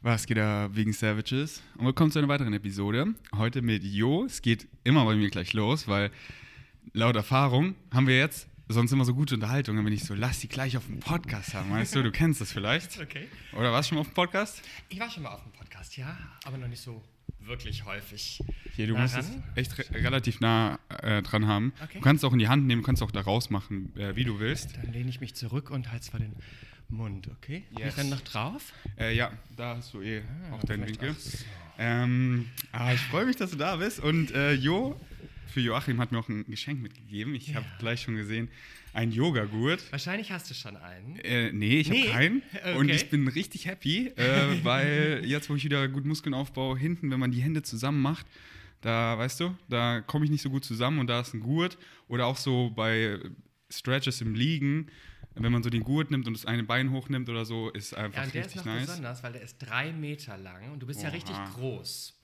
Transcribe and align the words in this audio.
Was 0.00 0.26
geht 0.26 0.36
da 0.36 0.68
wegen 0.72 0.92
Savages? 0.92 1.60
Und 1.76 1.86
willkommen 1.86 2.12
zu 2.12 2.20
einer 2.20 2.28
weiteren 2.28 2.52
Episode. 2.52 3.14
Heute 3.34 3.62
mit 3.62 3.82
Jo. 3.82 4.26
Es 4.26 4.42
geht 4.42 4.68
immer 4.84 5.04
bei 5.04 5.16
mir 5.16 5.28
gleich 5.28 5.54
los, 5.54 5.88
weil 5.88 6.12
laut 6.92 7.16
Erfahrung 7.16 7.74
haben 7.92 8.06
wir 8.06 8.16
jetzt 8.16 8.46
sonst 8.68 8.92
immer 8.92 9.04
so 9.04 9.12
gute 9.12 9.34
Unterhaltung, 9.34 9.84
wenn 9.84 9.92
ich 9.92 10.04
so, 10.04 10.14
lass 10.14 10.38
die 10.38 10.48
gleich 10.48 10.76
auf 10.76 10.86
dem 10.86 11.00
Podcast 11.00 11.52
haben. 11.54 11.72
Weißt 11.72 11.96
du, 11.96 12.04
du 12.04 12.12
kennst 12.12 12.40
das 12.40 12.52
vielleicht. 12.52 12.96
Okay. 13.08 13.26
Oder 13.52 13.72
warst 13.72 13.88
du 13.88 13.94
schon 13.94 13.96
mal 13.96 14.02
auf 14.02 14.08
dem 14.08 14.14
Podcast? 14.14 14.62
Ich 14.88 15.00
war 15.00 15.10
schon 15.10 15.24
mal 15.24 15.30
auf 15.30 15.42
dem 15.42 15.50
Podcast, 15.50 15.96
ja, 15.96 16.16
aber 16.44 16.58
noch 16.58 16.68
nicht 16.68 16.82
so 16.82 17.02
wirklich 17.40 17.84
häufig. 17.84 18.40
Hier, 18.76 18.86
du 18.86 18.94
Nah 18.94 19.00
musst 19.02 19.16
es 19.16 19.30
echt 19.56 19.78
re 19.78 20.04
relativ 20.04 20.38
nah 20.38 20.78
äh, 21.02 21.22
dran 21.22 21.48
haben. 21.48 21.72
Okay. 21.82 21.94
Du 21.98 22.00
kannst 22.02 22.22
es 22.22 22.28
auch 22.28 22.32
in 22.32 22.38
die 22.38 22.46
Hand 22.48 22.66
nehmen, 22.66 22.82
du 22.82 22.86
kannst 22.86 23.02
auch 23.02 23.10
da 23.10 23.22
rausmachen, 23.22 23.96
äh, 23.96 24.14
wie 24.14 24.22
du 24.22 24.38
willst. 24.38 24.76
Dann 24.76 24.92
lehne 24.92 25.10
ich 25.10 25.20
mich 25.20 25.34
zurück 25.34 25.70
und 25.70 25.90
halte 25.90 26.06
zwar 26.06 26.20
den 26.20 26.36
Mund, 26.88 27.28
okay? 27.28 27.64
Yes. 27.78 27.90
ich 27.90 27.94
dann 27.96 28.08
noch 28.10 28.20
drauf? 28.22 28.72
Äh, 28.98 29.14
ja, 29.14 29.30
da 29.56 29.76
hast 29.76 29.92
du 29.94 30.00
eh 30.00 30.22
auch 30.52 30.62
deinen 30.64 30.84
Ah, 30.84 30.86
Winkel. 30.86 31.16
Ähm, 31.78 32.46
ah, 32.72 32.92
ich 32.92 33.00
freue 33.00 33.26
mich, 33.26 33.36
dass 33.36 33.50
du 33.50 33.56
da 33.56 33.76
bist. 33.76 34.00
Und 34.00 34.30
äh, 34.32 34.52
Jo, 34.54 34.98
für 35.52 35.60
Joachim 35.60 36.00
hat 36.00 36.12
mir 36.12 36.18
auch 36.18 36.28
ein 36.28 36.44
Geschenk 36.46 36.80
mitgegeben. 36.82 37.34
Ich 37.34 37.54
habe 37.54 37.66
gleich 37.78 38.02
schon 38.02 38.16
gesehen, 38.16 38.48
ein 38.94 39.12
Yoga-Gurt. 39.12 39.92
Wahrscheinlich 39.92 40.32
hast 40.32 40.50
du 40.50 40.54
schon 40.54 40.76
einen. 40.76 41.16
Äh, 41.20 41.52
nee, 41.52 41.78
ich 41.80 41.88
Nee? 41.90 42.02
habe 42.08 42.10
keinen. 42.12 42.42
Und 42.78 42.86
Okay. 42.86 42.96
ich 42.96 43.10
bin 43.10 43.28
richtig 43.28 43.66
happy, 43.66 44.08
äh, 44.16 44.58
weil 44.64 45.22
jetzt, 45.24 45.50
wo 45.50 45.54
ich 45.54 45.64
wieder 45.64 45.86
gut 45.88 46.04
Muskeln 46.04 46.34
aufbaue, 46.34 46.76
hinten, 46.78 47.10
wenn 47.10 47.20
man 47.20 47.30
die 47.30 47.42
Hände 47.42 47.62
zusammen 47.62 48.00
macht, 48.00 48.26
da, 48.80 49.18
weißt 49.18 49.40
du, 49.40 49.56
da 49.68 50.00
komme 50.00 50.24
ich 50.24 50.30
nicht 50.30 50.42
so 50.42 50.50
gut 50.50 50.64
zusammen 50.64 50.98
und 51.00 51.06
da 51.08 51.20
ist 51.20 51.34
ein 51.34 51.40
Gurt. 51.40 51.76
Oder 52.08 52.26
auch 52.26 52.36
so 52.36 52.70
bei 52.74 53.18
Stretches 53.70 54.20
im 54.20 54.34
Liegen, 54.34 54.86
wenn 55.42 55.52
man 55.52 55.62
so 55.62 55.70
den 55.70 55.84
Gurt 55.84 56.10
nimmt 56.10 56.26
und 56.26 56.34
das 56.34 56.44
eine 56.46 56.62
Bein 56.64 56.90
hochnimmt 56.90 57.28
oder 57.28 57.44
so, 57.44 57.70
ist 57.70 57.92
Ja, 57.92 57.98
einfach 57.98 58.24
und 58.24 58.34
der 58.34 58.40
ist 58.42 58.54
richtig 58.54 58.66
noch 58.66 58.74
nice. 58.74 58.86
besonders, 58.86 59.22
weil 59.22 59.32
der 59.32 59.42
ist 59.42 59.58
drei 59.58 59.92
Meter 59.92 60.36
lang 60.36 60.72
und 60.72 60.80
du 60.80 60.86
bist 60.86 61.02
ja 61.02 61.08
Oha. 61.08 61.14
richtig 61.14 61.36
groß. 61.54 62.14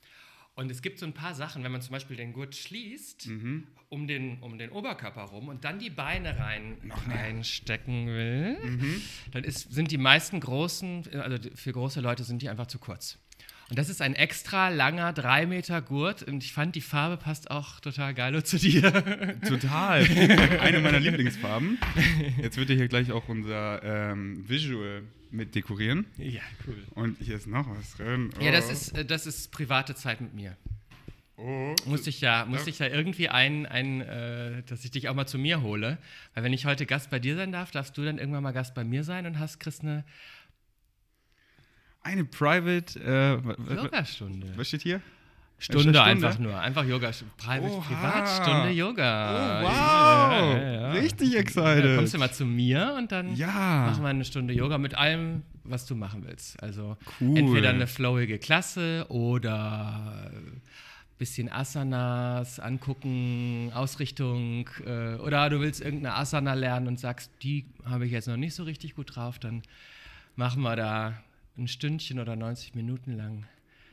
Und 0.57 0.71
es 0.71 0.83
gibt 0.83 1.01
so 1.01 1.07
ein 1.07 1.13
paar 1.15 1.35
Sachen, 1.35 1.65
wenn 1.65 1.73
man 1.73 1.83
zum 1.83 1.93
Beispiel 1.93 2.17
den 2.17 2.33
Gurt 2.33 2.55
schließt, 2.55 3.27
Mhm. 3.27 3.67
um, 3.89 4.07
den, 4.07 4.39
um 4.41 4.57
den 4.57 4.71
Oberkörper 4.71 5.23
rum 5.23 5.49
und 5.49 5.65
dann 5.65 5.79
die 5.81 5.91
Beine 5.91 6.39
rein, 6.39 6.77
reinstecken 7.09 8.07
will, 8.07 8.57
Mhm. 8.63 9.01
dann 9.33 9.45
ist, 9.45 9.73
sind 9.73 9.91
die 9.91 9.99
meisten 9.99 10.39
großen, 10.41 11.09
also 11.15 11.37
für 11.55 11.73
große 11.73 12.01
Leute 12.01 12.23
sind 12.25 12.41
die 12.43 12.49
einfach 12.49 12.67
zu 12.67 12.79
kurz. 12.79 13.19
Und 13.71 13.79
das 13.79 13.89
ist 13.89 14.03
ein 14.03 14.15
extra 14.15 14.69
langer, 14.69 15.13
drei 15.15 15.47
Meter 15.47 15.81
Gurt 15.81 16.23
und 16.23 16.45
ich 16.45 16.53
fand, 16.53 16.77
die 16.77 16.81
Farbe 16.83 17.17
passt 17.17 17.51
auch 17.51 17.81
total 17.81 18.13
geil 18.15 18.43
zu 18.45 18.59
dir. 18.59 18.83
Total. 19.49 20.03
Eine 20.61 20.81
meiner 20.81 21.01
Lieblingsfarben. 21.01 21.79
Jetzt 22.43 22.57
wird 22.59 22.69
hier 22.69 22.89
gleich 22.89 23.11
auch 23.11 23.29
unser 23.29 23.83
ähm, 23.83 24.47
Visual 24.49 25.03
mit 25.31 25.55
dekorieren. 25.55 26.05
ja, 26.19 26.43
cool. 26.67 26.77
Und 26.95 27.17
hier 27.21 27.37
ist 27.37 27.47
noch 27.47 27.67
was 27.75 27.97
drin. 27.97 28.31
Ja, 28.41 28.53
das 28.53 28.69
Oh. 28.69 28.73
ist, 28.73 28.97
äh, 28.99 29.05
das 29.05 29.27
ist 29.27 29.51
private 29.51 29.95
Zeit 29.95 30.21
mit 30.21 30.35
mir. 30.35 30.57
Oh. 31.37 31.75
Musste 31.87 32.11
ich 32.11 32.21
ja, 32.21 32.45
musste 32.45 32.71
ich 32.71 32.79
ja 32.79 32.87
irgendwie 32.87 33.29
ein, 33.29 33.67
ein 33.67 34.03
äh, 34.03 34.63
dass 34.69 34.85
ich 34.85 34.93
dich 34.93 35.09
auch 35.09 35.15
mal 35.15 35.27
zu 35.27 35.39
mir 35.39 35.63
hole. 35.63 35.99
Weil 36.35 36.45
wenn 36.45 36.53
ich 36.53 36.67
heute 36.67 36.87
Gast 36.87 37.11
bei 37.11 37.19
dir 37.19 37.35
sein 37.35 37.51
darf, 37.51 37.71
darfst 37.73 37.97
du 37.99 38.05
dann 38.05 38.19
irgendwann 38.19 38.43
mal 38.45 38.53
Gast 38.53 38.75
bei 38.75 38.85
mir 38.85 39.03
sein 39.03 39.27
und 39.27 39.39
hast 39.41 39.59
kriegst 39.59 39.81
eine 39.83 40.05
Eine 42.05 42.25
Private. 42.25 43.01
Äh, 43.01 43.75
Yogastunde. 43.75 44.47
was 44.57 44.69
steht 44.69 44.83
hier? 44.83 45.01
Stunde, 45.59 45.83
Stunde? 45.83 46.03
einfach 46.03 46.39
nur. 46.39 46.59
Einfach 46.61 46.85
Yoga. 46.85 47.11
Private. 47.39 47.81
Privatstunde 47.81 48.71
Yoga. 48.71 49.61
Oh, 49.63 49.65
wow. 49.65 49.71
Ja, 49.73 50.57
ja, 50.57 50.73
ja. 50.73 50.91
Richtig 50.93 51.31
Dann 51.33 51.41
excited. 51.41 51.97
kommst 51.97 52.13
du 52.15 52.19
mal 52.19 52.31
zu 52.33 52.45
mir 52.45 52.95
und 52.99 53.11
dann 53.13 53.35
Ja. 53.35 53.87
machen 53.91 54.03
wir 54.03 54.09
eine 54.09 54.25
Stunde 54.25 54.53
Yoga 54.53 54.77
mit 54.79 54.95
allem, 54.97 55.43
was 55.63 55.87
du 55.87 55.95
machen 55.95 56.25
willst. 56.27 56.63
Also 56.63 56.97
Cool. 57.21 57.39
entweder 57.39 57.71
eine 57.71 57.87
flowige 57.87 58.39
Klasse 58.39 59.07
oder 59.09 60.31
ein 60.35 60.61
bisschen 61.17 61.51
Asanas 61.51 62.59
angucken, 62.61 63.71
Ausrichtung 63.75 64.69
äh, 64.85 65.15
oder 65.15 65.49
du 65.49 65.61
willst 65.61 65.81
irgendeine 65.81 66.17
Asana 66.17 66.53
lernen 66.55 66.89
und 66.89 67.01
sagst, 67.01 67.31
die 67.43 67.65
habe 67.87 68.05
ich 68.05 68.13
jetzt 68.13 68.29
noch 68.29 68.37
nicht 68.37 68.55
so 68.55 68.65
richtig 68.65 68.95
gut 68.97 69.17
drauf, 69.17 69.39
dann 69.39 69.63
machen 70.37 70.61
wir 70.63 70.77
da 70.77 71.15
ein 71.57 71.69
Stündchen 71.69 72.19
oder 72.19 72.37
90 72.37 72.75
Minuten 72.75 73.13
lang 73.17 73.45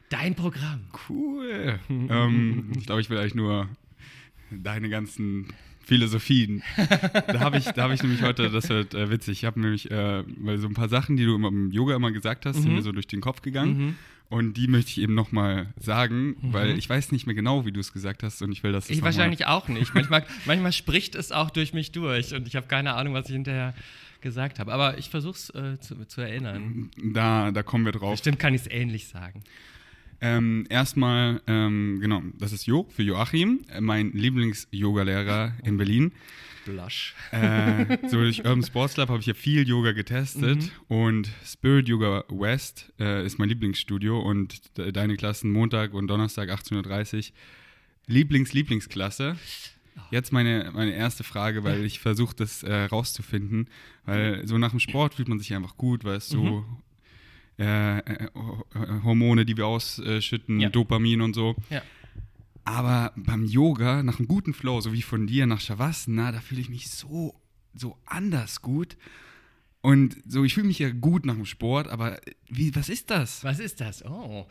dein 0.09 0.35
Programm. 0.35 0.81
Cool. 1.09 1.79
ähm, 1.89 2.71
ich 2.77 2.85
glaube, 2.85 3.01
ich 3.01 3.09
will 3.09 3.17
eigentlich 3.17 3.35
nur 3.35 3.69
deine 4.51 4.89
ganzen 4.89 5.47
Philosophien. 5.83 6.61
da 7.27 7.39
habe 7.39 7.57
ich, 7.57 7.65
da 7.65 7.83
hab 7.83 7.91
ich 7.91 8.01
nämlich 8.03 8.21
heute, 8.21 8.49
das 8.49 8.69
wird 8.69 8.93
äh, 8.93 9.09
witzig, 9.09 9.39
ich 9.39 9.45
habe 9.45 9.59
nämlich, 9.59 9.89
äh, 9.89 10.23
weil 10.37 10.57
so 10.57 10.67
ein 10.67 10.73
paar 10.73 10.89
Sachen, 10.89 11.15
die 11.17 11.25
du 11.25 11.35
immer 11.35 11.47
im 11.47 11.71
Yoga 11.71 11.95
immer 11.95 12.11
gesagt 12.11 12.45
hast, 12.45 12.57
Mhm. 12.57 12.61
sind 12.61 12.73
mir 12.75 12.81
so 12.81 12.91
durch 12.91 13.07
den 13.07 13.21
Kopf 13.21 13.41
gegangen. 13.41 13.97
Und 14.31 14.53
die 14.53 14.67
möchte 14.67 14.91
ich 14.91 15.01
eben 15.01 15.13
nochmal 15.13 15.73
sagen, 15.77 16.37
weil 16.41 16.77
ich 16.77 16.89
weiß 16.89 17.11
nicht 17.11 17.25
mehr 17.25 17.35
genau, 17.35 17.65
wie 17.65 17.73
du 17.73 17.81
es 17.81 17.91
gesagt 17.91 18.23
hast 18.23 18.41
und 18.41 18.53
ich 18.53 18.63
will, 18.63 18.71
Mhm. 18.71 18.81
Ich 18.87 19.01
wahrscheinlich 19.01 19.45
auch 19.45 19.67
nicht. 19.67 19.93
Manchmal, 19.93 20.25
manchmal 20.45 20.71
spricht 20.71 21.15
es 21.15 21.33
auch 21.33 21.49
durch 21.49 21.73
mich 21.73 21.91
durch 21.91 22.33
und 22.33 22.47
ich 22.47 22.55
habe 22.55 22.65
keine 22.65 22.93
Ahnung, 22.93 23.13
was 23.13 23.25
ich 23.25 23.33
hinterher 23.33 23.73
gesagt 24.21 24.59
habe. 24.59 24.71
Aber 24.71 24.97
ich 24.97 25.09
versuche 25.09 25.35
es 25.35 25.49
äh, 25.49 25.79
zu, 25.81 26.05
zu 26.05 26.21
erinnern. 26.21 26.89
Da, 27.03 27.51
da 27.51 27.61
kommen 27.61 27.83
wir 27.83 27.91
drauf. 27.91 28.11
Bestimmt 28.13 28.39
kann 28.39 28.53
ich 28.53 28.61
es 28.61 28.67
ähnlich 28.71 29.09
sagen. 29.09 29.43
Ähm, 30.21 30.65
erstmal, 30.69 31.41
ähm, 31.47 31.99
genau, 31.99 32.21
das 32.39 32.53
ist 32.53 32.65
Jo 32.67 32.87
für 32.89 33.03
Joachim, 33.03 33.65
äh, 33.69 33.81
mein 33.81 34.13
Lieblings-Yoga-Lehrer 34.13 35.55
in 35.65 35.75
Berlin. 35.75 36.13
Blush. 36.65 37.15
Äh, 37.31 37.97
so 38.07 38.17
durch 38.17 38.39
Urban 38.39 38.63
Sports 38.63 38.93
Club 38.95 39.09
habe 39.09 39.19
ich 39.19 39.25
ja 39.25 39.33
viel 39.33 39.67
Yoga 39.67 39.91
getestet 39.91 40.71
und 40.87 41.29
Spirit 41.45 41.87
Yoga 41.87 42.23
West 42.29 42.91
äh, 42.99 43.25
ist 43.25 43.39
mein 43.39 43.49
Lieblingsstudio 43.49 44.19
und 44.19 44.77
de 44.77 44.91
deine 44.91 45.15
Klassen 45.17 45.51
Montag 45.51 45.93
und 45.93 46.07
Donnerstag 46.07 46.49
18.30 46.49 47.17
Uhr. 47.17 47.23
Lieblings-Lieblingsklasse. 48.07 49.35
Jetzt 50.09 50.31
meine, 50.31 50.71
meine 50.73 50.93
erste 50.93 51.23
Frage, 51.23 51.63
weil 51.63 51.83
ich 51.85 51.99
versuche, 51.99 52.35
das 52.35 52.63
äh, 52.63 52.83
rauszufinden, 52.85 53.67
weil 54.05 54.47
so 54.47 54.57
nach 54.57 54.71
dem 54.71 54.79
Sport 54.79 55.15
fühlt 55.15 55.27
man 55.27 55.37
sich 55.39 55.53
einfach 55.53 55.75
gut, 55.77 56.03
weil 56.05 56.15
es 56.15 56.29
so 56.29 56.65
äh, 57.59 57.99
äh, 57.99 58.27
Ho- 58.33 58.65
äh, 58.73 59.03
Hormone, 59.03 59.45
die 59.45 59.57
wir 59.57 59.67
ausschütten, 59.67 60.59
Ja. 60.59 60.69
Dopamin 60.69 61.21
und 61.21 61.33
so. 61.33 61.55
Ja. 61.69 61.81
Aber 62.63 63.11
beim 63.15 63.45
Yoga, 63.45 64.03
nach 64.03 64.19
einem 64.19 64.27
guten 64.27 64.53
Flow, 64.53 64.81
so 64.81 64.93
wie 64.93 65.01
von 65.01 65.27
dir 65.27 65.47
nach 65.47 65.59
Shavasana, 65.59 66.31
da 66.31 66.39
fühle 66.41 66.61
ich 66.61 66.69
mich 66.69 66.89
so, 66.89 67.39
so 67.73 67.97
anders 68.05 68.61
gut. 68.61 68.97
Und 69.83 70.15
so, 70.27 70.43
ich 70.43 70.53
fühle 70.53 70.67
mich 70.67 70.77
ja 70.77 70.91
gut 70.91 71.25
nach 71.25 71.33
dem 71.33 71.47
Sport, 71.47 71.87
aber 71.87 72.21
wie, 72.47 72.75
was 72.75 72.87
ist 72.87 73.09
das? 73.09 73.43
Was 73.43 73.57
ist 73.57 73.81
das? 73.81 74.05
Oh. 74.05 74.47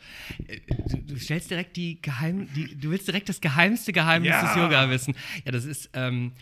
Äh, 0.47 0.59
Du, 0.89 0.97
du 1.13 1.19
stellst 1.19 1.49
direkt 1.49 1.77
die 1.77 2.01
Geheim, 2.01 2.49
die, 2.53 2.75
du 2.75 2.89
willst 2.89 3.07
direkt 3.07 3.29
das 3.29 3.39
geheimste 3.39 3.93
Geheimnis 3.93 4.31
Ja. 4.31 4.41
des 4.45 4.55
Yoga 4.57 4.89
wissen. 4.89 5.15
Ja, 5.45 5.53
das 5.53 5.63
ist, 5.63 5.89
ähm, 5.93 6.33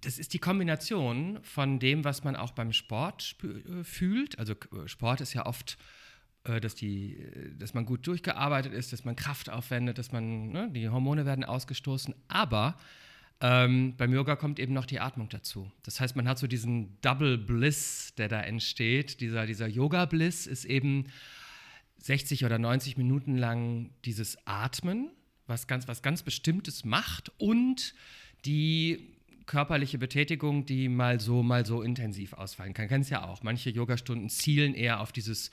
das 0.00 0.18
ist 0.18 0.32
die 0.32 0.38
Kombination 0.38 1.38
von 1.42 1.78
dem, 1.80 2.02
was 2.02 2.24
man 2.24 2.34
auch 2.34 2.52
beim 2.52 2.72
Sport 2.72 3.36
äh, 3.44 3.84
fühlt. 3.84 4.38
Also 4.38 4.54
äh, 4.54 4.88
Sport 4.88 5.20
ist 5.20 5.34
ja 5.34 5.44
oft, 5.44 5.76
äh, 5.76 5.76
dass, 6.44 6.74
die, 6.74 7.16
äh, 7.16 7.54
dass 7.58 7.74
man 7.74 7.86
gut 7.86 8.06
durchgearbeitet 8.06 8.72
ist, 8.72 8.92
dass 8.92 9.04
man 9.04 9.16
Kraft 9.16 9.50
aufwendet, 9.50 9.98
dass 9.98 10.12
man, 10.12 10.50
ne, 10.50 10.70
die 10.72 10.88
Hormone 10.88 11.26
werden 11.26 11.44
ausgestoßen. 11.44 12.14
Aber 12.28 12.76
ähm, 13.40 13.94
beim 13.96 14.12
Yoga 14.12 14.36
kommt 14.36 14.58
eben 14.60 14.72
noch 14.72 14.86
die 14.86 15.00
Atmung 15.00 15.28
dazu. 15.28 15.70
Das 15.82 16.00
heißt, 16.00 16.14
man 16.14 16.28
hat 16.28 16.38
so 16.38 16.46
diesen 16.46 17.00
Double 17.00 17.38
Bliss, 17.38 18.14
der 18.16 18.28
da 18.28 18.40
entsteht. 18.40 19.20
Dieser, 19.20 19.46
dieser 19.46 19.66
Yoga-Bliss 19.66 20.46
ist 20.46 20.64
eben 20.64 21.06
60 21.98 22.44
oder 22.44 22.58
90 22.58 22.96
Minuten 22.96 23.36
lang 23.36 23.90
dieses 24.04 24.38
Atmen, 24.46 25.10
was 25.46 25.66
ganz, 25.66 25.88
was 25.88 26.02
ganz 26.02 26.22
Bestimmtes 26.22 26.84
macht 26.84 27.32
und 27.38 27.94
die 28.44 29.12
körperliche 29.46 29.98
Betätigung, 29.98 30.66
die 30.66 30.88
mal 30.88 31.20
so, 31.20 31.42
mal 31.42 31.66
so 31.66 31.82
intensiv 31.82 32.32
ausfallen 32.34 32.74
kann. 32.74 32.88
Kennst 32.88 33.10
ja 33.10 33.24
auch. 33.24 33.42
Manche 33.42 33.70
Yogastunden 33.70 34.28
zielen 34.28 34.74
eher 34.74 35.00
auf 35.00 35.12
dieses 35.12 35.50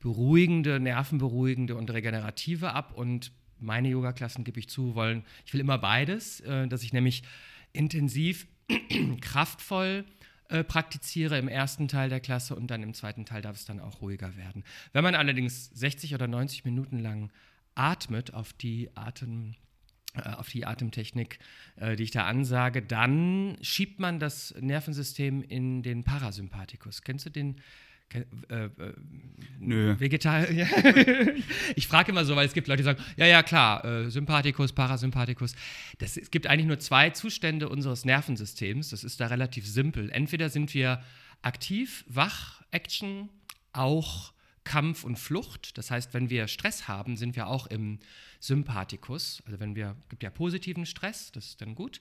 beruhigende, 0.00 0.80
nervenberuhigende 0.80 1.76
und 1.76 1.90
regenerative 1.90 2.72
ab 2.72 2.92
und 2.96 3.32
meine 3.58 3.88
Yoga-Klassen, 3.88 4.44
gebe 4.44 4.58
ich 4.58 4.68
zu, 4.68 4.94
wollen, 4.94 5.24
ich 5.44 5.52
will 5.52 5.60
immer 5.60 5.78
beides, 5.78 6.40
äh, 6.40 6.66
dass 6.66 6.82
ich 6.82 6.92
nämlich 6.92 7.22
intensiv, 7.72 8.46
kraftvoll 9.20 10.04
äh, 10.48 10.64
praktiziere 10.64 11.38
im 11.38 11.48
ersten 11.48 11.86
Teil 11.86 12.08
der 12.08 12.20
Klasse 12.20 12.56
und 12.56 12.68
dann 12.68 12.82
im 12.82 12.94
zweiten 12.94 13.24
Teil 13.24 13.42
darf 13.42 13.56
es 13.56 13.66
dann 13.66 13.80
auch 13.80 14.00
ruhiger 14.00 14.36
werden. 14.36 14.64
Wenn 14.92 15.04
man 15.04 15.14
allerdings 15.14 15.66
60 15.66 16.14
oder 16.14 16.26
90 16.26 16.64
Minuten 16.64 16.98
lang 16.98 17.30
atmet 17.74 18.34
auf 18.34 18.52
die 18.52 18.90
Atem 18.96 19.54
äh, 20.14 20.28
auf 20.30 20.48
die 20.48 20.66
Atemtechnik, 20.66 21.38
äh, 21.76 21.94
die 21.94 22.02
ich 22.02 22.10
da 22.10 22.26
ansage, 22.26 22.82
dann 22.82 23.58
schiebt 23.60 24.00
man 24.00 24.18
das 24.18 24.54
Nervensystem 24.60 25.42
in 25.42 25.82
den 25.82 26.02
Parasympathikus. 26.02 27.02
Kennst 27.02 27.26
du 27.26 27.30
den? 27.30 27.60
Äh, 28.12 28.20
äh, 28.54 28.70
Nö. 29.60 29.94
Vegetarier. 30.00 30.66
ich 31.76 31.86
frage 31.86 32.10
immer 32.10 32.24
so, 32.24 32.34
weil 32.34 32.46
es 32.46 32.54
gibt 32.54 32.66
Leute, 32.66 32.78
die 32.78 32.84
sagen, 32.84 33.02
ja, 33.16 33.26
ja, 33.26 33.42
klar, 33.42 33.84
äh, 33.84 34.10
Sympathikus, 34.10 34.72
Parasympathikus. 34.72 35.54
Das, 35.98 36.16
es 36.16 36.30
gibt 36.30 36.46
eigentlich 36.46 36.66
nur 36.66 36.80
zwei 36.80 37.10
Zustände 37.10 37.68
unseres 37.68 38.04
Nervensystems. 38.04 38.90
Das 38.90 39.04
ist 39.04 39.20
da 39.20 39.26
relativ 39.26 39.66
simpel. 39.66 40.10
Entweder 40.10 40.48
sind 40.48 40.74
wir 40.74 41.02
aktiv, 41.42 42.04
wach, 42.08 42.62
Action, 42.70 43.28
auch 43.72 44.32
Kampf 44.64 45.04
und 45.04 45.18
Flucht. 45.18 45.78
Das 45.78 45.90
heißt, 45.90 46.12
wenn 46.12 46.30
wir 46.30 46.48
Stress 46.48 46.88
haben, 46.88 47.16
sind 47.16 47.36
wir 47.36 47.46
auch 47.46 47.66
im 47.66 48.00
Sympathikus. 48.40 49.42
Also 49.46 49.60
wenn 49.60 49.76
wir, 49.76 49.96
gibt 50.08 50.22
ja 50.22 50.30
positiven 50.30 50.86
Stress, 50.86 51.30
das 51.32 51.46
ist 51.46 51.60
dann 51.60 51.74
gut. 51.74 52.00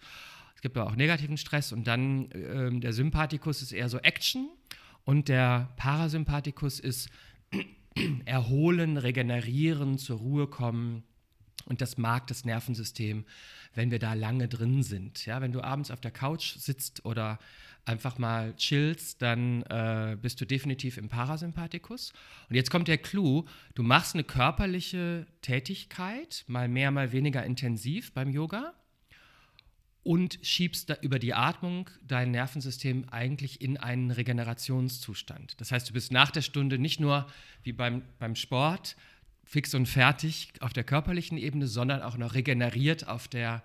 Es 0.55 0.61
gibt 0.61 0.77
aber 0.77 0.89
auch 0.89 0.95
negativen 0.95 1.37
Stress 1.37 1.71
und 1.71 1.87
dann 1.87 2.31
äh, 2.31 2.79
der 2.79 2.93
Sympathikus 2.93 3.61
ist 3.61 3.71
eher 3.71 3.89
so 3.89 3.97
Action 3.99 4.49
und 5.09 5.27
der 5.27 5.69
Parasympathikus 5.75 6.79
ist 6.79 7.09
erholen, 8.25 8.95
regenerieren, 8.95 9.97
zur 9.97 10.19
Ruhe 10.19 10.45
kommen. 10.45 11.01
Und 11.65 11.81
das 11.81 11.97
mag 11.97 12.27
das 12.27 12.45
Nervensystem, 12.45 13.25
wenn 13.73 13.89
wir 13.89 13.97
da 13.97 14.13
lange 14.13 14.47
drin 14.47 14.83
sind. 14.83 15.25
Ja, 15.25 15.41
wenn 15.41 15.51
du 15.51 15.61
abends 15.61 15.89
auf 15.89 15.99
der 15.99 16.11
Couch 16.11 16.57
sitzt 16.57 17.05
oder 17.05 17.39
einfach 17.85 18.19
mal 18.19 18.55
chillst, 18.55 19.19
dann 19.23 19.63
äh, 19.63 20.15
bist 20.21 20.41
du 20.41 20.45
definitiv 20.45 20.97
im 20.97 21.09
Parasympathikus. 21.09 22.13
Und 22.47 22.55
jetzt 22.55 22.69
kommt 22.69 22.87
der 22.87 22.99
Clou, 22.99 23.45
du 23.73 23.81
machst 23.81 24.13
eine 24.13 24.23
körperliche 24.23 25.25
Tätigkeit, 25.41 26.43
mal 26.45 26.67
mehr, 26.67 26.91
mal 26.91 27.11
weniger 27.11 27.43
intensiv 27.43 28.13
beim 28.13 28.29
Yoga 28.29 28.75
und 30.03 30.39
schiebst 30.41 30.95
über 31.01 31.19
die 31.19 31.33
Atmung 31.33 31.89
dein 32.07 32.31
Nervensystem 32.31 33.07
eigentlich 33.09 33.61
in 33.61 33.77
einen 33.77 34.11
Regenerationszustand. 34.11 35.59
Das 35.59 35.71
heißt, 35.71 35.89
du 35.89 35.93
bist 35.93 36.11
nach 36.11 36.31
der 36.31 36.41
Stunde 36.41 36.79
nicht 36.79 36.99
nur 36.99 37.27
wie 37.63 37.73
beim, 37.73 38.03
beim 38.17 38.35
Sport 38.35 38.95
fix 39.43 39.73
und 39.73 39.87
fertig 39.87 40.51
auf 40.61 40.73
der 40.73 40.83
körperlichen 40.83 41.37
Ebene, 41.37 41.67
sondern 41.67 42.01
auch 42.01 42.17
noch 42.17 42.33
regeneriert 42.33 43.07
auf 43.07 43.27
der, 43.27 43.63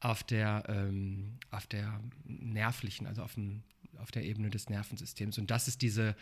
auf 0.00 0.24
der, 0.24 0.64
ähm, 0.68 1.38
auf 1.50 1.66
der 1.66 2.00
nervlichen, 2.24 3.06
also 3.06 3.22
auf, 3.22 3.34
dem, 3.34 3.62
auf 3.98 4.10
der 4.10 4.24
Ebene 4.24 4.50
des 4.50 4.68
Nervensystems. 4.68 5.38
Und 5.38 5.50
das 5.50 5.68
ist 5.68 5.80
diese 5.80 6.16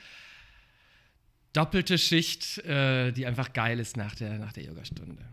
doppelte 1.55 1.99
Schicht, 1.99 2.59
äh, 2.59 3.11
die 3.13 3.27
einfach 3.27 3.53
geil 3.53 3.81
ist 3.81 3.97
nach 3.97 4.15
der, 4.15 4.39
nach 4.39 4.53
der 4.53 4.65
Yogastunde. 4.65 5.25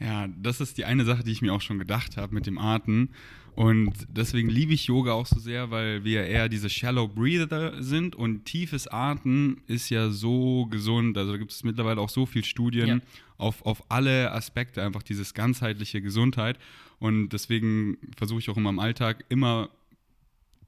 Ja, 0.00 0.28
das 0.28 0.60
ist 0.60 0.76
die 0.78 0.84
eine 0.84 1.04
Sache, 1.04 1.22
die 1.24 1.32
ich 1.32 1.42
mir 1.42 1.54
auch 1.54 1.60
schon 1.60 1.78
gedacht 1.78 2.16
habe 2.16 2.34
mit 2.34 2.46
dem 2.46 2.58
Atmen. 2.58 3.10
Und 3.54 3.92
deswegen 4.08 4.48
liebe 4.48 4.74
ich 4.74 4.86
Yoga 4.86 5.12
auch 5.12 5.26
so 5.26 5.38
sehr, 5.38 5.70
weil 5.70 6.02
wir 6.02 6.24
eher 6.24 6.48
diese 6.48 6.68
Shallow 6.68 7.06
Breather 7.06 7.80
sind 7.80 8.16
und 8.16 8.44
tiefes 8.46 8.88
Atmen 8.88 9.60
ist 9.68 9.90
ja 9.90 10.10
so 10.10 10.66
gesund. 10.66 11.16
Also 11.16 11.32
da 11.32 11.38
gibt 11.38 11.52
es 11.52 11.62
mittlerweile 11.62 12.00
auch 12.00 12.08
so 12.08 12.26
viele 12.26 12.44
Studien 12.44 12.88
ja. 12.88 12.98
auf, 13.38 13.64
auf 13.64 13.84
alle 13.90 14.32
Aspekte, 14.32 14.82
einfach 14.82 15.04
dieses 15.04 15.34
ganzheitliche 15.34 16.02
Gesundheit. 16.02 16.58
Und 16.98 17.28
deswegen 17.28 17.96
versuche 18.16 18.40
ich 18.40 18.50
auch 18.50 18.56
immer 18.56 18.70
im 18.70 18.80
Alltag 18.80 19.24
immer, 19.28 19.70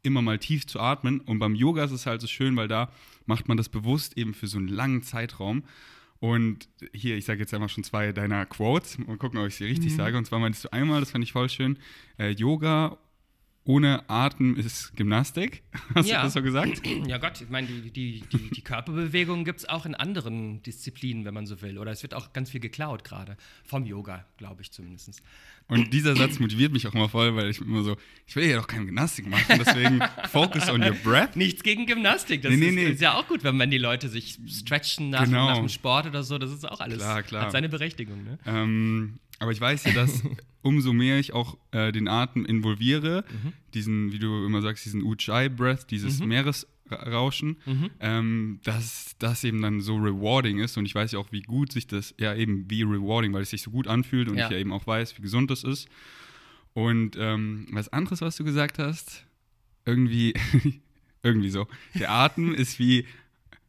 immer 0.05 0.23
mal 0.23 0.39
tief 0.39 0.69
zu 0.69 0.79
atmen. 0.79 1.19
Und 1.19 1.41
beim 1.41 1.57
Yoga 1.57 1.83
ist 1.85 1.93
es 1.93 2.07
halt 2.07 2.21
so 2.21 2.29
schön, 2.29 2.55
weil 2.55 2.69
da 2.69 2.93
macht 3.27 3.49
man 3.49 3.57
das 3.57 3.69
bewusst 3.69 4.17
eben 4.17 4.33
für 4.33 4.47
so 4.47 4.59
einen 4.59 4.69
langen 4.69 5.03
Zeitraum. 5.03 5.65
Und 6.19 6.69
hier, 6.93 7.17
ich 7.17 7.25
sage 7.25 7.41
jetzt 7.41 7.53
einfach 7.53 7.69
schon 7.69 7.85
zwei 7.85 8.13
deiner 8.13 8.47
Quotes 8.47 8.97
und 8.97 9.19
gucken, 9.19 9.39
ob 9.39 9.47
ich 9.47 9.57
sie 9.57 9.67
richtig 9.67 9.93
mhm. 9.93 9.97
sage. 9.97 10.17
Und 10.17 10.25
zwar 10.25 10.39
meinst 10.39 10.65
du 10.65 10.73
einmal, 10.73 11.01
das 11.01 11.11
fand 11.11 11.25
ich 11.25 11.33
voll 11.33 11.49
schön, 11.49 11.79
äh, 12.19 12.31
Yoga 12.31 12.99
ohne 13.67 14.09
Atem 14.09 14.57
ist 14.57 14.97
Gymnastik. 14.97 15.63
Hast 15.95 16.09
ja. 16.09 16.19
du 16.19 16.25
das 16.25 16.33
so 16.33 16.43
gesagt? 16.43 16.83
Ja 17.07 17.19
Gott, 17.19 17.41
ich 17.41 17.51
meine, 17.51 17.67
die, 17.67 17.91
die, 17.91 18.25
die, 18.33 18.51
die 18.51 18.63
Körperbewegung 18.63 19.45
gibt 19.45 19.61
es 19.61 19.69
auch 19.69 19.87
in 19.87 19.95
anderen 19.95 20.63
Disziplinen, 20.63 21.25
wenn 21.25 21.35
man 21.35 21.47
so 21.47 21.61
will. 21.63 21.79
Oder 21.79 21.93
es 21.93 22.03
wird 22.03 22.15
auch 22.15 22.33
ganz 22.33 22.51
viel 22.51 22.61
geklaut 22.61 23.05
gerade. 23.05 23.37
Vom 23.65 23.85
Yoga, 23.85 24.25
glaube 24.39 24.63
ich 24.63 24.73
zumindest. 24.73 25.23
Und 25.69 25.93
dieser 25.93 26.15
Satz 26.15 26.39
motiviert 26.39 26.73
mich 26.73 26.87
auch 26.87 26.95
immer 26.95 27.09
voll, 27.09 27.35
weil 27.35 27.51
ich 27.51 27.61
immer 27.61 27.83
so, 27.83 27.97
ich 28.27 28.37
will 28.37 28.49
ja 28.49 28.57
doch 28.57 28.69
keine 28.69 28.87
Gymnastik 28.87 29.29
machen, 29.29 29.59
deswegen 29.59 30.01
focus 30.31 30.69
on 30.69 30.81
your 30.81 30.95
breath. 31.03 31.35
Nichts 31.35 31.63
gegen 31.65 31.87
Gymnastik, 31.87 32.43
das 32.43 32.53
nee, 32.53 32.57
nee, 32.57 32.69
ist, 32.69 32.75
nee. 32.75 32.85
ist, 32.85 33.01
ja 33.01 33.15
auch 33.15 33.27
gut, 33.27 33.43
wenn 33.43 33.57
man 33.57 33.69
die 33.71 33.79
Leute 33.79 34.09
sich 34.09 34.39
stretchen 34.49 35.11
nach, 35.11 35.25
genau. 35.25 35.49
nach 35.49 35.59
dem 35.59 35.69
Sport 35.69 36.07
oder 36.07 36.23
so, 36.23 36.39
das 36.39 36.53
ist 36.53 36.69
auch 36.69 36.79
alles, 36.79 36.99
klar, 36.99 37.23
klar. 37.25 37.43
hat 37.47 37.53
seine 37.53 37.69
Berechtigung. 37.69 38.23
Ne? 38.23 38.39
Ähm, 38.47 39.19
aber 39.39 39.53
ich 39.53 39.61
weiß 39.61 39.85
ja, 39.85 39.93
dass 39.93 40.23
umso 40.63 40.93
mehr 40.93 41.19
ich 41.19 41.33
auch 41.33 41.57
äh, 41.71 41.93
den 41.93 42.09
Atem 42.09 42.45
involviere, 42.45 43.25
mhm. 43.31 43.53
diesen, 43.75 44.13
wie 44.13 44.19
du 44.19 44.45
immer 44.47 44.63
sagst, 44.63 44.85
diesen 44.85 45.03
Ujjayi-Breath, 45.03 45.91
dieses 45.91 46.21
mhm. 46.21 46.29
Meeresrauschen, 46.29 47.57
mhm. 47.67 47.91
ähm, 48.01 48.61
dass 48.65 49.17
das 49.19 49.45
eben 49.45 49.61
dann 49.63 49.81
so 49.81 49.97
rewarding 49.97 50.59
ist. 50.59 50.77
Und 50.77 50.87
ich 50.87 50.95
weiß 50.95 51.13
ja 51.13 51.19
auch, 51.19 51.31
wie 51.33 51.43
gut 51.43 51.73
sich 51.73 51.87
das, 51.87 52.15
ja 52.19 52.35
eben 52.35 52.71
wie 52.71 52.83
rewarding, 52.83 53.33
weil 53.33 53.43
es 53.43 53.51
sich 53.51 53.63
so 53.63 53.71
gut 53.71 53.87
anfühlt 53.87 54.29
und 54.29 54.37
ja. 54.37 54.47
ich 54.47 54.51
ja 54.51 54.59
eben 54.59 54.73
auch 54.73 54.87
weiß, 54.87 55.17
wie 55.19 55.23
gesund 55.23 55.51
das 55.51 55.65
ist. 55.65 55.89
Und 56.73 57.17
ähm, 57.19 57.67
was 57.71 57.89
anderes, 57.91 58.21
was 58.21 58.37
du 58.37 58.45
gesagt 58.45 58.79
hast, 58.79 59.25
irgendwie, 59.85 60.35
irgendwie 61.23 61.51
so. 61.51 61.67
Der 61.95 62.11
Atem 62.11 62.55
ist 62.55 62.79
wie 62.79 63.07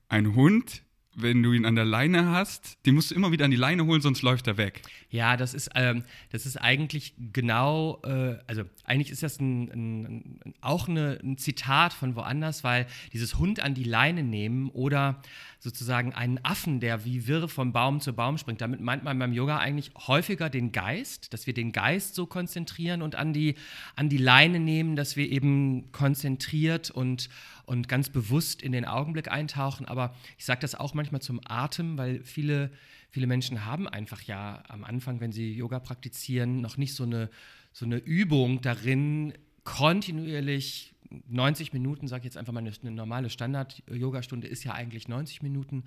ein 0.09 0.35
Hund, 0.35 0.83
wenn 1.19 1.41
du 1.41 1.51
ihn 1.51 1.65
an 1.65 1.75
der 1.75 1.83
Leine 1.83 2.27
hast, 2.27 2.77
den 2.85 2.93
musst 2.93 3.09
du 3.09 3.15
immer 3.15 3.31
wieder 3.31 3.45
an 3.45 3.51
die 3.51 3.57
Leine 3.57 3.85
holen, 3.85 4.01
sonst 4.01 4.21
läuft 4.21 4.45
er 4.45 4.57
weg. 4.57 4.83
Ja, 5.09 5.35
das 5.35 5.55
ist, 5.55 5.71
ähm, 5.73 6.03
das 6.31 6.45
ist 6.45 6.57
eigentlich 6.57 7.15
genau, 7.33 7.99
äh, 8.05 8.37
also 8.45 8.63
eigentlich 8.85 9.09
ist 9.09 9.23
das 9.23 9.39
ein, 9.39 9.63
ein, 9.71 10.03
ein, 10.05 10.53
auch 10.61 10.87
eine, 10.87 11.19
ein 11.23 11.37
Zitat 11.39 11.93
von 11.93 12.15
woanders, 12.15 12.63
weil 12.63 12.85
dieses 13.13 13.39
Hund 13.39 13.61
an 13.61 13.73
die 13.73 13.83
Leine 13.83 14.21
nehmen 14.21 14.69
oder 14.69 15.21
sozusagen 15.59 16.13
einen 16.13 16.39
Affen, 16.43 16.79
der 16.79 17.03
wie 17.03 17.27
wirr 17.27 17.47
vom 17.47 17.73
Baum 17.73 17.99
zu 17.99 18.13
Baum 18.13 18.37
springt, 18.37 18.61
damit 18.61 18.79
meint 18.79 19.03
man 19.03 19.17
beim 19.17 19.33
Yoga 19.33 19.57
eigentlich 19.57 19.91
häufiger 19.95 20.51
den 20.51 20.71
Geist, 20.71 21.33
dass 21.33 21.47
wir 21.47 21.55
den 21.55 21.71
Geist 21.71 22.13
so 22.13 22.27
konzentrieren 22.27 23.01
und 23.01 23.15
an 23.15 23.33
die, 23.33 23.55
an 23.95 24.07
die 24.07 24.17
Leine 24.17 24.59
nehmen, 24.59 24.95
dass 24.95 25.15
wir 25.15 25.31
eben 25.31 25.91
konzentriert 25.91 26.91
und, 26.91 27.29
und 27.67 27.89
ganz 27.89 28.09
bewusst 28.09 28.61
in 28.61 28.71
den 28.71 28.85
Augenblick 28.85 29.29
eintauchen. 29.29 29.85
Aber 29.85 30.15
ich 30.37 30.45
sage 30.45 30.61
das 30.61 30.73
auch 30.73 30.93
manchmal 30.93 31.21
zum 31.21 31.41
Atem, 31.45 31.97
weil 31.97 32.23
viele, 32.23 32.71
viele 33.11 33.27
Menschen 33.27 33.65
haben 33.65 33.89
einfach 33.89 34.21
ja 34.21 34.63
am 34.69 34.85
Anfang, 34.85 35.19
wenn 35.19 35.33
sie 35.33 35.53
Yoga 35.53 35.79
praktizieren, 35.79 36.61
noch 36.61 36.77
nicht 36.77 36.95
so 36.95 37.03
eine, 37.03 37.29
so 37.73 37.85
eine 37.85 37.97
Übung 37.97 38.61
darin, 38.61 39.33
kontinuierlich 39.65 40.95
90 41.27 41.73
Minuten, 41.73 42.07
sage 42.07 42.21
ich 42.21 42.25
jetzt 42.25 42.37
einfach 42.37 42.53
mal, 42.53 42.61
eine, 42.61 42.71
eine 42.81 42.91
normale 42.91 43.29
Standard-Yoga-Stunde 43.29 44.47
ist 44.47 44.63
ja 44.63 44.71
eigentlich 44.73 45.09
90 45.09 45.41
Minuten. 45.43 45.83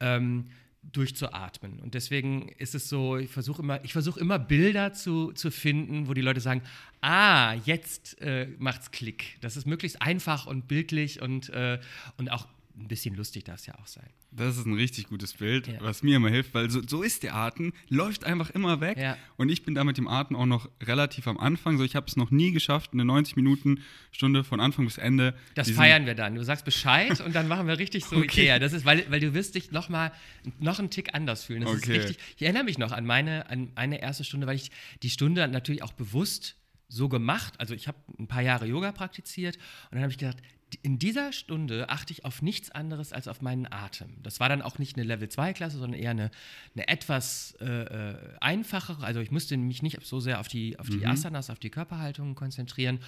Ähm, 0.00 0.44
durchzuatmen. 0.92 1.80
Und 1.80 1.94
deswegen 1.94 2.48
ist 2.58 2.74
es 2.74 2.88
so, 2.88 3.16
ich 3.16 3.30
versuche 3.30 3.62
immer, 3.62 3.84
ich 3.84 3.94
immer 4.20 4.38
Bilder 4.38 4.92
zu, 4.92 5.32
zu 5.32 5.50
finden, 5.50 6.08
wo 6.08 6.14
die 6.14 6.20
Leute 6.20 6.40
sagen, 6.40 6.62
ah, 7.00 7.54
jetzt 7.64 8.20
äh, 8.20 8.48
macht's 8.58 8.90
Klick. 8.90 9.38
Das 9.40 9.56
ist 9.56 9.66
möglichst 9.66 10.00
einfach 10.00 10.46
und 10.46 10.68
bildlich 10.68 11.20
und, 11.20 11.50
äh, 11.50 11.78
und 12.16 12.30
auch 12.30 12.46
ein 12.76 12.88
bisschen 12.88 13.14
lustig 13.14 13.44
darf 13.44 13.60
es 13.60 13.66
ja 13.66 13.74
auch 13.76 13.86
sein. 13.86 14.08
Das 14.30 14.56
ist 14.56 14.66
ein 14.66 14.74
richtig 14.74 15.08
gutes 15.08 15.34
Bild, 15.34 15.68
ja. 15.68 15.74
was 15.80 16.02
mir 16.02 16.16
immer 16.16 16.28
hilft, 16.28 16.54
weil 16.54 16.70
so, 16.70 16.80
so 16.86 17.02
ist 17.02 17.22
der 17.22 17.34
Atem, 17.34 17.72
läuft 17.88 18.24
einfach 18.24 18.50
immer 18.50 18.80
weg. 18.80 18.98
Ja. 18.98 19.16
Und 19.36 19.48
ich 19.48 19.64
bin 19.64 19.74
da 19.74 19.84
mit 19.84 19.96
dem 19.96 20.08
Atem 20.08 20.36
auch 20.36 20.46
noch 20.46 20.68
relativ 20.82 21.28
am 21.28 21.38
Anfang. 21.38 21.78
So, 21.78 21.84
ich 21.84 21.94
habe 21.94 22.06
es 22.06 22.16
noch 22.16 22.30
nie 22.30 22.50
geschafft, 22.50 22.90
eine 22.92 23.04
90-Minuten-Stunde 23.04 24.42
von 24.42 24.60
Anfang 24.60 24.84
bis 24.86 24.98
Ende. 24.98 25.34
Das 25.54 25.70
feiern 25.70 26.06
wir 26.06 26.14
dann. 26.14 26.34
Du 26.34 26.42
sagst 26.42 26.64
Bescheid 26.64 27.20
und 27.20 27.34
dann 27.34 27.46
machen 27.46 27.68
wir 27.68 27.78
richtig 27.78 28.04
so 28.04 28.16
okay. 28.16 28.24
Ikea. 28.24 28.58
Das 28.58 28.72
ist, 28.72 28.84
weil, 28.84 29.04
weil 29.08 29.20
du 29.20 29.34
wirst 29.34 29.54
dich 29.54 29.70
noch 29.70 29.88
mal 29.88 30.12
noch 30.58 30.78
einen 30.78 30.90
Tick 30.90 31.14
anders 31.14 31.44
fühlen. 31.44 31.62
Das 31.62 31.70
okay. 31.70 31.96
ist 31.96 32.08
richtig. 32.08 32.18
Ich 32.36 32.42
erinnere 32.42 32.64
mich 32.64 32.78
noch 32.78 32.90
an 32.90 33.06
meine, 33.06 33.48
an 33.48 33.70
eine 33.76 34.02
erste 34.02 34.24
Stunde, 34.24 34.46
weil 34.46 34.56
ich 34.56 34.70
die 35.02 35.10
Stunde 35.10 35.46
natürlich 35.46 35.82
auch 35.82 35.92
bewusst 35.92 36.56
so 36.88 37.08
gemacht. 37.08 37.54
Also 37.58 37.74
ich 37.74 37.88
habe 37.88 37.98
ein 38.18 38.26
paar 38.26 38.42
Jahre 38.42 38.66
Yoga 38.66 38.92
praktiziert 38.92 39.56
und 39.56 39.92
dann 39.92 40.02
habe 40.02 40.12
ich 40.12 40.18
gedacht, 40.18 40.38
in 40.82 40.98
dieser 40.98 41.32
Stunde 41.32 41.88
achte 41.88 42.12
ich 42.12 42.24
auf 42.24 42.42
nichts 42.42 42.70
anderes 42.70 43.12
als 43.12 43.28
auf 43.28 43.42
meinen 43.42 43.70
Atem. 43.70 44.22
Das 44.22 44.40
war 44.40 44.48
dann 44.48 44.62
auch 44.62 44.78
nicht 44.78 44.96
eine 44.96 45.04
Level-2-Klasse, 45.04 45.78
sondern 45.78 46.00
eher 46.00 46.10
eine, 46.10 46.30
eine 46.74 46.88
etwas 46.88 47.56
äh, 47.60 47.64
äh, 47.64 48.16
einfachere. 48.40 49.04
Also 49.04 49.20
ich 49.20 49.30
musste 49.30 49.56
mich 49.56 49.82
nicht 49.82 50.04
so 50.04 50.20
sehr 50.20 50.40
auf 50.40 50.48
die, 50.48 50.78
auf 50.78 50.88
die 50.88 50.98
mhm. 50.98 51.06
Asanas, 51.06 51.50
auf 51.50 51.58
die 51.58 51.70
Körperhaltung 51.70 52.34
konzentrieren. 52.34 53.00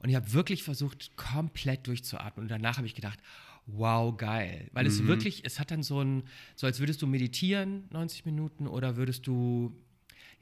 Und 0.00 0.08
ich 0.08 0.16
habe 0.16 0.32
wirklich 0.32 0.62
versucht, 0.62 1.16
komplett 1.16 1.86
durchzuatmen. 1.86 2.44
Und 2.44 2.50
danach 2.50 2.76
habe 2.76 2.86
ich 2.86 2.94
gedacht, 2.94 3.18
wow, 3.66 4.16
geil. 4.16 4.68
Weil 4.72 4.84
mhm. 4.84 4.90
es 4.90 5.06
wirklich, 5.06 5.44
es 5.44 5.58
hat 5.58 5.70
dann 5.70 5.82
so 5.82 6.00
ein, 6.00 6.24
so 6.54 6.66
als 6.66 6.78
würdest 6.78 7.02
du 7.02 7.06
meditieren 7.06 7.84
90 7.90 8.24
Minuten 8.24 8.66
oder 8.66 8.96
würdest 8.96 9.26
du 9.26 9.74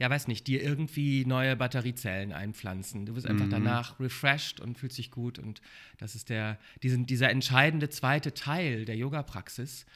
ja, 0.02 0.10
weiß 0.10 0.26
nicht, 0.26 0.48
dir 0.48 0.60
irgendwie 0.60 1.24
neue 1.24 1.54
Batteriezellen 1.54 2.32
einpflanzen. 2.32 3.06
Du 3.06 3.14
wirst 3.14 3.28
einfach 3.28 3.46
mhm. 3.46 3.50
danach 3.50 4.00
refreshed 4.00 4.58
und 4.58 4.76
fühlst 4.76 4.98
dich 4.98 5.12
gut. 5.12 5.38
Und 5.38 5.62
das 5.98 6.16
ist 6.16 6.28
der, 6.28 6.58
diesen, 6.82 7.06
dieser 7.06 7.30
entscheidende 7.30 7.88
zweite 7.88 8.34
Teil 8.34 8.84
der 8.84 8.96
Yoga-Praxis. 8.96 9.86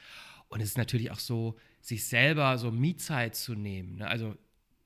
Und 0.47 0.61
es 0.61 0.69
ist 0.69 0.77
natürlich 0.77 1.11
auch 1.11 1.19
so, 1.19 1.57
sich 1.81 2.05
selber 2.05 2.57
so 2.57 2.71
Me-Zeit 2.71 3.35
zu 3.35 3.53
nehmen. 3.53 3.97
Ne? 3.97 4.07
Also 4.07 4.37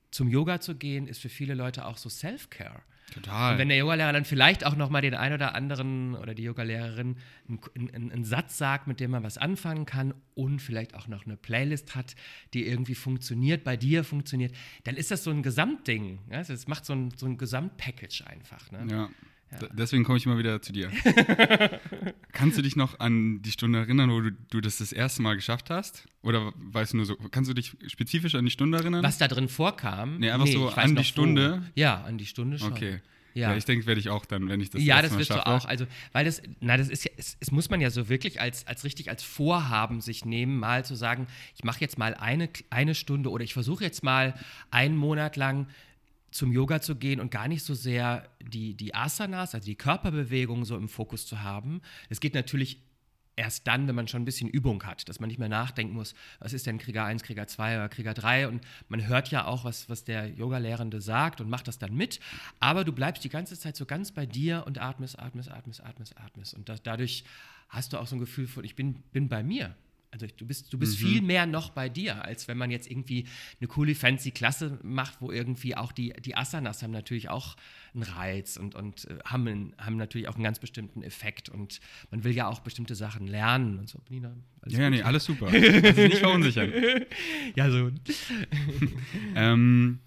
zum 0.10 0.28
Yoga 0.28 0.60
zu 0.60 0.74
gehen, 0.74 1.06
ist 1.06 1.22
für 1.22 1.30
viele 1.30 1.54
Leute 1.54 1.86
auch 1.86 1.98
so 1.98 2.10
Self-Care. 2.10 2.82
Total. 3.12 3.54
Und 3.54 3.60
wenn 3.60 3.68
der 3.68 3.78
Yogalehrer 3.78 4.14
dann 4.14 4.26
vielleicht 4.26 4.66
auch 4.66 4.76
nochmal 4.76 5.02
den 5.02 5.14
einen 5.16 5.36
oder 5.36 5.54
anderen 5.54 6.16
oder 6.16 6.34
die 6.34 6.44
Yogalehrerin 6.44 7.18
einen, 7.48 7.90
einen, 7.94 8.12
einen, 8.12 8.24
Satz 8.24 8.58
sagt, 8.58 8.88
mit 8.88 9.02
dem 9.02 9.12
man 9.12 9.24
was 9.24 9.38
anfangen 9.38 9.86
kann 9.86 10.14
und 10.34 10.62
vielleicht 10.62 10.96
auch 10.96 11.08
noch 11.08 11.26
eine 11.26 11.36
Playlist 11.36 11.94
hat, 11.94 12.16
die 12.54 12.66
irgendwie 12.66 12.96
funktioniert, 12.96 13.66
bei 13.66 13.76
dir 13.76 14.06
funktioniert, 14.06 14.56
dann 14.86 14.96
ist 14.96 15.12
das 15.12 15.26
so 15.26 15.32
ein 15.32 15.44
Gesamtding. 15.44 16.20
Ja? 16.32 16.42
Das 16.42 16.68
macht 16.68 16.86
so 16.86 16.94
ein, 16.94 17.12
so 17.16 17.26
ein 17.26 17.38
Gesamtpackage 17.38 18.26
einfach. 18.26 18.72
Ne? 18.72 18.88
Ja. 18.90 19.10
Ja. 19.52 19.68
Deswegen 19.74 20.04
komme 20.04 20.18
ich 20.18 20.26
immer 20.26 20.38
wieder 20.38 20.62
zu 20.62 20.72
dir. 20.72 20.90
kannst 22.32 22.58
du 22.58 22.62
dich 22.62 22.76
noch 22.76 23.00
an 23.00 23.42
die 23.42 23.52
Stunde 23.52 23.80
erinnern, 23.80 24.10
wo 24.12 24.22
du, 24.22 24.32
du, 24.32 24.62
das 24.62 24.78
das 24.78 24.94
erste 24.94 25.22
Mal 25.22 25.36
geschafft 25.36 25.70
hast? 25.70 26.08
Oder 26.22 26.54
weißt 26.56 26.94
du 26.94 26.98
nur 26.98 27.06
so, 27.06 27.16
kannst 27.16 27.50
du 27.50 27.54
dich 27.54 27.76
spezifisch 27.88 28.36
an 28.36 28.46
die 28.46 28.52
Stunde 28.52 28.78
erinnern? 28.78 29.04
Was 29.04 29.18
da 29.18 29.28
drin 29.28 29.50
vorkam? 29.50 30.20
Nee, 30.20 30.32
einfach 30.32 30.46
nee, 30.46 30.54
so 30.54 30.70
an 30.70 30.96
die 30.96 31.04
Stunde. 31.04 31.62
Wo. 31.62 31.72
Ja, 31.76 32.02
an 32.04 32.18
die 32.18 32.26
Stunde 32.26 32.60
schon. 32.60 32.72
Okay. 32.72 33.02
Ja. 33.34 33.52
ja, 33.52 33.58
ich 33.58 33.66
denke, 33.66 33.86
werde 33.86 34.00
ich 34.00 34.10
auch 34.10 34.26
dann, 34.26 34.50
wenn 34.50 34.60
ich 34.60 34.70
das 34.70 34.84
Ja, 34.84 35.02
das 35.02 35.18
wirst 35.18 35.30
du 35.30 35.46
auch. 35.46 35.66
Also, 35.66 35.86
weil 36.12 36.26
das, 36.26 36.42
na, 36.60 36.76
das 36.76 36.90
ist 36.90 37.06
ja, 37.06 37.12
es, 37.18 37.38
es, 37.40 37.52
muss 37.52 37.70
man 37.70 37.80
ja 37.80 37.90
so 37.90 38.10
wirklich 38.10 38.42
als, 38.42 38.68
als 38.68 38.84
richtig 38.84 39.10
als 39.10 39.24
Vorhaben 39.24 40.02
sich 40.02 40.26
nehmen, 40.26 40.60
mal 40.60 40.84
zu 40.84 40.96
sagen, 40.96 41.28
ich 41.56 41.64
mache 41.64 41.80
jetzt 41.80 41.98
mal 41.98 42.14
eine, 42.14 42.50
eine 42.70 42.94
Stunde 42.94 43.30
oder 43.30 43.44
ich 43.44 43.54
versuche 43.54 43.84
jetzt 43.84 44.04
mal 44.04 44.34
einen 44.70 44.98
Monat 44.98 45.38
lang 45.38 45.68
zum 46.32 46.52
Yoga 46.52 46.82
zu 46.82 46.96
gehen 46.96 47.20
und 47.20 47.30
gar 47.30 47.48
nicht 47.48 47.64
so 47.64 47.74
sehr 47.74 48.30
die, 48.42 48.74
die 48.74 48.96
Asanas, 48.96 49.54
also 49.54 49.66
die 49.66 49.76
Körperbewegungen 49.76 50.66
so 50.66 50.78
im 50.78 50.90
Fokus 50.90 51.26
zu 51.26 51.44
haben. 51.44 51.82
Es 52.10 52.20
geht 52.20 52.34
natürlich 52.34 52.82
erst 53.36 53.68
dann, 53.68 53.88
wenn 53.88 53.96
man 53.96 54.08
schon 54.08 54.22
ein 54.22 54.26
bisschen 54.26 54.50
Übung 54.50 54.84
hat, 54.84 55.08
dass 55.10 55.20
man 55.20 55.28
nicht 55.28 55.40
mehr 55.40 55.50
nachdenken 55.50 55.94
muss, 55.94 56.14
was 56.40 56.54
ist 56.54 56.68
denn 56.68 56.78
Krieger 56.78 57.06
1, 57.06 57.24
Krieger 57.24 57.48
2 57.48 57.76
oder 57.76 57.90
Krieger 57.90 58.14
3 58.14 58.48
und 58.48 58.62
man 58.88 59.08
hört 59.08 59.32
ja 59.32 59.46
auch, 59.46 59.64
was, 59.64 59.90
was 59.90 60.04
der 60.04 60.28
Yoga-Lehrende 60.30 61.02
sagt 61.02 61.42
und 61.42 61.50
macht 61.50 61.68
das 61.68 61.80
dann 61.80 61.94
mit, 61.96 62.20
aber 62.60 62.84
du 62.84 62.92
bleibst 62.92 63.24
die 63.24 63.30
ganze 63.30 63.58
Zeit 63.58 63.76
so 63.76 63.86
ganz 63.86 64.12
bei 64.12 64.26
dir 64.26 64.64
und 64.68 64.80
atmest, 64.80 65.18
atmest, 65.18 65.50
atmest, 65.50 65.84
atmest, 65.84 66.18
atmest 66.18 66.54
und 66.54 66.70
das, 66.70 66.84
dadurch 66.84 67.24
hast 67.70 67.94
du 67.94 67.98
auch 67.98 68.08
so 68.08 68.16
ein 68.16 68.20
Gefühl 68.20 68.48
von, 68.48 68.64
ich 68.64 68.76
bin, 68.76 68.96
bin 69.12 69.30
bei 69.30 69.44
mir. 69.44 69.76
Also 70.12 70.28
du 70.36 70.46
bist, 70.46 70.74
du 70.74 70.78
bist 70.78 71.02
mhm. 71.02 71.08
viel 71.08 71.22
mehr 71.22 71.46
noch 71.46 71.70
bei 71.70 71.88
dir, 71.88 72.26
als 72.26 72.50
wenn 72.50 72.58
man 72.58 72.70
jetzt 72.70 72.92
irgendwie 72.92 73.26
eine 73.60 73.68
coole, 73.70 73.96
fancy 73.96 74.32
Klasse 74.32 74.78
macht, 74.84 75.22
wo 75.22 75.32
irgendwie 75.32 75.78
auch 75.78 75.94
die, 75.94 76.14
die 76.14 76.36
Asanas 76.36 76.84
haben 76.84 76.92
natürlich 76.92 77.30
auch 77.30 77.56
einen 77.94 78.04
Reiz 78.04 78.58
und, 78.58 78.76
und 78.76 79.06
äh, 79.06 79.20
haben, 79.26 79.74
haben 79.78 79.96
natürlich 79.96 80.28
auch 80.28 80.36
einen 80.36 80.44
ganz 80.44 80.60
bestimmten 80.60 81.02
Effekt 81.02 81.48
und 81.48 81.80
man 82.10 82.26
will 82.26 82.34
ja 82.34 82.48
auch 82.48 82.60
bestimmte 82.60 82.94
Sachen 82.94 83.26
lernen 83.26 83.80
und 83.80 83.88
so. 83.88 84.00
Nina, 84.10 84.36
Ja, 84.68 84.90
gut? 84.90 84.98
nee, 84.98 85.02
alles 85.02 85.24
super. 85.24 85.48
Also 85.52 86.02
nicht 86.02 86.18
verunsichern. 86.18 86.72
ja, 87.56 87.72
so. 87.72 87.92
ähm, 89.36 90.00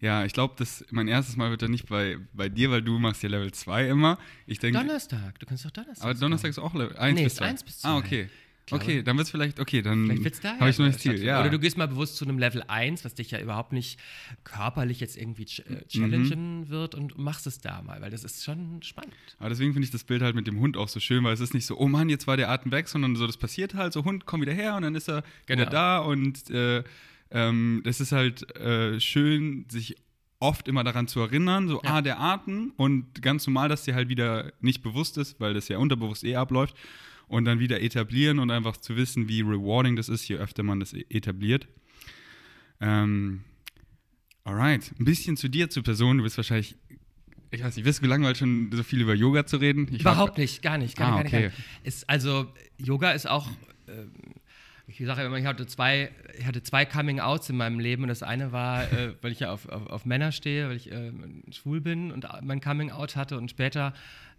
ja, 0.00 0.24
ich 0.24 0.32
glaube, 0.32 0.64
mein 0.90 1.08
erstes 1.08 1.36
Mal 1.36 1.50
wird 1.50 1.62
dann 1.62 1.72
nicht 1.72 1.88
bei, 1.88 2.18
bei 2.32 2.48
dir, 2.48 2.70
weil 2.70 2.82
du 2.82 2.98
machst 2.98 3.22
ja 3.24 3.28
Level 3.28 3.50
2 3.50 3.88
immer. 3.88 4.18
Ich 4.46 4.60
denk, 4.60 4.76
Donnerstag, 4.76 5.38
du 5.40 5.46
kannst 5.46 5.64
doch 5.64 5.72
Donnerstag. 5.72 6.04
Aber 6.04 6.14
Donnerstag 6.14 6.50
ist 6.50 6.58
auch 6.58 6.74
Level 6.74 6.96
1 6.96 7.16
nee, 7.16 7.24
bis 7.24 7.34
2. 7.36 7.44
1 7.46 7.64
bis 7.64 7.78
2. 7.80 7.88
Ah, 7.88 7.96
okay. 7.96 8.28
Okay, 8.72 9.02
dann 9.02 9.16
wird 9.16 9.26
es 9.26 9.30
vielleicht, 9.30 9.60
okay, 9.60 9.82
dann 9.82 10.08
habe 10.10 10.70
ich 10.70 10.78
noch 10.78 10.86
das 10.86 10.98
Ziel. 10.98 11.22
Ja. 11.22 11.40
Oder 11.40 11.50
du 11.50 11.58
gehst 11.58 11.76
mal 11.76 11.88
bewusst 11.88 12.16
zu 12.16 12.24
einem 12.24 12.38
Level 12.38 12.62
1, 12.66 13.04
was 13.04 13.14
dich 13.14 13.30
ja 13.30 13.40
überhaupt 13.40 13.72
nicht 13.72 13.98
körperlich 14.44 15.00
jetzt 15.00 15.16
irgendwie 15.16 15.44
ch 15.44 15.60
äh, 15.60 15.86
challengen 15.88 16.60
mhm. 16.60 16.68
wird 16.68 16.94
und 16.94 17.18
machst 17.18 17.46
es 17.46 17.60
da 17.60 17.82
mal, 17.82 18.00
weil 18.00 18.10
das 18.10 18.24
ist 18.24 18.44
schon 18.44 18.82
spannend. 18.82 19.14
Aber 19.38 19.48
deswegen 19.48 19.72
finde 19.72 19.84
ich 19.84 19.90
das 19.90 20.04
Bild 20.04 20.22
halt 20.22 20.34
mit 20.34 20.46
dem 20.46 20.60
Hund 20.60 20.76
auch 20.76 20.88
so 20.88 21.00
schön, 21.00 21.24
weil 21.24 21.34
es 21.34 21.40
ist 21.40 21.54
nicht 21.54 21.66
so, 21.66 21.78
oh 21.78 21.88
Mann, 21.88 22.08
jetzt 22.08 22.26
war 22.26 22.36
der 22.36 22.50
Atem 22.50 22.72
weg, 22.72 22.88
sondern 22.88 23.16
so, 23.16 23.26
das 23.26 23.36
passiert 23.36 23.74
halt, 23.74 23.92
so 23.92 24.04
Hund, 24.04 24.26
komm 24.26 24.40
wieder 24.40 24.52
her 24.52 24.76
und 24.76 24.82
dann 24.82 24.94
ist 24.94 25.08
er 25.08 25.22
genau. 25.46 25.62
wieder 25.62 25.70
da 25.70 25.98
und 25.98 26.50
äh, 26.50 26.84
ähm, 27.30 27.82
das 27.84 28.00
ist 28.00 28.12
halt 28.12 28.54
äh, 28.56 29.00
schön, 29.00 29.66
sich 29.68 29.96
oft 30.40 30.68
immer 30.68 30.84
daran 30.84 31.08
zu 31.08 31.20
erinnern, 31.20 31.68
so, 31.68 31.80
ja. 31.82 31.94
ah, 31.94 32.02
der 32.02 32.20
Atem 32.20 32.72
und 32.76 33.22
ganz 33.22 33.46
normal, 33.46 33.68
dass 33.68 33.82
dir 33.82 33.94
halt 33.94 34.08
wieder 34.08 34.52
nicht 34.60 34.82
bewusst 34.82 35.18
ist, 35.18 35.40
weil 35.40 35.54
das 35.54 35.68
ja 35.68 35.78
unterbewusst 35.78 36.24
eh 36.24 36.36
abläuft 36.36 36.76
und 37.28 37.44
dann 37.44 37.60
wieder 37.60 37.80
etablieren 37.80 38.38
und 38.38 38.50
einfach 38.50 38.76
zu 38.76 38.96
wissen, 38.96 39.28
wie 39.28 39.42
rewarding 39.42 39.96
das 39.96 40.08
ist, 40.08 40.26
je 40.28 40.36
öfter 40.36 40.62
man 40.62 40.80
das 40.80 40.92
etabliert. 40.92 41.68
Ähm, 42.80 43.44
alright, 44.44 44.92
ein 44.98 45.04
bisschen 45.04 45.36
zu 45.36 45.48
dir, 45.48 45.70
zur 45.70 45.82
Person. 45.82 46.18
Du 46.18 46.24
bist 46.24 46.36
wahrscheinlich, 46.36 46.76
ich 47.50 47.62
weiß 47.62 47.76
nicht, 47.76 47.84
wirst 47.84 47.98
du 47.98 48.02
gelangweilt, 48.02 48.38
schon 48.38 48.70
so 48.72 48.82
viel 48.82 49.00
über 49.00 49.14
Yoga 49.14 49.46
zu 49.46 49.58
reden? 49.58 49.88
Ich 49.92 50.00
Überhaupt 50.00 50.32
war, 50.32 50.40
nicht, 50.40 50.62
gar 50.62 50.78
nicht. 50.78 50.96
Gar, 50.96 51.12
ah, 51.12 51.22
nicht, 51.22 51.32
gar, 51.32 51.40
okay. 51.40 51.46
nicht, 51.48 51.86
Ist, 51.86 52.08
also, 52.08 52.52
Yoga 52.78 53.12
ist 53.12 53.28
auch. 53.28 53.48
Äh, 53.86 54.06
ich 54.90 55.04
sage 55.04 55.22
immer, 55.22 55.36
ich 55.36 55.44
hatte 55.44 55.66
zwei, 55.66 56.10
ich 56.38 56.46
hatte 56.46 56.62
zwei 56.62 56.86
Coming-outs 56.86 57.50
in 57.50 57.58
meinem 57.58 57.78
Leben. 57.78 58.04
Und 58.04 58.08
das 58.08 58.22
eine 58.22 58.52
war, 58.52 58.90
äh, 58.90 59.14
weil 59.20 59.32
ich 59.32 59.40
ja 59.40 59.52
auf, 59.52 59.68
auf, 59.68 59.86
auf, 59.86 60.06
Männer 60.06 60.32
stehe, 60.32 60.68
weil 60.68 60.76
ich 60.76 60.90
äh, 60.90 61.12
schwul 61.50 61.82
bin 61.82 62.10
und 62.10 62.26
mein 62.40 62.62
Coming-out 62.62 63.14
hatte. 63.14 63.36
Und 63.36 63.50
später 63.50 63.92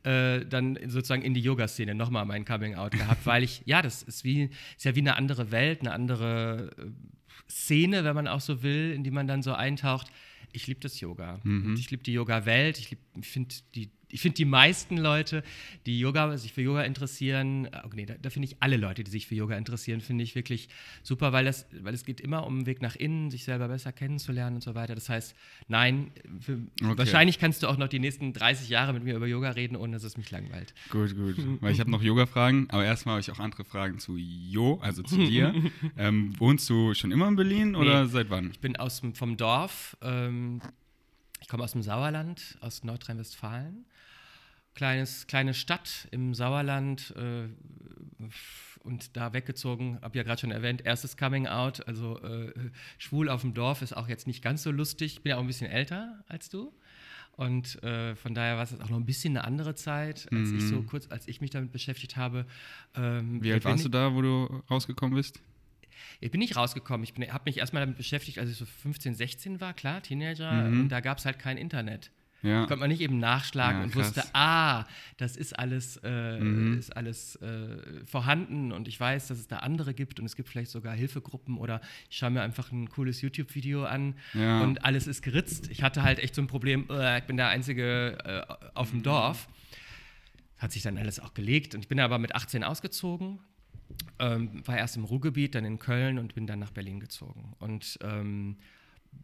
äh, 0.03 0.45
dann 0.45 0.77
sozusagen 0.87 1.21
in 1.21 1.33
die 1.33 1.41
Yoga-Szene 1.41 1.95
nochmal 1.95 2.25
mein 2.25 2.45
Coming-out 2.45 2.91
gehabt, 2.91 3.25
weil 3.25 3.43
ich, 3.43 3.61
ja, 3.65 3.81
das 3.81 4.03
ist, 4.03 4.23
wie, 4.23 4.49
ist 4.75 4.85
ja 4.85 4.95
wie 4.95 5.01
eine 5.01 5.15
andere 5.15 5.51
Welt, 5.51 5.81
eine 5.81 5.91
andere 5.91 6.71
äh, 6.77 7.51
Szene, 7.51 8.03
wenn 8.03 8.15
man 8.15 8.27
auch 8.27 8.41
so 8.41 8.63
will, 8.63 8.93
in 8.93 9.03
die 9.03 9.11
man 9.11 9.27
dann 9.27 9.41
so 9.41 9.53
eintaucht. 9.53 10.07
Ich 10.51 10.67
liebe 10.67 10.79
das 10.79 10.99
Yoga. 10.99 11.39
Mhm. 11.43 11.75
Ich 11.77 11.89
liebe 11.91 12.03
die 12.03 12.13
Yoga-Welt. 12.13 12.79
Ich, 12.79 12.95
ich 13.15 13.27
finde 13.27 13.55
die 13.75 13.89
ich 14.11 14.21
finde 14.21 14.35
die 14.35 14.45
meisten 14.45 14.97
Leute, 14.97 15.43
die 15.85 15.99
Yoga, 15.99 16.35
sich 16.37 16.53
für 16.53 16.61
Yoga 16.61 16.83
interessieren, 16.83 17.65
äh, 17.65 17.81
okay, 17.83 18.05
da, 18.05 18.15
da 18.19 18.29
finde 18.29 18.47
ich 18.47 18.57
alle 18.59 18.77
Leute, 18.77 19.03
die 19.03 19.11
sich 19.11 19.27
für 19.27 19.35
Yoga 19.35 19.55
interessieren, 19.55 20.01
finde 20.01 20.23
ich 20.23 20.35
wirklich 20.35 20.69
super, 21.03 21.31
weil, 21.31 21.45
das, 21.45 21.67
weil 21.81 21.93
es 21.93 22.05
geht 22.05 22.19
immer 22.19 22.45
um 22.45 22.57
einen 22.57 22.65
Weg 22.65 22.81
nach 22.81 22.95
innen, 22.95 23.29
sich 23.29 23.43
selber 23.43 23.67
besser 23.67 23.91
kennenzulernen 23.91 24.55
und 24.55 24.61
so 24.63 24.75
weiter. 24.75 24.95
Das 24.95 25.09
heißt, 25.09 25.35
nein, 25.67 26.11
für, 26.39 26.53
okay. 26.83 26.97
wahrscheinlich 26.97 27.39
kannst 27.39 27.63
du 27.63 27.67
auch 27.67 27.77
noch 27.77 27.87
die 27.87 27.99
nächsten 27.99 28.33
30 28.33 28.69
Jahre 28.69 28.93
mit 28.93 29.03
mir 29.03 29.15
über 29.15 29.27
Yoga 29.27 29.51
reden, 29.51 29.75
ohne 29.75 29.93
dass 29.93 30.03
es 30.03 30.17
mich 30.17 30.31
langweilt. 30.31 30.73
Gut, 30.89 31.15
gut. 31.15 31.35
weil 31.61 31.71
ich 31.71 31.79
habe 31.79 31.91
noch 31.91 32.01
Yoga-Fragen, 32.01 32.67
aber 32.69 32.85
erstmal 32.85 33.13
habe 33.13 33.21
ich 33.21 33.31
auch 33.31 33.39
andere 33.39 33.63
Fragen 33.63 33.99
zu 33.99 34.17
Jo, 34.17 34.79
also 34.81 35.03
zu 35.03 35.17
dir. 35.17 35.53
ähm, 35.97 36.33
wohnst 36.39 36.69
du 36.69 36.93
schon 36.95 37.11
immer 37.11 37.27
in 37.27 37.35
Berlin 37.35 37.75
oder 37.75 38.03
nee, 38.03 38.09
seit 38.09 38.29
wann? 38.29 38.49
Ich 38.51 38.59
bin 38.59 38.75
aus, 38.75 39.01
vom 39.13 39.37
Dorf. 39.37 39.95
Ähm, 40.01 40.61
ich 41.41 41.47
komme 41.47 41.63
aus 41.63 41.71
dem 41.71 41.83
Sauerland, 41.83 42.57
aus 42.61 42.83
Nordrhein-Westfalen 42.83 43.85
kleines, 44.79 45.27
kleine 45.27 45.53
Stadt 45.53 46.07
im 46.11 46.33
Sauerland 46.33 47.13
äh, 47.17 47.49
und 48.81 49.17
da 49.17 49.33
weggezogen, 49.33 49.99
habe 50.01 50.17
ja 50.17 50.23
gerade 50.23 50.39
schon 50.39 50.51
erwähnt, 50.51 50.85
erstes 50.85 51.17
Coming 51.17 51.47
Out, 51.47 51.85
also 51.85 52.17
äh, 52.21 52.53
schwul 52.97 53.27
auf 53.27 53.41
dem 53.41 53.53
Dorf 53.53 53.81
ist 53.81 53.91
auch 53.91 54.07
jetzt 54.07 54.25
nicht 54.25 54.41
ganz 54.41 54.63
so 54.63 54.71
lustig. 54.71 55.15
Ich 55.15 55.21
bin 55.21 55.31
ja 55.31 55.35
auch 55.35 55.41
ein 55.41 55.47
bisschen 55.47 55.69
älter 55.69 56.23
als 56.29 56.47
du. 56.47 56.73
Und 57.33 57.83
äh, 57.83 58.15
von 58.15 58.33
daher 58.33 58.55
war 58.55 58.63
es 58.63 58.79
auch 58.79 58.89
noch 58.89 58.97
ein 58.97 59.05
bisschen 59.05 59.35
eine 59.35 59.45
andere 59.45 59.75
Zeit, 59.75 60.29
als 60.31 60.49
mhm. 60.49 60.57
ich 60.57 60.63
so 60.63 60.77
mhm. 60.77 60.85
kurz, 60.85 61.11
als 61.11 61.27
ich 61.27 61.41
mich 61.41 61.49
damit 61.49 61.73
beschäftigt 61.73 62.15
habe. 62.15 62.45
Ähm, 62.95 63.43
Wie 63.43 63.51
alt 63.51 63.65
warst 63.65 63.83
du 63.83 63.89
da, 63.89 64.13
wo 64.13 64.21
du 64.21 64.63
rausgekommen 64.69 65.13
bist? 65.13 65.41
Ich 66.21 66.31
bin 66.31 66.39
nicht 66.39 66.55
rausgekommen. 66.55 67.03
Ich 67.03 67.31
habe 67.31 67.43
mich 67.45 67.57
erstmal 67.57 67.81
damit 67.81 67.97
beschäftigt, 67.97 68.39
als 68.39 68.49
ich 68.49 68.55
so 68.55 68.65
15, 68.65 69.13
16 69.13 69.59
war, 69.59 69.73
klar, 69.73 70.01
Teenager. 70.01 70.53
Mhm. 70.53 70.79
Und 70.79 70.89
da 70.89 71.01
gab 71.01 71.17
es 71.17 71.25
halt 71.25 71.37
kein 71.37 71.57
Internet. 71.57 72.11
Ja. 72.41 72.59
Konnte 72.61 72.77
man 72.77 72.89
nicht 72.89 73.01
eben 73.01 73.19
nachschlagen 73.19 73.79
ja, 73.79 73.85
und 73.85 73.95
wusste, 73.95 74.23
ah, 74.33 74.85
das 75.17 75.35
ist 75.35 75.57
alles, 75.57 75.99
äh, 76.03 76.39
mhm. 76.39 76.77
ist 76.77 76.95
alles 76.95 77.35
äh, 77.37 78.05
vorhanden 78.05 78.71
und 78.71 78.87
ich 78.87 78.99
weiß, 78.99 79.27
dass 79.27 79.39
es 79.39 79.47
da 79.47 79.57
andere 79.57 79.93
gibt 79.93 80.19
und 80.19 80.25
es 80.25 80.35
gibt 80.35 80.47
vielleicht 80.47 80.71
sogar 80.71 80.95
Hilfegruppen 80.95 81.57
oder 81.57 81.81
ich 82.09 82.17
schaue 82.17 82.29
mir 82.29 82.41
einfach 82.41 82.71
ein 82.71 82.89
cooles 82.89 83.21
YouTube-Video 83.21 83.83
an 83.83 84.15
ja. 84.33 84.61
und 84.61 84.85
alles 84.85 85.07
ist 85.07 85.21
geritzt. 85.21 85.69
Ich 85.69 85.83
hatte 85.83 86.03
halt 86.03 86.19
echt 86.19 86.33
so 86.33 86.41
ein 86.41 86.47
Problem, 86.47 86.87
äh, 86.89 87.19
ich 87.19 87.25
bin 87.25 87.35
der 87.35 87.49
Einzige 87.49 88.17
äh, 88.23 88.53
auf 88.73 88.91
dem 88.91 89.03
Dorf. 89.03 89.49
Hat 90.57 90.71
sich 90.71 90.81
dann 90.81 90.97
alles 90.97 91.19
auch 91.19 91.33
gelegt 91.33 91.75
und 91.75 91.81
ich 91.81 91.87
bin 91.87 91.99
aber 91.99 92.19
mit 92.19 92.35
18 92.35 92.63
ausgezogen. 92.63 93.39
Ähm, 94.19 94.65
war 94.65 94.77
erst 94.77 94.97
im 94.97 95.03
Ruhrgebiet, 95.03 95.55
dann 95.55 95.65
in 95.65 95.79
Köln 95.79 96.19
und 96.19 96.35
bin 96.35 96.47
dann 96.47 96.59
nach 96.59 96.71
Berlin 96.71 96.99
gezogen. 96.99 97.55
Und 97.59 97.97
ähm, 98.01 98.57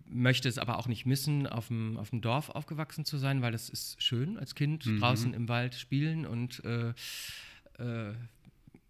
möchte 0.07 0.47
es 0.47 0.57
aber 0.57 0.77
auch 0.77 0.87
nicht 0.87 1.05
missen, 1.05 1.47
auf 1.47 1.67
dem, 1.67 1.97
auf 1.97 2.09
dem 2.09 2.21
Dorf 2.21 2.49
aufgewachsen 2.49 3.05
zu 3.05 3.17
sein, 3.17 3.41
weil 3.41 3.51
das 3.51 3.69
ist 3.69 4.01
schön 4.01 4.37
als 4.37 4.55
Kind, 4.55 4.85
mhm. 4.85 4.99
draußen 4.99 5.33
im 5.33 5.49
Wald 5.49 5.75
spielen 5.75 6.25
und 6.25 6.63
äh, 6.63 6.89
äh, 7.79 8.13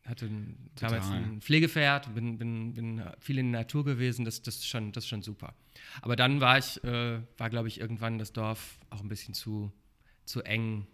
hatte 0.06 0.28
ein, 0.28 0.70
damals 0.76 1.10
ein 1.10 1.42
Pflegepferd, 1.42 2.14
bin, 2.14 2.38
bin, 2.38 2.74
bin 2.74 3.04
viel 3.20 3.40
in 3.40 3.52
der 3.52 3.62
Natur 3.62 3.84
gewesen, 3.84 4.24
das, 4.24 4.42
das, 4.42 4.58
ist, 4.58 4.68
schon, 4.68 4.92
das 4.92 5.06
ist 5.06 5.10
schon 5.10 5.24
super. 5.24 5.56
Aber 6.02 6.16
dann 6.16 6.42
war 6.42 6.60
ich, 6.60 6.84
äh, 6.84 7.22
war 7.38 7.50
glaube 7.50 7.68
ich 7.68 7.80
irgendwann 7.80 8.20
das 8.20 8.32
Dorf 8.32 8.78
auch 8.92 9.02
ein 9.02 9.08
bisschen 9.08 9.34
zu, 9.34 9.72
zu 10.26 10.44
eng 10.44 10.86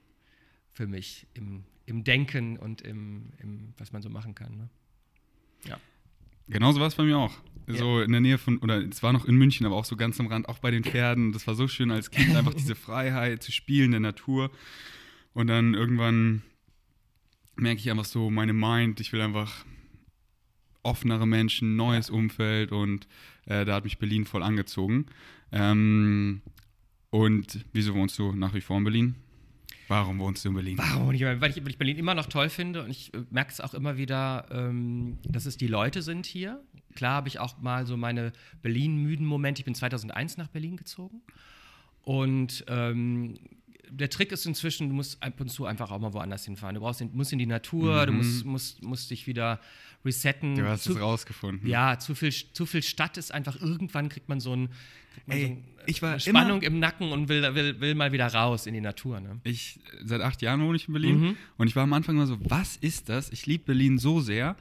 für 0.72 0.88
mich 0.88 1.28
im, 1.34 1.66
im 1.86 2.06
Denken 2.06 2.58
und 2.58 2.82
im, 2.82 3.34
im, 3.40 3.74
was 3.78 3.92
man 3.92 4.02
so 4.02 4.10
machen 4.10 4.34
kann. 4.34 4.56
Ne? 4.56 4.70
Ja. 5.66 5.80
Genauso 6.52 6.80
war 6.80 6.88
es 6.88 6.96
bei 6.96 7.04
mir 7.04 7.18
auch. 7.18 7.34
So 7.68 8.00
ja. 8.00 8.06
in 8.06 8.12
der 8.12 8.22
Nähe 8.22 8.38
von, 8.38 8.58
oder 8.58 8.82
es 8.82 9.02
war 9.02 9.14
noch 9.14 9.26
in 9.26 9.36
München, 9.36 9.66
aber 9.66 9.78
auch 9.78 9.86
so 9.86 9.96
ganz 9.96 10.20
am 10.20 10.28
Rand, 10.28 10.50
auch 10.50 10.60
bei 10.60 10.70
den 10.70 10.84
Pferden. 10.84 11.32
Das 11.32 11.48
war 11.48 11.56
so 11.56 11.68
schön 11.68 11.92
als 11.92 12.12
Kind, 12.12 12.36
einfach 12.36 12.54
diese 12.54 12.76
Freiheit 12.76 13.42
zu 13.42 13.52
spielen 13.52 13.86
in 13.86 13.92
der 13.92 14.12
Natur. 14.12 14.52
Und 15.34 15.48
dann 15.48 15.74
irgendwann 15.74 16.42
merke 17.56 17.80
ich 17.80 17.90
einfach 17.90 18.06
so, 18.06 18.30
meine 18.30 18.54
Mind, 18.54 19.00
ich 19.00 19.14
will 19.14 19.22
einfach 19.22 19.66
offenere 20.84 21.28
Menschen, 21.28 21.76
neues 21.76 22.10
Umfeld 22.10 22.72
und 22.72 23.08
äh, 23.46 23.66
da 23.66 23.76
hat 23.76 23.84
mich 23.84 24.00
Berlin 24.00 24.26
voll 24.26 24.44
angezogen. 24.44 25.06
Ähm, 25.52 26.42
und 27.12 27.66
wieso 27.72 27.94
wohnst 27.94 28.18
du 28.20 28.34
nach 28.34 28.54
wie 28.54 28.62
vor 28.62 28.78
in 28.78 28.84
Berlin? 28.84 29.16
Warum 29.92 30.20
wohnst 30.20 30.46
du 30.46 30.50
in 30.50 30.56
Berlin? 30.56 30.78
Warum? 30.78 31.08
Weil 31.10 31.50
ich, 31.50 31.62
weil 31.62 31.70
ich 31.70 31.78
Berlin 31.78 31.98
immer 31.98 32.16
noch 32.16 32.28
toll 32.28 32.48
finde 32.48 32.82
und 32.82 32.92
ich 32.92 33.14
äh, 33.14 33.26
merke 33.30 33.52
es 33.52 33.60
auch 33.60 33.74
immer 33.74 33.98
wieder, 33.98 34.46
ähm, 34.50 35.18
dass 35.28 35.46
es 35.46 35.58
die 35.58 35.68
Leute 35.68 36.02
sind 36.02 36.26
hier. 36.26 36.64
Klar 36.96 37.16
habe 37.16 37.28
ich 37.28 37.40
auch 37.40 37.60
mal 37.60 37.86
so 37.86 37.98
meine 37.98 38.32
Berlin-müden 38.62 39.26
Momente. 39.26 39.60
Ich 39.60 39.66
bin 39.66 39.76
2001 39.76 40.38
nach 40.38 40.48
Berlin 40.48 40.78
gezogen 40.78 41.22
und 42.04 42.64
ähm, 42.70 43.38
der 43.90 44.10
Trick 44.10 44.32
ist 44.32 44.46
inzwischen, 44.46 44.88
du 44.88 44.96
musst 44.96 45.22
ab 45.22 45.42
und 45.42 45.50
zu 45.50 45.66
einfach 45.66 45.92
auch 45.92 46.00
mal 46.00 46.14
woanders 46.14 46.46
hinfahren. 46.46 46.76
Du 46.76 46.80
brauchst 46.80 47.02
in, 47.02 47.14
musst 47.14 47.34
in 47.34 47.40
die 47.40 47.46
Natur, 47.46 48.06
du 48.06 48.14
musst, 48.14 48.46
musst, 48.46 48.82
musst 48.82 49.12
dich 49.12 49.28
wieder 49.28 49.60
resetten. 50.06 50.56
Du 50.56 50.66
hast 50.66 50.86
zu, 50.86 50.94
es 50.94 51.02
rausgefunden. 51.02 51.68
Ja, 51.68 52.00
zu 52.00 52.16
viel, 52.16 52.32
zu 52.32 52.66
viel 52.66 52.82
Stadt 52.82 53.18
ist 53.18 53.34
einfach, 53.34 53.60
irgendwann 53.62 54.08
kriegt 54.08 54.30
man 54.30 54.40
so, 54.40 54.56
ein, 54.56 54.70
Ey, 55.28 55.42
so 55.42 55.48
ein, 55.52 55.64
ich 55.88 56.02
war 56.02 56.12
eine 56.12 56.20
Spannung 56.20 56.62
immer- 56.62 56.68
im 56.76 56.80
Nacken 56.80 57.12
und 57.12 57.28
will, 57.30 57.42
will, 57.56 57.80
will 57.80 57.96
mal 57.96 58.12
wieder 58.12 58.28
raus 58.28 58.66
in 58.66 58.74
die 58.74 58.82
Natur. 58.82 59.20
Ne? 59.20 59.40
Ich, 59.44 59.80
seit 60.04 60.22
acht 60.22 60.42
Jahren 60.42 60.62
wohne 60.62 60.76
ich 60.76 60.88
in 60.88 60.94
Berlin 60.94 61.20
Mhm. 61.20 61.38
und 61.58 61.68
ich 61.68 61.76
war 61.76 61.84
am 61.84 61.94
Anfang 61.94 62.16
immer 62.16 62.28
so, 62.28 62.38
was 62.42 62.78
ist 62.78 63.10
das? 63.10 63.32
Ich 63.32 63.46
liebe 63.46 63.66
Berlin 63.66 63.98
so 63.98 64.20
sehr, 64.22 64.56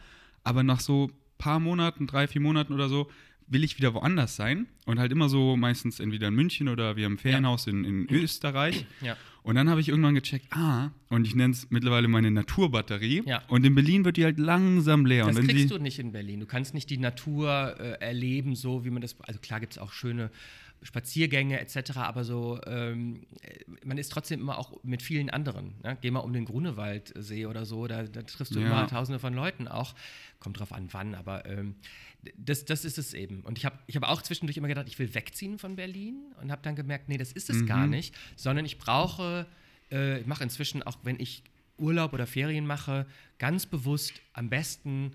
aber 0.45 0.62
nach 0.62 0.80
so 0.80 1.11
paar 1.38 1.61
Monaten, 1.61 2.07
drei, 2.07 2.26
vier 2.26 2.40
Monaten 2.40 2.73
oder 2.73 2.88
so, 2.88 3.11
will 3.50 3.64
ich 3.64 3.76
wieder 3.76 3.92
woanders 3.95 4.37
sein 4.37 4.66
und 4.87 4.99
halt 4.99 5.12
immer 5.12 5.28
so 5.28 5.57
meistens 5.57 6.00
entweder 6.00 6.28
in 6.28 6.35
München 6.35 6.69
oder 6.69 6.97
wir 6.97 7.04
haben 7.04 7.14
ein 7.14 7.19
Ferienhaus 7.19 7.66
in, 7.66 7.85
in 7.85 8.09
Österreich. 8.11 8.87
Ja. 9.02 9.16
Und 9.42 9.54
dann 9.54 9.69
habe 9.71 9.80
ich 9.80 9.88
irgendwann 9.88 10.14
gecheckt, 10.14 10.47
ah, 10.52 10.90
und 11.09 11.26
ich 11.26 11.35
nenne 11.35 11.52
es 11.52 11.71
mittlerweile 11.71 12.09
meine 12.09 12.30
Naturbatterie. 12.30 13.23
Ja. 13.26 13.42
Und 13.49 13.64
in 13.64 13.75
Berlin 13.75 14.04
wird 14.04 14.16
die 14.19 14.25
halt 14.25 14.38
langsam 14.38 15.07
leer. 15.07 15.26
Das 15.26 15.37
kriegst 15.37 15.71
du 15.71 15.78
nicht 15.78 15.99
in 15.99 16.12
Berlin. 16.12 16.40
Du 16.40 16.47
kannst 16.47 16.75
nicht 16.75 16.90
die 16.90 16.99
Natur 16.99 17.76
äh, 17.80 17.92
erleben, 18.00 18.54
so 18.54 18.85
wie 18.85 18.90
man 18.90 19.00
das. 19.02 19.19
Also 19.23 19.40
klar 19.40 19.61
gibt 19.61 19.73
es 19.73 19.78
auch 19.78 19.92
schöne 19.92 20.30
Spaziergänge 20.83 21.61
etc., 21.61 21.97
aber 21.99 22.25
so, 22.25 22.59
ähm, 22.66 23.26
äh, 23.42 23.59
man 23.85 23.99
ist 23.99 24.11
trotzdem 24.12 24.40
immer 24.40 24.59
auch 24.59 24.83
mit 24.83 25.02
vielen 25.02 25.30
anderen. 25.30 25.75
Ne? 25.83 25.99
Geh 26.00 26.11
mal 26.11 26.21
um 26.21 26.33
den 26.33 26.45
Grunewaldsee 26.47 27.47
oder 27.47 27.66
so, 27.66 27.87
da, 27.87 28.04
da 28.04 28.23
triffst 28.23 28.54
du 28.54 28.61
Ja. 28.61 28.66
immer 28.66 28.87
tausende 28.87 29.19
von 29.19 29.35
Leuten 29.35 29.69
auch. 29.69 29.95
Kommt 30.38 30.59
drauf 30.59 30.73
an, 30.73 30.88
wann, 30.92 31.14
aber 31.14 31.45
ähm, 31.47 31.75
das, 32.36 32.64
das 32.64 32.84
ist 32.84 32.98
es 32.98 33.14
eben. 33.14 33.40
Und 33.42 33.58
ich 33.58 33.64
habe 33.64 33.78
ich 33.86 33.96
hab 33.96 34.02
auch 34.04 34.22
zwischendurch 34.22 34.56
immer 34.56 34.68
gedacht, 34.68 34.86
ich 34.88 34.98
will 34.98 35.14
wegziehen 35.14 35.58
von 35.58 35.76
Berlin 35.76 36.32
und 36.40 36.50
habe 36.50 36.62
dann 36.62 36.76
gemerkt, 36.76 37.08
nee, 37.08 37.16
das 37.16 37.32
ist 37.32 37.50
es 37.50 37.64
gar 37.66 37.84
Mhm. 37.86 37.90
nicht, 37.90 38.14
sondern 38.36 38.64
ich 38.64 38.78
brauche, 38.78 39.46
äh, 39.90 40.20
ich 40.20 40.26
mache 40.26 40.42
inzwischen 40.44 40.82
auch, 40.82 40.98
wenn 41.02 41.18
ich 41.18 41.42
Urlaub 41.78 42.12
oder 42.12 42.26
Ferien 42.26 42.66
mache, 42.66 43.06
ganz 43.38 43.64
bewusst 43.66 44.20
am 44.34 44.50
besten 44.50 45.12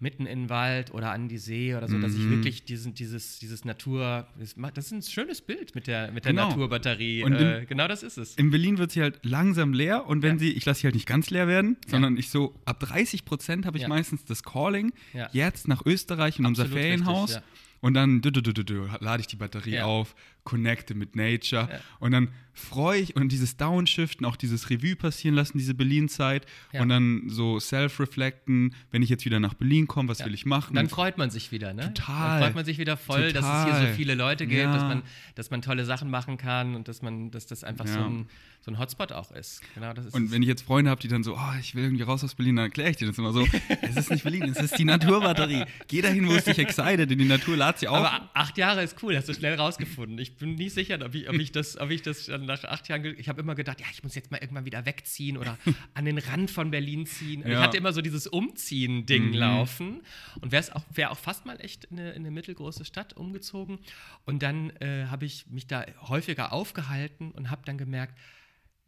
mitten 0.00 0.26
in 0.26 0.42
den 0.42 0.48
Wald 0.48 0.92
oder 0.94 1.10
an 1.10 1.28
die 1.28 1.38
See 1.38 1.74
oder 1.74 1.88
so, 1.88 1.98
dass 1.98 2.14
ich 2.14 2.30
wirklich 2.30 2.64
diesen, 2.64 2.94
dieses, 2.94 3.38
dieses 3.40 3.64
Natur, 3.64 4.28
das 4.38 4.52
ist 4.86 4.92
ein 4.92 5.02
schönes 5.02 5.40
Bild 5.42 5.74
mit 5.74 5.86
der, 5.88 6.12
mit 6.12 6.24
der 6.24 6.32
Genau. 6.32 6.48
Naturbatterie. 6.48 7.24
Und 7.24 7.32
äh, 7.34 7.60
im- 7.60 7.66
genau 7.66 7.88
das 7.88 8.02
ist 8.04 8.16
es. 8.16 8.36
in 8.36 8.50
Berlin 8.50 8.78
wird 8.78 8.92
sie 8.92 9.02
halt 9.02 9.18
langsam 9.24 9.72
leer 9.72 10.06
und 10.06 10.22
wenn 10.22 10.34
Ja. 10.36 10.38
sie, 10.38 10.52
ich 10.52 10.64
lasse 10.66 10.80
sie 10.82 10.86
halt 10.86 10.94
nicht 10.94 11.06
ganz 11.08 11.30
leer 11.30 11.48
werden, 11.48 11.76
sondern 11.88 12.16
ich 12.16 12.30
so, 12.30 12.54
ab 12.64 12.78
30 12.80 13.24
Prozent 13.24 13.66
habe 13.66 13.76
ich 13.76 13.82
Ja. 13.82 13.88
meistens 13.88 14.24
das 14.24 14.42
Calling, 14.44 14.92
Ja. 15.12 15.28
jetzt 15.32 15.66
nach 15.66 15.84
Österreich 15.84 16.38
in 16.38 16.46
unser 16.46 16.62
Absolut 16.64 16.82
Ferienhaus. 16.82 17.30
richtig, 17.30 17.42
ja. 17.42 17.58
Und 17.80 17.94
dann 17.94 18.20
dü, 18.22 18.32
dü, 18.32 18.42
dü, 18.42 18.52
dü, 18.54 18.64
dü, 18.64 18.88
lade 19.00 19.20
ich 19.20 19.28
die 19.28 19.36
Batterie 19.36 19.74
Ja. 19.74 19.84
auf, 19.84 20.14
connecte 20.48 20.94
mit 20.94 21.14
Nature. 21.14 21.68
Ja. 21.70 21.80
Und 22.00 22.12
dann 22.12 22.28
freue 22.54 23.00
ich 23.00 23.14
und 23.14 23.30
dieses 23.30 23.56
Downshiften, 23.56 24.26
auch 24.26 24.34
dieses 24.34 24.68
Revue 24.70 24.96
passieren 24.96 25.36
lassen, 25.36 25.58
diese 25.58 25.74
Berlin-Zeit. 25.74 26.46
Ja. 26.72 26.80
Und 26.82 26.88
dann 26.88 27.28
so 27.28 27.60
self-reflecten, 27.60 28.74
wenn 28.90 29.02
ich 29.02 29.10
jetzt 29.10 29.24
wieder 29.24 29.40
nach 29.40 29.54
Berlin 29.54 29.86
komme, 29.86 30.08
was 30.08 30.18
Ja. 30.20 30.26
will 30.26 30.34
ich 30.34 30.46
machen? 30.46 30.74
Dann 30.74 30.88
freut 30.88 31.18
man 31.18 31.30
sich 31.30 31.52
wieder, 31.52 31.72
ne? 31.74 31.92
Total. 31.94 32.40
Dann 32.40 32.42
freut 32.48 32.54
man 32.56 32.64
sich 32.64 32.78
wieder 32.78 32.96
voll, 32.96 33.32
dass 33.32 33.44
es 33.44 33.64
hier 33.64 33.72
Total. 33.74 33.88
so 33.88 33.94
viele 33.94 34.14
Leute 34.14 34.46
gibt, 34.46 34.64
dass, 34.64 34.82
man, 34.82 35.02
dass 35.34 35.50
man 35.50 35.62
tolle 35.62 35.84
Sachen 35.84 36.10
machen 36.10 36.36
kann 36.38 36.74
und 36.74 36.88
dass 36.88 37.02
man, 37.02 37.30
dass 37.30 37.46
das 37.46 37.62
einfach 37.62 37.86
so, 37.86 38.00
ein, 38.00 38.26
so 38.60 38.70
ein 38.70 38.78
Hotspot 38.78 39.12
auch 39.12 39.30
ist. 39.32 39.60
Genau, 39.74 39.92
das 39.92 40.06
ist 40.06 40.14
Und 40.14 40.32
wenn 40.32 40.42
ich 40.42 40.48
jetzt 40.48 40.62
Freunde 40.62 40.90
habe, 40.90 41.00
die 41.00 41.08
dann 41.08 41.22
so, 41.22 41.36
oh, 41.36 41.58
ich 41.60 41.74
will 41.74 41.84
irgendwie 41.84 42.02
raus 42.04 42.24
aus 42.24 42.34
Berlin, 42.34 42.56
dann 42.56 42.64
erkläre 42.66 42.90
ich 42.90 42.96
dir 42.96 43.06
das 43.06 43.18
immer 43.18 43.32
so, 43.32 43.46
es 43.82 43.96
ist 43.96 44.10
nicht 44.10 44.22
Berlin, 44.24 44.44
es 44.44 44.58
ist 44.58 44.78
die 44.78 44.84
Naturbatterie. 44.84 45.64
Geh 45.86 46.00
dahin, 46.00 46.26
wo 46.26 46.32
es 46.32 46.44
dich 46.44 46.58
excited, 46.58 47.10
in 47.10 47.18
die 47.18 47.24
Natur 47.24 47.56
lad 47.56 47.78
sie 47.78 47.86
auf. 47.88 47.98
Aber 47.98 48.30
acht 48.34 48.58
Jahre 48.58 48.82
ist 48.82 48.96
cool, 49.02 49.16
hast 49.16 49.28
du 49.28 49.34
schnell 49.34 49.54
rausgefunden. 49.54 50.18
Ich 50.18 50.37
bin 50.38 50.54
nicht 50.54 50.72
sicher, 50.74 50.98
ob 51.04 51.14
ich, 51.14 51.28
ob 51.28 51.36
ich 51.36 51.52
das, 51.52 51.76
ob 51.78 51.90
ich 51.90 52.02
das 52.02 52.28
nach 52.28 52.64
acht 52.64 52.88
Jahren. 52.88 53.04
Ich 53.18 53.28
habe 53.28 53.40
immer 53.40 53.54
gedacht, 53.54 53.80
ja, 53.80 53.86
ich 53.92 54.02
muss 54.02 54.14
jetzt 54.14 54.30
mal 54.30 54.38
irgendwann 54.38 54.64
wieder 54.64 54.86
wegziehen 54.86 55.36
oder 55.36 55.58
an 55.94 56.04
den 56.04 56.18
Rand 56.18 56.50
von 56.50 56.70
Berlin 56.70 57.06
ziehen. 57.06 57.42
Und 57.42 57.48
Ich 57.48 57.54
Ja. 57.54 57.62
hatte 57.62 57.76
immer 57.76 57.92
so 57.92 58.00
dieses 58.00 58.26
Umziehen-Ding 58.26 59.28
Mhm. 59.28 59.34
laufen 59.34 60.02
und 60.40 60.52
wäre 60.52 60.74
auch, 60.74 60.84
wär 60.92 61.10
auch 61.10 61.18
fast 61.18 61.46
mal 61.46 61.60
echt 61.60 61.84
in 61.86 61.98
eine, 61.98 62.10
in 62.10 62.22
eine 62.22 62.30
mittelgroße 62.30 62.84
Stadt 62.84 63.12
umgezogen. 63.14 63.78
Und 64.24 64.42
dann 64.42 64.70
äh, 64.80 65.06
habe 65.06 65.24
ich 65.26 65.46
mich 65.48 65.66
da 65.66 65.84
häufiger 66.02 66.52
aufgehalten 66.52 67.30
und 67.32 67.50
habe 67.50 67.62
dann 67.64 67.78
gemerkt, 67.78 68.18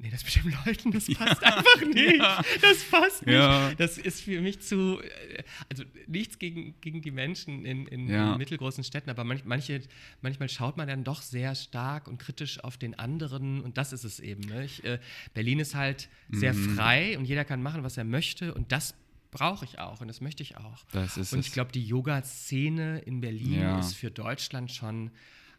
Nee, 0.03 0.09
das 0.11 0.25
mit 0.25 0.35
den 0.45 0.57
Leuten, 0.65 0.93
das 0.93 1.07
passt 1.15 1.45
einfach 1.45 1.81
nicht. 1.93 2.17
Ja. 2.17 2.43
Das 2.63 2.85
passt 2.91 3.27
nicht. 3.27 3.35
Ja. 3.35 3.75
Das 3.77 3.99
ist 3.99 4.23
für 4.23 4.41
mich 4.41 4.61
zu, 4.61 4.99
äh, 5.03 5.43
also 5.69 5.85
nichts 6.07 6.39
gegen, 6.39 6.75
gegen 6.81 7.03
die 7.03 7.11
Menschen 7.11 7.67
in, 7.67 7.87
in, 7.87 8.09
Ja. 8.09 8.33
in 8.33 8.39
mittelgroßen 8.39 8.83
Städten, 8.83 9.11
aber 9.11 9.25
manch, 9.25 9.45
manche, 9.45 9.83
manchmal 10.23 10.49
schaut 10.49 10.79
man 10.79 10.89
dann 10.89 11.05
doch 11.05 11.21
sehr 11.21 11.55
stark 11.55 12.09
und 12.09 12.17
kritisch 12.19 12.65
auf 12.65 12.79
den 12.79 12.99
anderen 12.99 13.61
und 13.61 13.77
das 13.77 13.93
ist 13.93 14.05
es 14.05 14.21
eben. 14.21 14.41
Ne? 14.49 14.65
Ich, 14.65 14.83
äh, 14.85 14.99
Berlin 15.35 15.61
ist 15.61 15.75
halt 15.75 16.09
sehr 16.31 16.55
Mhm. 16.55 16.77
frei 16.77 17.19
und 17.19 17.27
jeder 17.27 17.45
kann 17.45 17.63
machen, 17.63 17.83
was 17.83 17.99
er 17.99 18.05
möchte 18.05 18.55
und 18.55 18.73
das 18.73 18.95
brauche 19.31 19.65
ich 19.67 19.79
auch 19.79 20.01
und 20.01 20.09
das 20.09 20.21
möchte 20.23 20.43
ich 20.43 20.57
auch. 20.57 20.85
Und 20.95 21.41
ich 21.41 21.53
glaube, 21.53 21.73
die 21.73 21.87
Yoga-Szene 21.87 23.01
in 23.01 23.21
Berlin 23.21 23.61
Ja. 23.61 23.79
ist 23.79 23.95
für 23.95 24.11
Deutschland 24.11 24.73
schon 24.73 25.11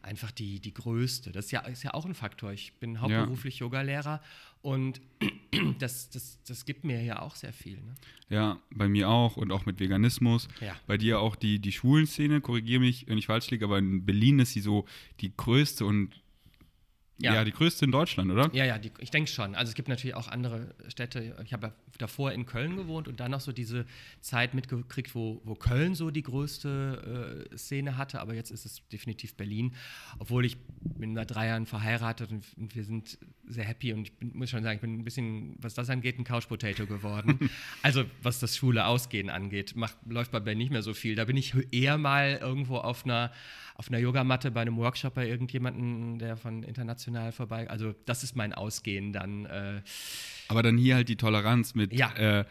einfach 0.02 0.32
die, 0.32 0.60
die 0.60 0.74
größte. 0.74 1.32
Das 1.32 1.46
ist 1.46 1.52
ja, 1.52 1.62
ist 1.62 1.84
ja 1.84 1.94
auch 1.94 2.06
ein 2.06 2.14
Faktor. 2.14 2.52
Ich 2.52 2.74
bin 2.74 3.02
hauptberuflich 3.02 3.60
Yogalehrer 3.60 4.22
und 4.62 5.02
das, 5.80 6.10
das, 6.10 6.40
das 6.48 6.66
gibt 6.66 6.84
mir 6.84 7.02
ja 7.04 7.22
auch 7.22 7.36
sehr 7.36 7.54
viel. 7.54 7.78
Ne? 7.78 7.96
Ja, 8.30 8.60
bei 8.72 8.88
mir 8.88 9.10
auch 9.10 9.38
und 9.38 9.52
auch 9.52 9.66
mit 9.66 9.80
Veganismus. 9.80 10.48
Ja. 10.60 10.76
Bei 10.88 10.98
dir 10.98 11.20
auch 11.20 11.36
die, 11.36 11.60
die 11.60 11.72
Schwulenszene, 11.72 12.42
korrigiere 12.42 12.80
mich, 12.80 13.08
wenn 13.08 13.18
ich 13.18 13.28
falsch 13.28 13.50
liege, 13.50 13.66
aber 13.66 13.78
in 13.80 14.06
Berlin 14.06 14.40
ist 14.40 14.54
sie 14.54 14.62
so 14.62 14.86
die 15.20 15.36
größte 15.36 15.86
und 15.86 16.22
ja, 17.22 17.34
Ja. 17.36 17.44
die 17.44 17.52
größte 17.52 17.86
in 17.86 17.92
Deutschland, 17.92 18.32
oder? 18.32 18.50
Ja, 18.54 18.66
ja, 18.66 18.78
die, 18.78 18.92
ich 19.00 19.12
denke 19.12 19.30
schon. 19.30 19.56
Also 19.56 19.70
es 19.70 19.76
gibt 19.76 19.88
natürlich 19.88 20.16
auch 20.16 20.28
andere 20.28 20.74
Städte. 20.88 21.36
Ich 21.46 21.54
habe 21.54 21.68
ja 21.68 21.74
davor 21.98 22.32
in 22.32 22.46
Köln 22.46 22.76
gewohnt 22.76 23.08
und 23.08 23.20
dann 23.20 23.32
noch 23.32 23.42
so 23.42 23.52
diese 23.52 23.86
Zeit 24.22 24.54
mitgekriegt, 24.54 25.14
wo, 25.16 25.42
wo 25.44 25.56
Köln 25.56 25.96
so 25.96 26.12
die 26.12 26.24
größte 26.24 27.48
äh, 27.52 27.58
Szene 27.58 27.98
hatte. 27.98 28.20
Aber 28.22 28.34
jetzt 28.34 28.52
ist 28.52 28.66
es 28.66 28.88
definitiv 28.90 29.36
Berlin. 29.36 29.74
Obwohl 30.20 30.46
ich 30.46 30.58
bin 30.82 31.16
seit 31.16 31.32
drei 31.32 31.48
Jahren 31.48 31.66
verheiratet 31.66 32.32
und, 32.32 32.46
und 32.58 32.76
wir 32.76 32.84
sind 32.84 33.18
sehr 33.48 33.66
happy. 33.66 33.94
Und 33.94 34.04
ich 34.04 34.14
bin, 34.14 34.32
muss 34.34 34.50
schon 34.50 34.64
sagen, 34.64 34.76
ich 34.76 34.82
bin 34.82 35.00
ein 35.00 35.04
bisschen, 35.04 35.56
was 35.60 35.74
das 35.74 35.90
angeht, 35.90 36.18
ein 36.18 36.24
Couch 36.24 36.48
Potato 36.48 36.86
geworden. 36.86 37.50
also 37.82 38.04
was 38.22 38.40
das 38.40 38.56
schwule 38.58 38.86
Ausgehen 38.86 39.30
angeht, 39.30 39.76
macht, 39.76 39.98
läuft 40.08 40.32
bei 40.32 40.40
mir 40.40 40.56
nicht 40.56 40.72
mehr 40.72 40.82
so 40.82 40.94
viel. 40.94 41.16
Da 41.16 41.26
bin 41.26 41.38
ich 41.38 41.54
eher 41.72 41.98
mal 41.98 42.40
irgendwo 42.42 42.78
auf 42.78 43.06
einer 43.06 43.32
auf 43.76 43.88
einer 43.90 44.00
Yogamatte 44.00 44.52
bei 44.52 44.62
einem 44.62 44.78
Workshop 44.78 45.14
bei 45.16 45.28
irgendjemandem, 45.28 46.20
der 46.20 46.38
von 46.38 46.64
international 46.64 47.32
vorbei. 47.32 47.70
Also 47.70 47.94
das 48.06 48.24
ist 48.24 48.36
mein 48.36 48.54
Ausgehen 48.54 49.14
dann. 49.14 49.46
Äh, 49.46 49.82
Aber 50.48 50.64
dann 50.64 50.78
hier 50.78 50.96
halt 50.96 51.10
die 51.10 51.16
Toleranz 51.18 51.76
mit, 51.76 51.94
Ja. 51.94 52.14
äh, 52.16 52.46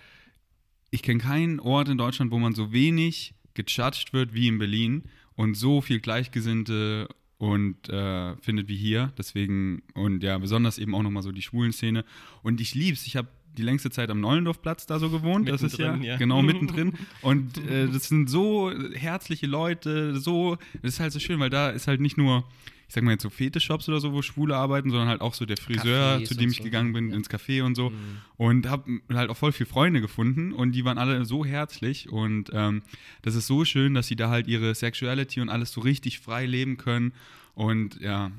ich 0.91 1.03
kenne 1.03 1.21
keinen 1.21 1.61
Ort 1.61 1.89
in 1.89 1.99
Deutschland, 1.99 2.31
wo 2.33 2.39
man 2.39 2.55
so 2.55 2.73
wenig 2.73 3.35
gejudged 3.55 4.13
wird 4.13 4.35
wie 4.35 4.49
in 4.49 4.59
Berlin 4.59 5.05
und 5.35 5.55
so 5.55 5.81
viel 5.81 6.01
Gleichgesinnte 6.01 7.09
und 7.39 7.89
äh, 7.89 8.37
findet 8.37 8.69
wie 8.69 8.77
hier. 8.77 9.13
Deswegen, 9.17 9.83
und 9.95 10.23
ja, 10.23 10.37
besonders 10.39 10.79
eben 10.79 10.95
auch 10.95 11.03
nochmal 11.03 11.23
so 11.23 11.33
die 11.33 11.43
Schwulen-Szene. 11.43 12.05
Und 12.43 12.61
ich 12.61 12.75
lieb's. 12.75 13.07
Ich 13.07 13.17
habe 13.17 13.29
die 13.57 13.63
längste 13.63 13.91
Zeit 13.91 14.11
am 14.11 14.21
Neulendorfplatz 14.21 14.87
da 14.87 14.99
so 14.99 15.11
gewohnt. 15.11 15.49
das 15.49 15.63
ist 15.63 15.79
ja, 15.79 15.97
ja. 15.97 16.17
genau 16.17 16.41
mittendrin. 16.51 16.95
Und 17.23 17.59
äh, 17.69 17.89
das 17.89 18.05
sind 18.09 18.29
so 18.31 18.73
herzliche 18.95 19.47
Leute, 19.47 20.19
so, 20.19 20.57
das 20.83 20.95
ist 20.95 21.01
halt 21.01 21.13
so 21.13 21.19
schön, 21.19 21.41
weil 21.41 21.51
da 21.51 21.71
ist 21.71 21.87
halt 21.89 22.01
nicht 22.01 22.17
nur, 22.17 22.45
ich 22.89 22.95
sag 22.95 23.05
mal 23.05 23.13
jetzt 23.13 23.23
so 23.23 23.31
Fetischshops 23.31 23.89
oder 23.89 24.01
so, 24.01 24.13
wo 24.13 24.23
Schwule 24.23 24.57
arbeiten, 24.57 24.91
sondern 24.91 25.09
halt 25.09 25.21
auch 25.21 25.35
so 25.35 25.47
der 25.47 25.57
Friseur, 25.57 26.17
Cafés 26.19 26.25
zu 26.25 26.35
dem 26.35 26.51
ich 26.51 26.59
so. 26.59 26.65
gegangen 26.65 26.93
bin, 26.93 27.11
Ja. 27.11 27.17
ins 27.17 27.29
Café 27.31 27.63
und 27.63 27.75
so. 27.75 27.91
Mhm. 27.91 27.97
Und 28.37 28.69
habe 28.69 29.01
halt 29.13 29.31
auch 29.31 29.37
voll 29.37 29.53
viele 29.53 29.69
Freunde 29.69 30.01
gefunden 30.01 30.53
und 30.53 30.73
die 30.73 30.85
waren 30.85 30.99
alle 30.99 31.25
so 31.25 31.45
herzlich 31.45 32.09
und 32.09 32.51
ähm, 32.53 32.83
das 33.23 33.35
ist 33.35 33.47
so 33.47 33.65
schön, 33.65 33.95
dass 33.95 34.07
sie 34.07 34.17
da 34.17 34.31
halt 34.31 34.47
ihre 34.49 34.75
Sexuality 34.75 35.41
und 35.41 35.49
alles 35.49 35.73
so 35.73 35.81
richtig 35.81 36.21
frei 36.21 36.47
leben 36.47 36.77
können. 36.77 37.13
Und 37.55 38.01
ja, 38.01 38.31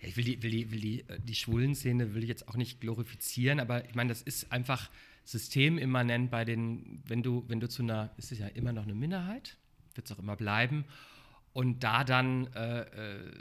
Ja, 0.00 0.08
ich 0.08 0.16
will 0.16 0.24
die, 0.24 0.42
will 0.42 0.50
die, 0.50 0.70
will 0.70 0.80
die, 0.80 1.00
äh, 1.08 1.20
die 1.20 1.34
Schwulen-Szene 1.34 2.14
will 2.14 2.22
ich 2.22 2.28
jetzt 2.28 2.48
auch 2.48 2.56
nicht 2.56 2.80
glorifizieren, 2.80 3.60
aber 3.60 3.84
ich 3.88 3.94
meine, 3.94 4.08
das 4.08 4.22
ist 4.22 4.50
einfach 4.52 4.90
systemimmanent 5.24 6.30
bei 6.30 6.44
den, 6.44 7.02
wenn 7.06 7.22
du, 7.22 7.44
wenn 7.48 7.60
du 7.60 7.68
zu 7.68 7.82
einer, 7.82 8.10
ist 8.16 8.32
es 8.32 8.38
ja 8.38 8.48
immer 8.48 8.72
noch 8.72 8.84
eine 8.84 8.94
Minderheit, 8.94 9.56
wird 9.94 10.06
es 10.06 10.12
auch 10.12 10.18
immer 10.18 10.36
bleiben, 10.36 10.84
und 11.52 11.82
da 11.82 12.04
dann 12.04 12.46
äh, 12.54 12.80
äh, 12.82 13.32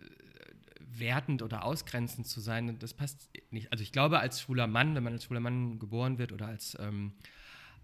wertend 0.79 1.41
oder 1.41 1.63
ausgrenzend 1.63 2.27
zu 2.27 2.41
sein, 2.41 2.79
das 2.79 2.93
passt 2.93 3.29
nicht. 3.51 3.71
Also 3.71 3.83
ich 3.83 3.91
glaube, 3.91 4.19
als 4.19 4.41
schwuler 4.41 4.67
Mann, 4.67 4.95
wenn 4.95 5.03
man 5.03 5.13
als 5.13 5.25
schwuler 5.25 5.39
Mann 5.39 5.79
geboren 5.79 6.17
wird 6.17 6.31
oder 6.31 6.47
als 6.47 6.75
ähm, 6.79 7.13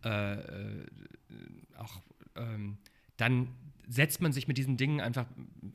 äh, 0.03 0.33
äh, 0.33 0.85
auch 1.77 2.01
ähm, 2.35 2.77
dann 3.17 3.47
setzt 3.87 4.21
man 4.21 4.33
sich 4.33 4.47
mit 4.47 4.57
diesen 4.57 4.77
Dingen 4.77 4.99
einfach 4.99 5.25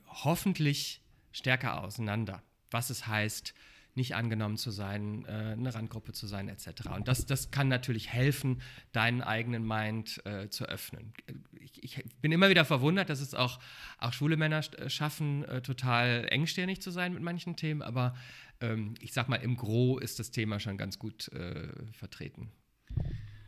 hoffentlich 0.06 1.00
stärker 1.32 1.82
auseinander. 1.82 2.42
Was 2.70 2.90
es 2.90 3.06
heißt, 3.06 3.54
nicht 3.94 4.14
angenommen 4.14 4.56
zu 4.56 4.70
sein, 4.70 5.24
äh, 5.26 5.52
eine 5.52 5.74
Randgruppe 5.74 6.12
zu 6.12 6.26
sein, 6.26 6.48
etc. 6.48 6.88
Und 6.94 7.08
das, 7.08 7.26
das 7.26 7.50
kann 7.50 7.68
natürlich 7.68 8.08
helfen, 8.08 8.60
deinen 8.92 9.20
eigenen 9.20 9.66
Mind 9.66 10.24
äh, 10.24 10.48
zu 10.48 10.64
öffnen. 10.64 11.12
Ich, 11.60 11.82
ich, 11.82 12.04
bin 12.20 12.32
immer 12.32 12.50
wieder 12.50 12.64
verwundert, 12.64 13.10
dass 13.10 13.20
es 13.20 13.34
auch, 13.34 13.58
auch 13.98 14.12
schwule 14.12 14.36
Männer 14.36 14.62
schaffen, 14.86 15.44
äh, 15.44 15.60
total 15.62 16.26
engstirnig 16.30 16.80
zu 16.80 16.90
sein 16.90 17.14
mit 17.14 17.22
manchen 17.22 17.56
Themen, 17.56 17.82
aber 17.82 18.14
ähm, 18.60 18.94
ich 19.00 19.12
sag 19.12 19.28
mal, 19.28 19.36
im 19.36 19.56
Gros 19.56 20.00
ist 20.02 20.18
das 20.18 20.30
Thema 20.30 20.60
schon 20.60 20.76
ganz 20.76 20.98
gut 20.98 21.28
äh, 21.28 21.68
vertreten. 21.92 22.50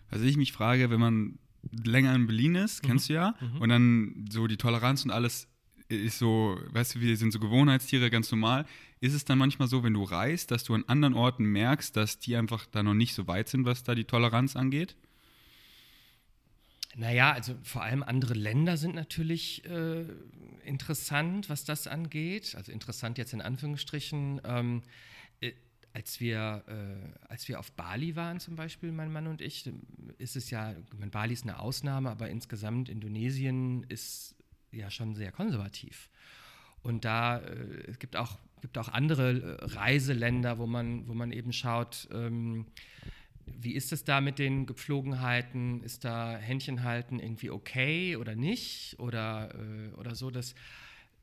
Also 0.08 0.24
ich 0.24 0.36
mich 0.36 0.52
frage, 0.52 0.90
wenn 0.90 1.00
man 1.00 1.38
länger 1.84 2.14
in 2.14 2.26
Berlin 2.26 2.56
ist, 2.56 2.82
mhm. 2.82 2.88
kennst 2.88 3.08
du 3.08 3.14
ja, 3.14 3.34
mhm. 3.40 3.60
und 3.60 3.68
dann 3.68 4.24
so 4.30 4.46
die 4.46 4.56
Toleranz 4.56 5.04
und 5.04 5.10
alles 5.10 5.48
ist 5.94 6.18
so, 6.18 6.58
weißt 6.70 6.94
du, 6.96 7.00
wir 7.00 7.16
sind 7.16 7.32
so 7.32 7.38
Gewohnheitstiere, 7.38 8.10
ganz 8.10 8.30
normal. 8.30 8.66
Ist 9.00 9.14
es 9.14 9.24
dann 9.24 9.38
manchmal 9.38 9.68
so, 9.68 9.82
wenn 9.82 9.94
du 9.94 10.04
reist, 10.04 10.50
dass 10.50 10.64
du 10.64 10.74
an 10.74 10.84
anderen 10.86 11.14
Orten 11.14 11.44
merkst, 11.44 11.96
dass 11.96 12.18
die 12.18 12.36
einfach 12.36 12.66
da 12.66 12.82
noch 12.82 12.94
nicht 12.94 13.14
so 13.14 13.26
weit 13.26 13.48
sind, 13.48 13.64
was 13.64 13.82
da 13.82 13.94
die 13.94 14.04
Toleranz 14.04 14.56
angeht? 14.56 14.96
Naja, 16.94 17.32
also 17.32 17.54
vor 17.62 17.82
allem 17.82 18.02
andere 18.02 18.34
Länder 18.34 18.76
sind 18.76 18.94
natürlich 18.94 19.64
äh, 19.64 20.04
interessant, 20.64 21.48
was 21.48 21.64
das 21.64 21.86
angeht. 21.86 22.54
Also 22.54 22.70
interessant 22.70 23.18
jetzt 23.18 23.32
in 23.32 23.40
Anführungsstrichen. 23.40 24.40
Ähm, 24.44 24.82
äh, 25.40 25.52
als 25.94 26.20
wir, 26.20 26.64
äh, 26.68 27.28
als 27.28 27.48
wir 27.48 27.58
auf 27.58 27.72
Bali 27.72 28.16
waren, 28.16 28.40
zum 28.40 28.56
Beispiel, 28.56 28.92
mein 28.92 29.12
Mann 29.12 29.26
und 29.26 29.40
ich, 29.40 29.70
ist 30.18 30.36
es 30.36 30.50
ja, 30.50 30.74
meine, 30.98 31.10
Bali 31.10 31.32
ist 31.32 31.44
eine 31.44 31.58
Ausnahme, 31.58 32.10
aber 32.10 32.28
insgesamt 32.28 32.88
Indonesien 32.88 33.84
ist 33.88 34.34
ja 34.72 34.90
schon 34.90 35.14
sehr 35.14 35.32
konservativ. 35.32 36.08
Und 36.82 37.04
da 37.04 37.38
äh, 37.38 37.90
es 37.90 37.98
gibt 37.98 38.16
auch 38.16 38.38
gibt 38.62 38.78
auch 38.78 38.88
andere 38.88 39.58
äh, 39.60 39.64
Reiseländer, 39.64 40.56
wo 40.56 40.66
man, 40.66 41.06
wo 41.06 41.12
man 41.12 41.32
eben 41.32 41.52
schaut, 41.52 42.08
ähm, 42.12 42.66
wie 43.44 43.74
ist 43.74 43.92
es 43.92 44.04
da 44.04 44.20
mit 44.20 44.38
den 44.38 44.66
Gepflogenheiten? 44.66 45.82
Ist 45.82 46.04
da 46.04 46.36
Händchen 46.36 46.84
halten 46.84 47.18
irgendwie 47.18 47.50
okay 47.50 48.16
oder 48.16 48.34
nicht? 48.34 48.98
Oder, 48.98 49.54
äh, 49.54 49.94
oder 49.96 50.14
so, 50.14 50.30
das, 50.30 50.54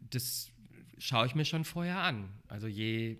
das 0.02 0.52
schaue 0.98 1.26
ich 1.26 1.34
mir 1.34 1.46
schon 1.46 1.64
vorher 1.64 2.00
an. 2.00 2.30
Also 2.50 2.68
je, 2.68 3.18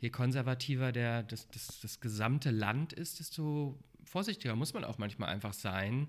je 0.00 0.10
konservativer 0.10 0.92
der, 0.92 1.22
das, 1.22 1.48
das, 1.50 1.78
das 1.80 2.00
gesamte 2.00 2.50
Land 2.50 2.94
ist, 2.94 3.20
desto 3.20 3.78
vorsichtiger 4.02 4.56
muss 4.56 4.72
man 4.72 4.84
auch 4.84 4.96
manchmal 4.96 5.28
einfach 5.28 5.52
sein. 5.52 6.08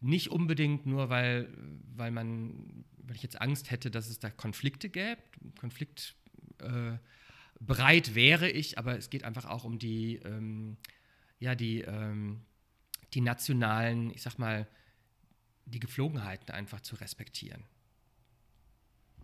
Nicht 0.00 0.30
unbedingt 0.30 0.86
nur, 0.86 1.08
weil, 1.08 1.48
weil 1.94 2.10
man, 2.10 2.84
weil 2.98 3.16
ich 3.16 3.22
jetzt 3.22 3.40
Angst 3.40 3.70
hätte, 3.70 3.90
dass 3.90 4.08
es 4.08 4.18
da 4.18 4.30
Konflikte 4.30 4.88
gäbe. 4.88 5.20
Konflikt 5.58 6.14
äh, 6.58 6.96
bereit 7.60 8.14
wäre 8.14 8.48
ich, 8.48 8.78
aber 8.78 8.96
es 8.96 9.10
geht 9.10 9.24
einfach 9.24 9.44
auch 9.44 9.64
um 9.64 9.78
die, 9.78 10.16
ähm, 10.24 10.76
ja, 11.40 11.54
die, 11.54 11.80
ähm, 11.80 12.42
die 13.14 13.20
nationalen, 13.20 14.10
ich 14.10 14.22
sag 14.22 14.38
mal, 14.38 14.68
die 15.66 15.80
Gepflogenheiten 15.80 16.50
einfach 16.54 16.80
zu 16.80 16.96
respektieren. 16.96 17.64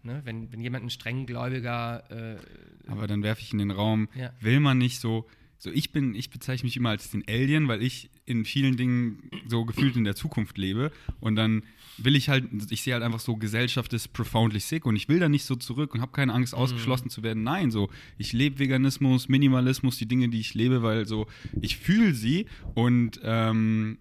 Ne? 0.02 0.20
Wenn, 0.24 0.52
wenn 0.52 0.60
jemand 0.60 0.84
ein 0.84 0.90
strenggläubiger. 0.90 2.10
Äh, 2.10 2.90
aber 2.90 3.06
dann 3.06 3.22
werfe 3.22 3.40
ich 3.40 3.52
in 3.52 3.58
den 3.58 3.70
Raum, 3.70 4.08
ja. 4.14 4.32
will 4.40 4.60
man 4.60 4.78
nicht 4.78 5.00
so 5.00 5.26
so 5.64 5.70
ich 5.72 5.92
bin, 5.92 6.14
ich 6.14 6.28
bezeichne 6.28 6.66
mich 6.66 6.76
immer 6.76 6.90
als 6.90 7.10
den 7.10 7.24
Alien, 7.26 7.68
weil 7.68 7.82
ich 7.82 8.10
in 8.26 8.44
vielen 8.44 8.76
Dingen 8.76 9.30
so 9.48 9.64
gefühlt 9.64 9.96
in 9.96 10.04
der 10.04 10.14
Zukunft 10.14 10.58
lebe 10.58 10.92
und 11.20 11.36
dann 11.36 11.62
will 11.96 12.16
ich 12.16 12.28
halt, 12.28 12.44
ich 12.70 12.82
sehe 12.82 12.92
halt 12.92 13.02
einfach 13.02 13.20
so, 13.20 13.36
Gesellschaft 13.36 13.92
ist 13.94 14.12
profoundly 14.12 14.60
sick 14.60 14.84
und 14.84 14.94
ich 14.94 15.08
will 15.08 15.18
da 15.18 15.30
nicht 15.30 15.44
so 15.44 15.56
zurück 15.56 15.94
und 15.94 16.02
habe 16.02 16.12
keine 16.12 16.34
Angst, 16.34 16.52
mhm. 16.52 16.58
ausgeschlossen 16.58 17.06
mhm. 17.06 17.10
zu 17.10 17.22
werden. 17.22 17.44
Nein, 17.44 17.70
so, 17.70 17.88
ich 18.18 18.34
lebe 18.34 18.58
Veganismus, 18.58 19.30
Minimalismus, 19.30 19.96
die 19.96 20.06
Dinge, 20.06 20.28
die 20.28 20.40
ich 20.40 20.52
lebe, 20.52 20.82
weil 20.82 21.06
so, 21.06 21.26
ich 21.62 21.78
fühle 21.78 22.12
sie 22.12 22.44
und, 22.74 23.20
ähm, 23.22 23.98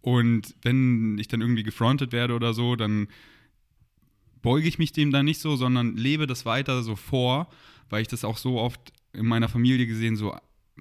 und 0.00 0.54
wenn 0.62 1.18
ich 1.18 1.28
dann 1.28 1.42
irgendwie 1.42 1.62
gefrontet 1.62 2.12
werde 2.12 2.34
oder 2.34 2.54
so, 2.54 2.74
dann 2.74 3.08
beuge 4.40 4.66
ich 4.66 4.78
mich 4.78 4.92
dem 4.92 5.10
da 5.10 5.22
nicht 5.22 5.40
so, 5.40 5.56
sondern 5.56 5.94
lebe 5.94 6.26
das 6.26 6.46
weiter 6.46 6.82
so 6.82 6.96
vor, 6.96 7.50
weil 7.90 8.00
ich 8.00 8.08
das 8.08 8.24
auch 8.24 8.38
so 8.38 8.58
oft 8.58 8.80
in 9.12 9.26
meiner 9.26 9.50
Familie 9.50 9.86
gesehen 9.86 10.16
so 10.16 10.34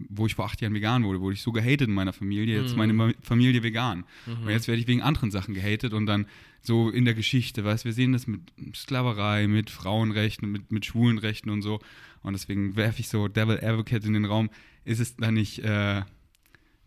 wo 0.10 0.26
ich 0.26 0.36
vor 0.36 0.46
acht 0.46 0.62
Jahren 0.62 0.74
vegan 0.74 1.04
wurde, 1.04 1.22
wurde 1.22 1.36
ich 1.36 1.42
so 1.42 1.52
gehatet 1.52 1.88
in 1.88 1.94
meiner 1.94 2.14
Familie, 2.14 2.62
jetzt 2.62 2.72
mhm. 2.72 2.78
meine 2.78 3.16
Familie 3.22 3.64
vegan. 3.64 4.04
Mhm. 4.26 4.44
Und 4.44 4.50
jetzt 4.50 4.68
werde 4.68 4.82
ich 4.82 4.88
wegen 4.88 5.02
anderen 5.02 5.32
Sachen 5.32 5.54
gehatet 5.54 5.94
und 5.94 6.06
dann 6.06 6.26
so 6.62 6.90
in 6.90 7.06
der 7.06 7.14
Geschichte, 7.14 7.64
weißt 7.64 7.86
wir 7.86 7.94
sehen 7.94 8.12
das 8.12 8.28
mit 8.28 8.42
Sklaverei, 8.74 9.48
mit 9.48 9.70
Frauenrechten, 9.70 10.52
mit, 10.52 10.72
mit 10.72 10.86
Schwulenrechten 10.86 11.52
und 11.52 11.62
so. 11.62 11.80
Und 12.24 12.34
deswegen 12.34 12.76
werfe 12.76 13.00
ich 13.00 13.08
so 13.08 13.28
Devil 13.28 13.60
Advocate 13.64 14.04
in 14.06 14.14
den 14.14 14.26
Raum. 14.26 14.50
Ist 14.84 15.00
es 15.00 15.16
dann 15.16 15.36
nicht 15.36 15.60
äh, 15.60 16.02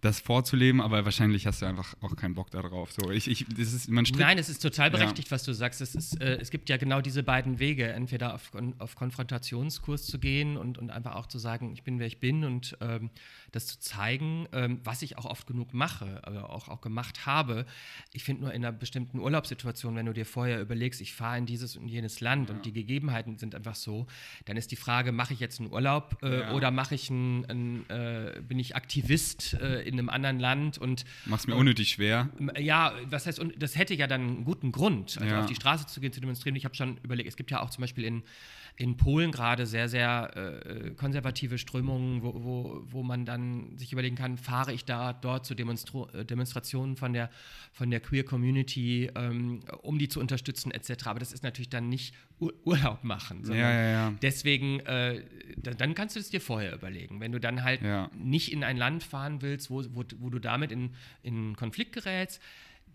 das 0.01 0.21
vorzuleben, 0.21 0.81
aber 0.81 1.05
wahrscheinlich 1.05 1.47
hast 1.47 1.63
du 1.63 1.67
einfach 1.67 1.95
auch 2.01 2.15
keinen 2.15 2.35
Bock 2.35 2.51
darauf. 2.51 2.93
So, 2.93 3.11
ich, 3.11 3.29
ich, 3.29 3.47
das 3.49 3.73
ist, 3.73 3.89
man 3.89 4.07
Nein, 4.17 4.39
es 4.39 4.49
ist 4.49 4.63
total 4.63 4.91
berechtigt, 4.91 5.29
ja. 5.29 5.33
was 5.33 5.43
du 5.43 5.53
sagst. 5.53 5.81
Es, 5.81 5.95
ist, 5.95 6.21
äh, 6.21 6.39
es 6.41 6.51
gibt 6.51 6.69
ja 6.69 6.77
genau 6.77 7.01
diese 7.01 7.25
beiden 7.25 7.59
Wege, 7.59 7.89
entweder 7.89 8.35
auf, 8.35 8.53
auf 8.79 8.95
Konfrontationskurs 8.95 10.07
zu 10.07 10.19
gehen 10.21 10.57
und, 10.57 10.79
und 10.79 10.91
einfach 10.91 11.17
auch 11.17 11.27
zu 11.27 11.39
sagen, 11.39 11.73
ich 11.73 11.83
bin, 11.83 11.99
wer 11.99 12.07
ich 12.07 12.21
bin 12.21 12.45
und 12.45 12.77
ähm, 12.81 13.11
das 13.53 13.67
zu 13.67 13.79
zeigen, 13.79 14.47
ähm, 14.53 14.81
was 14.85 15.03
ich 15.03 15.17
auch 15.19 15.25
oft 15.25 15.47
genug 15.47 15.73
mache, 15.75 16.21
aber 16.25 16.51
auch, 16.51 16.69
auch 16.69 16.81
gemacht 16.81 17.27
habe. 17.27 17.67
Ich 18.13 18.25
finde 18.25 18.43
nur 18.43 18.53
in 18.53 18.65
einer 18.65 18.73
bestimmten 18.73 19.19
Urlaubssituation, 19.19 19.97
wenn 19.97 20.07
du 20.07 20.13
dir 20.13 20.27
vorher 20.27 20.61
überlegst, 20.61 21.01
ich 21.01 21.15
fahre 21.15 21.39
in 21.39 21.47
dieses 21.47 21.77
und 21.77 21.89
jenes 21.89 22.21
Land 22.21 22.49
ja. 22.49 22.55
und 22.55 22.67
die 22.67 22.73
Gegebenheiten 22.73 23.39
sind 23.39 23.55
einfach 23.55 23.75
so, 23.75 24.07
dann 24.45 24.57
ist 24.57 24.71
die 24.71 24.77
Frage, 24.77 25.13
mache 25.13 25.33
ich 25.33 25.41
jetzt 25.41 25.61
einen 25.61 25.73
Urlaub 25.73 26.19
äh, 26.23 26.41
ja. 26.41 26.53
oder 26.53 26.71
mache 26.71 26.95
ich 26.95 27.11
einen, 27.11 27.45
einen 27.47 27.91
äh, 27.91 28.41
bin 28.47 28.59
ich 28.59 28.77
Aktivist 28.77 29.55
äh, 29.55 29.83
in 29.83 29.95
einem 29.95 30.09
anderen 30.09 30.39
Land 30.39 30.79
und 30.79 31.05
mach's 31.27 31.47
mir 31.47 31.57
unnötig 31.57 31.91
schwer. 31.91 32.29
Ja, 32.59 32.93
was 33.07 33.27
heißt, 33.27 33.39
und 33.39 33.61
das 33.63 33.77
hätte 33.77 33.95
ja 33.95 34.07
dann 34.07 34.21
einen 34.21 34.45
guten 34.45 34.73
Grund, 34.73 35.19
also 35.21 35.35
ja. 35.35 35.41
auf 35.41 35.47
die 35.47 35.55
Straße 35.55 35.87
zu 35.87 36.01
gehen, 36.01 36.13
zu 36.13 36.21
demonstrieren. 36.21 36.57
Ich 36.57 36.65
habe 36.65 36.75
schon 36.75 36.99
überlegt, 37.03 37.29
es 37.29 37.37
gibt 37.37 37.51
ja 37.51 37.61
auch 37.61 37.71
zum 37.71 37.83
Beispiel 37.83 38.05
in 38.05 38.23
in 38.79 38.97
Polen 38.97 39.33
gerade 39.33 39.67
sehr, 39.67 39.89
sehr 39.89 40.37
äh, 40.37 40.91
konservative 40.91 41.59
Strömungen, 41.59 42.23
wo, 42.23 42.33
wo, 42.45 42.83
wo 42.87 43.03
man 43.03 43.25
dann 43.25 43.38
sich 43.77 43.93
überlegen 43.93 44.17
kann, 44.17 44.37
fahre 44.37 44.73
ich 44.73 44.85
da 44.85 45.13
dort 45.13 45.47
zu 45.47 45.55
Demonstro 45.55 46.09
äh, 46.11 46.25
Demonstrationen 46.25 46.97
von 46.97 47.13
der, 47.13 47.31
von 47.73 47.91
der 47.91 48.01
Queer 48.01 48.25
Community, 48.25 49.11
ähm, 49.15 49.61
um 49.83 49.99
die 49.99 50.09
zu 50.09 50.21
unterstützen 50.21 50.71
etc. 50.71 51.07
Aber 51.07 51.21
das 51.21 51.33
ist 51.33 51.43
natürlich 51.43 51.69
dann 51.69 51.89
nicht 51.89 52.15
Ur 52.41 52.53
Urlaub 52.65 53.05
machen. 53.05 53.43
Ja, 53.49 53.55
ja, 53.55 53.91
ja. 53.91 54.15
Deswegen, 54.23 54.81
äh, 54.81 55.23
dann 55.57 55.95
kannst 55.95 56.17
du 56.17 56.21
es 56.21 56.31
dir 56.31 56.41
vorher 56.41 56.75
überlegen. 56.75 57.21
Wenn 57.21 57.33
du 57.33 57.41
dann 57.41 57.65
halt 57.65 57.81
nicht 58.17 58.53
in 58.53 58.63
ein 58.63 58.77
Land 58.77 59.03
fahren 59.03 59.43
willst, 59.43 59.71
wo, 59.71 59.83
wo, 59.93 60.05
wo 60.19 60.31
du 60.31 60.39
damit 60.39 60.71
in, 60.71 60.91
in 61.23 61.57
Konflikt 61.57 61.93
gerätst, 61.93 62.41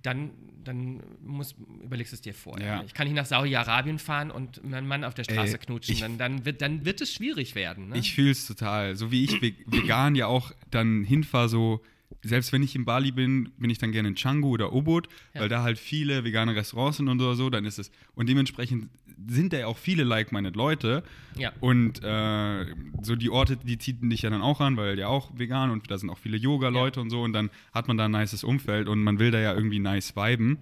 dann, 0.03 0.31
dann 0.63 1.01
muss, 1.23 1.55
überlegst 1.83 2.13
du 2.13 2.15
es 2.15 2.21
dir 2.21 2.33
vorher. 2.33 2.67
Ja. 2.67 2.83
Ich 2.83 2.93
kann 2.93 3.07
nicht 3.07 3.15
nach 3.15 3.25
Saudi-Arabien 3.25 3.99
fahren 3.99 4.31
und 4.31 4.63
meinen 4.63 4.87
Mann 4.87 5.03
auf 5.03 5.13
der 5.13 5.23
Straße 5.23 5.53
Ey, 5.53 5.65
knutschen. 5.65 5.99
Dann, 5.99 6.17
dann, 6.17 6.45
wird, 6.45 6.61
dann 6.61 6.85
wird 6.85 7.01
es 7.01 7.11
schwierig 7.13 7.55
werden. 7.55 7.89
Ne? 7.89 7.97
Ich 7.97 8.13
fühle 8.13 8.31
es 8.31 8.45
total. 8.45 8.95
So 8.95 9.11
wie 9.11 9.23
ich 9.23 9.41
vegan 9.41 10.15
ja 10.15 10.27
auch 10.27 10.51
dann 10.69 11.03
hinfahre, 11.03 11.49
so 11.49 11.81
selbst 12.21 12.53
wenn 12.53 12.63
ich 12.63 12.75
in 12.75 12.85
Bali 12.85 13.11
bin, 13.11 13.51
bin 13.57 13.69
ich 13.69 13.77
dann 13.77 13.91
gerne 13.91 14.09
in 14.09 14.15
Canggu 14.15 14.49
oder 14.49 14.73
Ubud, 14.73 15.07
ja. 15.33 15.41
weil 15.41 15.49
da 15.49 15.63
halt 15.63 15.79
viele 15.79 16.23
vegane 16.23 16.55
Restaurants 16.55 16.97
sind 16.97 17.09
und 17.09 17.19
so, 17.19 17.49
dann 17.49 17.65
ist 17.65 17.79
es. 17.79 17.91
Und 18.13 18.29
dementsprechend 18.29 18.89
sind 19.27 19.53
da 19.53 19.57
ja 19.57 19.67
auch 19.67 19.77
viele 19.77 20.03
like-minded 20.03 20.55
Leute. 20.55 21.03
Ja. 21.37 21.51
Und 21.59 22.03
äh, 22.03 22.65
so 23.01 23.15
die 23.15 23.29
Orte, 23.29 23.57
die 23.57 23.77
ziehen 23.77 24.09
dich 24.09 24.21
ja 24.21 24.29
dann 24.29 24.41
auch 24.41 24.61
an, 24.61 24.77
weil 24.77 24.97
ja 24.97 25.07
auch 25.07 25.31
vegan 25.37 25.71
und 25.71 25.89
da 25.89 25.97
sind 25.97 26.09
auch 26.09 26.17
viele 26.17 26.37
Yoga-Leute 26.37 26.99
ja. 26.99 27.01
und 27.03 27.09
so. 27.09 27.21
Und 27.21 27.33
dann 27.33 27.49
hat 27.73 27.87
man 27.87 27.97
da 27.97 28.05
ein 28.05 28.11
nices 28.11 28.43
Umfeld 28.43 28.87
und 28.87 29.03
man 29.03 29.19
will 29.19 29.31
da 29.31 29.39
ja 29.39 29.53
irgendwie 29.53 29.79
nice 29.79 30.15
viben. 30.15 30.57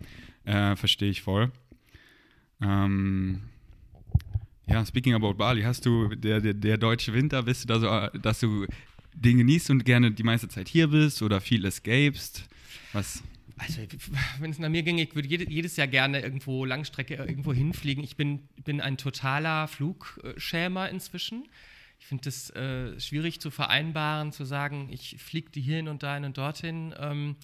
Äh, 0.45 0.75
Verstehe 0.75 1.09
ich 1.09 1.21
voll. 1.21 1.51
Ähm, 2.61 3.41
ja, 4.67 4.85
speaking 4.85 5.13
about 5.13 5.33
Bali, 5.33 5.63
hast 5.63 5.85
du 5.85 6.09
der, 6.09 6.39
der, 6.39 6.53
der 6.53 6.77
deutsche 6.77 7.13
Winter, 7.13 7.43
bist 7.43 7.63
du 7.63 7.67
da 7.67 7.79
so, 7.79 8.19
dass 8.19 8.39
du 8.39 8.65
den 9.13 9.37
genießt 9.37 9.69
und 9.71 9.85
gerne 9.85 10.11
die 10.11 10.23
meiste 10.23 10.47
Zeit 10.47 10.69
hier 10.69 10.87
bist 10.87 11.21
oder 11.21 11.41
viel 11.41 11.65
escapest? 11.65 12.47
Was? 12.93 13.23
Also, 13.61 13.81
wenn 14.39 14.49
es 14.49 14.57
nach 14.57 14.69
mir 14.69 14.81
ginge, 14.81 15.03
ich 15.03 15.13
würde 15.13 15.27
jedes 15.27 15.75
Jahr 15.77 15.87
gerne 15.87 16.21
irgendwo 16.21 16.65
Langstrecke 16.65 17.15
irgendwo 17.15 17.53
hinfliegen. 17.53 18.03
Ich 18.03 18.15
bin, 18.15 18.39
bin 18.63 18.81
ein 18.81 18.97
totaler 18.97 19.67
Flugschämer 19.67 20.89
inzwischen. 20.89 21.47
Ich 21.99 22.07
finde 22.07 22.27
es 22.27 22.49
äh, 22.51 22.99
schwierig 22.99 23.39
zu 23.39 23.51
vereinbaren, 23.51 24.31
zu 24.31 24.45
sagen, 24.45 24.89
ich 24.91 25.17
fliege 25.19 25.51
die 25.51 25.61
hierhin 25.61 25.87
und 25.87 26.01
dahin 26.01 26.25
und 26.25 26.35
dorthin, 26.39 26.95
ähm, 26.97 27.35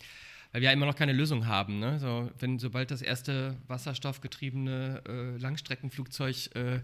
weil 0.51 0.61
wir 0.61 0.69
ja 0.69 0.73
immer 0.73 0.87
noch 0.87 0.95
keine 0.95 1.13
Lösung 1.13 1.45
haben. 1.45 1.77
Ne? 1.79 1.99
So, 1.99 2.31
wenn, 2.39 2.57
sobald 2.57 2.89
das 2.89 3.03
erste 3.03 3.55
wasserstoffgetriebene 3.67 5.03
äh, 5.07 5.37
Langstreckenflugzeug 5.37 6.55
äh, 6.55 6.79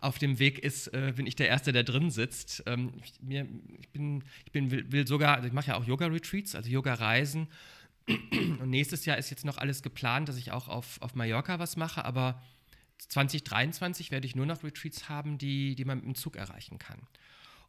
auf 0.00 0.18
dem 0.20 0.38
Weg 0.38 0.60
ist, 0.60 0.94
äh, 0.94 1.12
bin 1.16 1.26
ich 1.26 1.34
der 1.34 1.48
Erste, 1.48 1.72
der 1.72 1.82
drin 1.82 2.12
sitzt. 2.12 2.62
Ähm, 2.66 2.92
ich, 3.02 3.20
mir, 3.20 3.48
ich, 3.80 3.88
bin, 3.88 4.22
ich 4.44 4.52
bin, 4.52 4.70
will, 4.70 4.92
will 4.92 5.06
sogar, 5.08 5.34
also 5.34 5.48
ich 5.48 5.52
mache 5.52 5.68
ja 5.68 5.76
auch 5.76 5.84
Yoga-Retreats, 5.84 6.54
also 6.54 6.70
Yoga-Reisen. 6.70 7.48
Und 8.60 8.70
nächstes 8.70 9.04
Jahr 9.04 9.18
ist 9.18 9.30
jetzt 9.30 9.44
noch 9.44 9.58
alles 9.58 9.82
geplant, 9.82 10.28
dass 10.28 10.36
ich 10.36 10.52
auch 10.52 10.68
auf, 10.68 11.00
auf 11.00 11.14
Mallorca 11.14 11.58
was 11.58 11.76
mache, 11.76 12.04
aber 12.04 12.42
2023 12.98 14.10
werde 14.10 14.26
ich 14.26 14.36
nur 14.36 14.46
noch 14.46 14.62
Retreats 14.62 15.08
haben, 15.08 15.38
die, 15.38 15.74
die 15.74 15.84
man 15.84 15.98
mit 15.98 16.06
dem 16.06 16.14
Zug 16.14 16.36
erreichen 16.36 16.78
kann. 16.78 17.00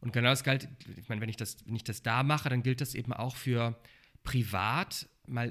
Und 0.00 0.12
genau 0.12 0.30
das 0.30 0.44
galt, 0.44 0.68
ich 0.96 1.08
meine, 1.08 1.20
wenn 1.20 1.28
ich 1.28 1.36
das, 1.36 1.56
wenn 1.64 1.76
ich 1.76 1.84
das 1.84 2.02
da 2.02 2.22
mache, 2.22 2.48
dann 2.48 2.62
gilt 2.62 2.80
das 2.80 2.94
eben 2.94 3.12
auch 3.12 3.36
für 3.36 3.78
privat, 4.24 5.08
mal 5.26 5.50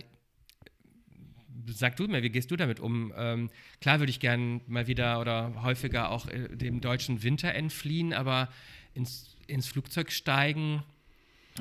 sag 1.67 1.95
du 1.95 2.07
mir, 2.07 2.23
wie 2.23 2.29
gehst 2.29 2.51
du 2.51 2.55
damit 2.55 2.79
um? 2.79 3.13
Ähm, 3.15 3.49
klar 3.79 3.99
würde 3.99 4.09
ich 4.09 4.19
gern 4.19 4.61
mal 4.67 4.87
wieder 4.87 5.19
oder 5.19 5.63
häufiger 5.63 6.09
auch 6.09 6.27
äh, 6.27 6.49
dem 6.55 6.81
deutschen 6.81 7.23
Winter 7.23 7.53
entfliehen, 7.53 8.13
aber 8.13 8.49
ins, 8.93 9.35
ins 9.47 9.67
Flugzeug 9.67 10.11
steigen 10.11 10.83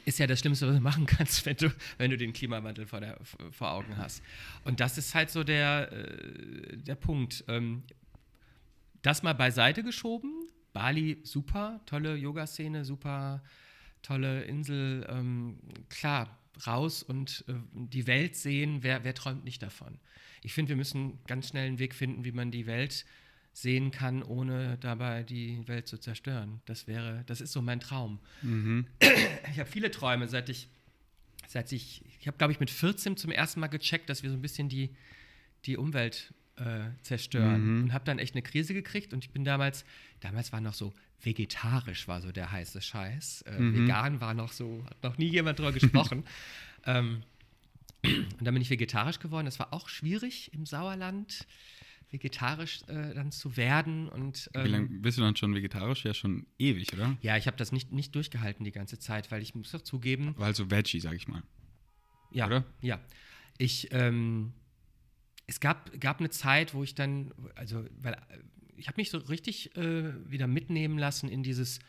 ist 0.04 0.18
ja 0.18 0.26
das 0.26 0.40
Schlimmste, 0.40 0.68
was 0.68 0.76
du 0.76 0.80
machen 0.80 1.06
kannst, 1.06 1.44
wenn 1.46 1.56
du, 1.56 1.72
wenn 1.98 2.10
du 2.10 2.16
den 2.16 2.32
Klimawandel 2.32 2.86
vor, 2.86 3.00
der, 3.00 3.18
vor 3.50 3.72
Augen 3.72 3.96
hast. 3.96 4.22
Und 4.64 4.80
das 4.80 4.98
ist 4.98 5.14
halt 5.14 5.30
so 5.30 5.44
der, 5.44 5.92
äh, 5.92 6.76
der 6.76 6.94
Punkt. 6.94 7.44
Ähm, 7.48 7.82
das 9.02 9.22
mal 9.22 9.34
beiseite 9.34 9.82
geschoben. 9.82 10.30
Bali, 10.72 11.18
super, 11.24 11.80
tolle 11.86 12.14
Yoga-Szene, 12.14 12.84
super 12.84 13.42
tolle 14.02 14.42
Insel. 14.42 15.06
Ähm, 15.08 15.58
klar, 15.88 16.38
raus 16.66 17.02
und 17.02 17.44
äh, 17.48 17.54
die 17.72 18.06
Welt 18.06 18.36
sehen, 18.36 18.82
wer, 18.82 19.04
wer 19.04 19.14
träumt 19.14 19.44
nicht 19.44 19.62
davon? 19.62 19.98
Ich 20.42 20.52
finde, 20.52 20.70
wir 20.70 20.76
müssen 20.76 21.18
ganz 21.26 21.48
schnell 21.48 21.66
einen 21.66 21.78
Weg 21.78 21.94
finden, 21.94 22.24
wie 22.24 22.32
man 22.32 22.50
die 22.50 22.66
Welt 22.66 23.04
sehen 23.52 23.90
kann, 23.90 24.22
ohne 24.22 24.78
dabei 24.78 25.22
die 25.22 25.66
Welt 25.66 25.88
zu 25.88 25.98
zerstören. 25.98 26.60
Das 26.66 26.86
wäre, 26.86 27.24
das 27.26 27.40
ist 27.40 27.52
so 27.52 27.62
mein 27.62 27.80
Traum. 27.80 28.20
Mhm. 28.42 28.86
Ich 29.50 29.58
habe 29.58 29.68
viele 29.68 29.90
Träume, 29.90 30.28
seit 30.28 30.48
ich, 30.48 30.68
seit 31.48 31.72
ich, 31.72 32.04
ich 32.20 32.26
habe, 32.26 32.38
glaube 32.38 32.52
ich, 32.52 32.60
mit 32.60 32.70
14 32.70 33.16
zum 33.16 33.32
ersten 33.32 33.60
Mal 33.60 33.66
gecheckt, 33.66 34.08
dass 34.08 34.22
wir 34.22 34.30
so 34.30 34.36
ein 34.36 34.42
bisschen 34.42 34.68
die, 34.68 34.90
die 35.66 35.76
Umwelt 35.76 36.32
äh, 36.56 36.90
zerstören. 37.02 37.76
Mhm. 37.76 37.82
Und 37.84 37.92
habe 37.92 38.04
dann 38.04 38.18
echt 38.18 38.34
eine 38.34 38.42
Krise 38.42 38.74
gekriegt 38.74 39.12
und 39.12 39.24
ich 39.24 39.30
bin 39.30 39.44
damals, 39.44 39.84
damals 40.20 40.52
war 40.52 40.60
noch 40.60 40.74
so 40.74 40.94
vegetarisch 41.22 42.08
war 42.08 42.20
so 42.20 42.32
der 42.32 42.50
heiße 42.50 42.80
Scheiß. 42.80 43.42
Äh, 43.42 43.58
mhm. 43.58 43.74
Vegan 43.74 44.20
war 44.20 44.34
noch 44.34 44.52
so, 44.52 44.84
hat 44.88 45.02
noch 45.02 45.18
nie 45.18 45.28
jemand 45.28 45.58
drüber 45.58 45.72
gesprochen. 45.72 46.24
ähm, 46.86 47.22
und 48.02 48.40
dann 48.40 48.54
bin 48.54 48.62
ich 48.62 48.70
vegetarisch 48.70 49.18
geworden. 49.18 49.44
Das 49.44 49.58
war 49.58 49.72
auch 49.72 49.88
schwierig 49.88 50.52
im 50.54 50.64
Sauerland, 50.64 51.46
vegetarisch 52.10 52.82
äh, 52.88 53.14
dann 53.14 53.32
zu 53.32 53.56
werden. 53.56 54.08
Und, 54.08 54.50
ähm, 54.54 54.64
Wie 54.64 54.68
lange 54.68 54.88
bist 54.88 55.18
du 55.18 55.22
dann 55.22 55.36
schon 55.36 55.54
vegetarisch? 55.54 56.04
Ja, 56.04 56.14
schon 56.14 56.46
ewig, 56.58 56.92
oder? 56.92 57.16
Ja, 57.22 57.36
ich 57.36 57.46
habe 57.46 57.56
das 57.56 57.72
nicht, 57.72 57.92
nicht 57.92 58.14
durchgehalten 58.14 58.64
die 58.64 58.72
ganze 58.72 58.98
Zeit, 58.98 59.30
weil 59.30 59.42
ich 59.42 59.54
muss 59.54 59.70
doch 59.72 59.82
zugeben. 59.82 60.34
War 60.36 60.46
also 60.46 60.70
Veggie, 60.70 61.00
sag 61.00 61.14
ich 61.14 61.28
mal. 61.28 61.42
Ja, 62.32 62.46
oder? 62.46 62.64
Ja. 62.80 63.00
Ich, 63.58 63.88
ähm, 63.92 64.52
es 65.46 65.60
gab, 65.60 65.98
gab 66.00 66.18
eine 66.18 66.30
Zeit, 66.30 66.74
wo 66.74 66.82
ich 66.82 66.94
dann, 66.94 67.32
also, 67.54 67.84
weil 67.98 68.16
ich 68.76 68.88
habe 68.88 68.96
mich 68.96 69.10
so 69.10 69.18
richtig 69.18 69.76
äh, 69.76 70.30
wieder 70.30 70.46
mitnehmen 70.46 70.98
lassen 70.98 71.28
in 71.28 71.42
dieses 71.42 71.80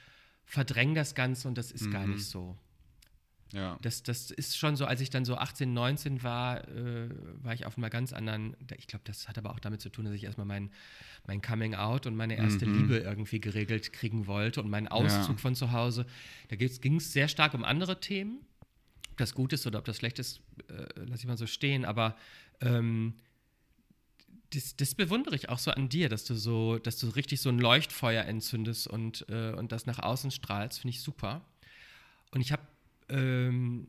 Verdräng 0.46 0.94
das 0.96 1.16
Ganze 1.16 1.48
und 1.48 1.58
das 1.58 1.72
ist 1.72 1.86
mhm. 1.86 1.92
gar 1.92 2.08
nicht 2.08 2.26
so. 2.26 2.58
Ja. 3.54 3.78
Das, 3.82 4.04
das 4.04 4.32
ist 4.32 4.58
schon 4.58 4.76
so, 4.76 4.86
als 4.86 5.02
ich 5.02 5.10
dann 5.10 5.26
so 5.26 5.36
18, 5.36 5.74
19 5.74 6.24
war, 6.24 6.68
äh, 6.68 7.10
war 7.42 7.54
ich 7.54 7.66
auf 7.66 7.78
einer 7.78 7.90
ganz 7.90 8.14
anderen, 8.14 8.56
ich 8.78 8.88
glaube, 8.88 9.04
das 9.06 9.28
hat 9.28 9.38
aber 9.38 9.52
auch 9.52 9.60
damit 9.60 9.82
zu 9.82 9.90
tun, 9.90 10.06
dass 10.06 10.14
ich 10.14 10.24
erstmal 10.24 10.48
mein, 10.48 10.72
mein 11.28 11.42
Coming 11.42 11.76
Out 11.76 12.06
und 12.06 12.16
meine 12.16 12.38
erste 12.38 12.66
mhm. 12.66 12.78
Liebe 12.78 12.98
irgendwie 13.00 13.42
geregelt 13.42 13.92
kriegen 13.94 14.28
wollte 14.28 14.62
und 14.62 14.70
meinen 14.70 14.88
Auszug 14.88 15.36
ja. 15.36 15.38
von 15.38 15.56
zu 15.56 15.72
Hause. 15.72 16.06
Da 16.50 16.56
ging 16.56 16.96
es 16.96 17.12
sehr 17.12 17.28
stark 17.28 17.54
um 17.54 17.64
andere 17.64 18.00
Themen. 18.00 18.40
Ob 19.12 19.18
das 19.18 19.34
gut 19.34 19.52
ist 19.54 19.68
oder 19.68 19.80
ob 19.80 19.86
das 19.86 19.98
schlecht 19.98 20.20
ist, 20.20 20.40
äh, 20.70 21.00
lasse 21.02 21.22
ich 21.22 21.28
mal 21.28 21.38
so 21.38 21.48
stehen, 21.48 21.84
aber 21.84 22.16
ähm, 22.62 23.16
das, 24.54 24.76
das, 24.76 24.96
bewundere 24.96 25.36
ich 25.36 25.50
auch 25.50 25.60
so 25.60 25.72
an 25.72 25.90
dir, 25.90 26.10
dass 26.10 26.26
du 26.26 26.36
so, 26.36 26.78
dass 26.78 26.98
du 26.98 27.08
richtig 27.10 27.42
so 27.42 27.50
ein 27.50 27.60
Leuchtfeuer 27.60 28.26
entzündest 28.26 28.88
und, 28.88 29.26
äh, 29.30 29.52
und 29.52 29.72
das 29.72 29.86
nach 29.86 30.00
außen 30.00 30.32
strahlst, 30.32 30.80
finde 30.80 30.96
ich 30.96 31.02
super. 31.02 31.42
Und 32.32 32.42
ich 32.42 32.52
habe, 32.52 32.62
ähm, 33.12 33.88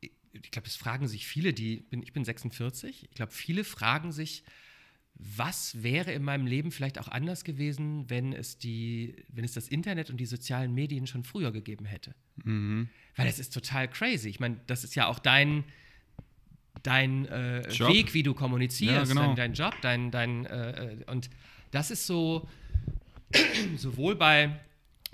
ich 0.00 0.50
glaube, 0.50 0.66
es 0.66 0.76
fragen 0.76 1.08
sich 1.08 1.26
viele, 1.26 1.52
die, 1.52 1.84
ich 1.90 2.12
bin 2.12 2.24
46, 2.24 3.04
ich 3.04 3.14
glaube, 3.14 3.32
viele 3.32 3.64
fragen 3.64 4.12
sich, 4.12 4.44
was 5.14 5.82
wäre 5.82 6.12
in 6.12 6.22
meinem 6.22 6.46
Leben 6.46 6.72
vielleicht 6.72 6.98
auch 6.98 7.08
anders 7.08 7.44
gewesen, 7.44 8.08
wenn 8.08 8.32
es 8.32 8.58
die, 8.58 9.16
wenn 9.28 9.44
es 9.44 9.52
das 9.52 9.68
Internet 9.68 10.10
und 10.10 10.18
die 10.18 10.26
sozialen 10.26 10.74
Medien 10.74 11.06
schon 11.06 11.22
früher 11.22 11.52
gegeben 11.52 11.84
hätte. 11.84 12.14
Mhm. 12.44 12.88
Weil 13.14 13.28
es 13.28 13.38
ist 13.38 13.52
total 13.52 13.88
crazy. 13.88 14.28
Ich 14.28 14.40
meine, 14.40 14.60
das 14.66 14.84
ist 14.84 14.94
ja 14.94 15.06
auch 15.06 15.18
dein, 15.18 15.64
dein 16.82 17.26
äh, 17.26 17.62
Weg, 17.78 18.14
wie 18.14 18.22
du 18.22 18.34
kommunizierst, 18.34 18.94
ja, 18.96 19.04
genau. 19.04 19.34
dein, 19.34 19.36
dein, 19.36 19.52
Job, 19.54 19.74
dein, 19.82 20.10
dein 20.10 20.46
äh, 20.46 20.92
äh 20.92 21.04
und 21.06 21.30
das 21.70 21.90
ist 21.90 22.06
so 22.06 22.48
sowohl 23.76 24.16
bei, 24.16 24.58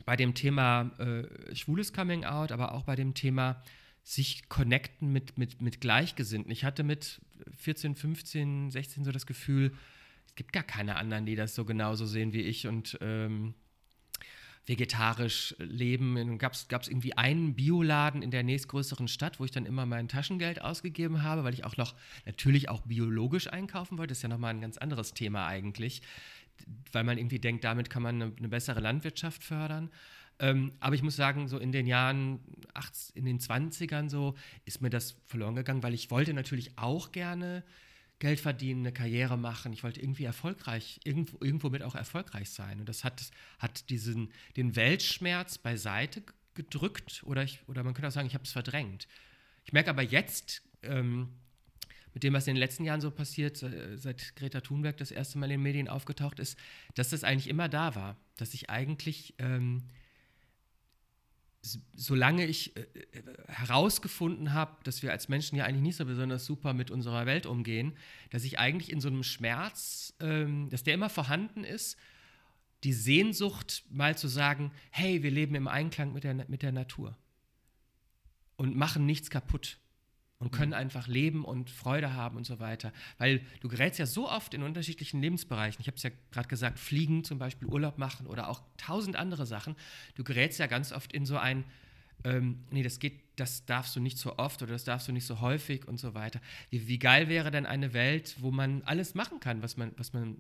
bei 0.05 0.17
dem 0.17 0.35
Thema 0.35 0.91
äh, 0.99 1.55
schwules 1.55 1.93
Coming 1.93 2.25
Out, 2.25 2.53
aber 2.53 2.73
auch 2.73 2.85
bei 2.85 2.97
dem 2.97 3.15
Thema 3.15 3.63
sich 4.03 4.49
connecten 4.49 5.13
mit, 5.13 5.37
mit, 5.37 5.61
mit 5.61 5.81
Gleichgesinnten. 5.81 6.51
Ich 6.51 6.65
hatte 6.65 6.83
mit 6.83 7.21
14, 7.59 7.95
15, 7.95 8.71
16 8.71 9.05
so 9.05 9.13
das 9.13 9.27
Gefühl, 9.27 9.75
es 10.27 10.35
gibt 10.35 10.53
gar 10.53 10.63
keine 10.63 10.97
anderen, 10.97 11.27
die 11.27 11.37
das 11.37 11.55
so 11.55 11.65
genauso 11.65 12.07
sehen 12.07 12.33
wie 12.33 12.41
ich 12.41 12.67
und 12.67 12.99
ähm, 13.03 13.55
vegetarisch 14.69 15.55
leben. 15.59 16.39
Gab 16.39 16.53
es 16.53 16.89
irgendwie 16.89 17.17
einen 17.17 17.55
Bioladen 17.55 18.23
in 18.23 18.31
der 18.31 18.43
nächstgrößeren 18.43 19.09
Stadt, 19.09 19.41
wo 19.41 19.45
ich 19.45 19.51
dann 19.51 19.67
immer 19.67 19.87
mein 19.87 20.09
Taschengeld 20.09 20.61
ausgegeben 20.61 21.23
habe, 21.23 21.45
weil 21.45 21.55
ich 21.55 21.65
auch 21.65 21.77
noch 21.77 21.95
natürlich 22.27 22.69
auch 22.69 22.83
biologisch 22.83 23.49
einkaufen 23.49 23.99
wollte. 23.99 24.13
Das 24.13 24.19
ist 24.19 24.23
ja 24.23 24.29
nochmal 24.29 24.55
ein 24.55 24.61
ganz 24.61 24.79
anderes 24.79 25.15
Thema 25.15 25.47
eigentlich, 25.47 26.03
weil 26.93 27.05
man 27.05 27.19
irgendwie 27.19 27.39
denkt, 27.39 27.65
damit 27.65 27.91
kann 27.91 28.03
man 28.03 28.23
eine, 28.23 28.33
eine 28.37 28.49
bessere 28.49 28.81
Landwirtschaft 28.81 29.45
fördern. 29.45 29.91
Ähm, 30.41 30.73
aber 30.81 30.95
ich 30.95 31.03
muss 31.03 31.17
sagen, 31.17 31.49
so 31.49 31.59
in 31.59 31.73
den 31.73 31.87
Jahren, 31.87 32.41
80, 32.75 33.17
in 33.17 33.25
den 33.25 33.41
20ern 33.41 34.09
so, 34.09 34.35
ist 34.65 34.81
mir 34.81 34.91
das 34.91 35.17
verloren 35.27 35.57
gegangen, 35.57 35.83
weil 35.83 35.95
ich 35.95 36.11
wollte 36.11 36.33
natürlich 36.33 36.79
auch 36.79 37.11
gerne 37.13 37.65
Geld 38.21 38.41
verdienen, 38.41 38.81
eine 38.81 38.93
Karriere 38.93 39.37
machen. 39.37 39.73
Ich 39.73 39.85
wollte 39.85 40.01
irgendwie 40.01 40.25
erfolgreich, 40.25 41.01
irgendwo, 41.05 41.39
irgendwo 41.41 41.71
mit 41.71 41.83
auch 41.83 41.95
erfolgreich 41.95 42.51
sein. 42.51 42.81
Und 42.81 42.89
das 42.89 43.05
hat, 43.05 43.31
hat 43.59 43.91
diesen, 43.91 44.33
den 44.57 44.77
Weltschmerz 44.77 45.59
beiseite 45.59 46.23
gedrückt 46.55 47.23
oder, 47.25 47.45
ich, 47.45 47.61
oder 47.69 47.85
man 47.85 47.95
könnte 47.95 48.09
auch 48.09 48.13
sagen, 48.13 48.27
ich 48.27 48.35
habe 48.35 48.45
es 48.45 48.53
verdrängt. 48.53 49.07
Ich 49.65 49.73
merke 49.73 49.91
aber 49.91 50.03
jetzt, 50.03 50.63
ähm, 50.83 51.29
mit 52.19 52.25
dem, 52.25 52.33
was 52.33 52.49
in 52.49 52.57
den 52.57 52.61
letzten 52.61 52.85
Jahren 52.85 53.01
so 53.01 53.13
passiert, 53.13 53.65
seit 53.95 54.35
Greta 54.35 54.61
Thunberg 54.61 54.97
das 54.97 55.13
erste 55.13 55.39
Mal 55.39 55.47
in 55.47 55.53
den 55.53 55.63
Medien 55.63 55.87
aufgetaucht 55.87 56.41
ist, 56.41 56.59
dass 56.97 57.11
das 57.11 57.23
eigentlich 57.23 57.47
immer 57.47 57.69
da 57.69 57.95
war. 57.95 58.17
Dass 58.37 58.55
ich 58.55 58.71
eigentlich 58.71 59.37
ähm, 59.39 59.85
solange 61.95 62.45
ich 62.45 62.77
äh, 62.77 62.81
äh, 62.81 63.23
herausgefunden 63.47 64.53
habe, 64.53 64.83
dass 64.83 65.05
wir 65.05 65.13
als 65.13 65.29
Menschen 65.29 65.55
ja 65.55 65.65
eigentlich 65.65 65.83
nicht 65.83 65.97
so 65.97 66.07
besonders 66.07 66.45
super 66.45 66.73
mit 66.73 66.91
unserer 66.91 67.25
Welt 67.25 67.47
umgehen, 67.47 67.97
dass 68.31 68.43
ich 68.43 68.59
eigentlich 68.59 68.91
in 68.91 69.01
so 69.01 69.07
einem 69.07 69.23
Schmerz, 69.23 70.13
ähm, 70.19 70.71
dass 70.71 70.83
der 70.83 70.95
immer 70.95 71.11
vorhanden 71.11 71.63
ist, 71.63 71.97
die 72.83 72.93
Sehnsucht 72.93 73.85
mal 73.91 74.19
zu 74.19 74.27
sagen, 74.27 74.73
hey, 74.91 75.23
wir 75.23 75.31
leben 75.31 75.55
im 75.55 75.69
Einklang 75.69 76.13
mit 76.13 76.25
der, 76.25 76.35
mit 76.35 76.63
der 76.63 76.73
Natur 76.73 77.17
und 78.57 78.75
machen 78.75 79.07
nichts 79.07 79.31
kaputt 79.31 79.79
und 80.39 80.53
können 80.53 80.71
mhm. 80.71 80.79
einfach 80.79 81.09
leben 81.09 81.45
und 81.45 81.71
Freude 81.71 82.15
haben 82.15 82.37
und 82.37 82.47
so 82.47 82.61
weiter. 82.61 82.93
Weil 83.19 83.41
du 83.61 83.69
gerätst 83.69 83.99
ja 83.99 84.07
so 84.07 84.29
oft 84.29 84.55
in 84.55 84.63
unterschiedlichen 84.63 85.21
Lebensbereichen. 85.21 85.81
Ich 85.81 85.89
habe 85.89 85.97
es 85.97 86.03
ja 86.03 86.11
gerade 86.31 86.49
gesagt, 86.49 86.79
fliegen 86.79 87.25
zum 87.25 87.39
Beispiel, 87.39 87.69
Urlaub 87.69 87.99
machen 87.99 88.27
oder 88.27 88.49
auch 88.49 88.63
tausend 88.77 89.17
andere 89.17 89.47
Sachen. 89.47 89.75
Du 90.15 90.23
gerätst 90.23 90.61
ja 90.61 90.67
ganz 90.67 90.93
oft 90.93 91.13
in 91.13 91.27
so 91.27 91.37
ein, 91.37 91.65
ähm, 92.25 92.61
nee, 92.71 92.83
das 92.83 93.01
geht, 93.01 93.21
das 93.37 93.65
darfst 93.67 93.97
du 93.97 94.01
nicht 94.01 94.19
so 94.19 94.39
oft 94.39 94.63
oder 94.63 94.73
das 94.73 94.85
darfst 94.85 95.09
du 95.09 95.13
nicht 95.13 95.27
so 95.27 95.41
häufig 95.41 95.87
und 95.89 95.99
so 95.99 96.15
weiter. 96.15 96.41
Wie, 96.71 96.87
wie 96.87 96.99
geil 96.99 97.29
wäre 97.29 97.51
denn 97.51 97.67
eine 97.67 97.93
Welt, 97.93 98.37
wo 98.39 98.53
man 98.53 98.83
alles 98.83 99.15
machen 99.15 99.41
kann, 99.41 99.63
was 99.63 99.77
man, 99.77 99.93
was 99.97 100.13
man 100.13 100.37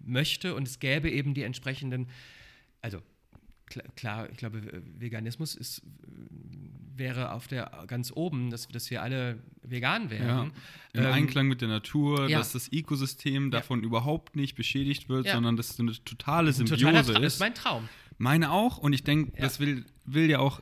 möchte 0.00 0.54
und 0.54 0.66
es 0.66 0.78
gäbe 0.80 1.10
eben 1.10 1.34
die 1.34 1.42
entsprechenden, 1.42 2.08
also 2.80 3.02
klar, 3.66 4.28
ich 4.30 4.36
glaube, 4.36 4.62
Veganismus 4.98 5.54
ist, 5.54 5.82
wäre 6.96 7.32
auf 7.32 7.48
der 7.48 7.84
ganz 7.86 8.12
oben, 8.14 8.50
dass, 8.50 8.68
dass 8.68 8.90
wir 8.90 9.02
alle 9.02 9.38
vegan 9.62 10.10
wären. 10.10 10.26
Ja, 10.26 10.42
Im 10.92 11.04
ähm, 11.06 11.12
Einklang 11.12 11.48
mit 11.48 11.60
der 11.60 11.68
Natur, 11.68 12.28
ja. 12.28 12.38
dass 12.38 12.52
das 12.52 12.70
Ökosystem 12.72 13.50
davon 13.50 13.80
ja. 13.80 13.86
überhaupt 13.86 14.36
nicht 14.36 14.54
beschädigt 14.54 15.08
wird, 15.08 15.28
sondern 15.28 15.56
dass 15.56 15.70
es 15.70 15.80
eine 15.80 15.92
totale 16.04 16.52
Symbiose 16.52 16.98
ist. 16.98 17.08
Das 17.08 17.34
ist 17.34 17.40
mein 17.40 17.54
Traum. 17.54 17.88
Meine 18.18 18.52
auch 18.52 18.78
und 18.78 18.92
ich 18.92 19.02
denke, 19.02 19.32
das 19.40 19.58
will, 19.58 19.84
will 20.04 20.30
ja 20.30 20.38
auch 20.38 20.60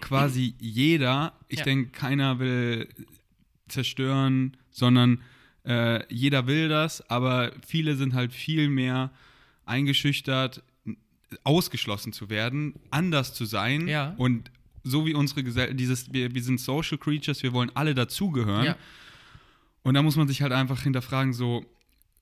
quasi 0.00 0.54
jeder. 0.60 1.32
Ich 1.48 1.62
denke, 1.62 1.90
keiner 1.90 2.38
will 2.38 2.88
zerstören, 3.68 4.56
sondern 4.70 5.20
äh, 5.64 6.04
jeder 6.12 6.46
will 6.46 6.68
das, 6.68 7.08
aber 7.10 7.52
viele 7.66 7.96
sind 7.96 8.14
halt 8.14 8.32
viel 8.32 8.68
mehr 8.68 9.10
eingeschüchtert, 9.64 10.62
ausgeschlossen 11.44 12.12
zu 12.12 12.30
werden, 12.30 12.74
anders 12.90 13.34
zu 13.34 13.44
sein 13.44 13.88
ja. 13.88 14.14
und 14.18 14.50
so 14.84 15.06
wie 15.06 15.14
unsere 15.14 15.44
Gesellschaft, 15.44 15.78
dieses, 15.78 16.12
wir, 16.12 16.34
wir 16.34 16.42
sind 16.42 16.60
Social 16.60 16.98
Creatures, 16.98 17.42
wir 17.42 17.52
wollen 17.52 17.70
alle 17.74 17.94
dazugehören. 17.94 18.64
Ja. 18.64 18.76
Und 19.82 19.94
da 19.94 20.02
muss 20.02 20.16
man 20.16 20.28
sich 20.28 20.42
halt 20.42 20.52
einfach 20.52 20.82
hinterfragen, 20.82 21.32
so, 21.32 21.64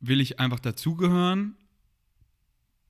will 0.00 0.20
ich 0.20 0.40
einfach 0.40 0.60
dazugehören 0.60 1.56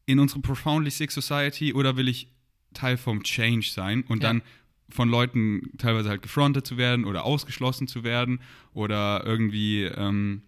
in 0.06 0.18
unsere 0.18 0.40
Profoundly 0.40 0.90
Sick 0.90 1.10
Society 1.10 1.72
oder 1.72 1.96
will 1.96 2.08
ich 2.08 2.28
Teil 2.74 2.96
vom 2.96 3.22
Change 3.22 3.68
sein 3.70 4.02
und 4.02 4.22
Ja. 4.22 4.28
dann 4.30 4.42
von 4.88 5.08
Leuten 5.08 5.70
teilweise 5.78 6.08
halt 6.08 6.22
gefrontet 6.22 6.66
zu 6.66 6.76
werden 6.76 7.04
oder 7.04 7.24
ausgeschlossen 7.24 7.86
zu 7.86 8.02
werden 8.02 8.40
oder 8.74 9.24
irgendwie 9.24 9.84
ähm, 9.84 10.42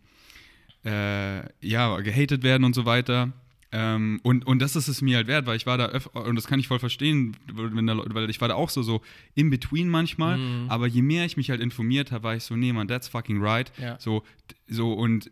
äh, 0.84 1.42
ja, 1.64 1.96
gehatet 2.00 2.42
werden 2.42 2.64
und 2.64 2.74
so 2.74 2.84
weiter. 2.84 3.32
Ähm, 3.74 4.20
und, 4.22 4.46
und 4.46 4.60
das 4.60 4.76
ist 4.76 4.88
es 4.88 5.00
mir 5.00 5.16
halt 5.16 5.26
wert, 5.28 5.46
weil 5.46 5.56
ich 5.56 5.64
war 5.66 5.78
da 5.78 5.86
öfter, 5.86 6.24
und 6.26 6.36
das 6.36 6.46
kann 6.46 6.60
ich 6.60 6.68
voll 6.68 6.78
verstehen, 6.78 7.34
Leute- 7.56 8.14
weil 8.14 8.28
ich 8.28 8.40
war 8.40 8.48
da 8.48 8.54
auch 8.54 8.68
so, 8.68 8.82
so 8.82 9.00
in 9.34 9.48
between 9.48 9.88
manchmal, 9.88 10.36
Mhm. 10.38 10.68
aber 10.68 10.86
je 10.86 11.00
mehr 11.02 11.24
ich 11.24 11.36
mich 11.38 11.48
halt 11.50 11.60
informiert 11.62 12.12
habe, 12.12 12.24
war 12.24 12.36
ich 12.36 12.42
so, 12.44 12.54
nee, 12.54 12.72
man, 12.72 12.86
that's 12.86 13.08
fucking 13.08 13.40
right. 13.42 13.72
Ja. 13.80 13.98
So, 13.98 14.24
so 14.68 14.92
und 14.92 15.30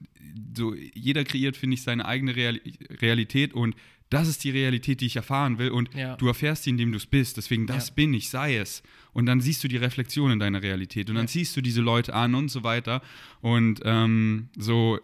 so, 0.57 0.75
jeder 0.95 1.25
kreiert, 1.25 1.57
finde 1.57 1.75
ich, 1.75 1.83
seine 1.83 2.07
eigene 2.07 2.35
Real 2.35 2.61
Realität 3.03 3.53
und 3.53 3.75
das 4.09 4.27
ist 4.27 4.43
die 4.43 4.51
Realität, 4.51 5.01
die 5.03 5.07
ich 5.07 5.17
erfahren 5.17 5.59
will 5.59 5.71
und 5.71 5.95
Ja. 5.95 6.17
du 6.17 6.27
erfährst 6.27 6.65
sie, 6.65 6.71
indem 6.71 6.91
du 6.91 6.97
es 6.97 7.07
bist. 7.07 7.37
Deswegen, 7.37 7.67
das 7.69 7.89
Ja. 7.89 7.95
bin 7.95 8.13
ich, 8.15 8.29
sei 8.29 8.57
es. 8.57 8.83
Und 9.13 9.27
dann 9.27 9.41
siehst 9.41 9.63
du 9.63 9.69
die 9.69 9.77
Reflexion 9.77 10.31
in 10.33 10.39
deiner 10.41 10.63
Realität 10.63 11.09
und 11.11 11.15
dann 11.17 11.27
Ja. 11.27 11.31
siehst 11.31 11.57
du 11.57 11.61
diese 11.61 11.81
Leute 11.81 12.13
an 12.15 12.35
und 12.35 12.49
so 12.49 12.65
weiter. 12.65 13.03
Und 13.41 13.81
ähm, 13.85 14.49
so, 14.57 14.99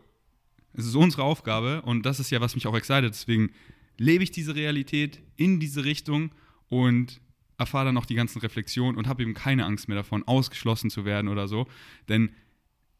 es 0.76 0.86
ist 0.86 0.94
unsere 0.94 1.22
Aufgabe 1.22 1.82
und 1.82 2.04
das 2.04 2.20
ist 2.20 2.30
ja, 2.30 2.40
was 2.40 2.54
mich 2.54 2.66
auch 2.66 2.76
excited. 2.76 3.10
Deswegen 3.10 3.50
lebe 3.98 4.22
ich 4.22 4.30
diese 4.30 4.54
Realität 4.54 5.20
in 5.36 5.58
diese 5.58 5.84
Richtung 5.84 6.30
und 6.68 7.20
erfahre 7.58 7.86
dann 7.86 7.96
auch 7.96 8.06
die 8.06 8.14
ganzen 8.14 8.40
Reflexionen 8.40 8.98
und 8.98 9.08
habe 9.08 9.22
eben 9.22 9.34
keine 9.34 9.64
Angst 9.64 9.88
mehr 9.88 9.96
davon, 9.96 10.22
ausgeschlossen 10.24 10.90
zu 10.90 11.04
werden 11.04 11.28
oder 11.28 11.48
so. 11.48 11.66
Denn 12.08 12.30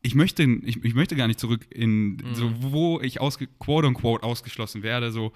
ich 0.02 0.14
möchte, 0.14 0.44
ich, 0.44 0.82
ich 0.84 0.94
möchte 0.94 1.16
gar 1.16 1.26
nicht 1.26 1.40
zurück 1.40 1.66
in 1.70 2.22
so, 2.32 2.50
wo 2.60 3.00
ich 3.00 3.20
ausge, 3.20 3.48
quote 3.58 3.88
unquote 3.88 4.22
ausgeschlossen 4.22 4.82
werde, 4.82 5.10
so, 5.10 5.32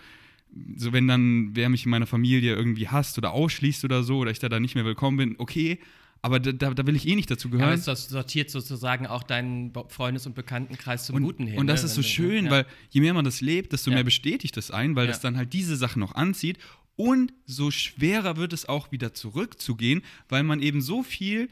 so 0.76 0.92
wenn 0.92 1.08
dann 1.08 1.50
wer 1.54 1.68
mich 1.68 1.84
in 1.84 1.90
meiner 1.90 2.06
Familie 2.06 2.54
irgendwie 2.54 2.88
hasst 2.88 3.18
oder 3.18 3.32
ausschließt 3.32 3.84
oder 3.84 4.02
so, 4.02 4.18
oder 4.18 4.30
ich 4.30 4.38
da 4.38 4.48
dann 4.48 4.62
nicht 4.62 4.76
mehr 4.76 4.84
willkommen 4.84 5.16
bin, 5.16 5.34
okay, 5.38 5.78
aber 6.22 6.38
da, 6.38 6.52
da, 6.52 6.74
da 6.74 6.86
will 6.86 6.96
ich 6.96 7.06
eh 7.08 7.14
nicht 7.16 7.30
dazu 7.30 7.48
Aber 7.48 7.58
gehören. 7.58 7.78
es 7.78 7.84
das 7.84 8.08
sortiert 8.08 8.50
sozusagen 8.50 9.06
auch 9.06 9.22
deinen 9.22 9.72
Freundes- 9.88 10.26
und 10.26 10.34
Bekanntenkreis 10.34 11.06
zum 11.06 11.16
und, 11.16 11.22
Guten 11.22 11.46
hin. 11.46 11.58
Und 11.58 11.66
das 11.66 11.82
ne? 11.82 11.86
ist 11.86 11.94
so 11.94 12.02
schön, 12.02 12.46
ja. 12.46 12.50
weil 12.50 12.66
je 12.90 13.00
mehr 13.00 13.14
man 13.14 13.24
das 13.24 13.40
lebt, 13.40 13.72
desto 13.72 13.90
Ja. 13.90 13.96
mehr 13.96 14.04
bestätigt 14.04 14.56
das 14.56 14.70
ein, 14.70 14.96
weil 14.96 15.06
Ja. 15.06 15.12
das 15.12 15.20
dann 15.20 15.36
halt 15.36 15.52
diese 15.52 15.76
Sachen 15.76 16.00
noch 16.00 16.14
anzieht. 16.14 16.58
Und 16.96 17.32
so 17.46 17.70
schwerer 17.70 18.36
wird 18.36 18.52
es 18.52 18.68
auch 18.68 18.92
wieder 18.92 19.14
zurückzugehen, 19.14 20.02
weil 20.28 20.42
man 20.42 20.60
eben 20.60 20.82
so 20.82 21.02
viel 21.02 21.48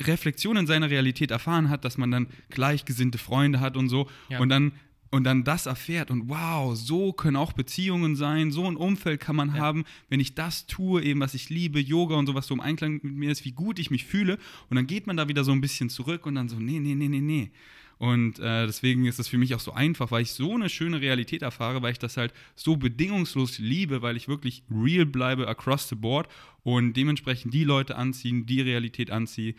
Reflexion 0.00 0.56
in 0.56 0.66
seiner 0.66 0.88
Realität 0.88 1.30
erfahren 1.30 1.68
hat, 1.68 1.84
dass 1.84 1.98
man 1.98 2.10
dann 2.10 2.28
gleichgesinnte 2.48 3.18
Freunde 3.18 3.60
hat 3.60 3.76
und 3.76 3.88
so. 3.90 4.08
Ja. 4.30 4.40
Und 4.40 4.48
dann 4.48 4.72
und 5.12 5.24
dann 5.24 5.44
das 5.44 5.66
erfährt 5.66 6.10
und 6.10 6.30
wow, 6.30 6.74
so 6.74 7.12
können 7.12 7.36
auch 7.36 7.52
Beziehungen 7.52 8.16
sein, 8.16 8.50
so 8.50 8.66
ein 8.66 8.76
Umfeld 8.76 9.20
kann 9.20 9.36
man 9.36 9.52
haben, 9.58 9.84
wenn 10.08 10.20
ich 10.20 10.34
das 10.34 10.66
tue, 10.66 11.02
eben 11.02 11.20
was 11.20 11.34
ich 11.34 11.50
liebe, 11.50 11.78
Yoga 11.78 12.16
und 12.16 12.26
sowas 12.26 12.46
so 12.46 12.54
im 12.54 12.60
Einklang 12.60 12.94
mit 13.02 13.14
mir 13.14 13.30
ist, 13.30 13.44
wie 13.44 13.52
gut 13.52 13.78
ich 13.78 13.90
mich 13.90 14.06
fühle 14.06 14.38
und 14.70 14.76
dann 14.76 14.86
geht 14.86 15.06
man 15.06 15.18
da 15.18 15.28
wieder 15.28 15.44
so 15.44 15.52
ein 15.52 15.60
bisschen 15.60 15.90
zurück 15.90 16.24
und 16.24 16.34
dann 16.34 16.48
so, 16.48 16.56
nee, 16.56 16.80
nee, 16.80 16.94
nee, 16.94 17.08
nee, 17.08 17.20
nee. 17.20 17.50
Und 17.98 18.38
äh, 18.38 18.66
deswegen 18.66 19.04
ist 19.04 19.18
das 19.18 19.28
für 19.28 19.36
mich 19.36 19.54
auch 19.54 19.60
so 19.60 19.72
einfach, 19.72 20.10
weil 20.10 20.22
ich 20.22 20.32
so 20.32 20.54
eine 20.54 20.70
schöne 20.70 21.02
Realität 21.02 21.42
erfahre, 21.42 21.82
weil 21.82 21.92
ich 21.92 21.98
das 21.98 22.16
halt 22.16 22.32
so 22.56 22.76
bedingungslos 22.76 23.58
liebe, 23.58 24.00
weil 24.00 24.16
ich 24.16 24.28
wirklich 24.28 24.64
real 24.70 25.04
bleibe 25.04 25.46
across 25.46 25.90
the 25.90 25.94
board 25.94 26.26
und 26.64 26.94
dementsprechend 26.94 27.52
die 27.52 27.64
Leute 27.64 27.96
anziehen, 27.96 28.46
die 28.46 28.62
Realität 28.62 29.10
anziehe. 29.10 29.54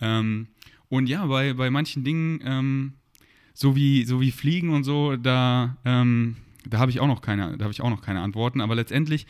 Ähm, 0.00 0.48
und 0.88 1.08
ja, 1.08 1.24
bei, 1.26 1.54
bei 1.54 1.70
manchen 1.70 2.02
Dingen, 2.02 2.40
ähm, 2.44 2.94
so 3.58 3.74
wie, 3.74 4.04
so 4.04 4.20
wie 4.20 4.30
Fliegen 4.30 4.70
und 4.70 4.84
so, 4.84 5.16
da, 5.16 5.78
ähm, 5.84 6.36
da 6.64 6.78
habe 6.78 6.92
ich 6.92 7.00
auch 7.00 7.08
noch 7.08 7.20
keine, 7.20 7.58
da 7.58 7.64
habe 7.64 7.72
ich 7.72 7.80
auch 7.80 7.90
noch 7.90 8.02
keine 8.02 8.20
Antworten. 8.20 8.60
Aber 8.60 8.76
letztendlich, 8.76 9.26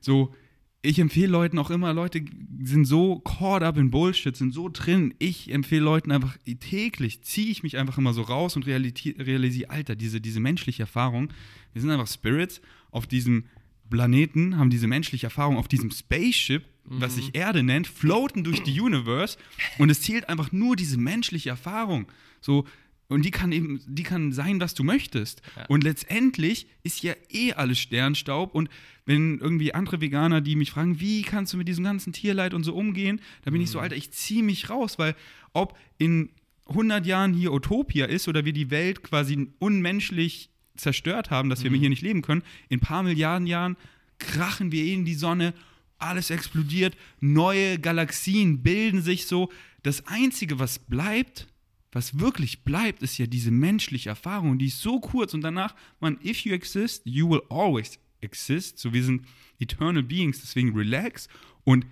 so, 0.00 0.32
ich 0.80 1.00
empfehle 1.00 1.26
Leuten 1.26 1.58
auch 1.58 1.70
immer, 1.70 1.92
Leute 1.92 2.24
sind 2.62 2.84
so 2.84 3.18
caught 3.18 3.64
up 3.64 3.76
in 3.76 3.90
Bullshit, 3.90 4.36
sind 4.36 4.54
so 4.54 4.70
drin. 4.72 5.12
Ich 5.18 5.50
empfehle 5.50 5.82
Leuten 5.82 6.12
einfach 6.12 6.36
täglich, 6.60 7.22
ziehe 7.22 7.50
ich 7.50 7.64
mich 7.64 7.76
einfach 7.76 7.98
immer 7.98 8.12
so 8.12 8.22
raus 8.22 8.54
und 8.54 8.64
realisiere, 8.64 9.70
Alter, 9.70 9.96
diese, 9.96 10.20
diese 10.20 10.38
menschliche 10.38 10.84
Erfahrung, 10.84 11.32
wir 11.72 11.82
sind 11.82 11.90
einfach 11.90 12.06
Spirits 12.06 12.60
auf 12.92 13.08
diesem 13.08 13.46
Planeten, 13.90 14.56
haben 14.56 14.70
diese 14.70 14.86
menschliche 14.86 15.26
Erfahrung 15.26 15.56
auf 15.56 15.66
diesem 15.66 15.90
Spaceship, 15.90 16.64
was 16.84 17.16
sich 17.16 17.34
Erde 17.34 17.64
nennt, 17.64 17.88
floaten 17.88 18.44
durch 18.44 18.62
die 18.62 18.80
Universe 18.80 19.36
und 19.78 19.90
es 19.90 20.02
zählt 20.02 20.28
einfach 20.28 20.52
nur 20.52 20.76
diese 20.76 20.96
menschliche 20.96 21.50
Erfahrung. 21.50 22.06
So, 22.40 22.66
und 23.14 23.24
die 23.24 23.30
kann 23.30 23.52
eben, 23.52 23.80
die 23.86 24.02
kann 24.02 24.32
sein, 24.32 24.60
was 24.60 24.74
du 24.74 24.84
möchtest. 24.84 25.40
Ja. 25.56 25.66
Und 25.66 25.84
letztendlich 25.84 26.66
ist 26.82 27.02
ja 27.02 27.14
eh 27.30 27.52
alles 27.52 27.78
Sternstaub. 27.78 28.54
Und 28.54 28.68
wenn 29.06 29.38
irgendwie 29.38 29.72
andere 29.72 30.00
Veganer, 30.00 30.40
die 30.40 30.56
mich 30.56 30.70
fragen, 30.70 31.00
wie 31.00 31.22
kannst 31.22 31.52
du 31.52 31.56
mit 31.56 31.68
diesem 31.68 31.84
ganzen 31.84 32.12
Tierleid 32.12 32.54
und 32.54 32.64
so 32.64 32.74
umgehen, 32.74 33.20
da 33.44 33.50
bin 33.50 33.60
ich 33.60 33.70
so, 33.70 33.78
Alter, 33.78 33.96
ich 33.96 34.10
ziehe 34.10 34.42
mich 34.42 34.68
raus, 34.68 34.98
weil 34.98 35.14
ob 35.52 35.78
in 35.98 36.30
100 36.68 37.06
Jahren 37.06 37.34
hier 37.34 37.52
Utopia 37.52 38.06
ist 38.06 38.26
oder 38.28 38.44
wir 38.44 38.52
die 38.52 38.70
Welt 38.70 39.02
quasi 39.02 39.48
unmenschlich 39.58 40.50
zerstört 40.76 41.30
haben, 41.30 41.50
dass 41.50 41.62
wir 41.62 41.70
hier 41.70 41.88
nicht 41.88 42.02
leben 42.02 42.22
können, 42.22 42.42
in 42.68 42.78
ein 42.78 42.80
paar 42.80 43.02
Milliarden 43.02 43.46
Jahren 43.46 43.76
krachen 44.18 44.72
wir 44.72 44.82
eh 44.82 44.94
in 44.94 45.04
die 45.04 45.14
Sonne, 45.14 45.54
alles 45.98 46.30
explodiert, 46.30 46.96
neue 47.20 47.78
Galaxien 47.78 48.62
bilden 48.62 49.02
sich 49.02 49.26
so. 49.26 49.50
Das 49.82 50.06
Einzige, 50.06 50.58
was 50.58 50.78
bleibt, 50.78 51.46
was 51.94 52.18
wirklich 52.18 52.64
bleibt, 52.64 53.02
ist 53.02 53.18
ja 53.18 53.26
diese 53.26 53.50
menschliche 53.50 54.08
Erfahrung, 54.10 54.58
die 54.58 54.66
ist 54.66 54.80
so 54.82 55.00
kurz. 55.00 55.32
Und 55.32 55.42
danach, 55.42 55.74
man, 56.00 56.18
if 56.24 56.40
you 56.44 56.52
exist, 56.52 57.02
you 57.06 57.30
will 57.30 57.42
always 57.48 57.98
exist. 58.20 58.78
So, 58.78 58.92
wir 58.92 59.04
sind 59.04 59.26
eternal 59.58 60.02
beings, 60.02 60.40
deswegen 60.40 60.76
relax 60.76 61.28
und 61.62 61.86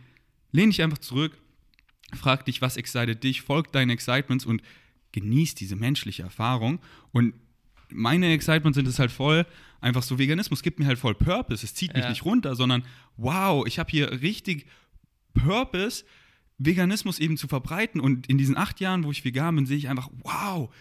lehn 0.50 0.70
dich 0.70 0.82
einfach 0.82 0.98
zurück, 0.98 1.38
frag 2.14 2.44
dich, 2.44 2.60
was 2.60 2.76
excited 2.76 3.22
dich, 3.22 3.42
folg 3.42 3.72
deinen 3.72 3.90
Excitements 3.90 4.44
und 4.44 4.60
genieß 5.12 5.54
diese 5.54 5.76
menschliche 5.76 6.24
Erfahrung. 6.24 6.80
Und 7.12 7.34
meine 7.90 8.32
Excitements 8.32 8.76
sind 8.76 8.88
es 8.88 8.98
halt 8.98 9.12
voll, 9.12 9.46
einfach 9.80 10.02
so, 10.02 10.18
Veganismus 10.18 10.62
gibt 10.62 10.78
mir 10.78 10.86
halt 10.86 10.98
voll 10.98 11.14
Purpose, 11.14 11.64
es 11.64 11.74
zieht 11.74 11.94
mich 11.94 12.02
Ja. 12.04 12.10
nicht 12.10 12.24
runter, 12.24 12.56
sondern 12.56 12.82
wow, 13.16 13.64
ich 13.66 13.78
habe 13.78 13.90
hier 13.90 14.20
richtig 14.20 14.66
Purpose, 15.34 16.04
Veganismus 16.58 17.18
eben 17.18 17.36
zu 17.36 17.48
verbreiten. 17.48 18.00
Und 18.00 18.28
in 18.28 18.38
diesen 18.38 18.56
acht 18.56 18.80
Jahren, 18.80 19.04
wo 19.04 19.10
ich 19.10 19.24
vegan 19.24 19.56
bin, 19.56 19.66
sehe 19.66 19.76
ich 19.76 19.88
einfach, 19.88 20.10
wow, 20.22 20.72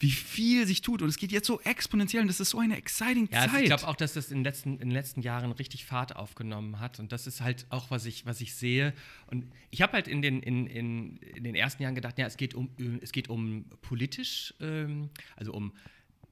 wie 0.00 0.10
viel 0.10 0.66
sich 0.66 0.80
tut. 0.80 1.02
Und 1.02 1.08
es 1.08 1.18
geht 1.18 1.30
jetzt 1.30 1.46
so 1.46 1.60
exponentiell 1.60 2.22
und 2.22 2.28
das 2.28 2.40
ist 2.40 2.50
so 2.50 2.58
eine 2.58 2.76
exciting 2.76 3.28
Ja, 3.30 3.40
also 3.40 3.52
Zeit. 3.52 3.62
ich 3.62 3.66
glaube 3.68 3.86
auch, 3.86 3.96
dass 3.96 4.14
das 4.14 4.30
in 4.30 4.38
den, 4.38 4.44
letzten, 4.44 4.72
in 4.74 4.88
den 4.88 4.90
letzten 4.92 5.20
Jahren 5.20 5.52
richtig 5.52 5.84
Fahrt 5.84 6.16
aufgenommen 6.16 6.80
hat. 6.80 6.98
Und 6.98 7.12
das 7.12 7.26
ist 7.26 7.42
halt 7.42 7.66
auch, 7.68 7.90
was 7.90 8.06
ich, 8.06 8.24
was 8.24 8.40
ich 8.40 8.54
sehe. 8.54 8.94
Und 9.26 9.44
ich 9.70 9.82
habe 9.82 9.92
halt 9.92 10.08
in 10.08 10.22
den, 10.22 10.42
in, 10.42 10.66
in, 10.66 11.16
in 11.18 11.44
den 11.44 11.54
ersten 11.54 11.82
Jahren 11.82 11.94
gedacht, 11.94 12.18
ja, 12.18 12.26
es 12.26 12.38
geht 12.38 12.54
um, 12.54 12.70
es 13.02 13.12
geht 13.12 13.28
um 13.28 13.66
politisch, 13.82 14.54
ähm, 14.60 15.10
also 15.36 15.52
um 15.52 15.72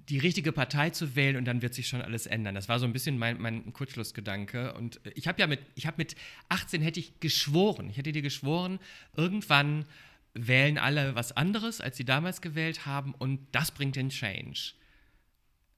die 0.08 0.18
richtige 0.18 0.52
Partei 0.52 0.90
zu 0.90 1.16
wählen 1.16 1.36
und 1.36 1.44
dann 1.44 1.60
wird 1.60 1.74
sich 1.74 1.88
schon 1.88 2.00
alles 2.00 2.26
ändern. 2.26 2.54
Das 2.54 2.68
war 2.68 2.78
so 2.78 2.86
ein 2.86 2.92
bisschen 2.92 3.18
mein, 3.18 3.40
mein 3.40 3.72
Kurzschlussgedanke. 3.72 4.74
Und 4.74 5.04
äh, 5.04 5.12
ich 5.14 5.28
habe 5.28 5.40
ja 5.40 5.46
mit, 5.46 5.60
ich 5.74 5.86
habe 5.86 5.96
mit 5.98 6.16
18 6.48 6.82
hätte 6.82 7.00
ich 7.00 7.20
geschworen, 7.20 7.90
ich 7.90 7.96
hätte 7.96 8.12
dir 8.12 8.22
geschworen, 8.22 8.78
irgendwann 9.16 9.84
wählen 10.34 10.78
alle 10.78 11.14
was 11.14 11.36
anderes, 11.36 11.80
als 11.80 11.96
sie 11.96 12.04
damals 12.04 12.40
gewählt 12.40 12.86
haben 12.86 13.14
und 13.14 13.46
das 13.52 13.70
bringt 13.70 13.96
den 13.96 14.10
Change. 14.10 14.72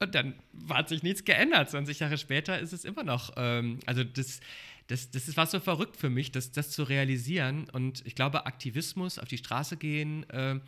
Und 0.01 0.15
dann 0.15 0.35
hat 0.71 0.89
sich 0.89 1.03
nichts 1.03 1.25
geändert. 1.25 1.71
20 1.71 1.99
Jahre 1.99 2.17
später 2.17 2.59
ist 2.59 2.73
es 2.73 2.85
immer 2.85 3.05
noch. 3.05 3.35
Ähm, 3.37 3.81
also 3.85 4.03
das, 4.03 4.41
das, 4.87 5.11
das 5.11 5.29
ist 5.29 5.37
was 5.37 5.51
so 5.51 5.61
verrückt 5.61 5.97
für 5.97 6.09
mich, 6.09 6.33
das, 6.33 6.53
das 6.53 6.71
zu 6.71 6.85
realisieren. 6.85 7.69
Und 7.71 8.07
ich 8.07 8.15
glaube, 8.15 8.47
Aktivismus, 8.47 9.19
auf 9.19 9.29
die 9.29 9.39
Straße 9.39 9.77
gehen, 9.77 10.29
äh, 10.31 10.59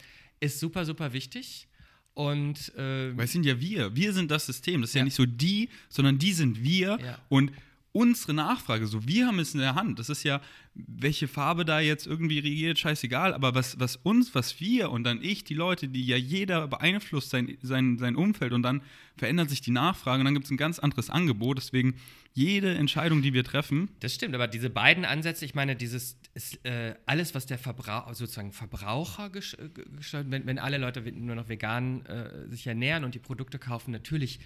ist 0.40 0.60
super, 0.60 0.84
super 0.84 1.12
wichtig. 1.12 1.66
Und 2.14 2.74
äh, 2.76 3.16
Weil 3.16 3.24
es 3.24 3.32
sind 3.32 3.46
ja 3.46 3.58
wir. 3.60 3.96
Wir 3.96 4.12
sind 4.12 4.30
das 4.30 4.46
System. 4.46 4.80
Das 4.82 4.90
ist 4.90 4.94
ja, 4.94 5.00
Ja. 5.00 5.04
nicht 5.06 5.14
so 5.14 5.24
die, 5.26 5.68
sondern 5.88 6.18
die 6.18 6.32
sind 6.32 6.62
wir. 6.62 6.98
Ja. 7.02 7.18
Und 7.28 7.52
unsere 7.92 8.32
Nachfrage, 8.32 8.86
so 8.86 9.06
wir 9.06 9.26
haben 9.26 9.38
es 9.38 9.52
in 9.52 9.60
der 9.60 9.74
Hand. 9.74 9.98
Das 9.98 10.08
ist 10.08 10.22
ja, 10.24 10.40
welche 10.74 11.28
Farbe 11.28 11.64
da 11.66 11.78
jetzt 11.80 12.06
irgendwie 12.06 12.38
regiert, 12.38 12.78
scheißegal. 12.78 13.34
Aber 13.34 13.54
was, 13.54 13.78
was 13.78 13.96
uns, 13.96 14.34
was 14.34 14.60
wir 14.60 14.90
und 14.90 15.04
dann 15.04 15.22
ich, 15.22 15.44
die 15.44 15.54
Leute, 15.54 15.88
die 15.88 16.06
ja 16.06 16.16
jeder 16.16 16.68
beeinflusst 16.68 17.28
sein, 17.30 17.58
sein, 17.60 17.98
sein 17.98 18.16
Umfeld 18.16 18.54
und 18.54 18.62
dann 18.62 18.80
verändert 19.16 19.50
sich 19.50 19.60
die 19.60 19.72
Nachfrage 19.72 20.20
und 20.20 20.24
dann 20.24 20.32
gibt 20.34 20.46
es 20.46 20.50
ein 20.50 20.56
ganz 20.56 20.78
anderes 20.78 21.10
Angebot. 21.10 21.58
Deswegen 21.58 21.94
jede 22.32 22.74
Entscheidung, 22.74 23.20
die 23.20 23.34
wir 23.34 23.44
treffen, 23.44 23.90
Das 24.00 24.14
stimmt, 24.14 24.34
aber 24.34 24.48
diese 24.48 24.70
beiden 24.70 25.04
Ansätze, 25.04 25.44
ich 25.44 25.54
meine, 25.54 25.76
dieses 25.76 26.16
ist, 26.34 26.64
äh, 26.64 26.94
alles, 27.04 27.34
was 27.34 27.44
der 27.44 27.58
Verbraucher, 27.58 28.14
sozusagen 28.14 28.52
Verbraucher 28.52 29.26
äh, 29.26 29.68
ge- 29.68 29.84
gestaltet, 29.96 30.30
wenn, 30.30 30.46
wenn 30.46 30.58
alle 30.58 30.78
Leute 30.78 31.02
nur 31.12 31.34
noch 31.36 31.50
vegan 31.50 32.06
äh, 32.06 32.48
sich 32.48 32.66
ernähren 32.66 33.04
und 33.04 33.14
die 33.14 33.18
Produkte 33.18 33.58
kaufen, 33.58 33.90
natürlich 33.90 34.40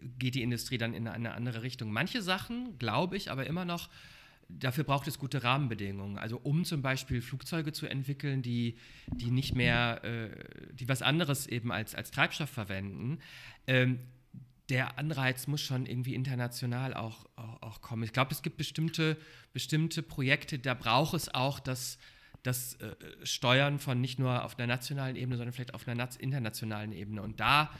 geht 0.00 0.34
die 0.34 0.42
Industrie 0.42 0.78
dann 0.78 0.94
in 0.94 1.08
eine 1.08 1.32
andere 1.34 1.62
Richtung. 1.62 1.92
Manche 1.92 2.22
Sachen, 2.22 2.78
glaube 2.78 3.16
ich, 3.16 3.30
aber 3.30 3.46
immer 3.46 3.64
noch, 3.64 3.88
dafür 4.48 4.84
braucht 4.84 5.06
es 5.06 5.18
gute 5.18 5.42
Rahmenbedingungen. 5.42 6.18
Also 6.18 6.38
um 6.38 6.64
zum 6.64 6.82
Beispiel 6.82 7.20
Flugzeuge 7.20 7.72
zu 7.72 7.86
entwickeln, 7.86 8.42
die, 8.42 8.78
die 9.08 9.30
nicht 9.30 9.54
mehr, 9.54 10.02
äh, 10.04 10.30
die 10.72 10.88
was 10.88 11.02
anderes 11.02 11.46
eben 11.46 11.70
als, 11.70 11.94
als 11.94 12.10
Treibstoff 12.10 12.50
verwenden. 12.50 13.18
Ähm, 13.66 14.00
der 14.68 14.98
Anreiz 14.98 15.46
muss 15.46 15.62
schon 15.62 15.86
irgendwie 15.86 16.14
international 16.14 16.94
auch, 16.94 17.26
auch, 17.36 17.62
auch 17.62 17.80
kommen. 17.80 18.02
Ich 18.02 18.12
glaube, 18.12 18.32
es 18.32 18.42
gibt 18.42 18.56
bestimmte, 18.58 19.16
bestimmte 19.52 20.02
Projekte, 20.02 20.58
da 20.58 20.74
braucht 20.74 21.14
es 21.14 21.32
auch 21.34 21.58
das, 21.58 21.98
das 22.42 22.74
äh, 22.74 22.94
Steuern 23.22 23.78
von 23.78 24.00
nicht 24.00 24.18
nur 24.18 24.44
auf 24.44 24.58
einer 24.58 24.66
nationalen 24.66 25.16
Ebene, 25.16 25.36
sondern 25.36 25.52
vielleicht 25.52 25.74
auf 25.74 25.88
einer 25.88 26.08
internationalen 26.18 26.92
Ebene. 26.92 27.22
Und 27.22 27.40
da, 27.40 27.70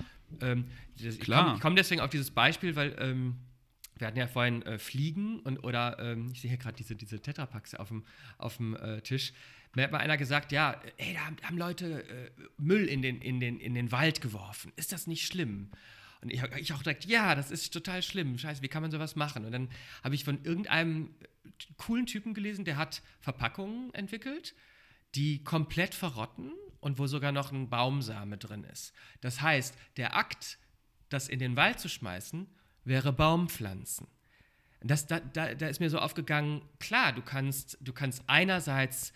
ähm, 0.41 0.67
ich 0.97 1.21
komme 1.21 1.59
komm 1.61 1.77
deswegen 1.77 2.01
auf 2.01 2.11
dieses 2.11 2.31
Beispiel, 2.31 2.77
weil 2.77 2.97
ähm, 2.99 3.37
wir 3.97 4.07
hatten 4.07 4.19
ja 4.19 4.27
vorhin 4.27 4.63
äh, 4.63 4.79
Fliegen 4.79 5.41
und 5.41 5.59
oder 5.65 5.99
ähm, 5.99 6.31
ich 6.33 6.41
sehe 6.41 6.51
hier 6.51 6.59
gerade 6.59 6.77
diese, 6.77 6.97
diese 6.97 7.21
Tetrapacks 7.21 7.75
auf 7.75 7.89
dem, 7.89 8.05
auf 8.39 8.57
dem 8.57 8.77
äh, 8.77 9.01
Tisch. 9.03 9.33
Mir 9.75 9.85
hat 9.85 9.93
mal 9.93 9.99
einer 9.99 10.17
gesagt, 10.17 10.51
ja, 10.53 10.81
ey, 10.97 11.15
da 11.15 11.27
haben, 11.27 11.37
haben 11.43 11.59
Leute 11.59 12.09
äh, 12.09 12.31
Müll 12.57 12.87
in 12.87 13.03
den, 13.03 13.21
in, 13.21 13.39
den, 13.39 13.61
in 13.61 13.75
den 13.75 13.93
Wald 13.93 14.21
geworfen. 14.21 14.73
Ist 14.77 14.93
das 14.93 15.07
nicht 15.07 15.27
schlimm? 15.27 15.71
Und 16.21 16.33
ich, 16.33 16.43
ich 16.57 16.73
auch 16.73 16.83
direkt, 16.83 17.05
ja, 17.05 17.35
das 17.35 17.51
ist 17.51 17.73
total 17.73 18.03
schlimm. 18.03 18.39
Scheiße, 18.39 18.63
wie 18.63 18.69
kann 18.69 18.83
man 18.83 18.91
sowas 18.91 19.15
machen? 19.15 19.45
Und 19.45 19.53
dann 19.53 19.69
habe 20.03 20.15
ich 20.15 20.25
von 20.25 20.43
irgendeinem 20.43 21.15
coolen 21.77 22.07
Typen 22.07 22.35
gelesen, 22.35 22.65
der 22.65 22.77
hat 22.77 23.03
Verpackungen 23.21 23.93
entwickelt, 23.95 24.55
die 25.15 25.43
komplett 25.45 25.95
verrotten 25.95 26.53
und 26.81 26.99
wo 26.99 27.07
sogar 27.07 27.33
noch 27.33 27.53
ein 27.53 27.69
Baumsame 27.69 28.39
drin 28.39 28.65
ist. 28.65 28.93
Das 29.21 29.41
heißt, 29.41 29.77
der 29.97 30.17
Akt, 30.17 30.59
das 31.09 31.29
in 31.29 31.39
den 31.39 31.57
Wald 31.57 31.81
zu 31.81 31.89
schmeißen, 31.89 32.47
wäre 32.85 33.13
Baumpflanzen. 33.13 34.07
Das, 34.81 35.07
da, 35.07 35.19
da, 35.21 35.55
da 35.55 35.69
ist 35.69 35.81
mir 35.81 35.91
so 35.91 35.99
aufgegangen, 35.99 36.63
klar, 36.79 37.13
du 37.13 37.23
kannst, 37.23 37.79
du 37.81 37.93
kannst 37.93 38.23
einerseits 38.29 39.13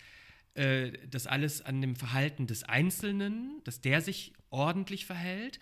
äh, 0.55 0.91
das 1.07 1.25
alles 1.25 1.61
an 1.61 1.81
dem 1.81 1.95
Verhalten 1.95 2.47
des 2.47 2.63
Einzelnen, 2.63 3.61
dass 3.63 3.79
der 3.79 4.01
sich 4.01 4.33
ordentlich 4.49 5.05
verhält, 5.05 5.59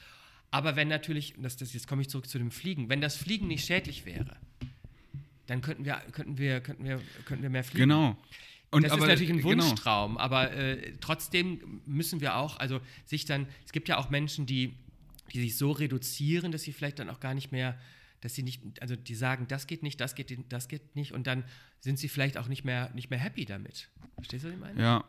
aber 0.50 0.76
wenn 0.76 0.90
natürlich, 0.90 1.36
das, 1.38 1.56
das, 1.56 1.74
jetzt 1.74 1.88
komme 1.88 2.02
ich 2.02 2.10
zurück 2.10 2.28
zu 2.28 2.38
dem 2.38 2.52
Fliegen, 2.52 2.90
wenn 2.90 3.00
das 3.00 3.16
Fliegen 3.16 3.48
nicht 3.48 3.66
schädlich 3.66 4.06
wäre, 4.06 4.36
dann 5.48 5.62
könnten 5.62 5.86
wir, 5.86 5.96
könnten 6.12 6.38
wir, 6.38 6.62
könnten 6.62 6.84
wir, 6.84 7.02
könnten 7.26 7.44
wir 7.44 7.50
mehr 7.50 7.64
fliegen. 7.64 7.90
Genau. 7.90 8.18
Und 8.72 8.84
das 8.84 8.94
aber, 8.94 9.04
ist 9.04 9.08
natürlich 9.10 9.30
ein 9.32 9.42
genau. 9.42 9.64
Wunschtraum, 9.64 10.14
genau. 10.14 10.24
aber 10.24 10.52
äh, 10.54 10.94
trotzdem 11.02 11.82
müssen 11.86 12.22
wir 12.22 12.38
auch, 12.38 12.58
also 12.58 12.80
sich 13.06 13.26
dann, 13.26 13.48
es 13.66 13.74
gibt 13.74 13.90
ja 13.90 13.98
auch 13.98 14.10
Menschen, 14.10 14.46
die, 14.46 14.74
die 15.34 15.42
sich 15.42 15.58
so 15.58 15.72
reduzieren, 15.72 16.52
dass 16.52 16.64
sie 16.64 16.72
vielleicht 16.72 17.00
dann 17.00 17.10
auch 17.10 17.20
gar 17.20 17.34
nicht 17.34 17.52
mehr, 17.52 17.78
dass 18.22 18.34
sie 18.34 18.44
nicht, 18.44 18.62
also 18.82 18.96
die 18.96 19.16
sagen, 19.16 19.48
das 19.50 19.68
geht 19.68 19.84
nicht, 19.84 20.00
das 20.00 20.16
geht, 20.16 20.38
das 20.48 20.70
geht 20.70 20.96
nicht 20.96 21.12
und 21.12 21.28
dann 21.28 21.44
sind 21.80 22.00
sie 22.00 22.08
vielleicht 22.08 22.38
auch 22.38 22.48
nicht 22.48 22.64
mehr, 22.64 22.92
nicht 22.94 23.10
mehr 23.10 23.20
happy 23.20 23.44
damit. 23.44 23.90
Verstehst 24.16 24.46
du, 24.46 24.48
was 24.48 24.56
ich 24.56 24.62
meine? 24.62 24.82
Ja 24.82 25.06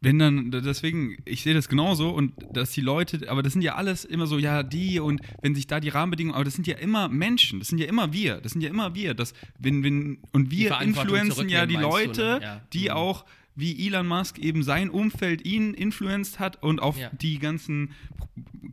wenn 0.00 0.18
dann, 0.18 0.50
deswegen, 0.50 1.18
ich 1.24 1.42
sehe 1.42 1.54
das 1.54 1.68
genauso 1.68 2.10
und 2.10 2.32
dass 2.52 2.70
die 2.70 2.80
Leute, 2.80 3.28
aber 3.28 3.42
das 3.42 3.52
sind 3.52 3.62
ja 3.62 3.74
alles 3.74 4.04
immer 4.04 4.26
so, 4.26 4.38
ja, 4.38 4.62
die 4.62 4.98
und 4.98 5.20
wenn 5.42 5.54
sich 5.54 5.66
da 5.66 5.78
die 5.78 5.90
Rahmenbedingungen, 5.90 6.34
aber 6.34 6.44
das 6.44 6.54
sind 6.54 6.66
ja 6.66 6.76
immer 6.78 7.08
Menschen, 7.08 7.58
das 7.58 7.68
sind 7.68 7.78
ja 7.78 7.86
immer 7.86 8.12
wir, 8.12 8.40
das 8.40 8.52
sind 8.52 8.62
ja 8.62 8.70
immer 8.70 8.94
wir, 8.94 9.14
das, 9.14 9.34
wenn, 9.58 9.84
wenn, 9.84 10.18
und 10.32 10.50
wir 10.50 10.80
influenzen 10.80 11.48
ja 11.48 11.66
die 11.66 11.76
Leute, 11.76 12.22
du, 12.22 12.38
ne? 12.38 12.42
ja. 12.42 12.60
die 12.72 12.84
mhm. 12.84 12.90
auch 12.90 13.24
wie 13.56 13.86
Elon 13.86 14.06
Musk 14.06 14.38
eben 14.38 14.62
sein 14.62 14.90
Umfeld 14.90 15.44
ihn 15.44 15.74
influenced 15.74 16.38
hat 16.38 16.62
und 16.62 16.80
auf 16.80 16.98
ja. 16.98 17.10
die 17.10 17.38
ganzen 17.38 17.92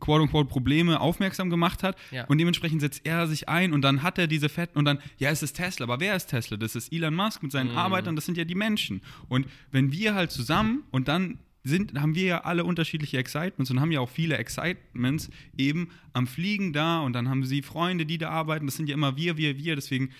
quote-unquote 0.00 0.48
Probleme 0.48 1.00
aufmerksam 1.00 1.50
gemacht 1.50 1.82
hat. 1.82 1.96
Ja. 2.10 2.24
Und 2.26 2.38
dementsprechend 2.38 2.80
setzt 2.80 3.04
er 3.04 3.26
sich 3.26 3.48
ein 3.48 3.72
und 3.72 3.82
dann 3.82 4.02
hat 4.02 4.18
er 4.18 4.26
diese 4.26 4.48
fetten 4.48 4.78
und 4.78 4.84
dann, 4.84 4.98
ja, 5.18 5.30
es 5.30 5.42
ist 5.42 5.54
Tesla, 5.54 5.84
aber 5.84 6.00
wer 6.00 6.14
ist 6.16 6.26
Tesla? 6.26 6.56
Das 6.56 6.76
ist 6.76 6.92
Elon 6.92 7.14
Musk 7.14 7.42
mit 7.42 7.52
seinen 7.52 7.72
mhm. 7.72 7.78
Arbeitern, 7.78 8.16
das 8.16 8.26
sind 8.26 8.38
ja 8.38 8.44
die 8.44 8.54
Menschen. 8.54 9.02
Und 9.28 9.46
wenn 9.70 9.92
wir 9.92 10.14
halt 10.14 10.30
zusammen 10.30 10.84
und 10.90 11.08
dann 11.08 11.38
sind, 11.64 12.00
haben 12.00 12.14
wir 12.14 12.24
ja 12.24 12.40
alle 12.44 12.64
unterschiedliche 12.64 13.18
Excitements 13.18 13.70
und 13.70 13.80
haben 13.80 13.92
ja 13.92 14.00
auch 14.00 14.08
viele 14.08 14.36
Excitements 14.38 15.30
eben 15.56 15.90
am 16.12 16.26
Fliegen 16.26 16.72
da 16.72 17.00
und 17.00 17.12
dann 17.12 17.28
haben 17.28 17.44
sie 17.44 17.62
Freunde, 17.62 18.06
die 18.06 18.18
da 18.18 18.30
arbeiten. 18.30 18.66
Das 18.66 18.76
sind 18.76 18.88
ja 18.88 18.94
immer 18.94 19.16
wir, 19.16 19.36
wir, 19.36 19.58
wir. 19.58 19.74
Deswegen 19.74 20.10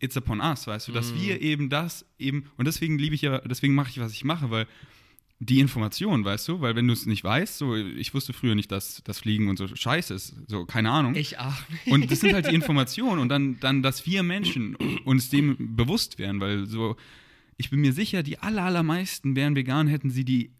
it's 0.00 0.16
upon 0.16 0.40
us, 0.40 0.66
weißt 0.66 0.88
du, 0.88 0.92
dass 0.92 1.12
mm. 1.12 1.20
wir 1.20 1.40
eben 1.40 1.68
das 1.68 2.04
eben, 2.18 2.46
und 2.56 2.66
deswegen 2.66 2.98
liebe 2.98 3.14
ich 3.14 3.22
ja, 3.22 3.38
deswegen 3.40 3.74
mache 3.74 3.90
ich, 3.90 4.00
was 4.00 4.12
ich 4.12 4.24
mache, 4.24 4.50
weil 4.50 4.66
die 5.42 5.58
Information, 5.58 6.22
weißt 6.22 6.48
du, 6.48 6.60
weil 6.60 6.76
wenn 6.76 6.86
du 6.86 6.92
es 6.92 7.06
nicht 7.06 7.24
weißt, 7.24 7.56
so, 7.56 7.74
ich 7.74 8.12
wusste 8.12 8.34
früher 8.34 8.54
nicht, 8.54 8.70
dass 8.70 9.02
das 9.04 9.20
Fliegen 9.20 9.48
und 9.48 9.56
so 9.56 9.74
scheiße 9.74 10.12
ist, 10.12 10.34
so, 10.48 10.66
keine 10.66 10.90
Ahnung. 10.90 11.14
Ich 11.14 11.38
auch 11.38 11.68
nicht. 11.70 11.86
Und 11.86 12.10
das 12.10 12.20
sind 12.20 12.34
halt 12.34 12.50
die 12.50 12.54
Informationen 12.54 13.20
und 13.20 13.30
dann, 13.30 13.58
dann, 13.60 13.82
dass 13.82 14.04
wir 14.04 14.22
Menschen 14.22 14.76
uns 15.04 15.30
dem 15.30 15.76
bewusst 15.76 16.18
wären, 16.18 16.40
weil 16.40 16.66
so, 16.66 16.96
ich 17.56 17.70
bin 17.70 17.80
mir 17.80 17.94
sicher, 17.94 18.22
die 18.22 18.38
aller, 18.38 18.64
allermeisten 18.64 19.34
wären 19.34 19.56
vegan, 19.56 19.88
hätten 19.88 20.10
sie 20.10 20.26
die 20.26 20.50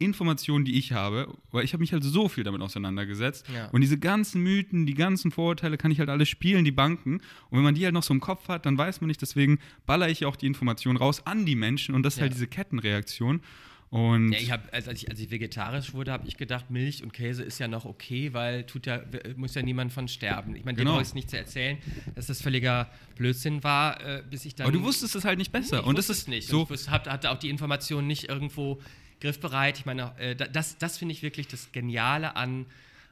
Informationen, 0.00 0.64
die 0.64 0.78
ich 0.78 0.92
habe, 0.92 1.28
weil 1.50 1.64
ich 1.64 1.74
habe 1.74 1.82
mich 1.82 1.92
halt 1.92 2.02
so 2.02 2.28
viel 2.28 2.42
damit 2.42 2.62
auseinandergesetzt. 2.62 3.46
Ja. 3.54 3.68
Und 3.68 3.82
diese 3.82 3.98
ganzen 3.98 4.42
Mythen, 4.42 4.86
die 4.86 4.94
ganzen 4.94 5.30
Vorurteile 5.30 5.76
kann 5.76 5.90
ich 5.90 5.98
halt 5.98 6.08
alle 6.08 6.24
spielen, 6.26 6.64
die 6.64 6.72
Banken. 6.72 7.16
Und 7.50 7.58
wenn 7.58 7.62
man 7.62 7.74
die 7.74 7.84
halt 7.84 7.94
noch 7.94 8.02
so 8.02 8.14
im 8.14 8.20
Kopf 8.20 8.48
hat, 8.48 8.64
dann 8.64 8.78
weiß 8.78 9.02
man 9.02 9.08
nicht. 9.08 9.20
Deswegen 9.20 9.58
baller 9.84 10.08
ich 10.08 10.24
auch 10.24 10.36
die 10.36 10.46
Informationen 10.46 10.96
raus 10.96 11.26
an 11.26 11.44
die 11.44 11.54
Menschen. 11.54 11.94
Und 11.94 12.02
das 12.02 12.14
ist 12.14 12.20
halt 12.22 12.32
diese 12.32 12.46
Kettenreaktion. 12.46 13.42
Und 13.90 14.30
ja, 14.30 14.38
ich 14.38 14.52
hab, 14.52 14.72
als, 14.72 14.86
ich, 14.86 15.10
als 15.10 15.18
ich 15.18 15.32
vegetarisch 15.32 15.94
wurde, 15.94 16.12
habe 16.12 16.26
ich 16.28 16.36
gedacht, 16.36 16.70
Milch 16.70 17.02
und 17.02 17.12
Käse 17.12 17.42
ist 17.42 17.58
ja 17.58 17.66
noch 17.66 17.84
okay, 17.84 18.32
weil 18.32 18.64
tut 18.64 18.86
ja, 18.86 19.02
muss 19.36 19.54
ja 19.54 19.62
niemand 19.62 19.92
von 19.92 20.06
sterben. 20.06 20.54
Ich 20.54 20.64
meine, 20.64 20.78
genau. 20.78 20.92
dir 20.92 20.94
brauche 20.94 21.08
ich 21.08 21.14
nicht 21.14 21.28
zu 21.28 21.36
erzählen, 21.36 21.76
dass 22.14 22.26
das 22.26 22.40
völliger 22.40 22.88
Blödsinn 23.16 23.64
war, 23.64 24.00
äh, 24.00 24.22
bis 24.30 24.44
ich 24.44 24.54
dann. 24.54 24.68
Aber 24.68 24.72
du 24.72 24.84
wusstest 24.84 25.16
es 25.16 25.24
halt 25.24 25.38
nicht 25.38 25.50
besser. 25.50 25.82
Nee, 25.82 25.88
und 25.88 25.98
das 25.98 26.08
ist 26.08 26.28
nicht. 26.28 26.46
So. 26.46 26.62
Ich 26.62 26.70
wusste, 26.70 26.90
hatte 26.92 27.30
auch 27.32 27.38
die 27.38 27.50
Information 27.50 28.06
nicht 28.06 28.28
irgendwo 28.28 28.80
griffbereit. 29.20 29.78
Ich 29.78 29.86
meine, 29.86 30.16
äh, 30.18 30.34
das, 30.34 30.78
das 30.78 30.98
finde 30.98 31.12
ich 31.12 31.22
wirklich 31.22 31.48
das 31.48 31.72
Geniale 31.72 32.36
an, 32.36 32.66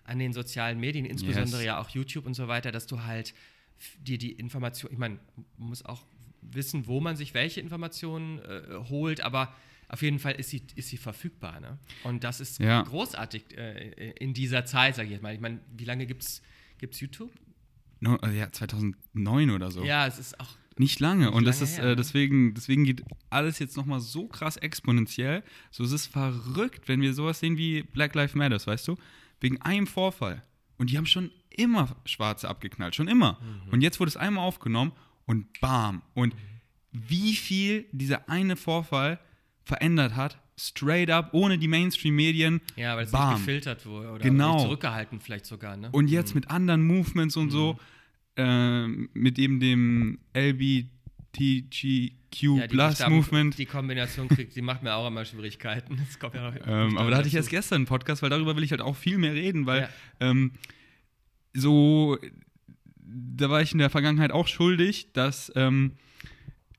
an 0.04 0.18
den 0.18 0.32
sozialen 0.32 0.80
Medien, 0.80 1.04
insbesondere 1.04 1.60
yes. 1.60 1.66
ja 1.66 1.78
auch 1.78 1.90
YouTube 1.90 2.26
und 2.26 2.34
so 2.34 2.48
weiter, 2.48 2.72
dass 2.72 2.86
du 2.86 3.02
halt 3.02 3.34
dir 4.00 4.18
die 4.18 4.32
Information, 4.32 4.90
ich 4.92 4.98
meine, 4.98 5.18
man 5.56 5.68
muss 5.68 5.84
auch 5.84 6.04
wissen, 6.40 6.86
wo 6.86 7.00
man 7.00 7.16
sich 7.16 7.34
welche 7.34 7.60
Informationen 7.60 8.38
äh, 8.38 8.62
holt, 8.88 9.20
aber 9.20 9.54
auf 9.88 10.02
jeden 10.02 10.18
Fall 10.18 10.34
ist 10.34 10.50
sie, 10.50 10.62
ist 10.74 10.88
sie 10.88 10.96
verfügbar. 10.96 11.60
Ne? 11.60 11.78
Und 12.04 12.24
das 12.24 12.40
ist 12.40 12.58
ja. 12.58 12.82
großartig 12.82 13.56
äh, 13.56 14.10
in 14.18 14.34
dieser 14.34 14.64
Zeit, 14.64 14.96
sage 14.96 15.06
ich 15.06 15.12
jetzt 15.12 15.22
mal. 15.22 15.34
Ich 15.34 15.40
meine, 15.40 15.60
wie 15.76 15.84
lange 15.84 16.06
gibt 16.06 16.22
es 16.22 16.42
YouTube? 17.00 17.32
No, 18.00 18.16
äh, 18.22 18.36
ja, 18.36 18.52
2009 18.52 19.50
oder 19.50 19.70
so. 19.70 19.84
Ja, 19.84 20.06
es 20.06 20.18
ist 20.18 20.38
auch 20.38 20.56
nicht 20.78 21.00
lange. 21.00 21.30
und 21.30 21.44
das 21.44 21.60
ist 21.60 21.78
her, 21.78 21.90
äh, 21.90 21.96
deswegen, 21.96 22.54
deswegen 22.54 22.84
geht 22.84 23.02
alles 23.30 23.58
jetzt 23.58 23.76
nochmal 23.76 24.00
so 24.00 24.26
krass 24.26 24.56
exponentiell. 24.56 25.42
So, 25.70 25.84
es 25.84 25.92
ist 25.92 26.06
verrückt, 26.06 26.88
wenn 26.88 27.00
wir 27.00 27.14
sowas 27.14 27.40
sehen 27.40 27.56
wie 27.56 27.82
Black 27.82 28.14
Lives 28.14 28.34
Matter, 28.34 28.58
weißt 28.64 28.88
du? 28.88 28.96
Wegen 29.40 29.60
einem 29.62 29.86
Vorfall. 29.86 30.42
Und 30.78 30.90
die 30.90 30.96
haben 30.96 31.06
schon 31.06 31.30
immer 31.50 31.96
Schwarze 32.04 32.48
abgeknallt, 32.48 32.94
schon 32.94 33.08
immer. 33.08 33.38
Mhm. 33.40 33.72
Und 33.72 33.80
jetzt 33.80 34.00
wurde 34.00 34.08
es 34.08 34.16
einmal 34.16 34.44
aufgenommen 34.44 34.92
und 35.26 35.60
bam. 35.60 36.02
Und 36.14 36.34
wie 36.92 37.34
viel 37.34 37.86
dieser 37.92 38.28
eine 38.28 38.56
Vorfall 38.56 39.18
verändert 39.64 40.16
hat, 40.16 40.38
straight 40.56 41.10
up, 41.10 41.30
ohne 41.32 41.58
die 41.58 41.68
Mainstream-Medien. 41.68 42.60
Ja, 42.76 42.96
weil 42.96 43.04
es 43.04 43.10
bam. 43.10 43.30
nicht 43.30 43.40
gefiltert 43.40 43.86
wurde 43.86 44.10
oder 44.10 44.22
genau. 44.22 44.58
zurückgehalten 44.60 45.20
vielleicht 45.20 45.46
sogar. 45.46 45.76
Ne? 45.76 45.88
Und 45.92 46.08
jetzt 46.08 46.34
mhm. 46.34 46.40
mit 46.40 46.50
anderen 46.50 46.86
Movements 46.86 47.36
und 47.36 47.46
mhm. 47.46 47.50
so 47.50 47.78
äh, 48.38 48.86
mit 48.86 49.38
eben 49.38 49.60
dem 49.60 50.18
LBTGQ 50.32 50.88
ja, 52.40 52.66
Plus 52.68 53.06
Movement. 53.08 53.58
Die 53.58 53.66
Kombination 53.66 54.28
kriegt, 54.28 54.54
die 54.54 54.62
macht 54.62 54.82
mir 54.82 54.94
auch 54.94 55.08
immer 55.08 55.24
Schwierigkeiten. 55.24 56.00
Ja 56.32 56.54
ähm, 56.66 56.96
aber 56.96 57.10
da 57.10 57.18
hatte 57.18 57.28
ich 57.28 57.34
erst 57.34 57.50
gestern 57.50 57.76
einen 57.76 57.86
Podcast, 57.86 58.22
weil 58.22 58.30
darüber 58.30 58.56
will 58.56 58.62
ich 58.62 58.70
halt 58.70 58.80
auch 58.80 58.96
viel 58.96 59.18
mehr 59.18 59.34
reden, 59.34 59.66
weil 59.66 59.82
ja. 59.82 59.88
ähm, 60.20 60.52
so, 61.52 62.16
da 63.00 63.50
war 63.50 63.60
ich 63.60 63.72
in 63.72 63.78
der 63.78 63.90
Vergangenheit 63.90 64.30
auch 64.30 64.46
schuldig, 64.46 65.08
dass 65.12 65.50
ähm, 65.56 65.92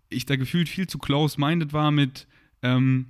ich 0.07 0.25
da 0.25 0.37
gefühlt 0.37 0.69
viel 0.69 0.87
zu 0.87 0.97
close-minded 0.97 1.73
war 1.73 1.91
mit, 1.91 2.25
ähm, 2.61 3.07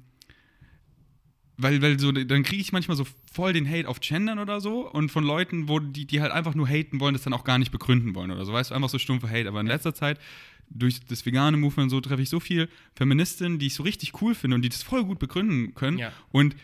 weil, 1.61 1.81
weil 1.81 1.99
so, 1.99 2.11
dann 2.11 2.43
kriege 2.43 2.61
ich 2.61 2.71
manchmal 2.71 2.95
so 2.95 3.05
voll 3.31 3.53
den 3.53 3.69
Hate 3.69 3.87
auf 3.87 3.99
Gendern 3.99 4.39
oder 4.39 4.61
so 4.61 4.89
und 4.89 5.11
von 5.11 5.23
Leuten, 5.23 5.67
wo 5.67 5.79
die, 5.79 6.05
die 6.05 6.21
halt 6.21 6.31
einfach 6.31 6.55
nur 6.55 6.67
haten 6.67 6.99
wollen, 6.99 7.13
das 7.13 7.23
dann 7.23 7.33
auch 7.33 7.43
gar 7.43 7.59
nicht 7.59 7.71
begründen 7.71 8.15
wollen 8.15 8.31
oder 8.31 8.45
so, 8.45 8.53
weißt 8.53 8.71
du, 8.71 8.75
einfach 8.75 8.89
so 8.89 8.97
stumpfe 8.97 9.29
Hate. 9.29 9.47
Aber 9.47 9.59
in 9.59 9.67
letzter 9.67 9.93
Zeit, 9.93 10.19
durch 10.69 10.99
das 11.05 11.25
vegane 11.25 11.57
Movement 11.57 11.91
so, 11.91 11.99
treffe 11.99 12.21
ich 12.21 12.29
so 12.29 12.39
viel 12.39 12.69
Feministinnen, 12.95 13.59
die 13.59 13.67
ich 13.67 13.73
so 13.73 13.83
richtig 13.83 14.21
cool 14.21 14.35
finde 14.35 14.55
und 14.55 14.61
die 14.61 14.69
das 14.69 14.83
voll 14.83 15.03
gut 15.03 15.19
begründen 15.19 15.75
können. 15.75 15.97
Ja. 15.97 16.13
Und 16.31 16.55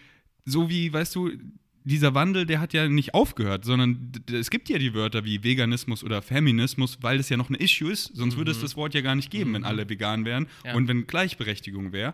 so 0.45 0.69
wie, 0.69 0.93
weißt 0.93 1.13
du, 1.15 1.31
dieser 1.83 2.15
Wandel, 2.15 2.45
der 2.45 2.59
hat 2.59 2.73
ja 2.73 2.87
nicht 2.87 3.13
aufgehört, 3.13 3.65
sondern 3.65 4.11
es 4.31 4.49
gibt 4.49 4.69
ja 4.69 4.79
die 4.79 4.93
Wörter 4.93 5.23
wie 5.23 5.43
Veganismus 5.43 6.03
oder 6.03 6.21
Feminismus, 6.21 6.99
weil 7.01 7.17
das 7.17 7.29
ja 7.29 7.37
noch 7.37 7.49
ein 7.49 7.55
Issue 7.55 7.91
ist. 7.91 8.15
Sonst 8.15 8.35
mhm. 8.35 8.39
würde 8.39 8.51
es 8.51 8.61
das 8.61 8.75
Wort 8.75 8.93
ja 8.93 9.01
gar 9.01 9.15
nicht 9.15 9.29
geben, 9.29 9.51
mhm. 9.51 9.55
wenn 9.55 9.63
alle 9.65 9.87
vegan 9.87 10.25
wären 10.25 10.47
ja. 10.63 10.73
und 10.73 10.87
wenn 10.87 11.05
Gleichberechtigung 11.05 11.91
wäre. 11.91 12.13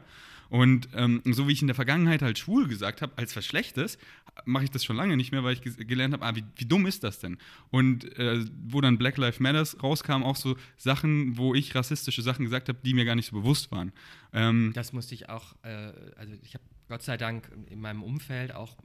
Und 0.52 0.90
ähm, 0.96 1.22
so 1.24 1.48
wie 1.48 1.54
ich 1.54 1.62
in 1.62 1.68
der 1.68 1.76
Vergangenheit 1.76 2.22
halt 2.22 2.38
schwul 2.38 2.68
gesagt 2.68 3.02
habe, 3.02 3.14
als 3.16 3.34
was 3.38 3.46
Schlechtes, 3.46 3.98
mache 4.44 4.66
ich 4.66 4.70
das 4.70 4.84
schon 4.84 4.98
lange 4.98 5.16
nicht 5.16 5.32
mehr, 5.32 5.46
weil 5.46 5.54
ich 5.54 5.62
gelernt 5.62 6.14
habe, 6.14 6.26
ah, 6.26 6.36
wie, 6.36 6.44
wie, 6.58 6.66
dumm 6.66 6.86
ist 6.88 7.06
das 7.06 7.20
denn? 7.20 7.38
Und 7.70 8.18
äh, 8.20 8.44
wo 8.68 8.82
dann 8.82 8.98
Black 8.98 9.18
Lives 9.18 9.40
Matters 9.40 9.82
rauskam, 9.82 10.24
auch 10.24 10.36
so 10.36 10.58
Sachen, 10.76 11.38
wo 11.38 11.56
ich 11.56 11.74
rassistische 11.74 12.22
Sachen 12.22 12.44
gesagt 12.44 12.68
habe, 12.68 12.80
die 12.84 12.94
mir 12.94 13.06
gar 13.06 13.16
nicht 13.16 13.28
so 13.28 13.40
bewusst 13.40 13.72
waren. 13.72 13.94
Ähm, 14.34 14.74
das 14.76 14.92
musste 14.92 15.16
ich 15.16 15.30
auch, 15.30 15.56
äh, 15.64 15.94
also 16.18 16.34
ich 16.44 16.54
habe 16.54 16.66
Gott 16.90 17.04
sei 17.04 17.16
Dank 17.16 17.50
in 17.70 17.80
meinem 17.80 18.04
Umfeld 18.04 18.54
auch, 18.54 18.76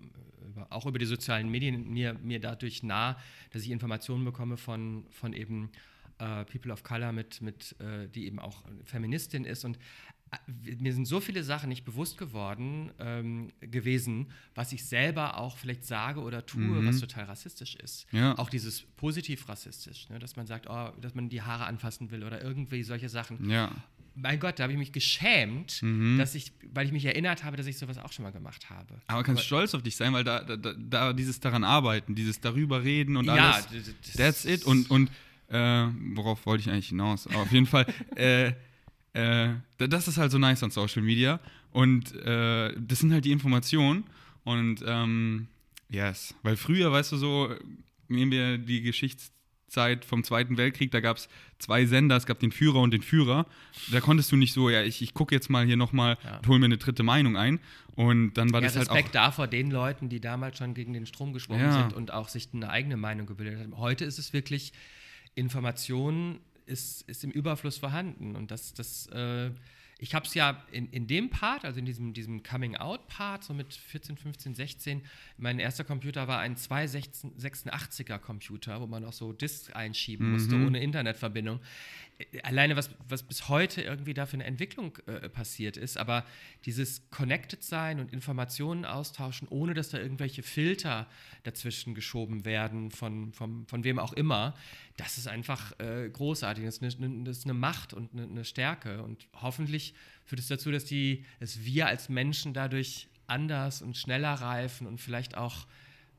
auch 0.70 0.86
über 0.86 1.00
die 1.00 1.06
sozialen 1.06 1.50
Medien 1.50 1.92
mir, 1.92 2.14
mir 2.22 2.38
dadurch 2.38 2.84
nah, 2.84 3.18
dass 3.50 3.62
ich 3.62 3.70
Informationen 3.70 4.24
bekomme 4.24 4.56
von, 4.56 5.04
von 5.10 5.32
eben 5.32 5.70
äh, 6.18 6.44
People 6.44 6.72
of 6.72 6.84
Color, 6.84 7.10
mit, 7.10 7.42
mit, 7.42 7.74
äh, 7.80 8.08
die 8.08 8.26
eben 8.26 8.38
auch 8.38 8.62
Feministin 8.84 9.44
ist. 9.44 9.64
Und 9.64 9.78
mir 10.78 10.92
sind 10.92 11.06
so 11.06 11.20
viele 11.20 11.44
Sachen 11.44 11.68
nicht 11.68 11.84
bewusst 11.84 12.18
geworden 12.18 12.90
ähm, 12.98 13.48
gewesen, 13.60 14.26
was 14.54 14.72
ich 14.72 14.84
selber 14.84 15.38
auch 15.38 15.56
vielleicht 15.56 15.84
sage 15.84 16.20
oder 16.20 16.44
tue, 16.44 16.60
mhm. 16.60 16.86
was 16.86 17.00
total 17.00 17.24
rassistisch 17.24 17.76
ist. 17.76 18.06
Ja. 18.12 18.36
Auch 18.38 18.50
dieses 18.50 18.82
positiv 18.82 19.48
rassistisch, 19.48 20.08
ne? 20.08 20.18
dass 20.18 20.36
man 20.36 20.46
sagt, 20.46 20.66
oh, 20.68 20.90
dass 21.00 21.14
man 21.14 21.28
die 21.28 21.42
Haare 21.42 21.66
anfassen 21.66 22.10
will 22.10 22.24
oder 22.24 22.42
irgendwie 22.42 22.82
solche 22.82 23.08
Sachen. 23.08 23.48
Ja. 23.48 23.70
Mein 24.14 24.40
Gott, 24.40 24.58
da 24.58 24.64
habe 24.64 24.72
ich 24.72 24.78
mich 24.78 24.92
geschämt, 24.92 25.82
mhm. 25.82 26.16
dass 26.18 26.34
ich, 26.34 26.52
weil 26.72 26.86
ich 26.86 26.92
mich 26.92 27.04
erinnert 27.04 27.44
habe, 27.44 27.56
dass 27.56 27.66
ich 27.66 27.78
sowas 27.78 27.98
auch 27.98 28.12
schon 28.12 28.22
mal 28.22 28.32
gemacht 28.32 28.70
habe. 28.70 29.00
Aber 29.06 29.22
kannst 29.22 29.40
Aber, 29.40 29.46
stolz 29.46 29.74
auf 29.74 29.82
dich 29.82 29.94
sein, 29.94 30.12
weil 30.12 30.24
da, 30.24 30.42
da, 30.42 30.56
da, 30.56 31.12
dieses 31.12 31.38
daran 31.38 31.64
arbeiten, 31.64 32.14
dieses 32.14 32.40
darüber 32.40 32.82
reden 32.82 33.16
und 33.16 33.26
ja, 33.26 33.52
alles. 33.52 33.94
That's 34.16 34.44
it. 34.46 34.64
Und, 34.64 34.90
und 34.90 35.10
äh, 35.48 35.86
worauf 36.14 36.46
wollte 36.46 36.62
ich 36.62 36.70
eigentlich 36.70 36.88
hinaus? 36.88 37.26
auf 37.26 37.52
jeden 37.52 37.66
Fall, 37.66 37.86
äh, 38.16 38.52
äh, 39.16 39.54
das 39.78 40.08
ist 40.08 40.18
halt 40.18 40.30
so 40.30 40.38
nice 40.38 40.62
an 40.62 40.70
Social 40.70 41.02
Media. 41.02 41.40
Und 41.72 42.14
äh, 42.16 42.74
das 42.78 43.00
sind 43.00 43.12
halt 43.12 43.24
die 43.24 43.32
Informationen. 43.32 44.04
Und 44.44 44.82
ähm, 44.86 45.48
yes, 45.88 46.34
weil 46.42 46.56
früher, 46.56 46.92
weißt 46.92 47.12
du 47.12 47.16
so, 47.16 47.54
nehmen 48.08 48.30
wir 48.30 48.58
die 48.58 48.82
Geschichtszeit 48.82 50.04
vom 50.04 50.22
Zweiten 50.22 50.56
Weltkrieg, 50.56 50.90
da 50.90 51.00
gab 51.00 51.16
es 51.16 51.28
zwei 51.58 51.86
Sender, 51.86 52.16
es 52.16 52.26
gab 52.26 52.38
den 52.40 52.52
Führer 52.52 52.80
und 52.80 52.92
den 52.92 53.02
Führer. 53.02 53.46
Da 53.90 54.00
konntest 54.00 54.30
du 54.32 54.36
nicht 54.36 54.52
so, 54.52 54.70
ja, 54.70 54.82
ich, 54.82 55.02
ich 55.02 55.14
gucke 55.14 55.34
jetzt 55.34 55.48
mal 55.48 55.64
hier 55.64 55.76
nochmal, 55.76 56.18
ja. 56.22 56.40
hol 56.46 56.58
mir 56.58 56.66
eine 56.66 56.78
dritte 56.78 57.02
Meinung 57.02 57.36
ein. 57.36 57.58
Und 57.94 58.34
dann 58.34 58.52
war 58.52 58.60
ja, 58.60 58.68
das 58.68 58.76
Respekt 58.76 58.94
halt 58.94 59.06
auch... 59.06 59.12
davor 59.12 59.46
den 59.46 59.70
Leuten, 59.70 60.10
die 60.10 60.20
damals 60.20 60.58
schon 60.58 60.74
gegen 60.74 60.92
den 60.92 61.06
Strom 61.06 61.32
geschwommen 61.32 61.64
ja. 61.64 61.72
sind 61.72 61.94
und 61.94 62.12
auch 62.12 62.28
sich 62.28 62.48
eine 62.52 62.68
eigene 62.68 62.98
Meinung 62.98 63.26
gebildet 63.26 63.60
haben. 63.60 63.78
Heute 63.78 64.04
ist 64.04 64.18
es 64.18 64.34
wirklich 64.34 64.72
Information 65.34 66.40
ist, 66.66 67.02
ist 67.08 67.24
im 67.24 67.30
Überfluss 67.30 67.78
vorhanden. 67.78 68.36
Und 68.36 68.50
das, 68.50 68.74
das 68.74 69.06
äh, 69.08 69.50
ich 69.98 70.14
habe 70.14 70.26
es 70.26 70.34
ja 70.34 70.62
in, 70.72 70.90
in 70.90 71.06
dem 71.06 71.30
Part, 71.30 71.64
also 71.64 71.78
in 71.78 71.86
diesem, 71.86 72.12
diesem 72.12 72.42
Coming-out-Part, 72.42 73.44
so 73.44 73.54
mit 73.54 73.72
14, 73.72 74.18
15, 74.18 74.54
16, 74.54 75.02
mein 75.38 75.58
erster 75.58 75.84
Computer 75.84 76.28
war 76.28 76.40
ein 76.40 76.56
286er 76.56 78.18
Computer, 78.18 78.80
wo 78.82 78.86
man 78.86 79.04
auch 79.06 79.14
so 79.14 79.32
Disks 79.32 79.72
einschieben 79.72 80.26
mhm. 80.26 80.32
musste, 80.34 80.56
ohne 80.56 80.82
Internetverbindung 80.82 81.60
alleine 82.42 82.76
was, 82.76 82.90
was 83.08 83.22
bis 83.22 83.48
heute 83.48 83.82
irgendwie 83.82 84.14
da 84.14 84.24
für 84.24 84.34
eine 84.34 84.44
Entwicklung 84.44 84.96
äh, 85.06 85.28
passiert 85.28 85.76
ist, 85.76 85.98
aber 85.98 86.24
dieses 86.64 87.10
Connected 87.10 87.62
sein 87.62 88.00
und 88.00 88.12
Informationen 88.12 88.84
austauschen, 88.84 89.48
ohne 89.48 89.74
dass 89.74 89.90
da 89.90 89.98
irgendwelche 89.98 90.42
Filter 90.42 91.06
dazwischen 91.42 91.94
geschoben 91.94 92.44
werden, 92.44 92.90
von, 92.90 93.32
von, 93.32 93.66
von 93.66 93.84
wem 93.84 93.98
auch 93.98 94.14
immer, 94.14 94.54
das 94.96 95.18
ist 95.18 95.28
einfach 95.28 95.78
äh, 95.78 96.08
großartig. 96.08 96.64
Das 96.64 96.78
ist, 96.78 97.02
eine, 97.02 97.24
das 97.24 97.38
ist, 97.38 97.44
eine, 97.44 97.54
Macht 97.54 97.92
und 97.92 98.12
eine, 98.12 98.22
eine, 98.22 98.44
Stärke. 98.44 99.02
Und 99.02 99.28
hoffentlich 99.34 99.94
führt 100.24 100.40
es 100.40 100.48
dazu, 100.48 100.70
dass, 100.72 100.84
die, 100.84 101.24
dass 101.38 101.64
wir 101.64 101.86
als 101.86 102.08
Menschen 102.08 102.54
dadurch 102.54 103.08
anders 103.26 103.82
und 103.82 103.96
schneller 103.96 104.32
reifen 104.32 104.86
und 104.86 105.00
vielleicht 105.00 105.36
auch 105.36 105.66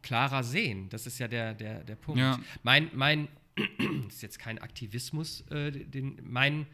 klarer 0.04 0.44
sehen. 0.44 0.90
Das 0.90 1.08
ist 1.08 1.18
ja 1.18 1.28
der, 1.28 1.56
der, 1.56 1.84
der 1.84 1.96
Punkt. 1.96 2.20
Ja. 2.20 2.40
Mein, 2.62 2.90
mein 2.94 3.28
das 3.58 4.16
ist 4.16 4.22
jetzt 4.22 4.40
kein 4.40 4.60
Aktivismus, 4.60 5.42
äh, 5.50 5.72
den, 5.72 6.20
mein, 6.24 6.68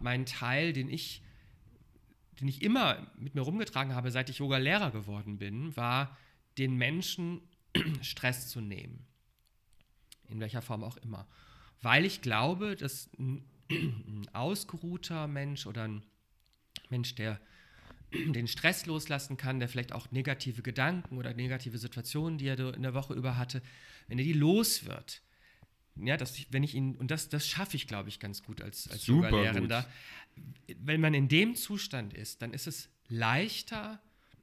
mein 0.00 0.26
Teil, 0.26 0.72
den 0.72 0.88
ich, 0.88 1.22
den 2.40 2.48
ich 2.48 2.62
immer 2.62 3.10
mit 3.16 3.34
mir 3.34 3.42
rumgetragen 3.42 3.94
habe, 3.94 4.10
seit 4.10 4.30
ich 4.30 4.38
Yoga-Lehrer 4.38 4.90
geworden 4.90 5.38
bin, 5.38 5.76
war, 5.76 6.16
den 6.56 6.76
Menschen 6.76 7.40
Stress 8.02 8.48
zu 8.48 8.60
nehmen. 8.60 9.06
In 10.28 10.40
welcher 10.40 10.62
Form 10.62 10.84
auch 10.84 10.96
immer. 10.98 11.26
Weil 11.80 12.04
ich 12.04 12.20
glaube, 12.22 12.76
dass 12.76 13.10
ein, 13.18 13.44
ein 13.70 14.28
ausgeruhter 14.32 15.26
Mensch 15.26 15.66
oder 15.66 15.84
ein 15.84 16.02
Mensch, 16.90 17.14
der 17.14 17.40
den 18.12 18.46
Stress 18.46 18.86
loslassen 18.86 19.36
kann, 19.36 19.58
der 19.58 19.68
vielleicht 19.68 19.92
auch 19.92 20.10
negative 20.12 20.62
Gedanken 20.62 21.18
oder 21.18 21.34
negative 21.34 21.78
Situationen, 21.78 22.38
die 22.38 22.46
er 22.46 22.74
in 22.74 22.82
der 22.82 22.94
Woche 22.94 23.14
über 23.14 23.36
hatte, 23.36 23.62
wenn 24.06 24.18
er 24.18 24.24
die 24.24 24.32
los 24.32 24.84
wird, 24.84 25.22
ja, 26.00 26.16
dass 26.16 26.36
ich, 26.36 26.48
wenn 26.50 26.62
ich 26.62 26.74
ihn, 26.74 26.96
und 26.96 27.10
das, 27.10 27.28
das 27.28 27.46
schaffe 27.46 27.76
ich, 27.76 27.86
glaube 27.86 28.08
ich, 28.08 28.20
ganz 28.20 28.42
gut 28.42 28.62
als, 28.62 28.88
als 28.90 29.06
Yoga-Lehrender. 29.06 29.86
Wenn 30.78 31.00
man 31.00 31.14
in 31.14 31.28
dem 31.28 31.54
Zustand 31.54 32.14
ist, 32.14 32.42
dann 32.42 32.52
ist 32.52 32.66
es 32.66 32.88
leichter, 33.08 34.00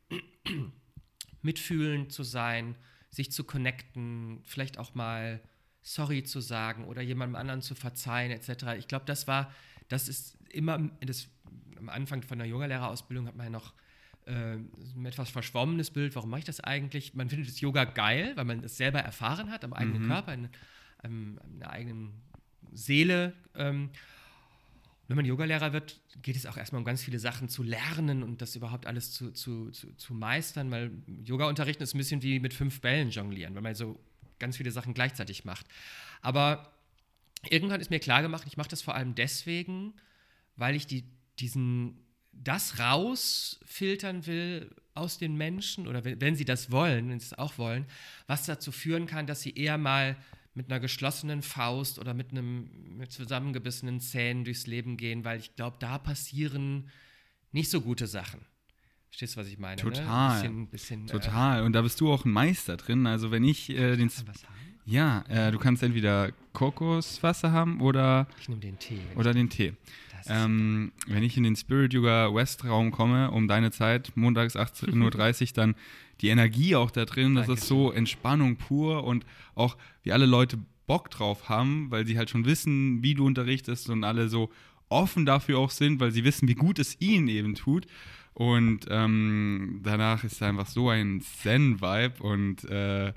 mitfühlend 1.41 2.11
zu 2.11 2.23
sein, 2.23 2.75
sich 3.09 3.31
zu 3.31 3.43
connecten, 3.43 4.41
vielleicht 4.43 4.77
auch 4.77 4.95
mal 4.95 5.41
sorry 5.81 6.23
zu 6.23 6.41
sagen 6.41 6.85
oder 6.85 7.01
jemandem 7.01 7.35
anderen 7.35 7.61
zu 7.61 7.75
verzeihen, 7.75 8.31
etc. 8.31 8.77
Ich 8.77 8.87
glaube, 8.87 9.05
das 9.05 9.27
war, 9.27 9.53
das 9.87 10.09
ist 10.09 10.37
immer, 10.49 10.79
das, 11.01 11.27
am 11.77 11.89
Anfang 11.89 12.23
von 12.23 12.39
der 12.39 12.47
Yogalehrerausbildung 12.47 13.27
hat 13.27 13.35
man 13.35 13.45
ja 13.45 13.49
noch 13.51 13.73
äh, 14.25 14.55
ein 14.55 15.05
etwas 15.05 15.29
verschwommenes 15.29 15.91
Bild, 15.91 16.15
warum 16.15 16.31
mache 16.31 16.39
ich 16.39 16.45
das 16.45 16.59
eigentlich? 16.59 17.13
Man 17.13 17.29
findet 17.29 17.47
das 17.47 17.61
Yoga 17.61 17.85
geil, 17.85 18.33
weil 18.35 18.45
man 18.45 18.63
es 18.63 18.77
selber 18.77 18.99
erfahren 18.99 19.51
hat 19.51 19.63
am 19.63 19.73
eigenen 19.73 20.03
mhm. 20.03 20.07
Körper, 20.07 20.33
in, 20.33 20.49
ähm, 21.05 21.39
einer 21.55 21.69
eigenen 21.69 22.13
Seele. 22.73 23.33
Ähm, 23.55 23.89
wenn 25.07 25.17
man 25.17 25.25
Yogalehrer 25.25 25.71
wird, 25.71 26.01
geht 26.23 26.35
es 26.35 26.45
auch 26.45 26.57
erstmal 26.57 26.79
um 26.79 26.85
ganz 26.85 27.03
viele 27.03 27.19
Sachen 27.19 27.47
zu 27.47 27.61
lernen 27.61 28.23
und 28.23 28.41
das 28.41 28.55
überhaupt 28.55 28.87
alles 28.87 29.11
zu, 29.11 29.31
zu, 29.31 29.69
zu, 29.69 29.93
zu 29.95 30.13
meistern, 30.13 30.71
weil 30.71 30.91
Yoga-Unterrichten 31.23 31.83
ist 31.83 31.93
ein 31.93 31.99
bisschen 31.99 32.23
wie 32.23 32.39
mit 32.39 32.53
fünf 32.53 32.81
Bällen 32.81 33.11
jonglieren, 33.11 33.53
weil 33.53 33.61
man 33.61 33.75
so 33.75 33.99
ganz 34.39 34.57
viele 34.57 34.71
Sachen 34.71 34.93
gleichzeitig 34.93 35.45
macht. 35.45 35.67
Aber 36.21 36.71
irgendwann 37.49 37.81
ist 37.81 37.91
mir 37.91 37.99
klar 37.99 38.23
gemacht, 38.23 38.45
ich 38.47 38.57
mache 38.57 38.69
das 38.69 38.81
vor 38.81 38.95
allem 38.95 39.13
deswegen, 39.13 39.93
weil 40.55 40.75
ich 40.75 40.87
die, 40.87 41.03
diesen, 41.39 42.03
das 42.31 42.79
rausfiltern 42.79 44.25
will 44.25 44.75
aus 44.95 45.19
den 45.19 45.35
Menschen 45.35 45.87
oder 45.87 46.03
wenn, 46.03 46.19
wenn 46.19 46.35
sie 46.35 46.45
das 46.45 46.71
wollen, 46.71 47.09
wenn 47.09 47.19
sie 47.19 47.27
es 47.27 47.37
auch 47.37 47.59
wollen, 47.59 47.85
was 48.25 48.45
dazu 48.45 48.71
führen 48.71 49.05
kann, 49.05 49.27
dass 49.27 49.41
sie 49.41 49.53
eher 49.53 49.77
mal 49.77 50.17
mit 50.55 50.71
einer 50.71 50.79
geschlossenen 50.79 51.41
Faust 51.41 51.99
oder 51.99 52.13
mit 52.13 52.31
einem 52.31 52.69
mit 52.97 53.11
zusammengebissenen 53.11 53.99
Zähnen 53.99 54.45
durchs 54.45 54.67
Leben 54.67 54.97
gehen, 54.97 55.25
weil 55.25 55.39
ich 55.39 55.55
glaube, 55.55 55.77
da 55.79 55.97
passieren 55.97 56.89
nicht 57.51 57.69
so 57.69 57.81
gute 57.81 58.07
Sachen. 58.07 58.41
Verstehst 59.09 59.35
du, 59.35 59.41
was 59.41 59.47
ich 59.47 59.59
meine? 59.59 59.75
Ne? 59.75 59.81
Total. 59.81 60.35
Ne? 60.35 60.41
Bisschen, 60.41 60.67
bisschen, 60.67 61.07
Total. 61.07 61.61
Äh, 61.61 61.65
Und 61.65 61.73
da 61.73 61.81
bist 61.81 62.01
du 62.01 62.11
auch 62.11 62.25
ein 62.25 62.31
Meister 62.31 62.77
drin. 62.77 63.05
Also 63.05 63.31
wenn 63.31 63.43
ich 63.43 63.69
äh, 63.69 63.95
den. 63.95 64.07
Was 64.09 64.43
haben? 64.43 64.55
Ja, 64.85 65.23
äh, 65.29 65.51
du 65.51 65.57
kannst 65.57 65.81
entweder 65.83 66.31
Kokoswasser 66.53 67.51
haben 67.51 67.81
oder. 67.81 68.27
Ich 68.39 68.49
nehme 68.49 68.61
den 68.61 68.77
Tee. 68.77 68.99
Oder 69.15 69.33
den 69.33 69.49
Tee. 69.49 69.73
Ähm, 70.27 70.91
wenn 71.07 71.23
ich 71.23 71.37
in 71.37 71.43
den 71.43 71.55
Spirit 71.55 71.93
Yoga 71.93 72.33
West 72.33 72.65
Raum 72.65 72.91
komme, 72.91 73.29
um 73.31 73.47
deine 73.47 73.71
Zeit, 73.71 74.11
montags 74.15 74.55
18.30 74.57 75.41
Uhr, 75.41 75.53
dann 75.53 75.75
die 76.21 76.29
Energie 76.29 76.75
auch 76.75 76.91
da 76.91 77.05
drin, 77.05 77.35
das 77.35 77.49
ist 77.49 77.67
so 77.67 77.91
Entspannung 77.91 78.55
pur 78.55 79.03
und 79.03 79.25
auch 79.53 79.77
wie 80.03 80.11
alle 80.11 80.25
Leute 80.25 80.57
Bock 80.87 81.09
drauf 81.09 81.49
haben, 81.49 81.91
weil 81.91 82.05
sie 82.05 82.17
halt 82.17 82.29
schon 82.29 82.45
wissen, 82.45 83.03
wie 83.03 83.15
du 83.15 83.25
unterrichtest 83.25 83.89
und 83.89 84.03
alle 84.03 84.29
so 84.29 84.51
offen 84.89 85.25
dafür 85.25 85.57
auch 85.59 85.71
sind, 85.71 85.99
weil 85.99 86.11
sie 86.11 86.23
wissen, 86.23 86.47
wie 86.47 86.55
gut 86.55 86.79
es 86.79 87.01
ihnen 87.01 87.27
eben 87.27 87.55
tut. 87.55 87.85
Und 88.33 88.85
ähm, 88.89 89.81
danach 89.83 90.23
ist 90.23 90.41
einfach 90.43 90.67
so 90.67 90.89
ein 90.89 91.21
Zen-Vibe 91.21 92.21
und 92.21 92.63
äh, 92.65 93.13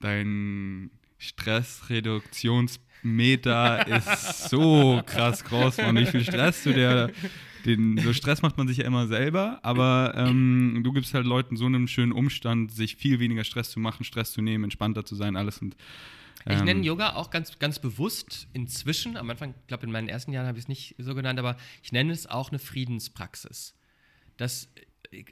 dein 0.00 0.90
Stressreduktionsmeter 1.18 3.86
ist 3.88 4.48
so 4.48 5.02
krass 5.04 5.44
groß, 5.44 5.76
von 5.76 5.96
wie 5.96 6.06
viel 6.06 6.22
Stress 6.22 6.62
du 6.62 6.72
dir 6.72 7.10
den, 7.64 7.98
so 7.98 8.12
Stress 8.12 8.42
macht 8.42 8.58
man 8.58 8.68
sich 8.68 8.78
ja 8.78 8.84
immer 8.84 9.06
selber, 9.06 9.60
aber 9.62 10.14
ähm, 10.16 10.80
du 10.82 10.92
gibst 10.92 11.14
halt 11.14 11.26
Leuten 11.26 11.56
so 11.56 11.66
einen 11.66 11.88
schönen 11.88 12.12
Umstand, 12.12 12.72
sich 12.72 12.96
viel 12.96 13.20
weniger 13.20 13.44
Stress 13.44 13.70
zu 13.70 13.80
machen, 13.80 14.04
Stress 14.04 14.32
zu 14.32 14.42
nehmen, 14.42 14.64
entspannter 14.64 15.04
zu 15.04 15.14
sein, 15.14 15.36
alles 15.36 15.58
und 15.58 15.76
ich 16.44 16.58
nenne 16.58 16.80
ähm, 16.80 16.82
Yoga 16.82 17.14
auch 17.14 17.30
ganz, 17.30 17.58
ganz 17.58 17.78
bewusst 17.78 18.48
inzwischen. 18.52 19.16
Am 19.16 19.30
Anfang, 19.30 19.54
ich 19.60 19.66
glaube, 19.68 19.86
in 19.86 19.92
meinen 19.92 20.08
ersten 20.08 20.32
Jahren 20.32 20.46
habe 20.46 20.58
ich 20.58 20.64
es 20.64 20.68
nicht 20.68 20.96
so 20.98 21.14
genannt, 21.14 21.38
aber 21.38 21.56
ich 21.82 21.92
nenne 21.92 22.12
es 22.12 22.26
auch 22.26 22.50
eine 22.50 22.58
Friedenspraxis. 22.58 23.76
Dass, 24.36 24.68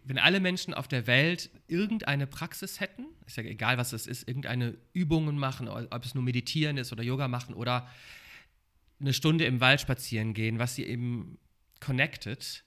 wenn 0.04 0.18
alle 0.18 0.38
Menschen 0.38 0.72
auf 0.72 0.86
der 0.86 1.06
Welt 1.06 1.50
irgendeine 1.66 2.26
Praxis 2.26 2.78
hätten, 2.78 3.06
ist 3.26 3.36
ja 3.36 3.42
egal, 3.42 3.76
was 3.76 3.92
es 3.92 4.06
ist, 4.06 4.28
irgendeine 4.28 4.76
Übungen 4.92 5.36
machen, 5.36 5.68
ob 5.68 6.04
es 6.04 6.14
nur 6.14 6.22
Meditieren 6.22 6.76
ist 6.76 6.92
oder 6.92 7.02
Yoga 7.02 7.26
machen 7.26 7.54
oder 7.54 7.88
eine 9.00 9.12
Stunde 9.12 9.46
im 9.46 9.60
Wald 9.60 9.80
spazieren 9.80 10.34
gehen, 10.34 10.58
was 10.58 10.76
sie 10.76 10.84
eben 10.84 11.38
connected 11.80 12.64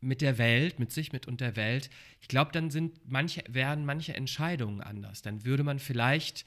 mit 0.00 0.20
der 0.20 0.38
Welt, 0.38 0.78
mit 0.78 0.92
sich, 0.92 1.12
mit 1.12 1.26
und 1.26 1.40
der 1.40 1.56
Welt, 1.56 1.90
ich 2.20 2.28
glaube, 2.28 2.52
dann 2.52 2.70
sind 2.70 3.00
manche, 3.10 3.42
wären 3.48 3.84
manche 3.84 4.14
Entscheidungen 4.14 4.80
anders. 4.80 5.22
Dann 5.22 5.44
würde 5.44 5.64
man 5.64 5.78
vielleicht 5.78 6.44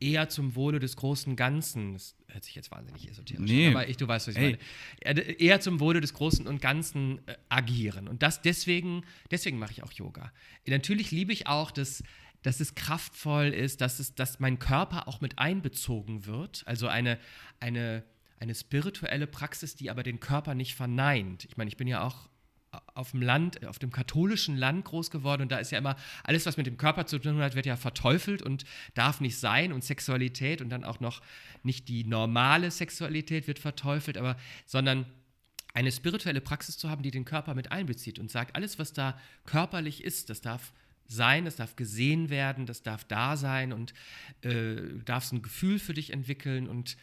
eher 0.00 0.28
zum 0.28 0.54
Wohle 0.54 0.80
des 0.80 0.96
großen 0.96 1.34
Ganzen, 1.36 1.94
das 1.94 2.14
hört 2.28 2.44
sich 2.44 2.54
jetzt 2.54 2.70
wahnsinnig 2.70 3.08
esoterisch 3.08 3.48
Nee. 3.50 3.68
an, 3.68 3.76
aber 3.76 3.88
ich, 3.88 3.96
du 3.96 4.06
weißt, 4.06 4.28
was 4.28 4.36
ich 4.36 4.40
Ey. 4.42 4.58
meine, 5.04 5.20
Äh, 5.20 5.36
eher 5.44 5.60
zum 5.60 5.80
Wohle 5.80 6.00
des 6.00 6.14
Großen 6.14 6.46
und 6.46 6.60
Ganzen 6.60 7.26
äh, 7.26 7.36
agieren. 7.48 8.08
Und 8.08 8.22
das 8.22 8.42
deswegen, 8.42 9.04
deswegen 9.30 9.58
mache 9.58 9.72
ich 9.72 9.82
auch 9.82 9.92
Yoga. 9.92 10.32
Natürlich 10.66 11.10
liebe 11.10 11.32
ich 11.32 11.46
auch, 11.46 11.70
dass, 11.70 12.02
dass 12.42 12.60
es 12.60 12.74
kraftvoll 12.74 13.46
ist, 13.46 13.80
dass, 13.80 13.98
es, 14.00 14.14
dass 14.14 14.40
mein 14.40 14.58
Körper 14.58 15.08
auch 15.08 15.20
mit 15.20 15.38
einbezogen 15.38 16.26
wird. 16.26 16.62
Also 16.66 16.88
eine, 16.88 17.18
eine, 17.60 18.04
eine 18.44 18.54
spirituelle 18.54 19.26
Praxis, 19.26 19.74
die 19.74 19.90
aber 19.90 20.02
den 20.02 20.20
Körper 20.20 20.54
nicht 20.54 20.74
verneint. 20.74 21.44
Ich 21.44 21.56
meine, 21.56 21.68
ich 21.68 21.76
bin 21.76 21.88
ja 21.88 22.02
auch 22.02 22.28
auf 22.94 23.12
dem 23.12 23.22
Land, 23.22 23.64
auf 23.66 23.78
dem 23.78 23.92
katholischen 23.92 24.56
Land 24.56 24.84
groß 24.84 25.10
geworden 25.10 25.42
und 25.42 25.52
da 25.52 25.58
ist 25.58 25.70
ja 25.70 25.78
immer 25.78 25.96
alles, 26.24 26.44
was 26.46 26.56
mit 26.56 26.66
dem 26.66 26.76
Körper 26.76 27.06
zu 27.06 27.18
tun 27.18 27.38
hat, 27.38 27.54
wird 27.54 27.66
ja 27.66 27.76
verteufelt 27.76 28.42
und 28.42 28.64
darf 28.94 29.20
nicht 29.20 29.38
sein 29.38 29.72
und 29.72 29.84
Sexualität 29.84 30.60
und 30.60 30.70
dann 30.70 30.84
auch 30.84 31.00
noch 31.00 31.22
nicht 31.62 31.88
die 31.88 32.04
normale 32.04 32.70
Sexualität 32.70 33.46
wird 33.46 33.58
verteufelt, 33.58 34.18
aber 34.18 34.36
sondern 34.66 35.06
eine 35.72 35.92
spirituelle 35.92 36.40
Praxis 36.40 36.76
zu 36.76 36.90
haben, 36.90 37.02
die 37.02 37.10
den 37.10 37.24
Körper 37.24 37.54
mit 37.54 37.72
einbezieht 37.72 38.18
und 38.18 38.30
sagt, 38.30 38.56
alles, 38.56 38.78
was 38.78 38.92
da 38.92 39.18
körperlich 39.44 40.02
ist, 40.02 40.30
das 40.30 40.40
darf 40.40 40.72
sein, 41.06 41.44
das 41.44 41.56
darf 41.56 41.76
gesehen 41.76 42.30
werden, 42.30 42.66
das 42.66 42.82
darf 42.82 43.04
da 43.04 43.36
sein 43.36 43.72
und 43.72 43.92
äh, 44.42 44.76
darfst 45.04 45.32
ein 45.32 45.42
Gefühl 45.42 45.78
für 45.78 45.94
dich 45.94 46.12
entwickeln 46.12 46.68
und 46.68 46.96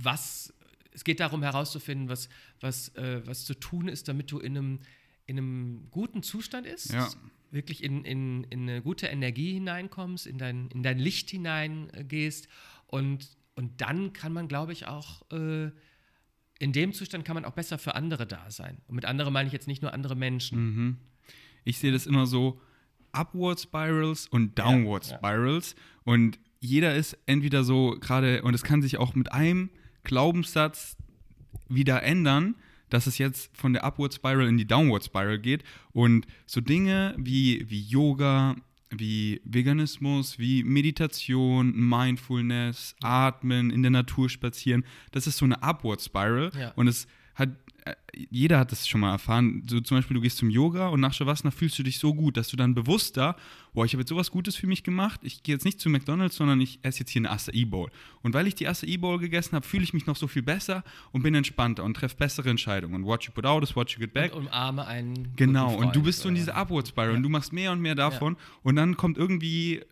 was, 0.00 0.52
es 0.92 1.04
geht 1.04 1.20
darum 1.20 1.42
herauszufinden, 1.42 2.08
was, 2.08 2.28
was, 2.60 2.88
äh, 2.96 3.22
was 3.26 3.44
zu 3.44 3.54
tun 3.54 3.88
ist, 3.88 4.08
damit 4.08 4.30
du 4.30 4.38
in 4.38 4.56
einem, 4.56 4.78
in 5.26 5.38
einem 5.38 5.88
guten 5.90 6.22
Zustand 6.22 6.66
ist, 6.66 6.92
Ja. 6.92 7.08
wirklich 7.50 7.82
in, 7.82 8.04
in, 8.04 8.44
in 8.44 8.62
eine 8.62 8.82
gute 8.82 9.06
Energie 9.06 9.54
hineinkommst, 9.54 10.26
in 10.26 10.38
dein, 10.38 10.68
in 10.68 10.82
dein 10.82 10.98
Licht 10.98 11.30
hineingehst 11.30 12.48
und, 12.86 13.28
und 13.54 13.80
dann 13.80 14.12
kann 14.12 14.32
man, 14.32 14.48
glaube 14.48 14.72
ich, 14.72 14.86
auch 14.86 15.22
äh, 15.32 15.70
in 16.60 16.72
dem 16.72 16.92
Zustand 16.92 17.24
kann 17.24 17.34
man 17.34 17.44
auch 17.44 17.52
besser 17.52 17.78
für 17.78 17.94
andere 17.94 18.26
da 18.26 18.50
sein. 18.50 18.78
Und 18.88 18.96
mit 18.96 19.04
andere 19.04 19.30
meine 19.30 19.46
ich 19.46 19.52
jetzt 19.52 19.68
nicht 19.68 19.80
nur 19.82 19.92
andere 19.92 20.16
Menschen. 20.16 20.98
Ich 21.64 21.78
sehe 21.78 21.92
das 21.92 22.04
immer 22.06 22.26
so 22.26 22.60
Upward 23.12 23.60
Spirals 23.60 24.26
und 24.26 24.58
Downward 24.58 25.06
ja. 25.06 25.16
Spirals. 25.18 25.76
Und 26.02 26.40
jeder 26.60 26.96
ist 26.96 27.16
entweder 27.26 27.62
so 27.62 27.96
gerade, 28.00 28.42
und 28.42 28.54
es 28.54 28.64
kann 28.64 28.82
sich 28.82 28.96
auch 28.98 29.14
mit 29.14 29.30
einem 29.30 29.70
Glaubenssatz 30.04 30.96
wieder 31.68 32.02
ändern, 32.02 32.54
dass 32.90 33.06
es 33.06 33.18
jetzt 33.18 33.54
von 33.56 33.72
der 33.72 33.84
Upward 33.84 34.14
Spiral 34.14 34.48
in 34.48 34.56
die 34.56 34.66
Downward 34.66 35.04
Spiral 35.04 35.38
geht. 35.38 35.62
Und 35.92 36.26
so 36.46 36.60
Dinge 36.60 37.14
wie, 37.18 37.68
wie 37.68 37.82
Yoga, 37.82 38.56
wie 38.90 39.40
Veganismus, 39.44 40.38
wie 40.38 40.62
Meditation, 40.62 41.72
Mindfulness, 41.76 42.96
Atmen, 43.02 43.70
in 43.70 43.82
der 43.82 43.90
Natur 43.90 44.30
spazieren, 44.30 44.84
das 45.12 45.26
ist 45.26 45.36
so 45.36 45.44
eine 45.44 45.62
Upward 45.62 46.00
Spiral. 46.00 46.50
Ja. 46.58 46.72
Und 46.76 46.88
es 46.88 47.06
hat, 47.38 47.50
äh, 47.84 47.94
jeder 48.30 48.58
hat 48.58 48.72
das 48.72 48.88
schon 48.88 49.00
mal 49.00 49.12
erfahren. 49.12 49.62
So 49.68 49.80
zum 49.80 49.96
Beispiel, 49.96 50.14
du 50.16 50.20
gehst 50.20 50.38
zum 50.38 50.50
Yoga 50.50 50.88
und 50.88 51.00
nach 51.00 51.12
Shavasana 51.14 51.50
fühlst 51.52 51.78
du 51.78 51.84
dich 51.84 51.98
so 51.98 52.12
gut, 52.14 52.36
dass 52.36 52.48
du 52.48 52.56
dann 52.56 52.74
bewusster, 52.74 53.36
boah, 53.72 53.84
ich 53.84 53.92
habe 53.92 54.02
jetzt 54.02 54.08
sowas 54.08 54.30
Gutes 54.32 54.56
für 54.56 54.66
mich 54.66 54.82
gemacht. 54.82 55.20
Ich 55.22 55.44
gehe 55.44 55.54
jetzt 55.54 55.64
nicht 55.64 55.80
zu 55.80 55.88
McDonalds, 55.88 56.34
sondern 56.36 56.60
ich 56.60 56.80
esse 56.82 57.00
jetzt 57.00 57.10
hier 57.10 57.20
eine 57.20 57.30
Acai 57.30 57.64
Bowl. 57.64 57.90
Und 58.22 58.34
weil 58.34 58.48
ich 58.48 58.56
die 58.56 58.66
Acai 58.66 58.96
Bowl 58.96 59.18
gegessen 59.18 59.52
habe, 59.54 59.64
fühle 59.64 59.84
ich 59.84 59.94
mich 59.94 60.06
noch 60.06 60.16
so 60.16 60.26
viel 60.26 60.42
besser 60.42 60.82
und 61.12 61.22
bin 61.22 61.34
entspannter 61.36 61.84
und 61.84 61.94
treffe 61.94 62.16
bessere 62.16 62.50
Entscheidungen. 62.50 62.96
Und 62.96 63.04
what 63.04 63.22
you 63.24 63.32
put 63.32 63.46
out 63.46 63.62
is 63.62 63.76
what 63.76 63.88
you 63.90 64.00
get 64.00 64.12
back. 64.12 64.34
Und 64.34 64.46
umarme 64.48 64.84
einen. 64.86 65.34
Genau, 65.36 65.68
guten 65.68 65.84
und 65.84 65.88
du 65.90 66.00
Freund 66.00 66.04
bist 66.06 66.20
so 66.22 66.28
in 66.28 66.34
dieser 66.34 66.56
Upward 66.56 66.88
Spiral 66.88 67.10
Ja. 67.10 67.16
und 67.16 67.22
du 67.22 67.28
machst 67.28 67.52
mehr 67.52 67.70
und 67.70 67.80
mehr 67.80 67.94
davon 67.94 68.36
und 68.64 68.74
dann 68.74 68.96
kommt 68.96 69.16
irgendwie 69.16 69.82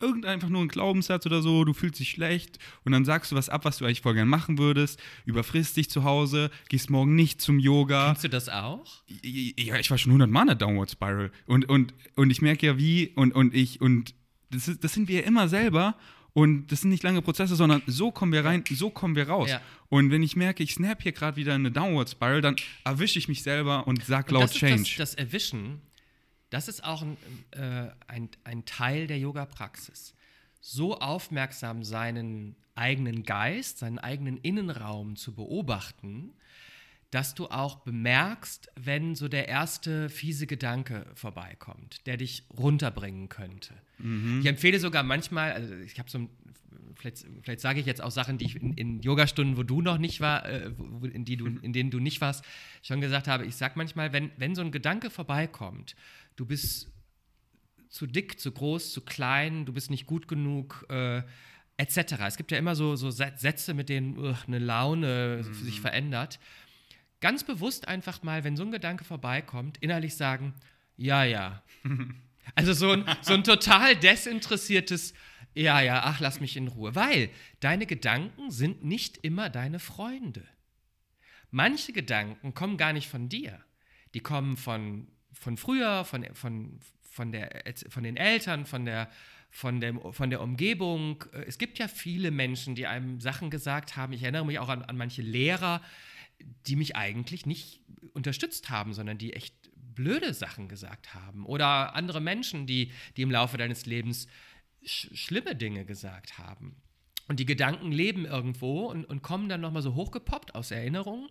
irgend 0.00 0.26
einfach 0.26 0.48
nur 0.48 0.62
ein 0.62 0.68
Glaubenssatz 0.68 1.26
oder 1.26 1.42
so, 1.42 1.64
du 1.64 1.72
fühlst 1.72 2.00
dich 2.00 2.10
schlecht 2.10 2.58
und 2.84 2.92
dann 2.92 3.04
sagst 3.04 3.32
du 3.32 3.36
was 3.36 3.48
ab, 3.48 3.64
was 3.64 3.78
du 3.78 3.84
eigentlich 3.84 4.02
voll 4.02 4.14
gern 4.14 4.28
machen 4.28 4.58
würdest, 4.58 5.00
überfrisst 5.24 5.76
dich 5.76 5.90
zu 5.90 6.04
Hause, 6.04 6.50
gehst 6.68 6.90
morgen 6.90 7.14
nicht 7.14 7.40
zum 7.40 7.58
Yoga. 7.58 8.08
Kennst 8.08 8.24
du 8.24 8.28
das 8.28 8.48
auch? 8.48 9.02
Ja, 9.22 9.78
ich 9.78 9.90
war 9.90 9.98
schon 9.98 10.10
100 10.10 10.30
Mal 10.30 10.42
in 10.42 10.46
der 10.48 10.56
Downward 10.56 10.90
Spiral 10.90 11.32
und, 11.46 11.68
und, 11.68 11.94
und 12.14 12.30
ich 12.30 12.42
merke 12.42 12.66
ja 12.66 12.78
wie 12.78 13.08
und, 13.16 13.34
und 13.34 13.54
ich 13.54 13.80
und 13.80 14.14
das, 14.50 14.68
ist, 14.68 14.84
das 14.84 14.92
sind 14.92 15.08
wir 15.08 15.20
ja 15.20 15.26
immer 15.26 15.48
selber 15.48 15.96
und 16.36 16.70
das 16.70 16.82
sind 16.82 16.90
nicht 16.90 17.02
lange 17.02 17.22
Prozesse, 17.22 17.56
sondern 17.56 17.80
so 17.86 18.12
kommen 18.12 18.30
wir 18.30 18.44
rein, 18.44 18.62
so 18.70 18.90
kommen 18.90 19.16
wir 19.16 19.28
raus. 19.28 19.48
Ja. 19.48 19.62
Und 19.88 20.10
wenn 20.10 20.22
ich 20.22 20.36
merke, 20.36 20.62
ich 20.62 20.74
snap 20.74 21.02
hier 21.02 21.12
gerade 21.12 21.38
wieder 21.38 21.54
in 21.54 21.62
eine 21.62 21.70
Downward 21.70 22.10
Spiral, 22.10 22.42
dann 22.42 22.56
erwische 22.84 23.18
ich 23.18 23.26
mich 23.26 23.42
selber 23.42 23.86
und 23.86 24.04
sag 24.04 24.26
Und 24.26 24.32
laut 24.34 24.42
das 24.44 24.52
ist 24.52 24.58
Change. 24.58 24.94
Das, 24.98 25.12
das 25.12 25.14
Erwischen, 25.14 25.80
das 26.50 26.68
ist 26.68 26.84
auch 26.84 27.02
ein, 27.02 27.16
äh, 27.52 27.90
ein, 28.06 28.28
ein 28.44 28.64
Teil 28.64 29.06
der 29.06 29.18
Yoga-Praxis. 29.18 30.14
So 30.60 30.98
aufmerksam 30.98 31.84
seinen 31.84 32.56
eigenen 32.74 33.22
Geist, 33.22 33.78
seinen 33.78 33.98
eigenen 33.98 34.36
Innenraum 34.38 35.16
zu 35.16 35.34
beobachten, 35.34 36.34
dass 37.10 37.34
du 37.34 37.46
auch 37.46 37.76
bemerkst, 37.76 38.68
wenn 38.74 39.14
so 39.14 39.28
der 39.28 39.48
erste 39.48 40.10
fiese 40.10 40.46
Gedanke 40.46 41.06
vorbeikommt, 41.14 42.06
der 42.06 42.16
dich 42.16 42.44
runterbringen 42.50 43.28
könnte. 43.28 43.74
Ich 44.40 44.46
empfehle 44.46 44.78
sogar 44.80 45.02
manchmal, 45.02 45.52
also 45.52 45.74
ich 45.76 45.98
habe 45.98 46.10
so 46.10 46.18
ein, 46.18 46.30
vielleicht, 46.96 47.24
vielleicht 47.42 47.60
sage 47.60 47.80
ich 47.80 47.86
jetzt 47.86 48.02
auch 48.02 48.10
Sachen, 48.10 48.38
die 48.38 48.46
ich 48.46 48.56
in, 48.56 48.74
in 48.74 49.00
Yogastunden, 49.00 49.56
wo 49.56 49.62
du 49.62 49.82
noch 49.82 49.98
nicht 49.98 50.20
war, 50.20 50.44
äh, 50.46 50.70
wo, 50.76 51.06
in, 51.06 51.24
die 51.24 51.36
du, 51.36 51.46
in 51.46 51.72
denen 51.72 51.90
du 51.90 52.00
nicht 52.00 52.20
warst, 52.20 52.44
schon 52.82 53.00
gesagt 53.00 53.28
habe. 53.28 53.44
Ich 53.46 53.56
sage 53.56 53.74
manchmal, 53.76 54.12
wenn, 54.12 54.30
wenn 54.36 54.54
so 54.54 54.62
ein 54.62 54.72
Gedanke 54.72 55.10
vorbeikommt, 55.10 55.94
du 56.36 56.46
bist 56.46 56.90
zu 57.88 58.06
dick, 58.06 58.40
zu 58.40 58.52
groß, 58.52 58.92
zu 58.92 59.00
klein, 59.00 59.64
du 59.64 59.72
bist 59.72 59.90
nicht 59.90 60.06
gut 60.06 60.28
genug, 60.28 60.84
äh, 60.88 61.22
etc. 61.76 62.14
Es 62.26 62.36
gibt 62.36 62.50
ja 62.50 62.58
immer 62.58 62.74
so, 62.74 62.96
so 62.96 63.08
Sä- 63.08 63.36
Sätze, 63.36 63.74
mit 63.74 63.88
denen 63.88 64.18
ugh, 64.18 64.36
eine 64.46 64.58
Laune 64.58 65.44
sich 65.44 65.80
verändert. 65.80 66.38
Ganz 67.20 67.44
bewusst 67.44 67.88
einfach 67.88 68.22
mal, 68.22 68.44
wenn 68.44 68.56
so 68.56 68.62
ein 68.64 68.70
Gedanke 68.70 69.04
vorbeikommt, 69.04 69.78
innerlich 69.78 70.16
sagen, 70.16 70.54
ja, 70.96 71.24
ja. 71.24 71.62
Also 72.54 72.74
so 72.74 72.92
ein, 72.92 73.04
so 73.22 73.34
ein 73.34 73.42
total 73.42 73.96
desinteressiertes, 73.96 75.14
ja, 75.56 75.80
ja, 75.80 76.02
ach, 76.04 76.20
lass 76.20 76.38
mich 76.40 76.56
in 76.56 76.68
Ruhe. 76.68 76.94
Weil 76.94 77.30
deine 77.60 77.86
Gedanken 77.86 78.50
sind 78.50 78.84
nicht 78.84 79.16
immer 79.18 79.48
deine 79.48 79.78
Freunde. 79.78 80.46
Manche 81.50 81.94
Gedanken 81.94 82.52
kommen 82.52 82.76
gar 82.76 82.92
nicht 82.92 83.08
von 83.08 83.30
dir. 83.30 83.64
Die 84.12 84.20
kommen 84.20 84.58
von, 84.58 85.08
von 85.32 85.56
früher, 85.56 86.04
von, 86.04 86.26
von, 86.34 86.78
von, 87.00 87.32
der, 87.32 87.64
von 87.88 88.02
den 88.02 88.18
Eltern, 88.18 88.66
von 88.66 88.84
der, 88.84 89.10
von, 89.48 89.80
der, 89.80 89.94
von 90.12 90.28
der 90.28 90.42
Umgebung. 90.42 91.24
Es 91.46 91.56
gibt 91.56 91.78
ja 91.78 91.88
viele 91.88 92.30
Menschen, 92.30 92.74
die 92.74 92.86
einem 92.86 93.20
Sachen 93.20 93.48
gesagt 93.48 93.96
haben. 93.96 94.12
Ich 94.12 94.22
erinnere 94.22 94.44
mich 94.44 94.58
auch 94.58 94.68
an, 94.68 94.82
an 94.82 94.98
manche 94.98 95.22
Lehrer, 95.22 95.80
die 96.66 96.76
mich 96.76 96.96
eigentlich 96.96 97.46
nicht 97.46 97.80
unterstützt 98.12 98.68
haben, 98.68 98.92
sondern 98.92 99.16
die 99.16 99.32
echt 99.32 99.54
blöde 99.94 100.34
Sachen 100.34 100.68
gesagt 100.68 101.14
haben. 101.14 101.46
Oder 101.46 101.94
andere 101.94 102.20
Menschen, 102.20 102.66
die, 102.66 102.92
die 103.16 103.22
im 103.22 103.30
Laufe 103.30 103.56
deines 103.56 103.86
Lebens 103.86 104.28
sch 104.84 105.08
schlimme 105.14 105.54
Dinge 105.54 105.84
gesagt 105.84 106.38
haben. 106.38 106.76
Und 107.28 107.40
die 107.40 107.46
Gedanken 107.46 107.90
leben 107.90 108.24
irgendwo 108.24 108.86
und, 108.86 109.04
und 109.04 109.22
kommen 109.22 109.48
dann 109.48 109.60
nochmal 109.60 109.82
so 109.82 109.94
hochgepoppt 109.94 110.54
aus 110.54 110.70
Erinnerungen. 110.70 111.28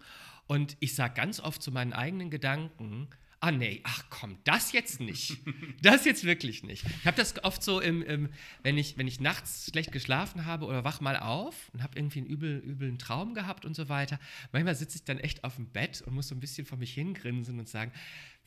Und 0.48 0.76
ich 0.80 0.94
sage 0.94 1.14
ganz 1.14 1.40
oft 1.40 1.62
zu 1.62 1.72
meinen 1.72 1.94
eigenen 1.94 2.30
Gedanken, 2.30 3.08
ah 3.40 3.52
nee, 3.52 3.82
ach 3.84 4.06
komm, 4.10 4.38
das 4.44 4.72
jetzt 4.72 5.00
nicht. 5.00 5.38
Das 5.82 6.04
jetzt 6.04 6.24
wirklich 6.24 6.64
nicht. 6.64 6.84
Ich 6.84 7.06
habe 7.06 7.16
das 7.16 7.44
oft 7.44 7.62
so, 7.62 7.80
im, 7.80 8.02
im, 8.02 8.30
wenn, 8.64 8.76
ich, 8.76 8.98
wenn 8.98 9.08
ich 9.08 9.20
nachts 9.20 9.70
schlecht 9.70 9.92
geschlafen 9.92 10.46
habe 10.46 10.66
oder 10.66 10.84
wach 10.84 11.00
mal 11.00 11.16
auf 11.16 11.70
und 11.74 11.84
habe 11.84 11.96
irgendwie 11.96 12.20
einen 12.20 12.28
übel, 12.28 12.58
üblen 12.66 12.98
Traum 12.98 13.36
gehabt 13.36 13.66
und 13.66 13.76
so 13.76 13.88
weiter. 13.88 14.20
Manchmal 14.52 14.74
sitze 14.74 14.98
ich 14.98 15.04
dann 15.04 15.20
echt 15.20 15.44
auf 15.44 15.58
dem 15.58 15.68
Bett 15.68 16.02
und 16.02 16.16
muss 16.16 16.30
so 16.30 16.34
ein 16.34 16.40
bisschen 16.40 16.66
vor 16.66 16.80
mich 16.80 16.94
hingrinsen 16.94 17.60
und 17.60 17.70
sagen, 17.70 17.92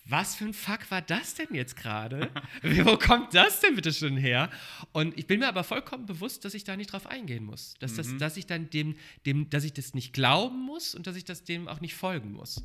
was 0.08 0.34
für 0.34 0.44
ein 0.44 0.54
Fuck 0.54 0.90
war 0.90 1.02
das 1.02 1.34
denn 1.34 1.48
jetzt 1.52 1.76
gerade? 1.76 2.30
Wo 2.62 2.96
kommt 2.96 3.34
das 3.34 3.60
denn 3.60 3.74
bitte 3.74 3.92
schon 3.92 4.16
her? 4.16 4.50
Und 4.92 5.16
ich 5.18 5.26
bin 5.26 5.40
mir 5.40 5.48
aber 5.48 5.64
vollkommen 5.64 6.06
bewusst, 6.06 6.44
dass 6.44 6.54
ich 6.54 6.64
da 6.64 6.76
nicht 6.76 6.92
drauf 6.92 7.06
eingehen 7.06 7.44
muss. 7.44 7.74
Dass, 7.78 7.94
das, 7.94 8.16
dass 8.16 8.36
ich 8.36 8.46
dann 8.46 8.70
dem, 8.70 8.96
dem, 9.26 9.50
dass 9.50 9.64
ich 9.64 9.74
das 9.74 9.94
nicht 9.94 10.12
glauben 10.14 10.58
muss 10.64 10.94
und 10.94 11.06
dass 11.06 11.16
ich 11.16 11.24
das 11.24 11.44
dem 11.44 11.68
auch 11.68 11.80
nicht 11.80 11.94
folgen 11.94 12.32
muss. 12.32 12.64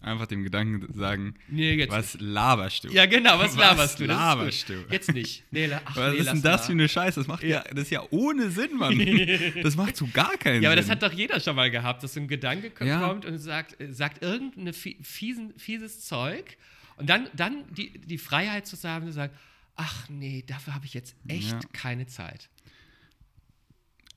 Einfach 0.00 0.26
dem 0.26 0.44
Gedanken 0.44 0.92
sagen, 0.94 1.34
Nee, 1.48 1.74
jetzt 1.74 1.90
was 1.90 2.16
laberst 2.20 2.84
du? 2.84 2.88
Ja, 2.88 3.06
genau, 3.06 3.36
was 3.38 3.56
laberst 3.56 3.98
du? 3.98 4.06
Das 4.06 4.16
laberst 4.16 4.68
du? 4.68 4.74
Jetzt 4.90 5.12
nicht. 5.12 5.42
Nee, 5.50 5.68
ach, 5.72 5.96
Was 5.96 6.12
nee, 6.12 6.18
ist 6.20 6.26
denn 6.30 6.42
das 6.42 6.60
mal. 6.60 6.66
für 6.66 6.72
eine 6.72 6.88
Scheiße? 6.88 7.20
Das 7.20 7.26
macht 7.26 7.42
ja, 7.42 7.62
das 7.64 7.80
ist 7.84 7.90
ja 7.90 8.02
ohne 8.10 8.50
Sinn, 8.50 8.76
Mann. 8.76 8.96
Das 9.62 9.74
macht 9.76 9.96
so 9.96 10.06
gar 10.12 10.36
keinen 10.36 10.62
Ja, 10.62 10.70
aber 10.70 10.80
Sinn. 10.80 10.88
das 10.88 11.02
hat 11.02 11.02
doch 11.02 11.16
jeder 11.16 11.40
schon 11.40 11.56
mal 11.56 11.70
gehabt, 11.70 12.02
dass 12.04 12.14
so 12.14 12.20
ein 12.20 12.28
Gedanke 12.28 12.70
Ja. 12.84 13.00
kommt 13.08 13.24
und 13.26 13.38
sagt, 13.38 13.80
äh, 13.80 13.92
sagt 13.92 14.22
irgendein 14.22 14.72
fiesen, 14.72 15.52
fieses 15.58 16.04
Zeug 16.06 16.56
und 16.96 17.10
dann, 17.10 17.28
dann 17.34 17.64
die, 17.74 17.98
die 17.98 18.18
Freiheit 18.18 18.66
zu 18.68 18.76
sagen, 18.76 19.06
zu 19.06 19.12
sagen, 19.12 19.32
ach 19.74 20.08
nee, 20.08 20.44
dafür 20.46 20.74
habe 20.76 20.86
ich 20.86 20.94
jetzt 20.94 21.16
echt 21.26 21.50
Ja. 21.52 21.60
keine 21.72 22.06
Zeit. 22.06 22.48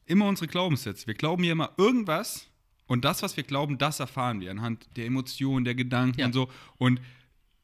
immer 0.05 0.27
unsere 0.27 0.47
Glaubenssätze. 0.47 1.07
Wir 1.07 1.13
glauben 1.15 1.43
ja 1.43 1.53
immer 1.53 1.71
irgendwas 1.77 2.47
und 2.91 3.05
das, 3.05 3.23
was 3.23 3.37
wir 3.37 3.43
glauben, 3.43 3.77
das 3.77 3.99
erfahren 3.99 4.41
wir 4.41 4.51
anhand 4.51 4.85
der 4.97 5.05
Emotionen, 5.05 5.63
der 5.65 5.75
Gedanken 5.75 6.19
Ja. 6.19 6.25
und 6.25 6.33
so. 6.33 6.49
Und 6.77 6.99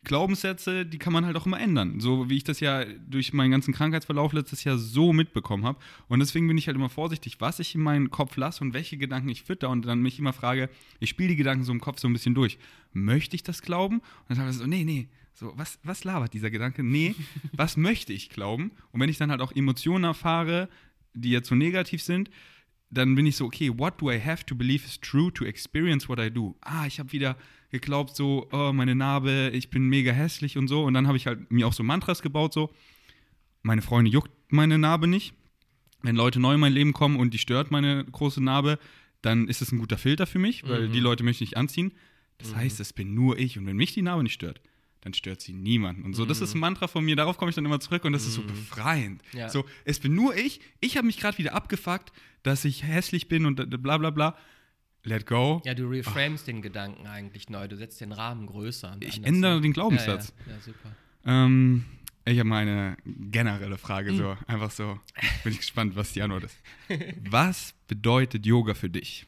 Glaubenssätze, 0.03 0.85
die 0.85 0.99
kann 0.99 1.11
man 1.11 1.25
halt 1.25 1.35
auch 1.35 1.45
immer 1.45 1.59
ändern. 1.59 1.99
So 1.99 2.29
wie 2.29 2.37
ich 2.37 2.45
das 2.45 2.61
ja 2.61 2.85
durch 2.85 3.33
meinen 3.33 3.51
ganzen 3.51 3.73
Krankheitsverlauf 3.73 4.31
letztes 4.31 4.63
Jahr 4.63 4.77
so 4.77 5.11
mitbekommen 5.11 5.65
habe. 5.65 5.79
Und 6.07 6.19
deswegen 6.19 6.47
bin 6.47 6.57
ich 6.57 6.67
halt 6.67 6.75
immer 6.77 6.87
vorsichtig, 6.89 7.41
was 7.41 7.59
ich 7.59 7.75
in 7.75 7.81
meinen 7.81 8.09
Kopf 8.09 8.37
lasse 8.37 8.63
und 8.63 8.73
welche 8.73 8.95
Gedanken 8.97 9.27
ich 9.27 9.43
fütter 9.43 9.69
und 9.69 9.85
dann 9.85 10.01
mich 10.01 10.17
immer 10.17 10.31
frage, 10.31 10.69
ich 11.01 11.09
spiele 11.09 11.29
die 11.29 11.35
Gedanken 11.35 11.65
so 11.65 11.73
im 11.73 11.81
Kopf 11.81 11.99
so 11.99 12.07
ein 12.07 12.13
bisschen 12.13 12.35
durch. 12.35 12.57
Möchte 12.93 13.35
ich 13.35 13.43
das 13.43 13.61
glauben? 13.61 13.97
Und 13.97 14.29
dann 14.29 14.37
sage 14.37 14.51
ich 14.51 14.57
so, 14.57 14.65
nee, 14.65 14.85
nee, 14.85 15.09
so, 15.33 15.51
was, 15.57 15.77
was 15.83 16.05
labert 16.05 16.33
dieser 16.33 16.51
Gedanke? 16.51 16.83
Nee, 16.83 17.13
was 17.51 17.75
möchte 17.75 18.13
ich 18.13 18.29
glauben? 18.29 18.71
Und 18.91 19.01
wenn 19.01 19.09
ich 19.09 19.17
dann 19.17 19.29
halt 19.31 19.41
auch 19.41 19.51
Emotionen 19.53 20.05
erfahre, 20.05 20.69
die 21.13 21.31
jetzt 21.31 21.49
so 21.49 21.55
negativ 21.55 22.01
sind, 22.01 22.29
dann 22.89 23.15
bin 23.15 23.25
ich 23.25 23.35
so, 23.35 23.45
okay, 23.45 23.71
what 23.77 24.01
do 24.01 24.09
I 24.11 24.19
have 24.19 24.45
to 24.45 24.55
believe 24.55 24.85
is 24.85 24.99
true 24.99 25.31
to 25.33 25.45
experience 25.45 26.07
what 26.07 26.19
I 26.19 26.31
do? 26.31 26.55
Ah, 26.61 26.85
ich 26.87 26.99
habe 26.99 27.11
wieder 27.11 27.35
geglaubt, 27.69 28.15
so, 28.15 28.47
oh, 28.51 28.71
meine 28.73 28.95
Narbe, 28.95 29.51
ich 29.53 29.69
bin 29.69 29.87
mega 29.87 30.11
hässlich 30.11 30.57
und 30.57 30.67
so. 30.67 30.83
Und 30.83 30.93
dann 30.93 31.07
habe 31.07 31.17
ich 31.17 31.27
halt 31.27 31.51
mir 31.51 31.67
auch 31.67 31.73
so 31.73 31.83
Mantras 31.83 32.21
gebaut, 32.21 32.53
so, 32.53 32.73
meine 33.61 33.81
Freunde 33.81 34.09
juckt 34.09 34.31
meine 34.49 34.77
Narbe 34.77 35.07
nicht. 35.07 35.33
Wenn 36.01 36.15
Leute 36.15 36.39
neu 36.39 36.53
in 36.53 36.59
mein 36.59 36.73
Leben 36.73 36.93
kommen 36.93 37.17
und 37.17 37.33
die 37.33 37.39
stört 37.39 37.71
meine 37.71 38.05
große 38.05 38.41
Narbe, 38.41 38.79
dann 39.21 39.47
ist 39.47 39.61
es 39.61 39.71
ein 39.71 39.79
guter 39.79 39.97
Filter 39.97 40.27
für 40.27 40.39
mich, 40.39 40.63
weil 40.63 40.87
mhm. 40.87 40.93
die 40.93 40.99
Leute 40.99 41.23
möchte 41.23 41.43
ich 41.43 41.57
anziehen. 41.57 41.91
Das 42.37 42.51
mhm. 42.51 42.57
heißt, 42.57 42.79
es 42.79 42.93
bin 42.93 43.13
nur 43.13 43.37
ich. 43.37 43.57
Und 43.57 43.65
wenn 43.65 43.75
mich 43.75 43.93
die 43.93 44.03
Narbe 44.03 44.23
nicht 44.23 44.33
stört, 44.33 44.61
dann 45.01 45.13
stört 45.13 45.41
sie 45.41 45.53
niemanden. 45.53 46.03
Und 46.03 46.15
so, 46.15 46.23
mhm. 46.23 46.29
das 46.29 46.41
ist 46.41 46.53
ein 46.53 46.57
mhm. 46.57 46.61
Mantra 46.61 46.87
von 46.87 47.03
mir, 47.03 47.15
darauf 47.15 47.37
komme 47.37 47.49
ich 47.49 47.55
dann 47.55 47.65
immer 47.65 47.79
zurück 47.79 48.03
und 48.05 48.13
das 48.13 48.23
mhm. 48.23 48.27
ist 48.27 48.35
so 48.35 48.41
mhm. 48.41 48.47
befreiend. 48.47 49.21
Ja. 49.33 49.49
So, 49.49 49.65
es 49.85 49.99
bin 49.99 50.15
nur 50.15 50.35
ich, 50.35 50.59
ich 50.79 50.97
habe 50.97 51.07
mich 51.07 51.19
gerade 51.19 51.37
wieder 51.37 51.53
abgefuckt, 51.53 52.11
dass 52.43 52.65
ich 52.65 52.83
hässlich 52.83 53.27
bin 53.27 53.45
und 53.45 53.55
bla 53.81 53.97
bla 53.97 54.09
bla. 54.09 54.37
Let 55.03 55.25
go. 55.25 55.61
Ja, 55.63 55.73
du 55.73 55.87
reframest 55.87 56.47
den 56.47 56.61
Gedanken 56.61 57.07
eigentlich 57.07 57.49
neu, 57.49 57.67
du 57.67 57.77
setzt 57.77 58.01
den 58.01 58.11
Rahmen 58.11 58.45
größer. 58.47 58.97
ich 58.99 59.23
ändere 59.23 59.61
den 59.61 59.71
Glaubenssatz. 59.71 60.33
Ja, 60.39 60.51
ja. 60.51 60.57
ja 60.57 60.61
super. 60.61 60.95
Ähm, 61.25 61.85
ich 62.25 62.39
habe 62.39 62.49
mal 62.49 62.61
eine 62.61 62.97
generelle 63.05 63.77
Frage, 63.77 64.13
so 64.13 64.31
mhm. 64.31 64.37
einfach 64.47 64.71
so. 64.71 64.99
Bin 65.43 65.53
ich 65.53 65.59
gespannt, 65.59 65.95
was 65.95 66.11
die 66.11 66.21
Antwort 66.21 66.43
ist. 66.43 66.57
Was 67.29 67.73
bedeutet 67.87 68.45
Yoga 68.45 68.73
für 68.73 68.89
dich? 68.89 69.25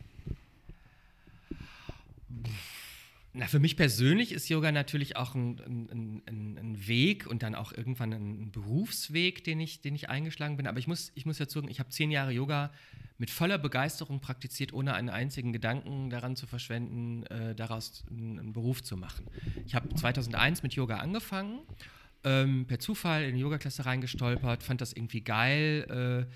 Na, 3.34 3.46
für 3.46 3.60
mich 3.60 3.78
persönlich 3.78 4.32
ist 4.32 4.50
Yoga 4.50 4.72
natürlich 4.72 5.16
auch 5.16 5.36
ein, 5.36 5.60
ein, 5.60 6.24
ein, 6.26 6.58
ein, 6.58 6.88
Weg 6.88 7.28
und 7.28 7.44
dann 7.44 7.54
auch 7.54 7.72
irgendwann 7.72 8.12
ein 8.12 8.52
Berufsweg, 8.52 9.44
den 9.44 9.60
ich, 9.60 9.82
den 9.82 9.94
ich 9.94 10.10
eingeschlagen 10.10 10.58
bin. 10.58 10.66
Aber 10.66 10.80
ich 10.80 10.88
muss, 10.88 11.12
ich 11.14 11.28
muss 11.28 11.38
dazu 11.38 11.60
sagen, 11.60 11.70
ich 11.70 11.80
habe 11.80 11.90
zehn 11.90 12.10
Jahre 12.10 12.32
Yoga 12.32 12.72
mit 13.20 13.30
voller 13.30 13.60
Begeisterung 13.60 14.20
praktiziert, 14.20 14.74
ohne 14.74 14.96
einen 14.96 15.10
einzigen 15.10 15.54
Gedanken 15.54 16.10
daran 16.10 16.36
zu 16.36 16.48
verschwenden, 16.48 17.24
äh, 17.28 17.54
daraus 17.54 18.04
einen, 18.10 18.52
Beruf 18.52 18.82
zu 18.82 18.98
machen. 18.98 19.28
Ich 19.68 19.76
habe 19.76 19.94
2001 19.94 20.64
mit 20.64 20.74
Yoga 20.74 20.98
angefangen, 20.98 21.60
ähm, 22.24 22.66
per 22.66 22.80
Zufall 22.80 23.24
in 23.24 23.30
eine 23.30 23.38
Yoga-Klasse 23.38 23.86
reingestolpert, 23.86 24.64
fand 24.64 24.82
das 24.82 24.94
irgendwie 24.94 25.22
geil. 25.22 26.26
Äh, 26.28 26.34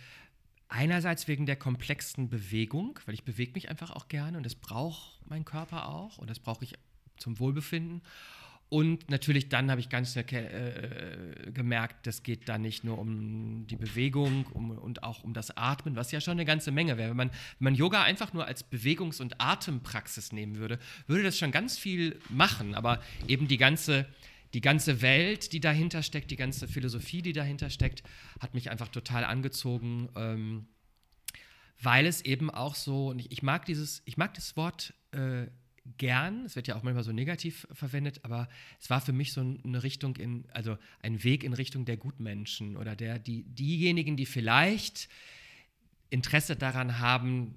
Einerseits 0.76 1.28
wegen 1.28 1.46
der 1.46 1.56
komplexen 1.56 2.30
Bewegung, 2.30 3.00
weil 3.06 3.14
ich 3.14 3.24
bewege 3.24 3.52
mich 3.54 3.70
einfach 3.70 3.92
auch 3.92 4.08
gerne 4.08 4.38
und 4.38 4.44
das 4.44 4.56
braucht 4.56 5.22
mein 5.30 5.46
Körper 5.46 5.88
auch 5.88 6.18
und 6.18 6.32
das 6.32 6.40
brauche 6.40 6.64
ich 6.64 6.74
zum 7.18 7.40
Wohlbefinden. 7.40 8.02
Und 8.70 9.12
natürlich 9.12 9.50
dann 9.50 9.70
habe 9.70 9.82
ich 9.82 9.90
ganz 9.90 10.16
äh, 10.16 11.52
gemerkt, 11.54 12.08
das 12.08 12.24
geht 12.24 12.50
da 12.50 12.58
nicht 12.58 12.84
nur 12.84 12.98
um 12.98 13.68
die 13.68 13.76
Bewegung 13.76 14.48
um, 14.48 14.72
und 14.72 15.04
auch 15.04 15.24
um 15.24 15.36
das 15.36 15.56
Atmen, 15.56 15.96
was 15.96 16.12
ja 16.12 16.20
schon 16.20 16.32
eine 16.32 16.46
ganze 16.46 16.72
Menge 16.72 16.98
wäre. 16.98 17.12
Wenn 17.12 17.18
man, 17.18 17.30
wenn 17.30 17.66
man 17.66 17.76
Yoga 17.76 18.02
einfach 18.02 18.34
nur 18.34 18.48
als 18.48 18.64
Bewegungs- 18.64 19.22
und 19.22 19.40
Atempraxis 19.40 20.32
nehmen 20.32 20.58
würde, 20.58 20.80
würde 21.06 21.22
das 21.22 21.38
schon 21.38 21.52
ganz 21.52 21.78
viel 21.78 22.20
machen. 22.30 22.74
Aber 22.74 23.00
eben 23.28 23.48
die 23.48 23.58
ganze 23.58 24.08
die 24.54 24.62
ganze 24.62 25.02
Welt, 25.02 25.52
die 25.52 25.60
dahinter 25.60 26.04
steckt, 26.04 26.30
die 26.30 26.36
ganze 26.36 26.68
Philosophie, 26.68 27.22
die 27.22 27.34
dahinter 27.34 27.70
steckt, 27.70 28.04
hat 28.40 28.54
mich 28.54 28.70
einfach 28.70 28.88
total 28.88 29.24
angezogen, 29.24 30.10
ähm, 30.16 30.68
weil 31.82 32.06
es 32.06 32.22
eben 32.22 32.50
auch 32.50 32.76
so, 32.76 33.16
ich, 33.18 33.42
mag 33.42 33.66
dieses, 33.66 34.04
ich 34.06 34.16
mag 34.16 34.34
das 34.36 34.56
Wort 34.56 34.94
äh, 35.12 35.48
gern, 35.98 36.46
es 36.46 36.56
wird 36.56 36.68
ja 36.68 36.76
auch 36.76 36.84
manchmal 36.84 37.04
so 37.04 37.12
negativ 37.12 37.68
verwendet, 37.72 38.22
aber 38.24 38.48
es 38.80 38.90
war 38.90 39.02
für 39.02 39.12
mich 39.12 39.34
so 39.34 39.42
eine 39.42 39.84
Richtung 39.84 40.16
in, 40.16 40.46
also 40.54 40.78
ein 41.02 41.24
Weg 41.24 41.44
in 41.44 41.54
Richtung 41.54 41.86
der 41.86 41.98
Gutmenschen 41.98 42.78
oder 42.78 42.96
der, 42.96 43.20
die, 43.20 43.44
diejenigen, 43.44 44.16
die 44.16 44.26
vielleicht 44.26 45.10
Interesse 46.10 46.56
daran 46.56 47.00
haben, 47.00 47.56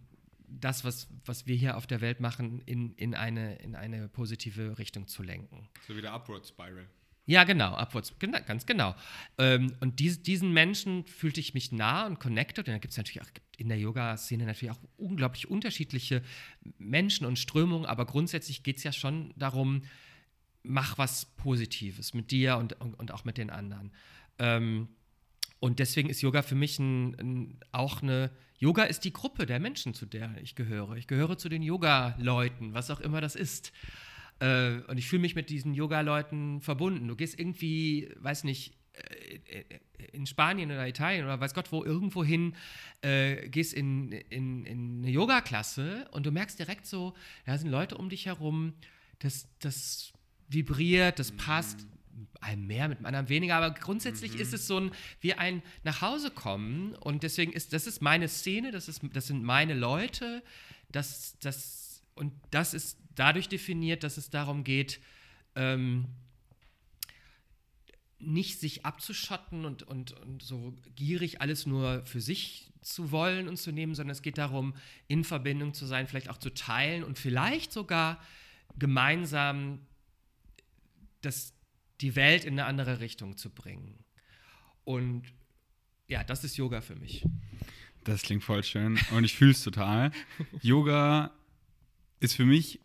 das, 0.49 0.85
was, 0.85 1.09
was 1.25 1.47
wir 1.47 1.57
hier 1.57 1.77
auf 1.77 1.87
der 1.87 2.01
Welt 2.01 2.21
machen, 2.21 2.63
in, 2.67 2.95
in, 2.95 3.15
eine, 3.15 3.57
in 3.57 3.75
eine 3.75 4.09
positive 4.09 4.79
Richtung 4.79 5.09
zu 5.09 5.23
lenken. 5.23 5.69
So 5.87 5.97
wie 5.97 6.01
der 6.01 6.13
Upward 6.13 6.47
Spiral. 6.47 6.87
Ja, 7.29 7.43
genau, 7.43 7.75
Upwards, 7.77 8.15
ganz 8.47 8.67
genau. 8.67 8.95
Ähm, 9.37 9.75
und 9.81 9.99
dies, 9.99 10.23
diesen 10.23 10.53
Menschen 10.53 11.05
fühlte 11.07 11.41
ich 11.41 11.55
mich 11.55 11.73
nah 11.73 12.07
und 12.07 12.21
connected. 12.21 12.69
Und 12.69 12.75
da 12.75 12.79
gibt 12.79 12.93
es 12.93 12.97
natürlich 12.97 13.21
auch 13.21 13.31
in 13.57 13.69
der 13.69 13.79
Yoga-Szene 13.79 14.45
natürlich 14.45 14.75
auch 14.75 14.81
unglaublich 14.97 15.49
unterschiedliche 15.49 16.23
Menschen 16.79 17.27
und 17.27 17.39
Strömungen, 17.39 17.87
aber 17.87 18.05
grundsätzlich 18.05 18.63
geht 18.63 18.79
es 18.79 18.85
ja 18.85 18.93
schon 18.93 19.33
darum, 19.37 19.83
mach 20.63 20.99
was 20.99 21.27
Positives 21.37 22.15
mit 22.15 22.31
dir 22.31 22.57
und, 22.59 22.81
und, 22.81 22.95
und 22.95 23.13
auch 23.13 23.25
mit 23.25 23.39
den 23.39 23.51
anderen. 23.51 23.93
Ähm, 24.39 24.89
und 25.59 25.79
deswegen 25.79 26.11
ist 26.11 26.21
Yoga 26.21 26.43
für 26.43 26.55
mich 26.55 26.79
ein, 26.79 27.15
ein, 27.19 27.61
auch 27.73 28.03
eine, 28.03 28.31
Yoga 28.59 28.85
ist 28.85 29.05
die 29.05 29.13
Gruppe 29.13 29.47
der 29.47 29.61
Menschen, 29.61 29.95
zu 29.95 30.07
der 30.07 30.35
ich 30.43 30.55
gehöre. 30.55 30.97
Ich 30.97 31.07
gehöre 31.07 31.39
zu 31.39 31.49
den 31.49 31.63
Yoga-Leuten, 31.63 32.75
was 32.75 32.91
auch 32.91 33.01
immer 33.01 33.21
das 33.21 33.37
ist. 33.37 33.73
Äh, 34.39 34.81
und 34.89 34.99
ich 34.99 35.09
fühle 35.09 35.23
mich 35.23 35.35
mit 35.35 35.49
diesen 35.49 35.75
Yoga-Leuten 35.75 36.61
verbunden. 36.61 37.09
Du 37.09 37.17
gehst 37.17 37.39
irgendwie, 37.39 38.11
weiß 38.19 38.45
nicht, 38.45 38.75
in 40.13 40.27
Spanien 40.27 40.71
oder 40.71 40.87
Italien 40.87 41.25
oder 41.25 41.39
weiß 41.41 41.55
Gott 41.55 41.73
wo 41.73 41.85
irgendwo 41.85 42.25
hin, 42.25 42.55
äh, 43.03 43.49
gehst 43.49 43.75
in, 43.75 44.13
in, 44.13 44.65
in 44.65 44.99
eine 44.99 45.11
Yoga-Klasse 45.11 46.09
und 46.13 46.27
du 46.27 46.31
merkst 46.31 46.59
direkt 46.59 46.87
so, 46.87 47.15
da 47.45 47.57
sind 47.59 47.71
Leute 47.71 47.97
um 47.97 48.09
dich 48.09 48.27
herum, 48.27 48.75
das, 49.19 49.49
das 49.59 50.13
vibriert, 50.49 51.19
das 51.19 51.33
passt 51.33 51.87
einem 52.41 52.67
mehr, 52.67 52.89
mit 52.89 52.99
einem 52.99 53.07
anderen 53.07 53.29
weniger, 53.29 53.57
aber 53.57 53.73
grundsätzlich 53.73 54.35
mhm. 54.35 54.41
ist 54.41 54.55
es 54.55 54.67
so 54.67 54.81
ein, 54.81 54.91
wie 55.21 55.35
ein 55.35 55.63
nach 55.85 56.01
Hause 56.01 56.31
kommen 56.31 56.95
und 56.95 57.23
deswegen 57.23 57.53
ist, 57.53 57.73
das 57.73 57.87
ist 57.87 58.01
meine 58.01 58.29
Szene, 58.29 58.71
das, 58.71 58.89
ist, 58.89 59.03
das 59.13 59.27
sind 59.27 59.43
meine 59.43 59.75
Leute, 59.75 60.43
das, 60.91 61.37
das, 61.41 62.03
und 62.15 62.33
das 62.51 62.73
ist 62.73 62.99
dadurch 63.15 63.49
definiert, 63.49 64.03
dass 64.03 64.17
es 64.17 64.31
darum 64.31 64.65
geht, 64.65 65.01
ähm, 65.55 66.07
nicht 68.19 68.61
sich 68.61 68.87
abzuschotten 68.87 69.65
und, 69.65 69.83
und, 69.83 70.13
und 70.13 70.43
so 70.43 70.75
gierig 70.95 71.41
alles 71.41 71.67
nur 71.67 72.05
für 72.07 72.21
sich 72.21 72.73
zu 72.81 73.11
wollen 73.11 73.49
und 73.49 73.57
zu 73.57 73.73
nehmen, 73.73 73.95
sondern 73.95 74.13
es 74.13 74.23
geht 74.23 74.39
darum, 74.39 74.75
in 75.09 75.25
Verbindung 75.25 75.75
zu 75.75 75.87
sein, 75.87 76.07
vielleicht 76.07 76.31
auch 76.31 76.39
zu 76.39 76.51
teilen 76.51 77.05
und 77.05 77.19
vielleicht 77.19 77.73
sogar 77.73 78.21
gemeinsam 78.79 79.81
das, 81.21 81.53
die 82.01 82.15
Welt 82.15 82.45
in 82.45 82.55
eine 82.55 82.67
andere 82.67 83.01
Richtung 83.01 83.37
zu 83.37 83.51
bringen. 83.51 84.05
Und 84.85 85.25
ja, 86.09 86.23
das 86.25 86.45
ist 86.45 86.57
Yoga 86.57 86.81
für 86.81 86.97
mich. 86.97 87.25
Das 88.05 88.23
klingt 88.23 88.45
voll 88.45 88.63
schön 88.63 88.99
und 89.11 89.25
ich 89.25 89.35
fühle 89.35 89.51
es 89.51 89.65
total. 89.65 90.13
Yoga 90.63 91.33
ist 92.21 92.35
für 92.35 92.45
mich 92.45 92.81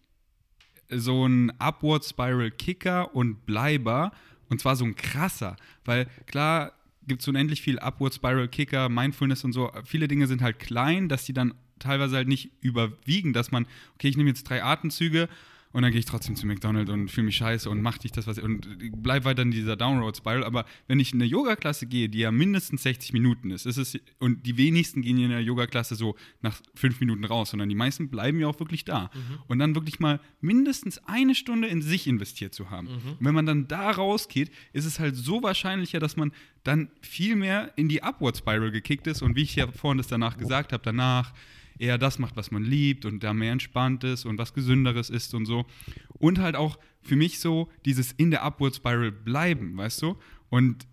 so 0.89 1.25
ein 1.25 1.51
Upward 1.59 2.03
Spiral 2.03 2.51
Kicker 2.51 3.13
und 3.15 3.45
Bleiber 3.45 4.11
und 4.52 4.60
zwar 4.60 4.76
so 4.76 4.84
ein 4.84 4.95
krasser, 4.95 5.56
weil 5.86 6.08
klar 6.28 6.74
gibt 7.08 7.22
es 7.22 7.28
unendlich 7.28 7.62
viel 7.62 7.80
Upward 7.80 8.14
Spiral 8.14 8.49
Kicker, 8.49 8.89
Mindfulness 8.89 9.43
und 9.43 9.54
so. 9.54 9.72
Viele 9.86 10.08
Dinge 10.08 10.28
sind 10.28 10.41
halt 10.41 10.60
klein, 10.60 11.10
dass 11.10 11.24
die 11.26 11.34
dann 11.34 11.56
teilweise 11.80 12.18
halt 12.18 12.28
nicht 12.28 12.52
überwiegen, 12.60 13.34
dass 13.34 13.52
man, 13.52 13.66
okay, 13.95 14.10
ich 14.10 14.18
nehme 14.18 14.30
jetzt 14.30 14.43
drei 14.43 14.62
Atemzüge 14.62 15.30
und 15.74 15.84
dann 15.84 15.91
gehe 15.91 15.99
ich 15.99 16.05
trotzdem 16.05 16.36
zu 16.36 16.45
McDonald's 16.45 16.91
und 16.91 17.09
fühle 17.09 17.26
mich 17.26 17.38
scheiße 17.38 17.69
und 17.69 17.82
mach 17.82 17.97
dich 17.97 18.11
das, 18.11 18.28
was 18.28 18.38
und 18.39 18.67
bleib 19.01 19.26
weiter 19.26 19.41
in 19.41 19.51
dieser 19.51 19.76
Downroad 19.76 20.15
Spiral. 20.15 20.43
Aber 20.43 20.65
wenn 20.88 20.99
ich 20.99 21.13
in 21.13 21.22
eine 21.22 21.30
Yoga-Klasse 21.30 21.88
gehe, 21.88 22.09
die 22.09 22.19
ja 22.19 22.32
mindestens 22.32 22.84
60 22.84 23.13
Minuten 23.13 23.51
ist, 23.51 23.65
ist 23.65 23.78
es, 23.78 23.97
und 24.19 24.45
die 24.45 24.57
wenigsten 24.57 25.01
gehen 25.01 25.17
in 25.17 25.30
der 25.30 25.41
Yoga-Klasse 25.41 25.95
so 25.95 26.15
nach 26.41 26.61
fünf 26.76 26.99
Minuten 26.99 27.24
raus, 27.24 27.51
sondern 27.51 27.69
die 27.69 27.76
meisten 27.76 28.09
bleiben 28.09 28.39
ja 28.39 28.47
auch 28.47 28.59
wirklich 28.59 28.86
da. 28.86 29.11
Mhm. 29.13 29.39
Und 29.47 29.59
dann 29.59 29.76
wirklich 29.76 29.99
mal 29.99 30.19
mindestens 30.41 30.97
eine 31.05 31.36
Stunde 31.36 31.67
in 31.67 31.82
sich 31.82 32.07
investiert 32.07 32.53
zu 32.53 32.69
haben. 32.69 32.88
Mhm. 32.88 33.11
Und 33.11 33.26
wenn 33.26 33.36
man 33.36 33.45
dann 33.45 33.67
da 33.67 33.91
rausgeht, 33.91 34.51
ist 34.74 34.86
es 34.86 34.99
halt 34.99 35.15
so 35.15 35.41
wahrscheinlicher, 35.43 35.99
dass 35.99 36.17
man 36.17 36.32
dann 36.63 36.89
viel 37.01 37.36
mehr 37.36 37.72
in 37.76 37.88
die 37.88 38.03
Upward 38.03 38.38
Spiral 38.38 38.72
gekickt 38.72 39.07
ist 39.07 39.22
und 39.22 39.36
wie 39.36 39.43
ich 39.43 39.55
ja 39.55 39.67
vorhin 39.67 39.97
das 39.97 40.07
danach 40.07 40.38
gesagt 40.38 40.74
habe, 40.74 40.84
danach 40.84 41.34
eher 41.82 41.97
das 41.97 42.19
macht, 42.19 42.36
was 42.36 42.51
man 42.51 42.63
liebt 42.63 43.05
und 43.05 43.23
da 43.23 43.34
mehr 43.34 43.51
entspannt 43.51 44.03
ist 44.03 44.25
und 44.25 44.38
was 44.38 44.53
gesünderes 44.53 45.09
ist 45.09 45.34
und 45.34 45.45
so. 45.45 45.65
Und 46.13 46.39
halt 46.39 46.55
auch 46.55 46.77
für 47.01 47.15
mich 47.15 47.39
so 47.39 47.69
dieses 47.86 48.11
in 48.11 48.32
der 48.32 48.43
Upward 48.43 48.75
Spiral 48.75 49.11
bleiben, 49.11 49.75
weißt 49.75 50.03
du? 50.03 50.17
Und, 50.49 50.86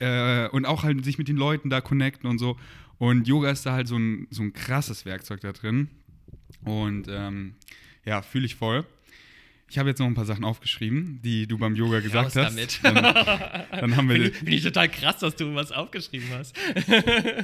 äh, 0.00 0.48
und 0.48 0.66
auch 0.66 0.82
halt 0.82 1.04
sich 1.04 1.18
mit 1.18 1.28
den 1.28 1.36
Leuten 1.36 1.70
da 1.70 1.80
connecten 1.80 2.28
und 2.28 2.38
so. 2.38 2.56
Und 2.98 3.28
Yoga 3.28 3.50
ist 3.50 3.66
da 3.66 3.72
halt 3.72 3.86
so 3.86 3.96
ein, 3.96 4.26
so 4.30 4.42
ein 4.42 4.52
krasses 4.52 5.04
Werkzeug 5.04 5.40
da 5.40 5.52
drin. 5.52 5.88
Und 6.64 7.06
ähm, 7.08 7.54
ja, 8.04 8.22
fühle 8.22 8.46
ich 8.46 8.56
voll. 8.56 8.84
Ich 9.74 9.78
habe 9.80 9.88
jetzt 9.88 9.98
noch 9.98 10.06
ein 10.06 10.14
paar 10.14 10.24
Sachen 10.24 10.44
aufgeschrieben, 10.44 11.18
die 11.24 11.48
du 11.48 11.58
beim 11.58 11.74
Yoga 11.74 11.98
gesagt 11.98 12.36
Raus 12.36 12.36
hast. 12.36 12.56
damit. 12.56 12.78
Dann, 12.84 12.94
dann 12.94 13.96
haben 13.96 14.08
wir. 14.08 14.14
Finde 14.14 14.28
ich, 14.28 14.36
find 14.36 14.50
ich 14.52 14.62
total 14.62 14.88
krass, 14.88 15.18
dass 15.18 15.34
du 15.34 15.52
was 15.56 15.72
aufgeschrieben 15.72 16.28
hast. 16.30 16.54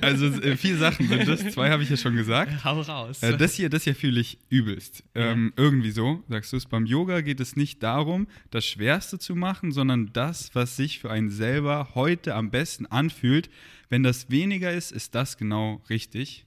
Also 0.01 0.27
äh, 0.27 0.57
vier 0.57 0.77
Sachen 0.77 1.09
sind 1.09 1.27
das. 1.27 1.45
Zwei 1.51 1.71
habe 1.71 1.83
ich 1.83 1.91
ja 1.91 1.97
schon 1.97 2.15
gesagt. 2.15 2.65
Hau 2.65 2.81
raus. 2.83 3.21
Äh, 3.25 3.37
das 3.37 3.55
hier, 3.55 3.69
das 3.69 3.83
hier 3.83 3.97
fühle 3.97 4.21
ich 4.21 4.39
übelst. 4.49 5.03
Ähm, 5.17 5.53
irgendwie 5.57 5.91
so, 5.91 6.23
sagst 6.29 6.53
du 6.53 6.57
es. 6.57 6.67
Beim 6.67 6.87
Yoga 6.87 7.21
geht 7.21 7.41
es 7.41 7.57
nicht 7.57 7.83
darum, 7.83 8.29
das 8.53 8.65
Schwerste 8.65 9.19
zu 9.19 9.35
machen, 9.35 9.73
sondern 9.73 10.13
das, 10.13 10.55
was 10.55 10.77
sich 10.77 11.01
für 11.01 11.11
einen 11.11 11.31
selber 11.31 11.97
heute 11.97 12.37
am 12.37 12.53
besten 12.53 12.87
anfühlt. 12.87 13.51
Wenn 13.89 14.05
das 14.05 14.31
weniger 14.31 14.73
ist, 14.73 14.93
ist 14.93 15.17
das 15.17 15.37
genau 15.37 15.83
richtig. 15.91 16.47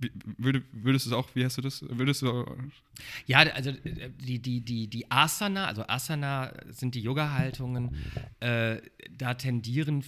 Wie- 0.00 0.12
Würde, 0.38 0.62
würdest 0.72 1.06
du 1.06 1.10
es 1.10 1.16
auch, 1.16 1.28
wie 1.34 1.44
hast 1.44 1.58
du 1.58 1.62
das? 1.62 1.82
Würdest 1.88 2.22
du 2.22 2.46
Ja, 3.26 3.40
also 3.40 3.70
äh, 3.70 4.10
die, 4.18 4.38
die, 4.38 4.60
die, 4.60 4.88
die 4.88 5.10
Asana, 5.10 5.66
also 5.66 5.86
Asana 5.86 6.52
sind 6.70 6.94
die 6.94 7.00
Yoga-Haltungen, 7.00 7.94
äh, 8.40 8.80
da 9.10 9.34
tendieren 9.34 10.04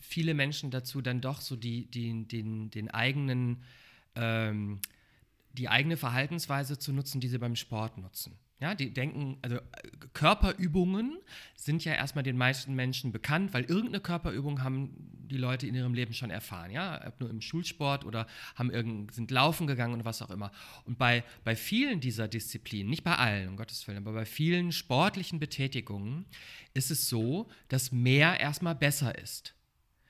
viele 0.00 0.34
Menschen 0.34 0.70
dazu, 0.70 1.00
dann 1.00 1.20
doch 1.20 1.40
so 1.40 1.56
die, 1.56 1.86
die, 1.86 2.26
den, 2.26 2.70
den 2.70 2.90
eigenen, 2.90 3.62
ähm, 4.16 4.80
die 5.52 5.68
eigene 5.68 5.96
Verhaltensweise 5.96 6.78
zu 6.78 6.92
nutzen, 6.92 7.20
die 7.20 7.28
sie 7.28 7.38
beim 7.38 7.56
Sport 7.56 7.98
nutzen. 7.98 8.36
Ja, 8.62 8.76
die 8.76 8.94
denken, 8.94 9.38
also 9.42 9.56
äh, 9.56 9.60
Körperübungen 10.12 11.18
sind 11.56 11.84
ja 11.84 11.94
erstmal 11.94 12.22
den 12.22 12.36
meisten 12.36 12.74
Menschen 12.76 13.10
bekannt, 13.10 13.52
weil 13.52 13.64
irgendeine 13.64 13.98
Körperübung 13.98 14.62
haben 14.62 14.94
die 15.28 15.36
Leute 15.36 15.66
in 15.66 15.74
ihrem 15.74 15.94
Leben 15.94 16.14
schon 16.14 16.30
erfahren, 16.30 16.70
ja, 16.70 17.04
ob 17.04 17.18
nur 17.18 17.28
im 17.28 17.40
Schulsport 17.40 18.04
oder 18.04 18.28
haben 18.54 19.08
sind 19.10 19.32
laufen 19.32 19.66
gegangen 19.66 19.94
und 19.94 20.04
was 20.04 20.22
auch 20.22 20.30
immer. 20.30 20.52
Und 20.84 20.96
bei, 20.96 21.24
bei 21.42 21.56
vielen 21.56 21.98
dieser 21.98 22.28
Disziplinen, 22.28 22.88
nicht 22.88 23.02
bei 23.02 23.16
allen, 23.16 23.48
um 23.48 23.56
Gottes 23.56 23.88
Willen, 23.88 23.98
aber 23.98 24.12
bei 24.12 24.24
vielen 24.24 24.70
sportlichen 24.70 25.40
Betätigungen 25.40 26.24
ist 26.72 26.92
es 26.92 27.08
so, 27.08 27.50
dass 27.66 27.90
mehr 27.90 28.38
erstmal 28.38 28.76
besser 28.76 29.18
ist. 29.18 29.56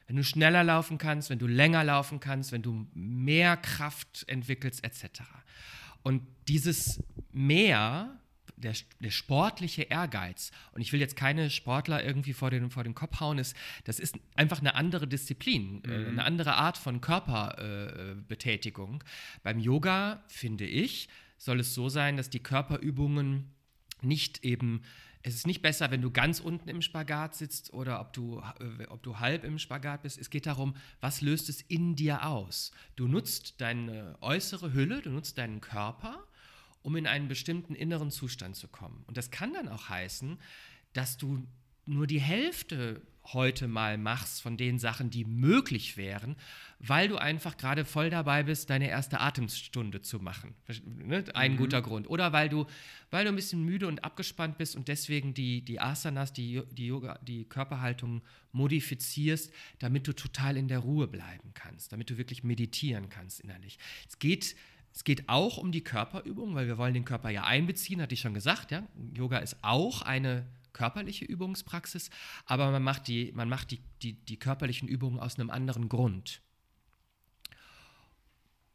Wenn 0.09 0.16
du 0.16 0.24
schneller 0.24 0.62
laufen 0.62 0.98
kannst, 0.98 1.30
wenn 1.30 1.38
du 1.38 1.46
länger 1.46 1.84
laufen 1.84 2.20
kannst, 2.20 2.53
wenn 2.53 2.61
du 2.61 2.86
mehr 2.92 3.57
Kraft 3.57 4.24
entwickelst, 4.26 4.84
etc. 4.84 5.22
Und 6.03 6.26
dieses 6.48 7.03
Mehr, 7.32 8.18
der, 8.62 8.74
der 9.00 9.10
sportliche 9.10 9.82
Ehrgeiz, 9.82 10.50
und 10.72 10.80
ich 10.80 10.92
will 10.92 11.00
jetzt 11.00 11.16
keine 11.16 11.50
Sportler 11.50 12.04
irgendwie 12.04 12.32
vor 12.32 12.50
den, 12.50 12.70
vor 12.70 12.84
den 12.84 12.94
Kopf 12.94 13.20
hauen, 13.20 13.38
ist, 13.38 13.56
das 13.84 14.00
ist 14.00 14.18
einfach 14.34 14.60
eine 14.60 14.74
andere 14.74 15.06
Disziplin, 15.06 15.82
äh, 15.84 16.08
eine 16.08 16.24
andere 16.24 16.54
Art 16.54 16.78
von 16.78 17.00
Körperbetätigung. 17.00 19.02
Äh. 19.02 19.40
Beim 19.42 19.58
Yoga, 19.58 20.22
finde 20.28 20.66
ich, 20.66 21.08
soll 21.36 21.60
es 21.60 21.74
so 21.74 21.88
sein, 21.88 22.16
dass 22.16 22.30
die 22.30 22.42
Körperübungen 22.42 23.50
nicht 24.00 24.44
eben, 24.44 24.82
es 25.22 25.34
ist 25.34 25.46
nicht 25.46 25.62
besser, 25.62 25.90
wenn 25.90 26.02
du 26.02 26.10
ganz 26.10 26.40
unten 26.40 26.68
im 26.68 26.82
Spagat 26.82 27.34
sitzt 27.34 27.72
oder 27.72 28.00
ob 28.00 28.12
du, 28.12 28.42
äh, 28.60 28.86
ob 28.86 29.02
du 29.02 29.20
halb 29.20 29.44
im 29.44 29.58
Spagat 29.58 30.02
bist. 30.02 30.18
Es 30.18 30.30
geht 30.30 30.46
darum, 30.46 30.74
was 31.00 31.20
löst 31.20 31.48
es 31.48 31.60
in 31.62 31.96
dir 31.96 32.26
aus? 32.26 32.72
Du 32.96 33.08
nutzt 33.08 33.60
deine 33.60 34.16
äußere 34.20 34.72
Hülle, 34.72 35.02
du 35.02 35.10
nutzt 35.10 35.38
deinen 35.38 35.60
Körper, 35.60 36.24
um 36.83 36.97
in 36.97 37.07
einen 37.07 37.28
bestimmten 37.28 37.74
inneren 37.74 38.11
Zustand 38.11 38.57
zu 38.57 38.68
kommen. 38.68 39.05
Und 39.07 39.16
das 39.16 39.30
kann 39.30 39.53
dann 39.53 39.68
auch 39.68 39.89
heißen, 39.89 40.39
dass 40.93 41.16
du 41.16 41.47
nur 41.87 42.07
die 42.07 42.20
Hälfte 42.20 43.03
heute 43.24 43.68
mal 43.68 43.99
machst 43.99 44.43
von 44.43 44.57
den 44.57 44.78
Sachen, 44.78 45.11
die 45.11 45.24
möglich 45.24 45.97
wären, 45.97 46.35
weil 46.80 47.07
du 47.09 47.16
einfach 47.16 47.57
gerade 47.57 47.85
voll 47.85 48.11
dabei 48.11 48.43
bist, 48.43 48.68
deine 48.68 48.89
erste 48.89 49.20
Atemstunde 49.20 50.03
zu 50.03 50.18
machen. 50.18 50.55
Ne? 50.85 51.24
Ein 51.35 51.57
guter 51.57 51.83
Grund. 51.83 52.11
Oder 52.11 52.33
weil 52.33 52.49
du, 52.49 52.66
weil 53.11 53.24
du 53.24 53.30
ein 53.30 53.37
bisschen 53.37 53.64
müde 53.64 53.87
und 53.87 54.03
abgespannt 54.03 54.59
bist 54.59 54.74
und 54.74 54.89
deswegen 54.89 55.35
die, 55.35 55.64
die 55.64 55.80
Asanas, 55.80 56.33
die, 56.33 56.62
die, 56.72 56.87
Yoga, 56.89 57.18
die 57.22 57.45
Körperhaltung 57.45 58.22
modifizierst, 58.51 59.53
damit 59.78 60.09
du 60.09 60.12
total 60.12 60.57
in 60.57 60.66
der 60.66 60.80
Ruhe 60.80 61.07
bleiben 61.07 61.53
kannst, 61.55 61.93
damit 61.93 62.11
du 62.11 62.18
wirklich 62.18 62.43
meditieren 62.43 63.09
kannst 63.09 63.41
innerlich. 63.41 63.78
Es 64.09 64.18
geht 64.18 64.57
es 64.95 65.05
geht 65.05 65.28
auch 65.28 65.57
um 65.57 65.72
die 65.72 65.82
Körperübung, 65.82 66.55
weil 66.55 66.66
wir 66.66 66.78
wollen 66.78 66.95
den 66.95 67.05
Körper 67.05 67.30
ja 67.30 67.45
einbeziehen, 67.45 68.01
hatte 68.01 68.14
ich 68.14 68.20
schon 68.20 68.34
gesagt. 68.34 68.70
Ja? 68.70 68.86
Yoga 69.14 69.38
ist 69.38 69.57
auch 69.62 70.03
eine 70.03 70.47
körperliche 70.72 71.24
Übungspraxis, 71.24 72.11
aber 72.47 72.70
man 72.70 72.82
macht 72.82 73.09
die, 73.09 73.32
man 73.34 73.49
macht 73.49 73.70
die, 73.70 73.80
die, 74.03 74.14
die 74.14 74.38
körperlichen 74.38 74.88
Übungen 74.88 75.18
aus 75.18 75.38
einem 75.38 75.51
anderen 75.51 75.88
Grund. 75.88 76.40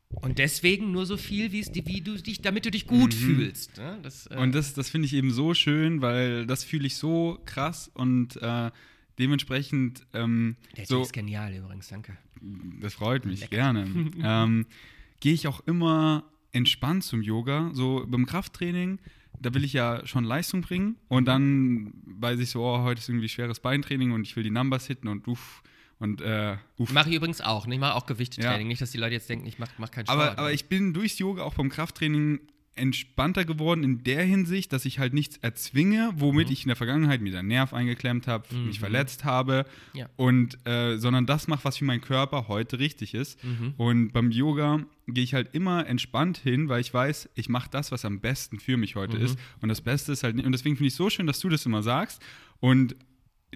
Und 0.09 0.39
deswegen 0.39 0.91
nur 0.91 1.05
so 1.05 1.17
viel, 1.17 1.51
wie, 1.51 1.59
es, 1.59 1.69
wie 1.73 2.01
du 2.01 2.15
dich, 2.15 2.41
damit 2.41 2.65
du 2.65 2.71
dich 2.71 2.87
gut 2.87 3.13
fühlst. 3.13 3.77
Ne? 3.77 3.99
Das, 4.01 4.27
äh, 4.27 4.37
Und 4.37 4.55
das, 4.55 4.73
das 4.73 4.89
finde 4.89 5.05
ich 5.05 5.13
eben 5.13 5.31
so 5.31 5.53
schön, 5.53 6.01
weil 6.01 6.45
das 6.47 6.63
fühle 6.63 6.87
ich 6.87 6.95
so 6.95 7.39
krass 7.45 7.91
und 7.93 8.37
äh, 8.41 8.71
dementsprechend 9.19 10.07
ähm, 10.13 10.55
der 10.77 10.85
so, 10.85 11.01
ist 11.01 11.13
genial 11.13 11.53
übrigens, 11.53 11.89
danke. 11.89 12.17
das 12.81 12.93
freut 12.93 13.25
mich, 13.25 13.49
gerne. 13.49 13.85
ähm, 14.23 14.65
Gehe 15.19 15.33
ich 15.33 15.47
auch 15.47 15.61
immer 15.61 16.23
entspannt 16.51 17.03
zum 17.03 17.21
Yoga. 17.21 17.71
So 17.73 18.05
beim 18.07 18.25
Krafttraining, 18.25 18.99
da 19.39 19.53
will 19.53 19.63
ich 19.63 19.73
ja 19.73 20.05
schon 20.05 20.23
Leistung 20.23 20.61
bringen 20.61 20.97
und 21.07 21.25
dann 21.25 21.93
weiß 22.05 22.39
ich 22.39 22.49
so, 22.49 22.63
oh, 22.63 22.81
heute 22.83 22.99
ist 22.99 23.09
irgendwie 23.09 23.29
schweres 23.29 23.59
Beintraining 23.59 24.11
und 24.11 24.23
ich 24.23 24.35
will 24.35 24.43
die 24.43 24.49
Numbers 24.51 24.87
hitten 24.87 25.07
und 25.07 25.27
uff. 25.27 25.61
Und 25.99 26.21
äh, 26.21 26.57
uff. 26.77 26.91
Mache 26.91 27.09
ich 27.09 27.15
übrigens 27.15 27.41
auch. 27.41 27.65
ne? 27.65 27.73
Ich 27.73 27.79
mache 27.79 27.95
auch 27.95 28.05
Gewichtetraining. 28.05 28.61
Ja. 28.61 28.67
Nicht, 28.67 28.81
dass 28.81 28.91
die 28.91 28.99
Leute 28.99 29.13
jetzt 29.13 29.29
denken, 29.29 29.47
ich 29.47 29.57
mache 29.57 29.71
mach 29.79 29.89
keinen 29.89 30.05
Sport. 30.05 30.19
Aber, 30.19 30.37
aber 30.37 30.53
ich 30.53 30.69
bin 30.69 30.93
durchs 30.93 31.17
Yoga 31.17 31.43
auch 31.43 31.55
beim 31.55 31.69
Krafttraining 31.69 32.39
entspannter 32.77 33.45
geworden 33.45 33.83
in 33.83 34.03
der 34.03 34.23
Hinsicht, 34.23 34.71
dass 34.73 34.85
ich 34.85 34.99
halt 34.99 35.13
nichts 35.13 35.37
erzwinge, 35.37 36.11
womit 36.15 36.49
ich 36.49 36.63
in 36.63 36.67
der 36.67 36.75
Vergangenheit 36.75 37.21
mir 37.21 37.31
den 37.31 37.47
Nerv 37.47 37.73
eingeklemmt 37.73 38.27
habe, 38.27 38.53
mich 38.55 38.79
verletzt 38.79 39.25
habe 39.25 39.65
Ja. 39.93 40.07
und 40.15 40.57
äh, 40.67 40.97
sondern 40.97 41.25
das 41.25 41.47
mache, 41.47 41.63
was 41.65 41.77
für 41.77 41.85
meinen 41.85 42.01
Körper 42.01 42.47
heute 42.47 42.79
richtig 42.79 43.13
ist. 43.13 43.39
Und 43.77 44.11
beim 44.13 44.31
Yoga 44.31 44.81
gehe 45.07 45.23
ich 45.23 45.33
halt 45.33 45.53
immer 45.53 45.87
entspannt 45.87 46.37
hin, 46.37 46.69
weil 46.69 46.81
ich 46.81 46.93
weiß, 46.93 47.29
ich 47.35 47.49
mache 47.49 47.69
das, 47.71 47.91
was 47.91 48.03
am 48.05 48.19
besten 48.19 48.59
für 48.59 48.77
mich 48.77 48.95
heute 48.95 49.17
ist. 49.17 49.37
Und 49.61 49.69
das 49.69 49.81
Beste 49.81 50.11
ist 50.11 50.23
halt 50.23 50.35
nicht, 50.35 50.45
und 50.45 50.51
deswegen 50.51 50.75
finde 50.75 50.87
ich 50.87 50.93
es 50.93 50.97
so 50.97 51.09
schön, 51.09 51.27
dass 51.27 51.39
du 51.39 51.49
das 51.49 51.65
immer 51.65 51.81
sagst. 51.83 52.21
Und 52.59 52.95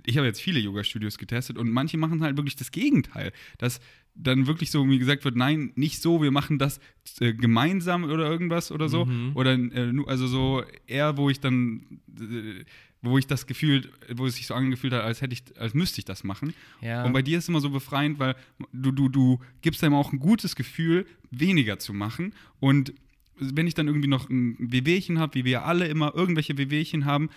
ich 0.05 0.17
habe 0.17 0.25
jetzt 0.25 0.41
viele 0.41 0.59
Yoga-Studios 0.59 1.17
getestet 1.17 1.57
und 1.57 1.69
manche 1.69 1.97
machen 1.97 2.23
halt 2.23 2.37
wirklich 2.37 2.55
das 2.55 2.71
Gegenteil. 2.71 3.33
Dass 3.57 3.81
dann 4.15 4.47
wirklich 4.47 4.71
so 4.71 4.87
wie 4.89 4.99
gesagt 4.99 5.23
wird, 5.25 5.35
nein, 5.35 5.71
nicht 5.75 6.01
so, 6.01 6.21
wir 6.21 6.31
machen 6.31 6.59
das 6.59 6.79
äh, 7.19 7.33
gemeinsam 7.33 8.03
oder 8.03 8.29
irgendwas 8.29 8.71
oder 8.71 8.89
so. 8.89 9.07
Oder 9.35 9.53
äh, 9.53 9.93
also 10.07 10.27
so 10.27 10.63
eher, 10.87 11.17
wo 11.17 11.29
ich 11.29 11.39
dann, 11.39 12.01
äh, 12.19 12.65
wo 13.01 13.17
ich 13.17 13.25
das 13.25 13.47
Gefühl, 13.47 13.89
wo 14.13 14.25
es 14.25 14.35
sich 14.35 14.47
so 14.47 14.53
angefühlt 14.53 14.93
hat, 14.93 15.03
als 15.03 15.21
hätte 15.21 15.33
ich, 15.33 15.43
als 15.59 15.73
müsste 15.73 15.99
ich 15.99 16.05
das 16.05 16.23
machen. 16.23 16.53
Ja. 16.81 17.03
Und 17.03 17.13
bei 17.13 17.21
dir 17.21 17.37
ist 17.37 17.45
es 17.45 17.49
immer 17.49 17.61
so 17.61 17.69
befreiend, 17.69 18.19
weil 18.19 18.35
du, 18.73 18.91
du, 18.91 19.09
du 19.09 19.39
gibst 19.61 19.83
einem 19.83 19.95
auch 19.95 20.11
ein 20.13 20.19
gutes 20.19 20.55
Gefühl, 20.55 21.05
weniger 21.31 21.79
zu 21.79 21.93
machen. 21.93 22.33
Und 22.59 22.93
wenn 23.37 23.65
ich 23.65 23.73
dann 23.73 23.87
irgendwie 23.87 24.07
noch 24.07 24.29
ein 24.29 24.55
Wehwehchen 24.59 25.19
habe, 25.19 25.33
wie 25.33 25.45
wir 25.45 25.65
alle 25.65 25.87
immer 25.87 26.13
irgendwelche 26.15 26.57
Wehwehchen 26.57 27.05
haben, 27.05 27.29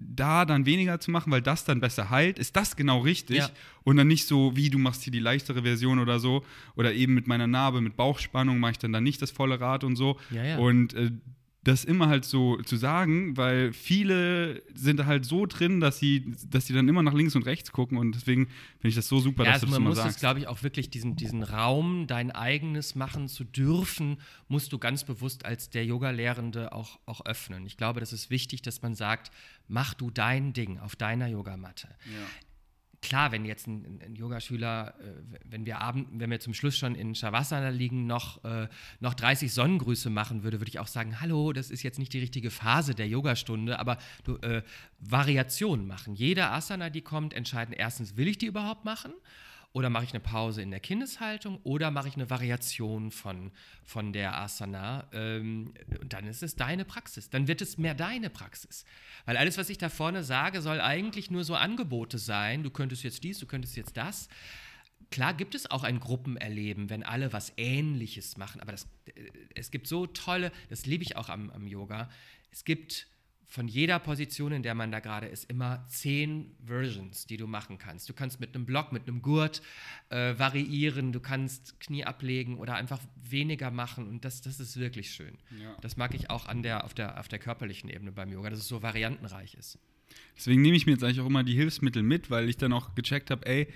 da 0.00 0.44
dann 0.44 0.64
weniger 0.64 1.00
zu 1.00 1.10
machen, 1.10 1.32
weil 1.32 1.42
das 1.42 1.64
dann 1.64 1.80
besser 1.80 2.10
heilt, 2.10 2.38
ist 2.38 2.54
das 2.56 2.76
genau 2.76 3.00
richtig. 3.00 3.38
Ja. 3.38 3.50
Und 3.82 3.96
dann 3.96 4.06
nicht 4.06 4.26
so, 4.26 4.54
wie 4.54 4.70
du 4.70 4.78
machst 4.78 5.02
hier 5.02 5.12
die 5.12 5.18
leichtere 5.18 5.62
Version 5.62 5.98
oder 5.98 6.20
so. 6.20 6.44
Oder 6.76 6.94
eben 6.94 7.14
mit 7.14 7.26
meiner 7.26 7.46
Narbe, 7.46 7.80
mit 7.80 7.96
Bauchspannung 7.96 8.60
mache 8.60 8.72
ich 8.72 8.78
dann 8.78 8.92
da 8.92 9.00
nicht 9.00 9.20
das 9.22 9.30
volle 9.30 9.60
Rad 9.60 9.84
und 9.84 9.96
so. 9.96 10.18
Ja, 10.30 10.44
ja. 10.44 10.58
Und 10.58 10.94
äh, 10.94 11.10
das 11.68 11.84
immer 11.84 12.08
halt 12.08 12.24
so 12.24 12.56
zu 12.62 12.76
sagen, 12.76 13.36
weil 13.36 13.72
viele 13.72 14.62
sind 14.74 14.98
da 14.98 15.06
halt 15.06 15.24
so 15.24 15.44
drin, 15.46 15.80
dass 15.80 15.98
sie, 15.98 16.32
dass 16.48 16.66
sie 16.66 16.72
dann 16.72 16.88
immer 16.88 17.02
nach 17.02 17.12
links 17.12 17.36
und 17.36 17.44
rechts 17.44 17.70
gucken 17.72 17.98
und 17.98 18.14
deswegen 18.14 18.46
finde 18.46 18.88
ich 18.88 18.94
das 18.94 19.06
so 19.08 19.20
super, 19.20 19.44
Ja, 19.44 19.52
dass 19.52 19.62
also 19.62 19.66
du 19.66 19.70
das 19.72 19.78
man 19.78 19.82
immer 19.82 19.90
muss 19.90 19.98
es, 19.98 20.04
sagst. 20.04 20.20
glaube 20.20 20.40
ich, 20.40 20.46
auch 20.48 20.62
wirklich 20.62 20.90
diesen, 20.90 21.14
diesen 21.16 21.42
Raum, 21.42 22.06
dein 22.06 22.30
eigenes 22.30 22.94
machen 22.94 23.28
zu 23.28 23.44
dürfen, 23.44 24.18
musst 24.48 24.72
du 24.72 24.78
ganz 24.78 25.04
bewusst 25.04 25.44
als 25.44 25.70
der 25.70 25.84
Yoga-Lehrende 25.84 26.72
auch, 26.72 26.98
auch 27.06 27.24
öffnen. 27.26 27.66
Ich 27.66 27.76
glaube, 27.76 28.00
das 28.00 28.12
ist 28.12 28.30
wichtig, 28.30 28.62
dass 28.62 28.82
man 28.82 28.94
sagt, 28.94 29.30
mach 29.68 29.94
du 29.94 30.10
dein 30.10 30.52
Ding 30.54 30.78
auf 30.78 30.96
deiner 30.96 31.28
Yogamatte. 31.28 31.88
Klar, 33.00 33.30
wenn 33.30 33.44
jetzt 33.44 33.68
ein, 33.68 34.00
ein 34.04 34.16
Yogaschüler, 34.16 34.94
äh, 35.00 35.38
wenn 35.44 35.64
wir 35.66 35.80
abend, 35.80 36.08
wenn 36.12 36.30
wir 36.30 36.40
zum 36.40 36.52
Schluss 36.52 36.76
schon 36.76 36.96
in 36.96 37.14
Shavasana 37.14 37.68
liegen, 37.68 38.06
noch, 38.06 38.44
äh, 38.44 38.68
noch 38.98 39.14
30 39.14 39.52
Sonnengrüße 39.52 40.10
machen 40.10 40.42
würde, 40.42 40.60
würde 40.60 40.68
ich 40.68 40.80
auch 40.80 40.88
sagen, 40.88 41.20
hallo, 41.20 41.52
das 41.52 41.70
ist 41.70 41.84
jetzt 41.84 41.98
nicht 41.98 42.12
die 42.12 42.18
richtige 42.18 42.50
Phase 42.50 42.94
der 42.94 43.06
Yogastunde, 43.06 43.78
aber 43.78 43.98
du 44.24 44.36
äh, 44.38 44.62
Variationen 44.98 45.86
machen. 45.86 46.14
Jede 46.14 46.48
Asana, 46.48 46.90
die 46.90 47.02
kommt, 47.02 47.34
entscheiden 47.34 47.72
erstens, 47.72 48.16
will 48.16 48.26
ich 48.26 48.38
die 48.38 48.46
überhaupt 48.46 48.84
machen? 48.84 49.12
Oder 49.72 49.90
mache 49.90 50.04
ich 50.04 50.10
eine 50.10 50.20
Pause 50.20 50.62
in 50.62 50.70
der 50.70 50.80
Kindeshaltung 50.80 51.60
oder 51.62 51.90
mache 51.90 52.08
ich 52.08 52.14
eine 52.14 52.30
Variation 52.30 53.10
von, 53.10 53.52
von 53.84 54.12
der 54.12 54.36
Asana? 54.36 55.06
Ähm, 55.12 55.74
und 56.00 56.12
dann 56.12 56.26
ist 56.26 56.42
es 56.42 56.56
deine 56.56 56.84
Praxis. 56.86 57.28
Dann 57.28 57.48
wird 57.48 57.60
es 57.60 57.76
mehr 57.76 57.94
deine 57.94 58.30
Praxis. 58.30 58.86
Weil 59.26 59.36
alles, 59.36 59.58
was 59.58 59.68
ich 59.68 59.76
da 59.76 59.90
vorne 59.90 60.24
sage, 60.24 60.62
soll 60.62 60.80
eigentlich 60.80 61.30
nur 61.30 61.44
so 61.44 61.54
Angebote 61.54 62.18
sein. 62.18 62.62
Du 62.62 62.70
könntest 62.70 63.02
jetzt 63.02 63.22
dies, 63.24 63.38
du 63.38 63.46
könntest 63.46 63.76
jetzt 63.76 63.96
das. 63.96 64.28
Klar 65.10 65.34
gibt 65.34 65.54
es 65.54 65.70
auch 65.70 65.84
ein 65.84 66.00
Gruppenerleben, 66.00 66.88
wenn 66.88 67.02
alle 67.02 67.32
was 67.34 67.52
Ähnliches 67.58 68.38
machen. 68.38 68.62
Aber 68.62 68.72
das, 68.72 68.86
äh, 69.04 69.30
es 69.54 69.70
gibt 69.70 69.86
so 69.86 70.06
tolle, 70.06 70.50
das 70.70 70.86
liebe 70.86 71.04
ich 71.04 71.16
auch 71.16 71.28
am, 71.28 71.50
am 71.50 71.66
Yoga. 71.66 72.08
Es 72.50 72.64
gibt 72.64 73.06
von 73.48 73.66
jeder 73.66 73.98
Position, 73.98 74.52
in 74.52 74.62
der 74.62 74.74
man 74.74 74.92
da 74.92 75.00
gerade 75.00 75.26
ist, 75.26 75.50
immer 75.50 75.82
zehn 75.88 76.54
Versions, 76.66 77.26
die 77.26 77.38
du 77.38 77.46
machen 77.46 77.78
kannst. 77.78 78.06
Du 78.06 78.12
kannst 78.12 78.40
mit 78.40 78.54
einem 78.54 78.66
Block, 78.66 78.92
mit 78.92 79.08
einem 79.08 79.22
Gurt 79.22 79.62
äh, 80.10 80.38
variieren, 80.38 81.12
du 81.12 81.20
kannst 81.20 81.80
Knie 81.80 82.04
ablegen 82.04 82.58
oder 82.58 82.74
einfach 82.74 83.00
weniger 83.22 83.70
machen 83.70 84.06
und 84.06 84.26
das, 84.26 84.42
das 84.42 84.60
ist 84.60 84.78
wirklich 84.78 85.10
schön. 85.10 85.38
Ja. 85.62 85.74
Das 85.80 85.96
mag 85.96 86.14
ich 86.14 86.28
auch 86.28 86.44
an 86.46 86.62
der, 86.62 86.84
auf, 86.84 86.92
der, 86.92 87.18
auf 87.18 87.28
der 87.28 87.38
körperlichen 87.38 87.88
Ebene 87.88 88.12
beim 88.12 88.30
Yoga, 88.30 88.50
dass 88.50 88.58
es 88.58 88.68
so 88.68 88.82
variantenreich 88.82 89.54
ist. 89.54 89.78
Deswegen 90.36 90.60
nehme 90.60 90.76
ich 90.76 90.84
mir 90.84 90.92
jetzt 90.92 91.02
eigentlich 91.02 91.20
auch 91.20 91.26
immer 91.26 91.42
die 91.42 91.54
Hilfsmittel 91.54 92.02
mit, 92.02 92.30
weil 92.30 92.50
ich 92.50 92.58
dann 92.58 92.74
auch 92.74 92.94
gecheckt 92.94 93.30
habe, 93.30 93.46
ey, 93.46 93.68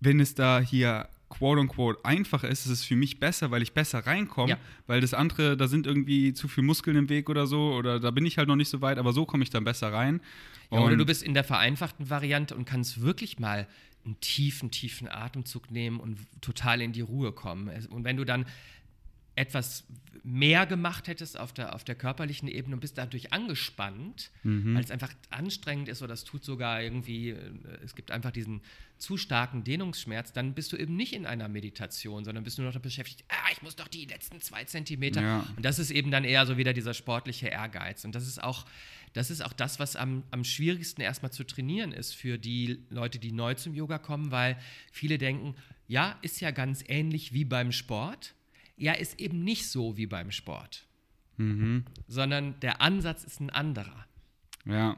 wenn 0.00 0.20
es 0.20 0.34
da 0.34 0.60
hier 0.60 1.08
quote 1.30 1.60
unquote 1.60 2.04
einfacher 2.04 2.48
ist, 2.48 2.66
ist 2.66 2.72
es 2.72 2.84
für 2.84 2.96
mich 2.96 3.18
besser, 3.18 3.50
weil 3.50 3.62
ich 3.62 3.72
besser 3.72 4.06
reinkomme, 4.06 4.50
ja. 4.50 4.58
weil 4.86 5.00
das 5.00 5.14
andere, 5.14 5.56
da 5.56 5.68
sind 5.68 5.86
irgendwie 5.86 6.34
zu 6.34 6.48
viele 6.48 6.66
Muskeln 6.66 6.96
im 6.96 7.08
Weg 7.08 7.30
oder 7.30 7.46
so, 7.46 7.72
oder 7.72 7.98
da 7.98 8.10
bin 8.10 8.26
ich 8.26 8.36
halt 8.36 8.48
noch 8.48 8.56
nicht 8.56 8.68
so 8.68 8.82
weit, 8.82 8.98
aber 8.98 9.12
so 9.12 9.24
komme 9.24 9.42
ich 9.42 9.50
dann 9.50 9.64
besser 9.64 9.92
rein. 9.92 10.20
Ja, 10.70 10.80
oder 10.80 10.96
du 10.96 11.06
bist 11.06 11.22
in 11.22 11.32
der 11.32 11.44
vereinfachten 11.44 12.10
Variante 12.10 12.54
und 12.54 12.64
kannst 12.66 13.00
wirklich 13.00 13.38
mal 13.38 13.66
einen 14.04 14.18
tiefen, 14.20 14.70
tiefen 14.70 15.08
Atemzug 15.08 15.70
nehmen 15.70 16.00
und 16.00 16.18
total 16.40 16.80
in 16.80 16.92
die 16.92 17.00
Ruhe 17.00 17.32
kommen. 17.32 17.70
Und 17.90 18.04
wenn 18.04 18.16
du 18.16 18.24
dann 18.24 18.46
etwas 19.40 19.84
mehr 20.22 20.66
gemacht 20.66 21.08
hättest 21.08 21.40
auf 21.40 21.52
der, 21.52 21.74
auf 21.74 21.82
der 21.82 21.94
körperlichen 21.94 22.46
Ebene 22.46 22.74
und 22.74 22.80
bist 22.80 22.98
dadurch 22.98 23.32
angespannt, 23.32 24.30
mhm. 24.42 24.74
weil 24.74 24.84
es 24.84 24.90
einfach 24.90 25.12
anstrengend 25.30 25.88
ist 25.88 26.02
oder 26.02 26.12
es 26.12 26.24
tut 26.24 26.44
sogar 26.44 26.82
irgendwie, 26.82 27.30
äh, 27.30 27.38
es 27.82 27.94
gibt 27.94 28.10
einfach 28.10 28.30
diesen 28.30 28.60
zu 28.98 29.16
starken 29.16 29.64
Dehnungsschmerz, 29.64 30.34
dann 30.34 30.52
bist 30.52 30.72
du 30.72 30.76
eben 30.76 30.94
nicht 30.94 31.14
in 31.14 31.24
einer 31.24 31.48
Meditation, 31.48 32.24
sondern 32.24 32.44
bist 32.44 32.58
nur 32.58 32.70
noch 32.70 32.78
beschäftigt, 32.80 33.24
ah, 33.28 33.50
ich 33.50 33.62
muss 33.62 33.76
doch 33.76 33.88
die 33.88 34.04
letzten 34.04 34.42
zwei 34.42 34.64
Zentimeter. 34.64 35.22
Ja. 35.22 35.46
Und 35.56 35.64
das 35.64 35.78
ist 35.78 35.90
eben 35.90 36.10
dann 36.10 36.24
eher 36.24 36.44
so 36.44 36.58
wieder 36.58 36.74
dieser 36.74 36.92
sportliche 36.92 37.48
Ehrgeiz. 37.48 38.04
Und 38.04 38.14
das 38.14 38.26
ist 38.26 38.42
auch, 38.42 38.66
das 39.14 39.30
ist 39.30 39.42
auch 39.42 39.54
das, 39.54 39.78
was 39.78 39.96
am, 39.96 40.22
am 40.30 40.44
schwierigsten 40.44 41.00
erstmal 41.00 41.32
zu 41.32 41.44
trainieren 41.44 41.92
ist 41.92 42.14
für 42.14 42.36
die 42.36 42.84
Leute, 42.90 43.18
die 43.18 43.32
neu 43.32 43.54
zum 43.54 43.72
Yoga 43.72 43.96
kommen, 43.96 44.30
weil 44.30 44.58
viele 44.92 45.16
denken, 45.16 45.54
ja, 45.88 46.18
ist 46.20 46.40
ja 46.40 46.50
ganz 46.50 46.84
ähnlich 46.86 47.32
wie 47.32 47.46
beim 47.46 47.72
Sport 47.72 48.34
ja, 48.80 48.92
ist 48.94 49.20
eben 49.20 49.44
nicht 49.44 49.68
so 49.68 49.96
wie 49.96 50.06
beim 50.06 50.30
Sport, 50.30 50.86
mhm. 51.36 51.84
sondern 52.08 52.58
der 52.60 52.80
Ansatz 52.80 53.24
ist 53.24 53.40
ein 53.40 53.50
anderer. 53.50 54.06
Ja, 54.64 54.96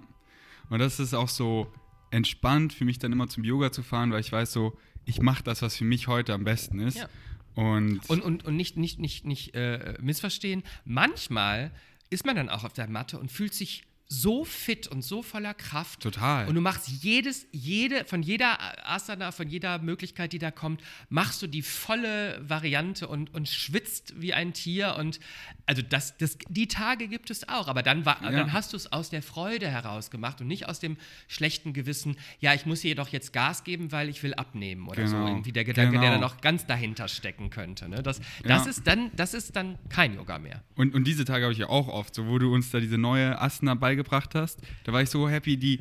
und 0.71 0.79
das 0.79 1.01
ist 1.01 1.15
auch 1.15 1.29
so 1.29 1.73
entspannt 2.11 2.73
für 2.73 2.85
mich 2.85 2.99
dann 2.99 3.13
immer 3.13 3.29
zum 3.29 3.43
Yoga 3.43 3.73
zu 3.73 3.83
fahren, 3.83 4.13
weil 4.13 4.21
ich 4.21 4.31
weiß 4.31 4.53
so, 4.53 4.79
ich 5.05 5.21
mache 5.21 5.43
das, 5.43 5.63
was 5.63 5.77
für 5.77 5.85
mich 5.85 6.07
heute 6.07 6.33
am 6.33 6.45
besten 6.45 6.79
ist. 6.79 6.99
Ja. 6.99 7.09
Und, 7.55 8.09
und, 8.09 8.23
und, 8.23 8.45
und 8.45 8.57
nicht, 8.57 8.77
nicht, 8.77 8.99
nicht, 9.01 9.27
nicht 9.27 9.55
äh, 9.55 9.99
missverstehen, 10.01 10.63
manchmal 10.85 11.73
ist 12.09 12.25
man 12.25 12.37
dann 12.37 12.49
auch 12.49 12.65
auf 12.65 12.73
der 12.73 12.89
Matte 12.89 13.19
und 13.19 13.33
fühlt 13.33 13.53
sich 13.53 13.83
so 14.13 14.45
fit 14.45 14.89
und 14.89 15.03
so 15.03 15.23
voller 15.23 15.55
Kraft. 15.55 16.01
Total. 16.01 16.47
Und 16.47 16.55
du 16.55 16.61
machst 16.61 16.87
jedes, 17.03 17.47
jede, 17.51 18.05
von 18.05 18.23
jeder 18.23 18.59
Asana, 18.87 19.33
von 19.33 19.49
jeder 19.49 19.79
Möglichkeit, 19.79 20.35
die 20.35 20.39
da 20.39 20.51
kommt, 20.51 20.83
machst 21.09 21.41
du 21.41 21.47
die 21.47 21.63
volle 21.63 22.39
Variante 22.47 23.09
und, 23.09 23.33
und 23.33 23.49
schwitzt 23.49 24.21
wie 24.21 24.35
ein 24.35 24.53
Tier. 24.53 24.97
Und 24.99 25.19
also 25.65 25.81
das, 25.81 26.19
das, 26.19 26.37
die 26.51 26.69
Tage 26.69 27.09
gibt 27.09 27.31
es 27.31 27.49
auch, 27.49 27.69
aber 27.69 27.83
dann, 27.83 28.05
war, 28.05 28.23
ja. 28.23 28.31
dann 28.31 28.53
hast 28.53 28.75
du 28.75 28.77
es 28.77 28.93
aus 28.93 29.09
der 29.09 29.23
Freude 29.23 29.69
heraus 29.69 30.11
gemacht 30.11 30.43
und 30.43 30.47
nicht 30.47 30.69
aus 30.69 30.79
dem 30.79 30.99
schlechten 31.27 31.73
Gewissen, 31.73 32.17
ja, 32.39 32.53
ich 32.53 32.67
muss 32.67 32.83
hier 32.83 32.95
doch 32.95 33.09
jetzt 33.09 33.33
Gas 33.33 33.65
geben, 33.65 33.93
weil 33.93 34.11
ich 34.11 34.23
will 34.23 34.35
abnehmen 34.35 34.89
oder 34.89 35.05
genau. 35.05 35.23
so. 35.23 35.27
Irgendwie 35.27 35.53
der 35.53 35.65
Gedanke, 35.65 35.93
genau. 35.93 36.03
der 36.03 36.11
dann 36.13 36.21
noch 36.21 36.43
ganz 36.43 36.67
dahinter 36.67 37.09
stecken 37.09 37.49
könnte. 37.49 37.89
Ne? 37.89 38.03
Das, 38.03 38.21
das, 38.45 38.65
ja. 38.65 38.71
ist 38.71 38.87
dann, 38.87 39.11
das 39.17 39.33
ist 39.33 39.57
dann 39.57 39.79
kein 39.89 40.15
Yoga 40.17 40.39
mehr. 40.39 40.63
Und, 40.77 40.95
und 40.95 41.05
diese 41.05 41.25
Tage 41.25 41.45
habe 41.45 41.55
ich 41.55 41.61
ja 41.61 41.71
auch 41.71 41.89
oft, 41.89 42.15
so 42.15 42.27
wo 42.27 42.39
du 42.39 42.53
uns 42.53 42.71
da 42.71 42.79
diese 42.79 42.99
neue 42.99 43.41
Asana 43.41 43.75
beigebracht 43.75 44.02
gebracht 44.03 44.35
hast. 44.35 44.61
Da 44.85 44.93
war 44.93 45.03
ich 45.03 45.11
so 45.11 45.29
happy, 45.29 45.57
die 45.57 45.81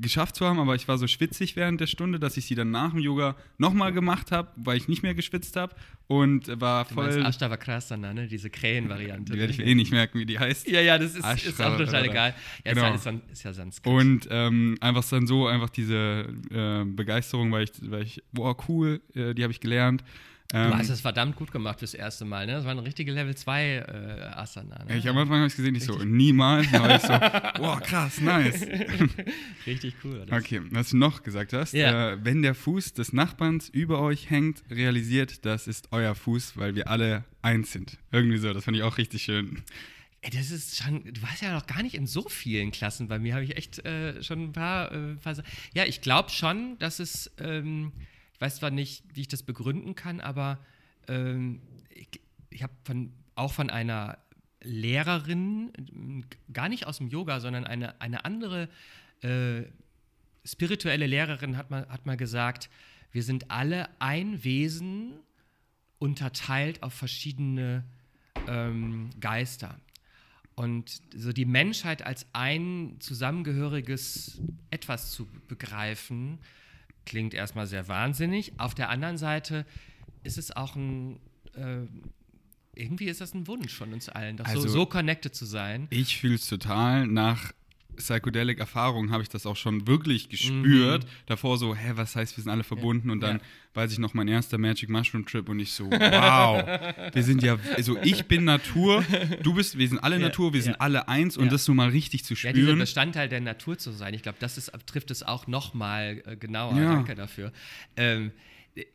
geschafft 0.00 0.36
zu 0.36 0.46
haben, 0.46 0.58
aber 0.58 0.74
ich 0.74 0.88
war 0.88 0.96
so 0.98 1.06
schwitzig 1.06 1.56
während 1.56 1.80
der 1.80 1.86
Stunde, 1.86 2.18
dass 2.18 2.36
ich 2.36 2.46
sie 2.46 2.54
dann 2.54 2.70
nach 2.70 2.90
dem 2.90 3.00
Yoga 3.00 3.36
nochmal 3.58 3.92
gemacht 3.92 4.32
habe, 4.32 4.48
weil 4.56 4.76
ich 4.76 4.88
nicht 4.88 5.02
mehr 5.02 5.14
geschwitzt 5.14 5.56
habe 5.56 5.74
und 6.06 6.60
war 6.60 6.84
du 6.84 6.94
voll. 6.94 7.24
Ashtavakrasana, 7.24 8.14
ne? 8.14 8.26
Diese 8.26 8.50
Krähenvariante. 8.50 9.32
Die 9.32 9.38
werde 9.38 9.52
ich 9.52 9.60
eh 9.60 9.74
nicht 9.74 9.92
merken, 9.92 10.18
wie 10.18 10.26
die 10.26 10.38
heißt. 10.38 10.68
Ja, 10.68 10.80
ja, 10.80 10.98
das 10.98 11.14
ist, 11.14 11.46
ist 11.46 11.60
auch 11.60 11.76
total 11.76 12.04
egal. 12.04 12.34
Ja, 12.64 12.72
genau. 12.72 12.94
ist, 12.94 13.08
ist 13.32 13.42
ja 13.42 13.52
Sanskrit. 13.52 13.92
Und 13.92 14.28
ähm, 14.30 14.78
einfach 14.80 15.06
dann 15.08 15.26
so, 15.26 15.46
einfach 15.46 15.70
diese 15.70 16.26
äh, 16.50 16.84
Begeisterung, 16.84 17.52
weil 17.52 17.64
ich, 17.64 17.72
weil 17.82 18.02
ich, 18.02 18.22
boah, 18.32 18.56
cool, 18.68 19.00
äh, 19.14 19.34
die 19.34 19.42
habe 19.42 19.52
ich 19.52 19.60
gelernt. 19.60 20.04
Ähm, 20.54 20.70
du 20.70 20.76
hast 20.76 20.90
es 20.90 21.00
verdammt 21.00 21.36
gut 21.36 21.50
gemacht 21.50 21.78
fürs 21.78 21.94
erste 21.94 22.24
Mal, 22.26 22.46
ne? 22.46 22.52
Das 22.52 22.64
war 22.64 22.72
eine 22.72 22.84
richtige 22.84 23.10
Level 23.10 23.34
2 23.34 23.64
äh, 23.64 24.20
Asana. 24.34 24.84
Ne? 24.84 24.98
Ich 24.98 25.08
am 25.08 25.16
Anfang 25.16 25.38
habe 25.38 25.46
ich 25.46 25.56
gesehen, 25.56 25.74
ich 25.74 25.84
so, 25.84 25.96
niemals. 26.04 26.70
Da 26.70 26.82
war 26.82 26.96
ich 26.96 27.02
so, 27.02 27.08
boah, 27.62 27.80
krass, 27.80 28.20
nice. 28.20 28.66
Richtig 29.66 29.94
cool. 30.04 30.26
Das. 30.26 30.42
Okay, 30.42 30.60
was 30.70 30.90
du 30.90 30.98
noch 30.98 31.22
gesagt 31.22 31.54
hast, 31.54 31.72
yeah. 31.72 32.12
äh, 32.12 32.18
wenn 32.24 32.42
der 32.42 32.54
Fuß 32.54 32.92
des 32.92 33.14
Nachbarns 33.14 33.70
über 33.70 34.00
euch 34.00 34.28
hängt, 34.28 34.62
realisiert, 34.70 35.46
das 35.46 35.66
ist 35.66 35.88
euer 35.90 36.14
Fuß, 36.14 36.56
weil 36.56 36.74
wir 36.74 36.88
alle 36.88 37.24
eins 37.40 37.72
sind. 37.72 37.98
Irgendwie 38.10 38.36
so, 38.36 38.52
das 38.52 38.64
fand 38.64 38.76
ich 38.76 38.82
auch 38.82 38.98
richtig 38.98 39.22
schön. 39.22 39.62
Ey, 40.20 40.30
das 40.30 40.50
ist 40.50 40.76
schon, 40.76 41.02
du 41.02 41.22
warst 41.22 41.42
ja 41.42 41.52
noch 41.52 41.66
gar 41.66 41.82
nicht 41.82 41.94
in 41.94 42.06
so 42.06 42.28
vielen 42.28 42.70
Klassen. 42.72 43.08
Bei 43.08 43.18
mir 43.18 43.34
habe 43.34 43.44
ich 43.44 43.56
echt 43.56 43.84
äh, 43.84 44.22
schon 44.22 44.44
ein 44.44 44.52
paar, 44.52 44.92
äh, 44.92 45.16
Ja, 45.74 45.84
ich 45.84 46.02
glaube 46.02 46.30
schon, 46.30 46.78
dass 46.78 47.00
es. 47.00 47.30
Ähm, 47.38 47.92
weiß 48.42 48.56
zwar 48.56 48.70
nicht, 48.70 49.04
wie 49.14 49.22
ich 49.22 49.28
das 49.28 49.44
begründen 49.44 49.94
kann, 49.94 50.20
aber 50.20 50.58
ähm, 51.08 51.62
ich, 51.88 52.20
ich 52.50 52.62
habe 52.62 52.72
von, 52.84 53.12
auch 53.36 53.52
von 53.52 53.70
einer 53.70 54.18
Lehrerin, 54.60 56.26
gar 56.52 56.68
nicht 56.68 56.86
aus 56.86 56.98
dem 56.98 57.08
Yoga, 57.08 57.40
sondern 57.40 57.64
eine, 57.64 58.00
eine 58.00 58.24
andere 58.24 58.68
äh, 59.22 59.62
spirituelle 60.44 61.06
Lehrerin 61.06 61.56
hat 61.56 61.70
mal, 61.70 61.88
hat 61.88 62.04
mal 62.04 62.16
gesagt, 62.16 62.68
wir 63.12 63.22
sind 63.22 63.50
alle 63.50 63.88
ein 64.00 64.42
Wesen 64.42 65.12
unterteilt 65.98 66.82
auf 66.82 66.94
verschiedene 66.94 67.84
ähm, 68.48 69.10
Geister. 69.20 69.78
Und 70.54 71.00
so 71.14 71.32
die 71.32 71.44
Menschheit 71.44 72.04
als 72.04 72.26
ein 72.32 72.96
zusammengehöriges 72.98 74.40
Etwas 74.70 75.12
zu 75.12 75.26
begreifen, 75.46 76.40
klingt 77.04 77.34
erstmal 77.34 77.66
sehr 77.66 77.88
wahnsinnig. 77.88 78.52
Auf 78.58 78.74
der 78.74 78.88
anderen 78.88 79.18
Seite 79.18 79.66
ist 80.22 80.38
es 80.38 80.54
auch 80.54 80.76
ein, 80.76 81.20
äh, 81.54 81.86
irgendwie 82.74 83.06
ist 83.06 83.20
das 83.20 83.34
ein 83.34 83.46
Wunsch 83.46 83.74
von 83.74 83.92
uns 83.92 84.08
allen, 84.08 84.40
also, 84.40 84.62
so, 84.62 84.68
so 84.68 84.86
connected 84.86 85.34
zu 85.34 85.44
sein. 85.44 85.86
Ich 85.90 86.18
fühle 86.18 86.36
es 86.36 86.46
total. 86.46 87.06
Nach 87.06 87.52
psychedelic 87.96 88.58
Erfahrungen 88.58 89.10
habe 89.10 89.22
ich 89.22 89.28
das 89.28 89.46
auch 89.46 89.56
schon 89.56 89.86
wirklich 89.86 90.28
gespürt. 90.28 91.04
Mhm. 91.04 91.08
Davor 91.26 91.58
so, 91.58 91.74
hä, 91.74 91.92
was 91.94 92.16
heißt, 92.16 92.36
wir 92.36 92.42
sind 92.42 92.50
alle 92.50 92.64
verbunden? 92.64 93.08
Ja. 93.08 93.12
Und 93.12 93.20
dann 93.20 93.36
ja. 93.36 93.42
weiß 93.74 93.92
ich 93.92 93.98
noch, 93.98 94.14
mein 94.14 94.28
erster 94.28 94.58
Magic 94.58 94.88
Mushroom 94.88 95.26
Trip 95.26 95.48
und 95.48 95.60
ich 95.60 95.72
so, 95.72 95.90
wow, 95.90 96.64
wir 97.12 97.22
sind 97.22 97.42
ja, 97.42 97.58
also 97.76 97.98
ich 98.02 98.26
bin 98.26 98.44
Natur, 98.44 99.04
du 99.42 99.54
bist, 99.54 99.78
wir 99.78 99.88
sind 99.88 99.98
alle 99.98 100.16
ja. 100.20 100.22
Natur, 100.26 100.52
wir 100.52 100.62
sind 100.62 100.80
alle 100.80 101.08
eins 101.08 101.36
und 101.36 101.52
das 101.52 101.64
so 101.64 101.74
mal 101.74 101.90
richtig 101.90 102.24
zu 102.24 102.34
spüren. 102.34 102.56
Ja, 102.56 102.62
dieser 102.62 102.76
Bestandteil 102.76 103.28
der 103.28 103.40
Natur 103.40 103.78
zu 103.78 103.92
sein, 103.92 104.14
ich 104.14 104.22
glaube, 104.22 104.38
das 104.40 104.58
ist, 104.58 104.72
trifft 104.86 105.10
es 105.10 105.22
auch 105.22 105.46
noch 105.46 105.74
mal 105.74 106.22
äh, 106.26 106.36
genauer. 106.36 106.74
Danke 106.74 107.14
dafür. 107.14 107.52
Ähm, 107.96 108.32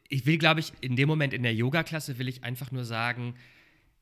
ich 0.10 0.26
will, 0.26 0.38
glaube 0.38 0.60
ich, 0.60 0.74
in 0.82 0.95
dem 0.95 1.08
Moment 1.08 1.34
in 1.34 1.43
der 1.43 1.54
Yoga-Klasse 1.54 2.18
will 2.18 2.28
ich 2.28 2.43
einfach 2.43 2.72
nur 2.72 2.84
sagen, 2.84 3.36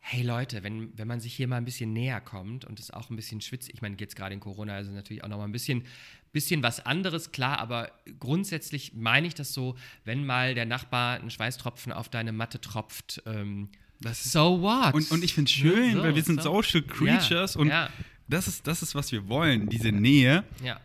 hey 0.08 0.22
Leute, 0.22 0.62
wenn, 0.62 0.96
wenn 0.96 1.08
man 1.08 1.20
sich 1.20 1.34
hier 1.34 1.48
mal 1.48 1.58
ein 1.58 1.66
bisschen 1.66 1.92
näher 1.92 2.22
kommt 2.22 2.64
und 2.64 2.80
es 2.80 2.92
auch 2.92 3.10
ein 3.10 3.16
bisschen 3.16 3.42
schwitzt, 3.42 3.70
ich 3.74 3.82
meine, 3.82 3.96
jetzt 4.00 4.16
gerade 4.16 4.36
in 4.36 4.40
Corona, 4.40 4.76
also 4.76 4.92
natürlich 4.92 5.24
auch 5.24 5.28
noch 5.30 5.38
mal 5.38 5.46
ein 5.46 5.52
bisschen, 5.52 5.84
bisschen 6.32 6.62
was 6.62 6.86
anderes, 6.86 7.32
klar, 7.32 7.58
aber 7.58 7.92
grundsätzlich 8.20 8.94
meine 8.94 9.26
ich 9.26 9.34
das 9.34 9.52
so, 9.52 9.76
wenn 10.04 10.24
mal 10.24 10.54
der 10.54 10.68
Nachbar 10.68 11.20
einen 11.20 11.32
Schweißtropfen 11.32 11.92
auf 11.92 12.08
deine 12.08 12.34
Matte 12.34 12.62
tropft, 12.62 13.24
ähm, 13.26 13.70
so 14.14 14.62
what? 14.62 14.94
Und, 14.94 15.10
und 15.10 15.24
ich 15.24 15.34
finde 15.34 15.50
es 15.50 15.56
schön, 15.56 15.96
so, 15.96 16.04
weil 16.04 16.14
wir 16.14 16.22
sind 16.22 16.40
so. 16.44 16.54
Social 16.54 16.84
Creatures 16.84 17.56
ja, 17.56 17.60
und 17.60 17.68
ja. 17.70 17.90
Das, 18.28 18.48
ist, 18.48 18.68
das 18.68 18.84
ist, 18.84 18.94
was 18.94 19.12
wir 19.12 19.28
wollen, 19.28 19.70
diese 19.70 19.92
Nähe. 19.92 20.44
Ja. 20.64 20.80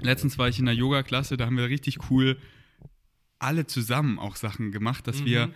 Letztens 0.00 0.38
war 0.38 0.48
ich 0.48 0.58
in 0.58 0.66
einer 0.66 0.76
Yoga-Klasse, 0.76 1.36
da 1.36 1.44
haben 1.44 1.58
wir 1.58 1.68
richtig 1.68 2.10
cool 2.10 2.38
alle 3.38 3.66
zusammen 3.66 4.18
auch 4.18 4.36
Sachen 4.36 4.72
gemacht, 4.72 5.06
dass 5.06 5.20
mhm. 5.20 5.26
wir 5.26 5.54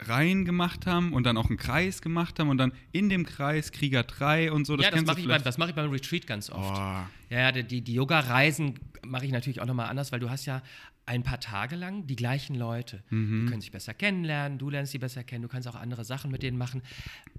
Reihen 0.00 0.44
gemacht 0.44 0.86
haben 0.86 1.12
und 1.12 1.24
dann 1.24 1.36
auch 1.36 1.48
einen 1.48 1.56
Kreis 1.56 2.02
gemacht 2.02 2.38
haben 2.38 2.48
und 2.48 2.58
dann 2.58 2.72
in 2.92 3.08
dem 3.08 3.24
Kreis 3.24 3.70
Krieger 3.70 4.02
3 4.02 4.50
und 4.50 4.66
so. 4.66 4.76
Das 4.76 4.86
ja, 4.86 4.90
das 4.90 5.04
mache 5.04 5.20
ich, 5.20 5.28
beim, 5.28 5.42
mach 5.56 5.68
ich 5.68 5.74
beim 5.74 5.90
Retreat 5.90 6.26
ganz 6.26 6.50
oft. 6.50 6.78
Oh. 6.78 7.34
Ja, 7.34 7.52
die, 7.52 7.80
die 7.80 7.94
Yoga-Reisen 7.94 8.78
mache 9.06 9.26
ich 9.26 9.32
natürlich 9.32 9.60
auch 9.60 9.66
nochmal 9.66 9.88
anders, 9.88 10.10
weil 10.10 10.20
du 10.20 10.30
hast 10.30 10.46
ja 10.46 10.62
ein 11.06 11.22
paar 11.22 11.38
Tage 11.38 11.76
lang 11.76 12.06
die 12.06 12.16
gleichen 12.16 12.54
Leute. 12.54 13.02
Mhm. 13.10 13.42
Die 13.42 13.50
können 13.50 13.60
sich 13.60 13.70
besser 13.70 13.94
kennenlernen, 13.94 14.58
du 14.58 14.70
lernst 14.70 14.92
sie 14.92 14.98
besser 14.98 15.22
kennen, 15.22 15.42
du 15.42 15.48
kannst 15.48 15.68
auch 15.68 15.74
andere 15.74 16.04
Sachen 16.04 16.30
mit 16.30 16.42
denen 16.42 16.56
machen. 16.56 16.82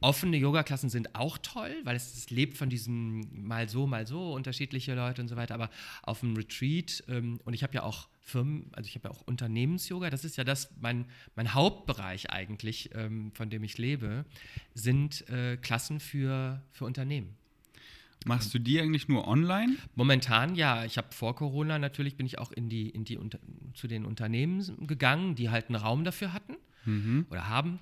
Offene 0.01 0.37
Yoga-Klassen 0.37 0.89
sind 0.89 1.15
auch 1.15 1.37
toll, 1.39 1.75
weil 1.83 1.95
es, 1.95 2.15
es, 2.15 2.29
lebt 2.29 2.57
von 2.57 2.69
diesem 2.69 3.45
mal 3.47 3.67
so, 3.67 3.87
mal 3.87 4.05
so, 4.05 4.33
unterschiedliche 4.33 4.93
Leute 4.93 5.21
und 5.21 5.27
so 5.27 5.35
weiter. 5.35 5.55
Aber 5.55 5.69
auf 6.03 6.19
dem 6.19 6.35
Retreat, 6.35 7.03
ähm, 7.07 7.39
und 7.43 7.53
ich 7.53 7.63
habe 7.63 7.73
ja 7.73 7.83
auch 7.83 8.07
Firmen, 8.25 8.71
also 8.73 8.87
ich 8.87 8.95
habe 8.95 9.07
ja 9.07 9.13
auch 9.13 9.21
Unternehmens-Yoga, 9.21 10.09
das 10.09 10.25
ist 10.25 10.35
ja 10.35 10.43
das, 10.43 10.71
mein, 10.81 11.05
mein 11.35 11.53
Hauptbereich 11.53 12.31
eigentlich, 12.31 12.89
ähm, 12.95 13.31
von 13.33 13.51
dem 13.51 13.63
ich 13.63 13.77
lebe, 13.77 14.25
sind 14.73 15.29
äh, 15.29 15.57
Klassen 15.57 15.99
für, 15.99 16.61
für 16.71 16.85
Unternehmen. 16.85 17.35
Machst 18.25 18.51
du 18.55 18.59
die 18.59 18.81
eigentlich 18.81 19.07
nur 19.07 19.27
online? 19.27 19.75
Momentan 19.93 20.55
ja. 20.55 20.83
Ich 20.83 20.97
habe 20.97 21.11
vor 21.11 21.35
Corona 21.35 21.77
natürlich 21.77 22.17
bin 22.17 22.25
ich 22.25 22.39
auch 22.39 22.51
in 22.51 22.69
die, 22.69 22.89
in 22.89 23.05
die 23.05 23.17
unter, 23.17 23.37
zu 23.75 23.87
den 23.87 24.03
Unternehmen 24.03 24.87
gegangen, 24.87 25.35
die 25.35 25.51
halt 25.51 25.69
einen 25.69 25.75
Raum 25.75 26.03
dafür 26.03 26.33
hatten 26.33 26.55
Mhm. 26.85 27.25
oder 27.29 27.49
haben 27.49 27.79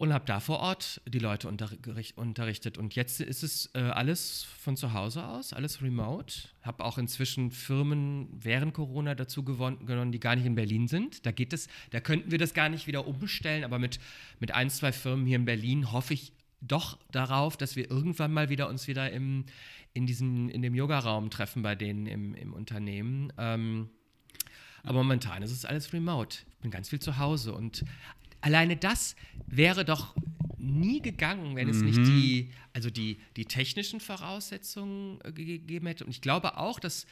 und 0.00 0.14
habe 0.14 0.24
da 0.24 0.40
vor 0.40 0.60
Ort 0.60 1.02
die 1.06 1.18
Leute 1.18 1.46
unterricht, 1.46 2.16
unterrichtet. 2.16 2.78
Und 2.78 2.94
jetzt 2.94 3.20
ist 3.20 3.42
es 3.42 3.68
äh, 3.74 3.80
alles 3.80 4.44
von 4.44 4.74
zu 4.74 4.94
Hause 4.94 5.26
aus, 5.26 5.52
alles 5.52 5.82
remote. 5.82 6.48
Habe 6.62 6.86
auch 6.86 6.96
inzwischen 6.96 7.50
Firmen 7.50 8.26
während 8.32 8.72
Corona 8.72 9.14
dazu 9.14 9.42
gewon- 9.42 9.84
genommen, 9.84 10.10
die 10.10 10.18
gar 10.18 10.36
nicht 10.36 10.46
in 10.46 10.54
Berlin 10.54 10.88
sind. 10.88 11.26
Da 11.26 11.32
geht 11.32 11.52
es, 11.52 11.68
da 11.90 12.00
könnten 12.00 12.30
wir 12.30 12.38
das 12.38 12.54
gar 12.54 12.70
nicht 12.70 12.86
wieder 12.86 13.06
umstellen, 13.06 13.62
aber 13.62 13.78
mit, 13.78 14.00
mit 14.38 14.52
ein, 14.52 14.70
zwei 14.70 14.90
Firmen 14.90 15.26
hier 15.26 15.36
in 15.36 15.44
Berlin 15.44 15.92
hoffe 15.92 16.14
ich 16.14 16.32
doch 16.62 16.98
darauf, 17.12 17.58
dass 17.58 17.76
wir 17.76 17.90
irgendwann 17.90 18.32
mal 18.32 18.48
wieder 18.48 18.70
uns 18.70 18.88
wieder 18.88 19.12
im, 19.12 19.44
in, 19.92 20.06
diesem, 20.06 20.48
in 20.48 20.62
dem 20.62 20.74
Yoga-Raum 20.74 21.28
treffen 21.28 21.60
bei 21.60 21.74
denen 21.74 22.06
im, 22.06 22.32
im 22.32 22.54
Unternehmen. 22.54 23.34
Ähm, 23.36 23.90
aber 24.82 25.02
momentan 25.02 25.42
ist 25.42 25.50
es 25.50 25.66
alles 25.66 25.92
remote. 25.92 26.38
Ich 26.52 26.56
bin 26.62 26.70
ganz 26.70 26.88
viel 26.88 27.00
zu 27.00 27.18
Hause 27.18 27.52
und 27.52 27.84
alleine 28.40 28.76
das 28.76 29.16
wäre 29.46 29.84
doch 29.84 30.14
nie 30.58 31.00
gegangen, 31.00 31.56
wenn 31.56 31.68
es 31.68 31.82
nicht 31.82 31.98
die, 31.98 32.50
also 32.72 32.90
die, 32.90 33.18
die 33.36 33.46
technischen 33.46 33.98
Voraussetzungen 33.98 35.18
äh, 35.24 35.32
ge- 35.32 35.58
gegeben 35.58 35.86
hätte. 35.86 36.04
Und 36.04 36.10
ich 36.10 36.20
glaube 36.20 36.58
auch, 36.58 36.78
dass 36.78 37.06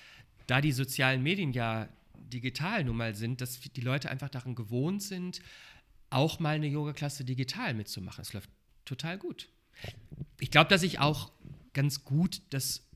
da 0.47 0.61
die 0.61 0.73
sozialen 0.73 1.23
Medien 1.23 1.53
ja 1.53 1.89
digital 2.15 2.85
nun 2.85 2.97
mal 2.97 3.15
sind, 3.15 3.41
dass 3.41 3.61
die 3.61 3.81
Leute 3.81 4.11
einfach 4.11 4.29
daran 4.29 4.55
gewohnt 4.55 5.03
sind, 5.03 5.41
auch 6.11 6.41
mal 6.41 6.57
eine 6.57 6.67
Yoga-Klasse 6.67 7.25
digital 7.25 7.75
mitzumachen. 7.75 8.23
Es 8.23 8.33
läuft 8.33 8.51
total 8.85 9.19
gut. 9.19 9.49
Ich 10.41 10.51
glaube, 10.51 10.69
dass 10.69 10.83
ich 10.83 10.99
auch 10.99 11.33
ganz 11.73 12.05
gut 12.05 12.43
das 12.51 12.88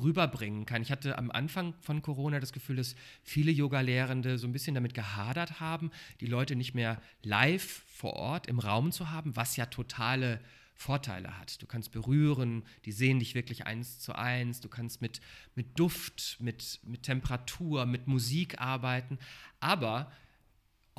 rüberbringen 0.00 0.66
kann. 0.66 0.82
Ich 0.82 0.90
hatte 0.90 1.18
am 1.18 1.30
Anfang 1.30 1.74
von 1.80 2.02
Corona 2.02 2.40
das 2.40 2.52
Gefühl, 2.52 2.76
dass 2.76 2.94
viele 3.22 3.50
Yoga-Lehrende 3.50 4.38
so 4.38 4.46
ein 4.46 4.52
bisschen 4.52 4.74
damit 4.74 4.94
gehadert 4.94 5.60
haben, 5.60 5.90
die 6.20 6.26
Leute 6.26 6.56
nicht 6.56 6.74
mehr 6.74 7.00
live 7.22 7.82
vor 7.88 8.14
Ort 8.14 8.46
im 8.46 8.58
Raum 8.58 8.92
zu 8.92 9.10
haben, 9.10 9.36
was 9.36 9.56
ja 9.56 9.66
totale 9.66 10.40
Vorteile 10.74 11.38
hat. 11.38 11.60
Du 11.60 11.66
kannst 11.66 11.92
berühren, 11.92 12.62
die 12.86 12.92
sehen 12.92 13.18
dich 13.18 13.34
wirklich 13.34 13.66
eins 13.66 13.98
zu 13.98 14.14
eins, 14.14 14.60
du 14.60 14.68
kannst 14.68 15.02
mit, 15.02 15.20
mit 15.54 15.78
Duft, 15.78 16.38
mit, 16.40 16.80
mit 16.84 17.02
Temperatur, 17.02 17.84
mit 17.84 18.06
Musik 18.06 18.58
arbeiten, 18.60 19.18
aber 19.60 20.10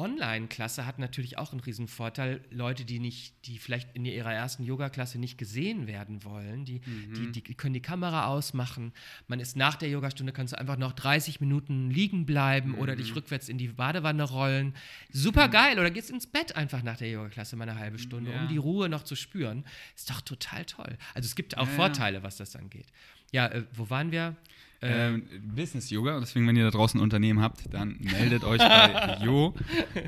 Online-Klasse 0.01 0.85
hat 0.85 0.99
natürlich 0.99 1.37
auch 1.37 1.51
einen 1.51 1.61
riesen 1.61 1.87
Vorteil. 1.87 2.41
Leute, 2.49 2.85
die 2.85 2.99
nicht, 2.99 3.33
die 3.45 3.57
vielleicht 3.59 3.95
in 3.95 4.03
ihrer 4.05 4.33
ersten 4.33 4.63
Yoga-Klasse 4.63 5.19
nicht 5.19 5.37
gesehen 5.37 5.87
werden 5.87 6.23
wollen, 6.23 6.65
die, 6.65 6.79
die, 7.15 7.31
die 7.31 7.53
können 7.53 7.73
die 7.73 7.81
Kamera 7.81 8.25
ausmachen. 8.27 8.91
Man 9.27 9.39
ist 9.39 9.55
nach 9.55 9.75
der 9.75 9.89
Yogastunde, 9.89 10.33
kannst 10.33 10.53
du 10.53 10.59
einfach 10.59 10.77
noch 10.77 10.93
30 10.93 11.39
Minuten 11.39 11.89
liegen 11.91 12.25
bleiben 12.25 12.75
oder 12.75 12.95
dich 12.95 13.15
rückwärts 13.15 13.47
in 13.49 13.57
die 13.57 13.67
Badewanne 13.69 14.23
rollen. 14.23 14.73
Super 15.11 15.47
geil. 15.47 15.79
Oder 15.79 15.91
gehst 15.91 16.09
ins 16.09 16.27
Bett 16.27 16.55
einfach 16.55 16.83
nach 16.83 16.97
der 16.97 17.09
Yoga-Klasse 17.11 17.55
mal 17.55 17.69
eine 17.69 17.79
halbe 17.79 17.99
Stunde, 17.99 18.31
Ja. 18.31 18.41
um 18.41 18.47
die 18.47 18.57
Ruhe 18.57 18.89
noch 18.89 19.03
zu 19.03 19.15
spüren. 19.15 19.63
Ist 19.95 20.09
doch 20.09 20.21
total 20.21 20.65
toll. 20.65 20.97
Also 21.13 21.27
es 21.27 21.35
gibt 21.35 21.57
auch 21.57 21.67
ja. 21.67 21.73
Vorteile, 21.73 22.23
was 22.23 22.37
das 22.37 22.55
angeht. 22.55 22.87
Ja, 23.31 23.47
äh, 23.47 23.63
wo 23.73 23.89
waren 23.89 24.11
wir? 24.11 24.35
Äh, 24.81 25.09
Ähm, 25.13 25.23
Business 25.55 25.89
Yoga, 25.89 26.19
deswegen, 26.19 26.47
wenn 26.47 26.55
ihr 26.55 26.63
da 26.63 26.71
draußen 26.71 26.99
ein 26.99 27.03
Unternehmen 27.03 27.41
habt, 27.41 27.71
dann 27.73 27.97
meldet 27.99 28.43
euch 28.43 28.59
bei 28.59 29.17
Jo. 29.23 29.53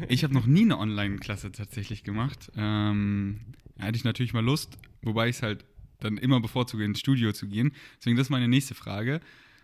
Ich 0.10 0.24
habe 0.24 0.34
noch 0.34 0.46
nie 0.46 0.64
eine 0.64 0.80
Online-Klasse 0.80 1.52
tatsächlich 1.52 2.04
gemacht. 2.04 2.52
Ähm, 2.58 3.40
hätte 3.78 3.98
ich 3.98 4.04
natürlich 4.04 4.34
mal 4.34 4.44
Lust, 4.44 4.78
wobei 5.02 5.30
ich 5.30 5.38
es 5.38 5.44
halt 5.44 5.66
dann 6.00 6.18
immer 6.18 6.40
bevorzuge, 6.42 6.84
ins 6.84 7.00
Studio 7.00 7.32
zu 7.34 7.48
gehen. 7.48 7.72
Deswegen, 8.00 8.18
das 8.18 8.28
ist 8.28 8.32
meine 8.32 8.48
nächste 8.48 8.74
Frage. 8.76 9.22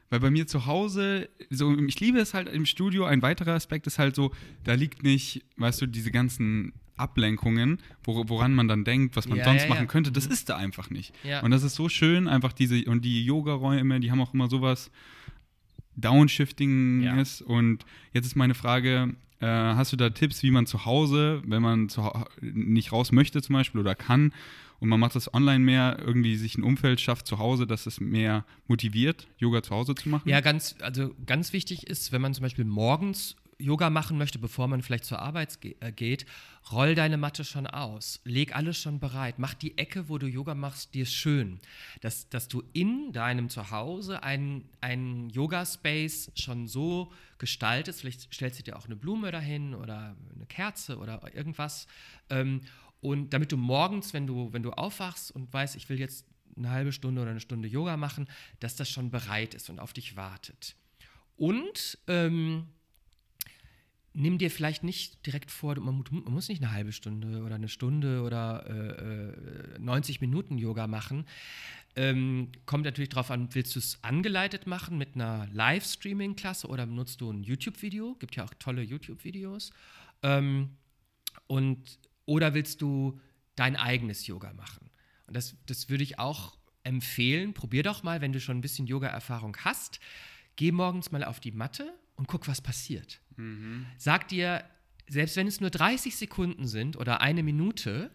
Weil 0.09 0.19
bei 0.21 0.31
mir 0.31 0.47
zu 0.47 0.65
Hause, 0.65 1.29
so, 1.49 1.77
ich 1.77 1.99
liebe 1.99 2.19
es 2.19 2.33
halt 2.33 2.47
im 2.49 2.65
Studio. 2.65 3.05
Ein 3.05 3.21
weiterer 3.21 3.53
Aspekt 3.53 3.85
ist 3.87 3.99
halt 3.99 4.15
so, 4.15 4.31
da 4.63 4.73
liegt 4.73 5.03
nicht, 5.03 5.43
weißt 5.57 5.81
du, 5.81 5.85
diese 5.87 6.11
ganzen 6.11 6.73
Ablenkungen, 6.97 7.79
wor 8.03 8.27
woran 8.27 8.53
man 8.55 8.67
dann 8.67 8.83
denkt, 8.83 9.15
was 9.15 9.27
man 9.29 9.37
Ja, 9.37 9.43
sonst 9.45 9.61
ja, 9.63 9.67
ja. 9.69 9.73
machen 9.75 9.87
könnte. 9.87 10.11
Das 10.11 10.25
Mhm. 10.27 10.31
ist 10.33 10.49
da 10.49 10.57
einfach 10.57 10.89
nicht. 10.89 11.13
Ja. 11.23 11.41
Und 11.43 11.51
das 11.51 11.63
ist 11.63 11.75
so 11.75 11.87
schön, 11.89 12.27
einfach 12.27 12.51
diese, 12.53 12.83
und 12.85 13.05
die 13.05 13.23
Yoga-Räume, 13.23 13.99
die 13.99 14.11
haben 14.11 14.19
auch 14.19 14.33
immer 14.33 14.49
sowas 14.49 14.91
Downshiftinges. 15.95 17.41
Und 17.41 17.85
jetzt 18.13 18.25
ist 18.25 18.35
meine 18.35 18.55
Frage, 18.55 19.15
äh, 19.39 19.45
hast 19.45 19.93
du 19.93 19.97
da 19.97 20.09
Tipps, 20.09 20.43
wie 20.43 20.51
man 20.51 20.65
zu 20.65 20.85
Hause, 20.85 21.41
wenn 21.45 21.61
man 21.61 21.89
zu, 21.89 22.09
nicht 22.41 22.91
raus 22.91 23.11
möchte 23.11 23.41
zum 23.41 23.53
Beispiel 23.53 23.79
oder 23.81 23.95
kann, 23.95 24.33
und 24.79 24.89
man 24.89 24.99
macht 24.99 25.15
das 25.15 25.33
online 25.33 25.59
mehr, 25.59 25.97
irgendwie 25.99 26.35
sich 26.35 26.57
ein 26.57 26.63
Umfeld 26.63 27.01
schafft 27.01 27.27
zu 27.27 27.37
Hause, 27.37 27.67
dass 27.67 27.85
es 27.85 27.99
mehr 27.99 28.45
motiviert, 28.67 29.27
Yoga 29.37 29.61
zu 29.61 29.71
Hause 29.71 29.95
zu 29.95 30.09
machen? 30.09 30.29
Ja, 30.29 30.41
ganz, 30.41 30.75
also 30.81 31.13
ganz 31.25 31.53
wichtig 31.53 31.87
ist, 31.87 32.11
wenn 32.11 32.21
man 32.21 32.33
zum 32.33 32.43
Beispiel 32.43 32.65
morgens 32.65 33.35
Yoga 33.61 33.89
machen 33.89 34.17
möchte, 34.17 34.39
bevor 34.39 34.69
man 34.69 34.81
vielleicht 34.81 35.03
zur 35.03 35.19
Arbeit 35.19 35.59
ge 35.59 35.75
äh, 35.81 35.91
geht, 35.91 36.25
roll 36.71 36.95
deine 36.95 37.17
Matte 37.17 37.43
schon 37.43 37.67
aus, 37.67 38.21
leg 38.23 38.55
alles 38.55 38.77
schon 38.77 38.99
bereit, 38.99 39.37
mach 39.37 39.53
die 39.53 39.77
Ecke, 39.77 40.07
wo 40.07 40.17
du 40.17 40.27
Yoga 40.27 40.55
machst, 40.55 40.93
dir 40.93 41.05
schön, 41.05 41.59
dass, 41.99 42.29
dass 42.29 42.47
du 42.47 42.63
in 42.71 43.11
deinem 43.11 43.49
Zuhause 43.49 44.23
einen, 44.23 45.29
Yoga-Space 45.29 46.31
schon 46.35 46.67
so 46.67 47.11
gestaltest, 47.37 47.99
vielleicht 47.99 48.33
stellst 48.33 48.59
du 48.59 48.63
dir 48.63 48.77
auch 48.77 48.85
eine 48.85 48.95
Blume 48.95 49.29
dahin 49.31 49.75
oder 49.75 50.15
eine 50.33 50.45
Kerze 50.47 50.97
oder 50.97 51.21
irgendwas 51.35 51.87
ähm, 52.29 52.61
und 53.01 53.31
damit 53.33 53.51
du 53.51 53.57
morgens, 53.57 54.13
wenn 54.13 54.27
du, 54.27 54.51
wenn 54.51 54.63
du 54.63 54.71
aufwachst 54.71 55.31
und 55.31 55.51
weißt, 55.51 55.75
ich 55.75 55.89
will 55.89 55.99
jetzt 55.99 56.25
eine 56.57 56.69
halbe 56.69 56.91
Stunde 56.91 57.21
oder 57.21 57.31
eine 57.31 57.39
Stunde 57.39 57.67
Yoga 57.67 57.97
machen, 57.97 58.27
dass 58.59 58.75
das 58.75 58.89
schon 58.89 59.11
bereit 59.11 59.53
ist 59.53 59.69
und 59.69 59.79
auf 59.79 59.93
dich 59.93 60.15
wartet. 60.15 60.75
Und 61.37 61.97
ähm, 62.07 62.65
nimm 64.13 64.37
dir 64.37 64.51
vielleicht 64.51 64.83
nicht 64.83 65.25
direkt 65.25 65.51
vor, 65.51 65.79
man, 65.79 66.03
man 66.11 66.33
muss 66.33 66.49
nicht 66.49 66.61
eine 66.61 66.71
halbe 66.73 66.91
Stunde 66.91 67.43
oder 67.43 67.55
eine 67.55 67.69
Stunde 67.69 68.21
oder 68.23 68.65
äh, 68.67 69.75
äh, 69.75 69.79
90 69.79 70.19
Minuten 70.19 70.57
Yoga 70.57 70.87
machen. 70.87 71.25
Ähm, 71.95 72.51
kommt 72.65 72.85
natürlich 72.85 73.09
darauf 73.09 73.31
an, 73.31 73.53
willst 73.53 73.75
du 73.75 73.79
es 73.79 73.97
angeleitet 74.03 74.67
machen 74.67 74.97
mit 74.97 75.15
einer 75.15 75.47
Livestreaming-Klasse 75.51 76.67
oder 76.67 76.85
nutzt 76.85 77.21
du 77.21 77.31
ein 77.31 77.43
YouTube-Video? 77.43 78.15
Gibt 78.19 78.35
ja 78.35 78.43
auch 78.43 78.53
tolle 78.59 78.81
YouTube-Videos. 78.81 79.71
Ähm, 80.21 80.77
und, 81.47 81.99
oder 82.29 82.53
willst 82.53 82.81
du 82.81 83.19
dein 83.55 83.75
eigenes 83.75 84.27
Yoga 84.27 84.53
machen? 84.53 84.89
Und 85.25 85.35
das, 85.35 85.55
das 85.65 85.89
würde 85.89 86.03
ich 86.03 86.19
auch 86.19 86.57
empfehlen. 86.83 87.53
Probier 87.53 87.83
doch 87.83 88.03
mal, 88.03 88.21
wenn 88.21 88.31
du 88.31 88.39
schon 88.39 88.59
ein 88.59 88.61
bisschen 88.61 88.87
Yoga-Erfahrung 88.87 89.57
hast, 89.65 89.99
geh 90.55 90.71
morgens 90.71 91.11
mal 91.11 91.23
auf 91.23 91.39
die 91.39 91.51
Matte 91.51 91.91
und 92.15 92.27
guck, 92.27 92.47
was 92.47 92.61
passiert. 92.61 93.19
Sag 93.97 94.27
dir, 94.27 94.63
selbst 95.07 95.35
wenn 95.37 95.47
es 95.47 95.59
nur 95.59 95.71
30 95.71 96.15
Sekunden 96.15 96.67
sind 96.67 96.97
oder 96.97 97.19
eine 97.21 97.41
Minute, 97.41 98.11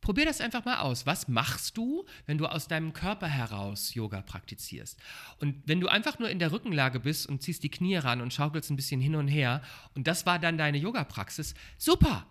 probier 0.00 0.24
das 0.24 0.40
einfach 0.40 0.64
mal 0.64 0.78
aus. 0.78 1.06
Was 1.06 1.28
machst 1.28 1.76
du, 1.76 2.04
wenn 2.26 2.38
du 2.38 2.46
aus 2.46 2.68
deinem 2.68 2.92
Körper 2.92 3.26
heraus 3.26 3.94
Yoga 3.94 4.22
praktizierst? 4.22 4.98
Und 5.38 5.62
wenn 5.66 5.80
du 5.80 5.88
einfach 5.88 6.18
nur 6.18 6.30
in 6.30 6.38
der 6.38 6.52
Rückenlage 6.52 7.00
bist 7.00 7.28
und 7.28 7.42
ziehst 7.42 7.62
die 7.62 7.70
Knie 7.70 7.96
ran 7.96 8.20
und 8.20 8.32
schaukelst 8.32 8.70
ein 8.70 8.76
bisschen 8.76 9.00
hin 9.00 9.14
und 9.14 9.28
her 9.28 9.62
und 9.94 10.06
das 10.06 10.26
war 10.26 10.38
dann 10.38 10.58
deine 10.58 10.78
Yoga-Praxis, 10.78 11.54
super. 11.76 12.26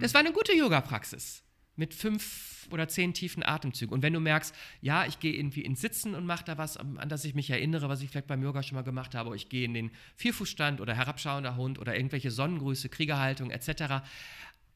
Das 0.00 0.14
war 0.14 0.20
eine 0.20 0.32
gute 0.32 0.52
Yoga-Praxis 0.52 1.42
mit 1.76 1.94
fünf 1.94 2.68
oder 2.70 2.86
zehn 2.86 3.14
tiefen 3.14 3.42
Atemzügen. 3.42 3.94
Und 3.94 4.02
wenn 4.02 4.12
du 4.12 4.20
merkst, 4.20 4.54
ja, 4.82 5.06
ich 5.06 5.18
gehe 5.20 5.32
irgendwie 5.32 5.62
ins 5.62 5.80
Sitzen 5.80 6.14
und 6.14 6.26
mache 6.26 6.44
da 6.44 6.58
was, 6.58 6.76
an 6.76 7.08
das 7.08 7.24
ich 7.24 7.34
mich 7.34 7.50
erinnere, 7.50 7.88
was 7.88 8.02
ich 8.02 8.10
vielleicht 8.10 8.26
beim 8.26 8.42
Yoga 8.42 8.62
schon 8.62 8.76
mal 8.76 8.82
gemacht 8.82 9.14
habe, 9.14 9.30
oder 9.30 9.36
ich 9.36 9.48
gehe 9.48 9.64
in 9.64 9.74
den 9.74 9.90
Vierfußstand 10.16 10.80
oder 10.80 10.94
herabschauender 10.94 11.56
Hund 11.56 11.78
oder 11.78 11.96
irgendwelche 11.96 12.30
Sonnengrüße, 12.30 12.88
Kriegerhaltung 12.88 13.50
etc., 13.50 14.04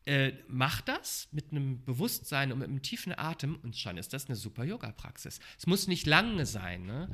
äh, 0.06 0.32
mach 0.48 0.80
das 0.80 1.28
mit 1.32 1.50
einem 1.50 1.84
Bewusstsein 1.84 2.52
und 2.52 2.60
mit 2.60 2.68
einem 2.68 2.80
tiefen 2.80 3.12
Atem 3.16 3.58
und 3.62 3.76
schon 3.76 3.98
ist 3.98 4.12
das 4.12 4.26
eine 4.26 4.36
super 4.36 4.64
Yoga-Praxis. 4.64 5.40
Es 5.58 5.66
muss 5.66 5.88
nicht 5.88 6.06
lange 6.06 6.46
sein. 6.46 6.86
Ne? 6.86 7.08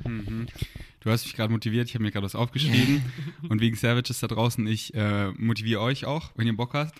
Du 0.99 1.09
hast 1.09 1.25
mich 1.25 1.35
gerade 1.35 1.51
motiviert, 1.51 1.89
ich 1.89 1.95
habe 1.95 2.03
mir 2.03 2.11
gerade 2.11 2.25
was 2.25 2.35
aufgeschrieben. 2.35 3.03
und 3.49 3.61
wegen 3.61 3.75
Savages 3.75 4.19
da 4.19 4.27
draußen, 4.27 4.65
ich 4.67 4.93
äh, 4.93 5.31
motiviere 5.31 5.81
euch 5.81 6.05
auch, 6.05 6.31
wenn 6.35 6.45
ihr 6.45 6.55
Bock 6.55 6.75
habt, 6.75 6.93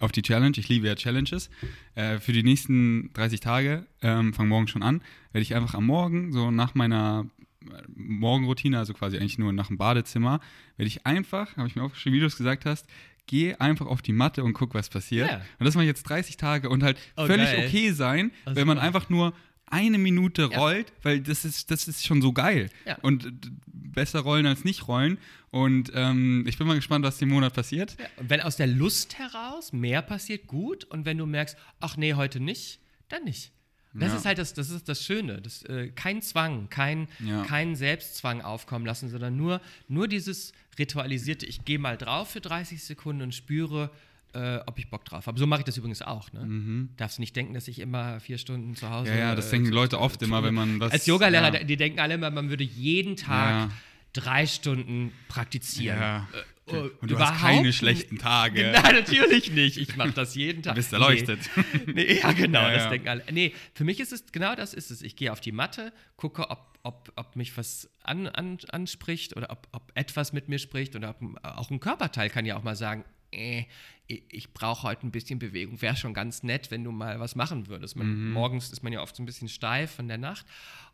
auf 0.00 0.10
die 0.10 0.22
Challenge. 0.22 0.56
Ich 0.56 0.68
liebe 0.68 0.88
ja 0.88 0.96
Challenges. 0.96 1.48
Äh, 1.94 2.18
für 2.18 2.32
die 2.32 2.42
nächsten 2.42 3.12
30 3.12 3.38
Tage, 3.38 3.86
ähm, 4.02 4.34
fang 4.34 4.48
morgen 4.48 4.66
schon 4.66 4.82
an, 4.82 5.00
werde 5.32 5.42
ich 5.42 5.54
einfach 5.54 5.74
am 5.74 5.86
Morgen, 5.86 6.32
so 6.32 6.50
nach 6.50 6.74
meiner 6.74 7.26
äh, 7.62 7.82
Morgenroutine, 7.94 8.78
also 8.78 8.94
quasi 8.94 9.18
eigentlich 9.18 9.38
nur 9.38 9.52
nach 9.52 9.68
dem 9.68 9.78
Badezimmer, 9.78 10.40
werde 10.76 10.88
ich 10.88 11.06
einfach, 11.06 11.56
habe 11.56 11.68
ich 11.68 11.76
mir 11.76 11.82
aufgeschrieben, 11.82 12.16
wie 12.16 12.20
du 12.20 12.26
es 12.26 12.36
gesagt 12.36 12.64
hast, 12.64 12.86
geh 13.30 13.54
einfach 13.54 13.86
auf 13.86 14.02
die 14.02 14.12
Matte 14.12 14.42
und 14.42 14.52
guck, 14.54 14.74
was 14.74 14.88
passiert. 14.88 15.30
Ja. 15.30 15.36
Und 15.60 15.64
das 15.66 15.74
mache 15.76 15.84
ich 15.84 15.88
jetzt 15.88 16.02
30 16.02 16.36
Tage 16.36 16.68
und 16.68 16.82
halt 16.82 16.98
Oh, 17.16 17.26
völlig 17.26 17.46
geil. 17.50 17.64
okay 17.68 17.92
sein, 17.92 18.32
Oh, 18.44 18.50
wenn 18.54 18.66
man 18.66 18.76
super. 18.78 18.86
einfach 18.86 19.08
nur 19.08 19.32
eine 19.66 19.98
Minute 19.98 20.48
Ja. 20.50 20.58
rollt, 20.58 20.92
weil 21.04 21.20
das 21.20 21.44
ist, 21.44 21.70
das 21.70 21.86
ist 21.86 22.04
schon 22.04 22.20
so 22.20 22.32
geil. 22.32 22.70
Ja. 22.86 22.98
Und 23.02 23.32
besser 23.68 24.20
rollen 24.20 24.46
als 24.46 24.64
nicht 24.64 24.88
rollen. 24.88 25.16
Und 25.52 25.92
ähm, 25.94 26.44
ich 26.48 26.58
bin 26.58 26.66
mal 26.66 26.74
gespannt, 26.74 27.04
was 27.04 27.18
den 27.18 27.28
Monat 27.28 27.54
passiert. 27.54 27.96
Ja, 28.00 28.06
und 28.16 28.30
wenn 28.30 28.40
aus 28.40 28.56
der 28.56 28.66
Lust 28.66 29.16
heraus 29.18 29.72
mehr 29.72 30.02
passiert, 30.02 30.48
gut. 30.48 30.84
Und 30.84 31.04
wenn 31.04 31.18
du 31.18 31.26
merkst, 31.26 31.56
ach 31.80 31.96
nee, 31.96 32.14
heute 32.14 32.40
nicht, 32.40 32.80
dann 33.08 33.22
nicht. 33.24 33.52
Das 33.92 34.12
Ja. 34.12 34.18
ist 34.18 34.24
halt 34.26 34.38
das, 34.38 34.54
das 34.54 34.70
ist 34.70 34.88
das 34.88 35.04
Schöne. 35.04 35.40
Das, 35.40 35.62
äh, 35.64 35.88
kein 35.88 36.22
Zwang, 36.22 36.68
kein, 36.68 37.08
Ja. 37.18 37.42
kein 37.44 37.74
Selbstzwang 37.74 38.40
aufkommen 38.40 38.86
lassen, 38.86 39.08
sondern 39.08 39.36
nur, 39.36 39.60
nur 39.88 40.06
dieses 40.06 40.52
ritualisierte, 40.78 41.44
ich 41.46 41.64
gehe 41.64 41.78
mal 41.78 41.96
drauf 41.96 42.30
für 42.30 42.40
30 42.40 42.82
Sekunden 42.84 43.22
und 43.22 43.34
spüre, 43.34 43.90
äh, 44.32 44.58
ob 44.66 44.78
ich 44.78 44.88
Bock 44.90 45.04
drauf 45.04 45.26
habe. 45.26 45.38
So 45.40 45.46
mache 45.48 45.62
ich 45.62 45.64
das 45.64 45.76
übrigens 45.76 46.02
auch. 46.02 46.32
Ne? 46.32 46.88
Darfst 46.96 47.18
nicht 47.18 47.34
denken, 47.34 47.52
dass 47.54 47.66
ich 47.66 47.80
immer 47.80 48.20
vier 48.20 48.38
Stunden 48.38 48.76
zu 48.76 48.88
Hause. 48.88 49.10
Mhm. 49.10 49.18
Ja, 49.18 49.24
ja, 49.30 49.34
das 49.34 49.48
äh, 49.48 49.50
denken 49.52 49.72
Leute 49.72 49.98
oft 49.98 50.22
immer, 50.22 50.44
wenn 50.44 50.54
man 50.54 50.78
was. 50.78 50.92
Als 50.92 51.06
Yogalehrer, 51.06 51.52
ja. 51.52 51.64
die 51.64 51.76
denken 51.76 51.98
alle 51.98 52.14
immer, 52.14 52.30
man 52.30 52.48
würde 52.48 52.62
jeden 52.62 53.16
Tag 53.16 53.50
Ja. 53.50 53.70
drei 54.12 54.46
Stunden 54.46 55.12
praktizieren. 55.28 55.98
Ja. 55.98 56.28
Äh, 56.72 56.90
Und 57.00 57.10
du 57.10 57.18
hast 57.18 57.40
keine 57.40 57.72
schlechten 57.72 58.18
Tage. 58.18 58.70
Nein, 58.72 58.94
natürlich 58.94 59.50
nicht. 59.52 59.76
Ich 59.76 59.96
mache 59.96 60.12
das 60.12 60.34
jeden 60.34 60.62
Tag. 60.64 60.74
Du 60.74 60.80
bist 60.80 60.92
erleuchtet. 60.92 61.40
Nee. 61.86 61.92
Nee, 61.94 62.20
ja, 62.20 62.32
genau, 62.32 62.60
Ja, 62.62 62.72
das 62.74 62.84
ja. 62.84 62.90
denken 62.90 63.08
alle. 63.08 63.24
Nee, 63.32 63.54
für 63.74 63.84
mich 63.84 64.00
ist 64.00 64.12
es, 64.12 64.24
genau 64.32 64.54
das 64.54 64.74
ist 64.74 64.90
es. 64.90 65.02
Ich 65.02 65.16
gehe 65.16 65.32
auf 65.32 65.40
die 65.40 65.52
Matte, 65.52 65.92
gucke, 66.16 66.48
ob, 66.50 66.78
ob, 66.82 67.12
ob 67.16 67.36
mich 67.36 67.56
was 67.56 67.90
an, 68.02 68.26
an, 68.28 68.58
anspricht 68.70 69.36
oder 69.36 69.50
ob, 69.50 69.68
ob 69.72 69.90
etwas 69.94 70.32
mit 70.32 70.48
mir 70.48 70.58
spricht 70.58 70.96
oder 70.96 71.10
ob, 71.10 71.20
auch 71.44 71.70
ein 71.70 71.80
Körperteil 71.80 72.30
kann 72.30 72.44
ja 72.46 72.56
auch 72.56 72.62
mal 72.62 72.76
sagen, 72.76 73.04
äh, 73.32 73.64
ich 74.06 74.22
ich 74.30 74.52
brauche 74.52 74.82
heute 74.82 75.06
ein 75.06 75.12
bisschen 75.12 75.38
Bewegung. 75.38 75.80
Wäre 75.82 75.94
schon 75.96 76.14
ganz 76.14 76.42
nett, 76.42 76.70
wenn 76.72 76.82
du 76.82 76.90
mal 76.90 77.20
was 77.20 77.36
machen 77.36 77.68
würdest. 77.68 77.94
Man, 77.96 78.08
Mhm. 78.08 78.32
Morgens 78.32 78.72
ist 78.72 78.82
man 78.82 78.92
ja 78.92 79.02
oft 79.02 79.14
so 79.14 79.22
ein 79.22 79.26
bisschen 79.26 79.48
steif 79.48 79.92
von 79.92 80.08
der 80.08 80.18
Nacht 80.18 80.44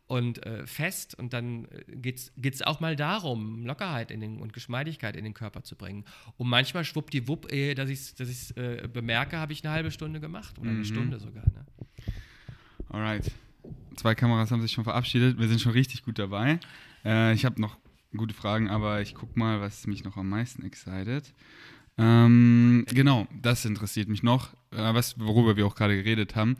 und 0.07 0.45
äh, 0.45 0.65
fest 0.65 1.15
und 1.15 1.33
dann 1.33 1.67
geht 1.87 2.31
es 2.43 2.61
auch 2.61 2.79
mal 2.79 2.95
darum, 2.95 3.65
Lockerheit 3.65 4.09
in 4.09 4.21
den, 4.21 4.39
und 4.39 4.53
Geschmeidigkeit 4.53 5.15
in 5.15 5.23
den 5.23 5.33
Körper 5.33 5.63
zu 5.63 5.75
bringen. 5.75 6.05
Und 6.37 6.47
manchmal 6.47 6.85
schwuppdiwupp, 6.85 7.51
ehe 7.51 7.75
dass 7.75 7.89
ich 7.89 7.99
es 7.99 8.15
dass 8.15 8.29
ich's, 8.29 8.51
äh, 8.51 8.87
bemerke, 8.91 9.37
habe 9.37 9.53
ich 9.53 9.63
eine 9.63 9.73
halbe 9.73 9.91
Stunde 9.91 10.19
gemacht 10.19 10.57
oder 10.59 10.69
eine 10.69 10.85
Stunde 10.85 11.19
sogar. 11.19 11.43
Ne? 11.45 11.65
Alright. 12.89 13.31
Zwei 13.95 14.15
Kameras 14.15 14.51
haben 14.51 14.61
sich 14.61 14.71
schon 14.71 14.83
verabschiedet. 14.83 15.39
Wir 15.39 15.47
sind 15.47 15.59
schon 15.59 15.73
richtig 15.73 16.03
gut 16.03 16.19
dabei. 16.19 16.59
Äh, 17.03 17.33
ich 17.33 17.45
habe 17.45 17.59
noch 17.59 17.77
gute 18.15 18.33
Fragen, 18.33 18.69
aber 18.69 19.01
ich 19.01 19.13
gucke 19.13 19.37
mal, 19.37 19.59
was 19.59 19.87
mich 19.87 20.03
noch 20.03 20.17
am 20.17 20.29
meisten 20.29 20.63
excited. 20.63 21.33
Ähm, 21.97 22.85
genau, 22.89 23.27
das 23.41 23.65
interessiert 23.65 24.07
mich 24.07 24.23
noch, 24.23 24.53
äh, 24.71 24.93
was, 24.93 25.19
worüber 25.19 25.57
wir 25.57 25.65
auch 25.65 25.75
gerade 25.75 25.95
geredet 25.95 26.35
haben. 26.35 26.55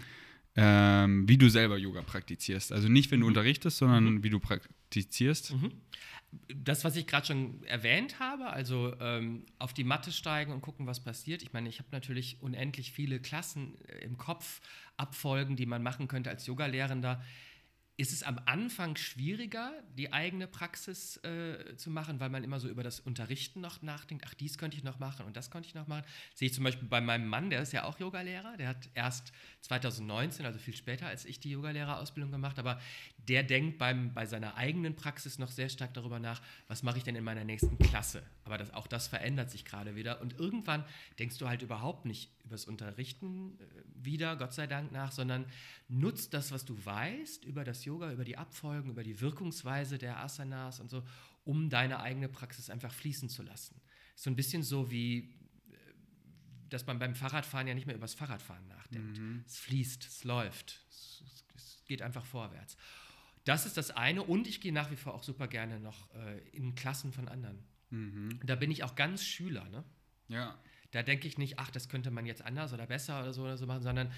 Ähm, 0.60 1.30
wie 1.30 1.38
du 1.38 1.50
selber 1.50 1.78
Yoga 1.78 2.02
praktizierst. 2.02 2.72
Also 2.72 2.90
nicht, 2.90 3.12
wenn 3.12 3.20
du 3.20 3.28
unterrichtest, 3.28 3.78
sondern 3.78 4.24
wie 4.24 4.32
du 4.32 4.40
praktizierst. 4.40 5.54
das, 6.50 6.84
was 6.84 6.96
ich 6.96 7.06
gerade 7.06 7.28
schon 7.28 7.64
erwähnt 7.64 8.20
habe, 8.20 8.48
also 8.48 8.94
ähm, 9.00 9.46
auf 9.60 9.74
die 9.74 9.84
Matte 9.84 10.12
steigen 10.12 10.52
und 10.52 10.62
gucken, 10.62 10.88
was 10.88 11.04
passiert. 11.04 11.44
Ich 11.44 11.54
meine, 11.54 11.70
ich 11.70 11.80
habe 11.80 11.90
natürlich 11.92 12.42
unendlich 12.42 12.92
viele 12.92 13.20
Klassen 13.20 13.76
äh, 13.88 14.04
im 14.04 14.18
Kopf, 14.18 14.62
Abfolgen, 14.98 15.56
die 15.56 15.68
man 15.68 15.84
machen 15.84 16.08
könnte 16.08 16.32
als 16.32 16.48
Yogalehrender. 16.48 17.24
Ist 18.00 18.14
es 18.14 18.22
am 18.22 18.40
Anfang 18.46 18.96
schwieriger, 18.96 19.74
die 19.98 20.14
eigene 20.14 20.46
Praxis 20.46 21.18
äh, 21.24 21.76
zu 21.78 21.90
machen, 21.90 22.20
weil 22.20 22.30
man 22.30 22.44
immer 22.44 22.60
so 22.60 22.70
über 22.70 22.84
das 22.84 23.00
Unterrichten 23.00 23.60
noch 23.60 23.82
nachdenkt? 23.82 24.24
Ach, 24.28 24.36
dies 24.36 24.60
könnte 24.60 24.78
ich 24.78 24.84
noch 24.84 25.00
machen 25.00 25.26
und 25.26 25.36
das 25.36 25.50
könnte 25.50 25.68
ich 25.68 25.74
noch 25.74 25.88
machen. 25.88 26.04
Sehe 26.36 26.46
ich 26.46 26.54
zum 26.54 26.64
Beispiel 26.64 26.88
bei 26.88 27.02
meinem 27.02 27.28
Mann, 27.28 27.50
der 27.50 27.64
ist 27.64 27.74
ja 27.74 27.86
auch 27.86 28.00
Yogalehrer. 28.00 28.56
Der 28.58 28.68
hat 28.68 28.88
erst 28.94 29.34
2019, 29.62 30.46
also 30.46 30.60
viel 30.60 30.76
später 30.76 31.08
als 31.08 31.26
ich 31.26 31.40
die 31.40 31.50
Yogalehrerausbildung 31.50 32.32
gemacht, 32.32 32.60
aber 32.60 32.80
der 33.18 33.42
denkt 33.42 33.80
beim, 33.80 34.14
bei 34.14 34.28
seiner 34.28 34.56
eigenen 34.58 34.96
Praxis 34.96 35.40
noch 35.40 35.50
sehr 35.50 35.70
stark 35.70 35.96
darüber 35.96 36.20
nach, 36.20 36.40
was 36.68 36.84
mache 36.84 37.00
ich 37.00 37.04
denn 37.04 37.16
in 37.16 37.24
meiner 37.24 37.46
nächsten 37.46 37.80
Klasse? 37.80 38.22
Aber 38.44 38.60
das, 38.60 38.72
auch 38.76 38.86
das 38.86 39.08
verändert 39.08 39.50
sich 39.50 39.66
gerade 39.66 39.96
wieder. 39.96 40.22
Und 40.22 40.40
irgendwann 40.40 40.86
denkst 41.18 41.40
du 41.40 41.48
halt 41.48 41.64
überhaupt 41.64 42.06
nicht 42.06 42.30
übers 42.48 42.66
Unterrichten 42.66 43.60
äh, 43.60 43.66
wieder, 43.94 44.36
Gott 44.36 44.54
sei 44.54 44.68
Dank 44.68 44.92
nach, 44.92 45.12
sondern 45.12 45.46
nutzt 45.88 46.34
das, 46.34 46.52
was 46.52 46.66
du 46.66 46.84
weißt 46.84 47.46
über 47.46 47.64
das 47.64 47.86
Yoga, 47.86 48.12
über 48.12 48.26
die 48.26 48.38
Abfolgen, 48.38 48.90
über 48.90 49.04
die 49.04 49.20
Wirkungsweise 49.22 49.98
der 49.98 50.20
Asanas 50.20 50.80
und 50.80 50.90
so, 50.90 51.04
um 51.44 51.70
deine 51.70 52.00
eigene 52.00 52.30
Praxis 52.30 52.70
einfach 52.70 52.92
fließen 52.92 53.30
zu 53.30 53.44
lassen. 53.44 53.80
So 54.16 54.30
ein 54.30 54.36
bisschen 54.36 54.64
so 54.64 54.90
wie, 54.90 55.20
äh, 55.20 55.76
dass 56.70 56.88
man 56.88 57.00
beim 57.00 57.16
Fahrradfahren 57.16 57.68
ja 57.68 57.74
nicht 57.74 57.86
mehr 57.86 57.96
übers 57.96 58.16
Fahrradfahren 58.16 58.68
nachdenkt. 58.68 59.20
Es 59.46 59.58
fließt, 59.60 60.06
es 60.06 60.24
läuft, 60.24 60.86
es, 60.90 61.24
es, 61.56 61.84
geht 61.86 62.02
einfach 62.02 62.26
vorwärts. 62.26 62.76
Das 63.46 63.66
ist 63.66 63.78
das 63.78 63.92
eine 63.92 64.24
und 64.24 64.46
ich 64.46 64.60
gehe 64.60 64.74
nach 64.74 64.92
wie 64.92 64.98
vor 64.98 65.14
auch 65.14 65.24
super 65.24 65.48
gerne 65.48 65.80
noch 65.80 66.14
äh, 66.16 66.40
in 66.50 66.76
Klassen 66.76 67.14
von 67.14 67.30
anderen. 67.30 67.64
Da 68.44 68.56
bin 68.56 68.72
ich 68.72 68.84
auch 68.84 68.96
ganz 68.96 69.24
Schüler, 69.24 69.70
ne? 69.70 69.86
Ja. 70.28 70.60
Da 70.98 71.04
denke 71.04 71.28
ich 71.28 71.38
nicht, 71.38 71.60
ach, 71.60 71.70
das 71.70 71.90
könnte 71.90 72.10
man 72.10 72.26
jetzt 72.26 72.42
anders 72.42 72.74
oder 72.74 72.88
besser 72.88 73.22
oder 73.22 73.32
so 73.32 73.44
oder 73.44 73.56
so 73.56 73.68
machen, 73.68 73.84
sondern 73.84 74.12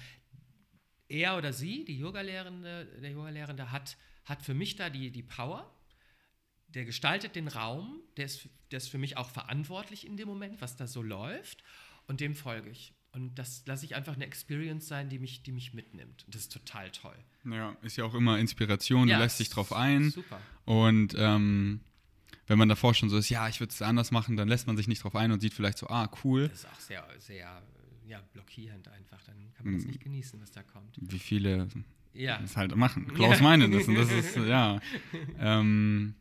er 1.08 1.36
oder 1.36 1.52
sie, 1.52 1.84
die 1.84 1.98
Yogalehrende, 1.98 2.86
der 3.02 3.10
Yogalehrende, 3.10 3.70
hat, 3.70 3.98
hat 4.24 4.42
für 4.42 4.54
mich 4.54 4.76
da 4.76 4.88
die, 4.88 5.10
die 5.10 5.22
Power. 5.22 5.70
Der 6.68 6.86
gestaltet 6.86 7.36
den 7.36 7.48
Raum, 7.48 8.00
der 8.16 8.24
ist, 8.24 8.48
der 8.70 8.78
ist 8.78 8.88
für 8.88 8.96
mich 8.96 9.18
auch 9.18 9.28
verantwortlich 9.28 10.06
in 10.06 10.16
dem 10.16 10.26
Moment, 10.26 10.62
was 10.62 10.76
da 10.76 10.86
so 10.86 11.02
läuft, 11.02 11.62
und 12.06 12.22
dem 12.22 12.34
folge 12.34 12.70
ich. 12.70 12.94
Und 13.12 13.34
das 13.34 13.62
lasse 13.66 13.84
ich 13.84 13.94
einfach 13.94 14.14
eine 14.14 14.24
Experience 14.24 14.88
sein, 14.88 15.10
die 15.10 15.18
mich, 15.18 15.42
die 15.42 15.52
mich 15.52 15.74
mitnimmt. 15.74 16.24
Und 16.24 16.34
das 16.34 16.42
ist 16.42 16.52
total 16.52 16.90
toll. 16.92 17.16
Ja, 17.44 17.76
ist 17.82 17.98
ja 17.98 18.04
auch 18.04 18.14
immer 18.14 18.38
Inspiration, 18.38 19.06
Ja, 19.06 19.18
du 19.18 19.24
lässt 19.24 19.38
dich 19.38 19.50
drauf 19.50 19.74
ein. 19.74 20.12
Super. 20.12 20.40
Und 20.64 21.14
ähm, 21.18 21.82
wenn 22.50 22.58
man 22.58 22.68
davor 22.68 22.94
schon 22.94 23.08
so 23.08 23.16
ist, 23.16 23.28
ja, 23.28 23.48
ich 23.48 23.60
würde 23.60 23.70
es 23.72 23.80
anders 23.80 24.10
machen, 24.10 24.36
dann 24.36 24.48
lässt 24.48 24.66
man 24.66 24.76
sich 24.76 24.88
nicht 24.88 25.04
drauf 25.04 25.14
ein 25.14 25.30
und 25.30 25.38
sieht 25.40 25.54
vielleicht 25.54 25.78
so, 25.78 25.86
ah, 25.86 26.10
cool. 26.24 26.48
Das 26.48 26.58
ist 26.58 26.66
auch 26.66 26.80
sehr, 26.80 27.06
sehr 27.20 27.62
ja, 28.08 28.20
blockierend 28.32 28.88
einfach. 28.88 29.22
Dann 29.22 29.36
kann 29.54 29.66
man 29.66 29.76
das 29.76 29.84
nicht 29.84 30.00
genießen, 30.00 30.40
was 30.42 30.50
da 30.50 30.64
kommt. 30.64 30.96
Wie 31.00 31.20
viele 31.20 31.68
Ja. 32.12 32.38
das 32.38 32.56
halt 32.56 32.74
machen. 32.74 33.06
Klaus 33.14 33.40
meinen 33.40 33.70
das 33.70 33.86
und 33.86 33.94
das 33.94 34.10
ist, 34.10 34.34
ja. 34.48 34.80
Ähm, 35.38 36.16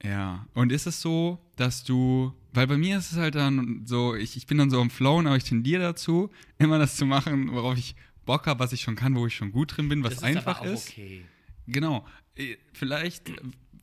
ja, 0.00 0.46
und 0.54 0.70
ist 0.70 0.86
es 0.86 1.00
so, 1.00 1.40
dass 1.56 1.82
du, 1.82 2.32
weil 2.52 2.68
bei 2.68 2.76
mir 2.78 2.98
ist 2.98 3.10
es 3.10 3.18
halt 3.18 3.34
dann 3.34 3.84
so, 3.84 4.14
ich, 4.14 4.36
ich 4.36 4.46
bin 4.46 4.58
dann 4.58 4.70
so 4.70 4.80
am 4.80 4.90
Flown, 4.90 5.26
aber 5.26 5.36
ich 5.36 5.42
tendiere 5.42 5.82
dazu, 5.82 6.30
immer 6.58 6.78
das 6.78 6.94
zu 6.94 7.04
machen, 7.04 7.50
worauf 7.50 7.76
ich 7.76 7.96
Bock 8.24 8.46
habe, 8.46 8.60
was 8.60 8.72
ich 8.72 8.82
schon 8.82 8.94
kann, 8.94 9.16
wo 9.16 9.26
ich 9.26 9.34
schon 9.34 9.50
gut 9.50 9.76
drin 9.76 9.88
bin, 9.88 10.04
was 10.04 10.14
das 10.14 10.22
einfach 10.22 10.60
aber 10.60 10.68
auch 10.68 10.72
ist. 10.72 10.90
okay. 10.90 11.24
Genau. 11.66 12.06
Äh, 12.36 12.58
Vielleicht 12.72 13.32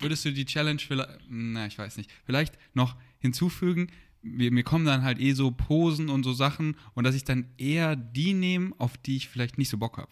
würdest 0.03 0.25
du 0.25 0.31
die 0.31 0.45
Challenge, 0.45 0.79
vielleicht, 0.79 1.09
na, 1.29 1.65
ich 1.65 1.77
weiß 1.77 1.97
nicht, 1.97 2.11
vielleicht 2.25 2.57
noch 2.73 2.95
hinzufügen, 3.19 3.87
mir, 4.23 4.51
mir 4.51 4.63
kommen 4.63 4.85
dann 4.85 5.03
halt 5.03 5.19
eh 5.19 5.33
so 5.33 5.51
Posen 5.51 6.09
und 6.09 6.23
so 6.23 6.33
Sachen 6.33 6.77
und 6.93 7.03
dass 7.03 7.15
ich 7.15 7.23
dann 7.23 7.47
eher 7.57 7.95
die 7.95 8.33
nehme, 8.33 8.73
auf 8.77 8.97
die 8.97 9.17
ich 9.17 9.29
vielleicht 9.29 9.57
nicht 9.57 9.69
so 9.69 9.77
Bock 9.77 9.97
habe. 9.97 10.11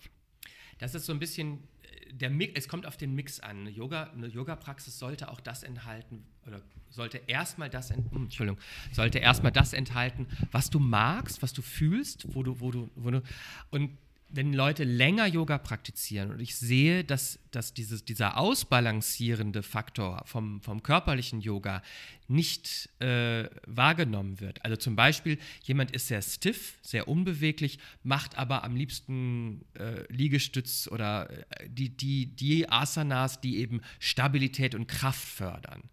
Das 0.80 0.96
ist 0.96 1.06
so 1.06 1.14
ein 1.14 1.20
bisschen 1.20 1.60
äh, 1.82 2.14
der 2.14 2.30
Mix, 2.30 2.54
es 2.56 2.68
kommt 2.68 2.86
auf 2.86 2.98
den 2.98 3.16
Mix 3.16 3.40
an. 3.40 3.62
Eine 3.62 3.70
Yoga, 3.70 4.12
eine 4.12 4.28
Yoga-Praxis 4.28 5.00
sollte 5.00 5.30
auch 5.30 5.40
das 5.40 5.64
enthalten 5.64 6.26
oder 6.46 6.62
sollte 6.90 7.22
erstmal 7.28 7.70
das 7.70 7.92
ent, 7.92 8.12
hm, 8.12 8.24
Entschuldigung, 8.24 8.60
sollte 8.92 9.20
erstmal 9.20 9.52
das 9.52 9.74
enthalten, 9.74 10.28
was 10.52 10.70
du 10.70 10.80
magst, 10.80 11.42
was 11.42 11.54
du 11.54 11.62
fühlst, 11.62 12.34
wo 12.36 12.44
du, 12.44 12.60
wo 12.60 12.72
du, 12.72 12.90
wo 12.96 13.12
du 13.12 13.22
und 13.70 13.98
wenn 14.34 14.54
Leute 14.54 14.84
länger 14.84 15.26
Yoga 15.26 15.58
praktizieren 15.58 16.32
und 16.32 16.40
ich 16.40 16.56
sehe, 16.56 17.04
dass, 17.04 17.40
dass 17.52 17.74
dieses, 17.74 18.06
dieser 18.06 18.38
ausbalancierende 18.38 19.64
Faktor 19.64 20.24
vom, 20.26 20.62
vom 20.62 20.82
körperlichen 20.84 21.42
Yoga 21.42 21.82
nicht 22.28 22.90
äh, 23.00 23.50
wahrgenommen 23.68 24.40
wird. 24.40 24.64
Also 24.64 24.78
zum 24.78 24.96
Beispiel, 24.96 25.38
jemand 25.64 25.92
ist 25.92 26.08
sehr 26.08 26.22
stiff, 26.22 26.78
sehr 26.82 27.08
unbeweglich, 27.08 27.80
macht 28.04 28.38
aber 28.38 28.64
am 28.64 28.76
liebsten 28.76 29.66
äh, 29.78 30.12
Liegestütz 30.12 30.88
oder 30.90 31.30
äh, 31.30 31.68
die, 31.68 31.90
die, 31.90 32.28
die 32.28 32.70
Asanas, 32.70 33.42
die 33.42 33.58
eben 33.58 33.82
Stabilität 34.00 34.76
und 34.76 34.88
Kraft 34.88 35.28
fördern. 35.28 35.84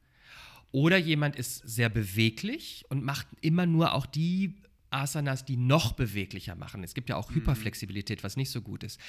Oder 0.71 0.99
jemand 0.99 1.37
ist 1.37 1.57
sehr 1.67 1.89
beweglich 1.89 2.85
und 2.89 3.03
macht 3.03 3.27
immer 3.41 3.67
nur 3.67 3.95
auch 3.95 4.07
die 4.07 4.55
Asanas, 4.91 5.45
die 5.45 5.57
noch 5.57 5.93
beweglicher 5.93 6.55
machen. 6.55 6.83
Es 6.85 6.95
gibt 6.95 7.09
ja 7.09 7.17
auch 7.17 7.31
Hyperflexibilität, 7.31 8.25
was 8.25 8.37
nicht 8.37 8.51
so 8.51 8.61
gut 8.61 8.85
ist. 8.85 9.01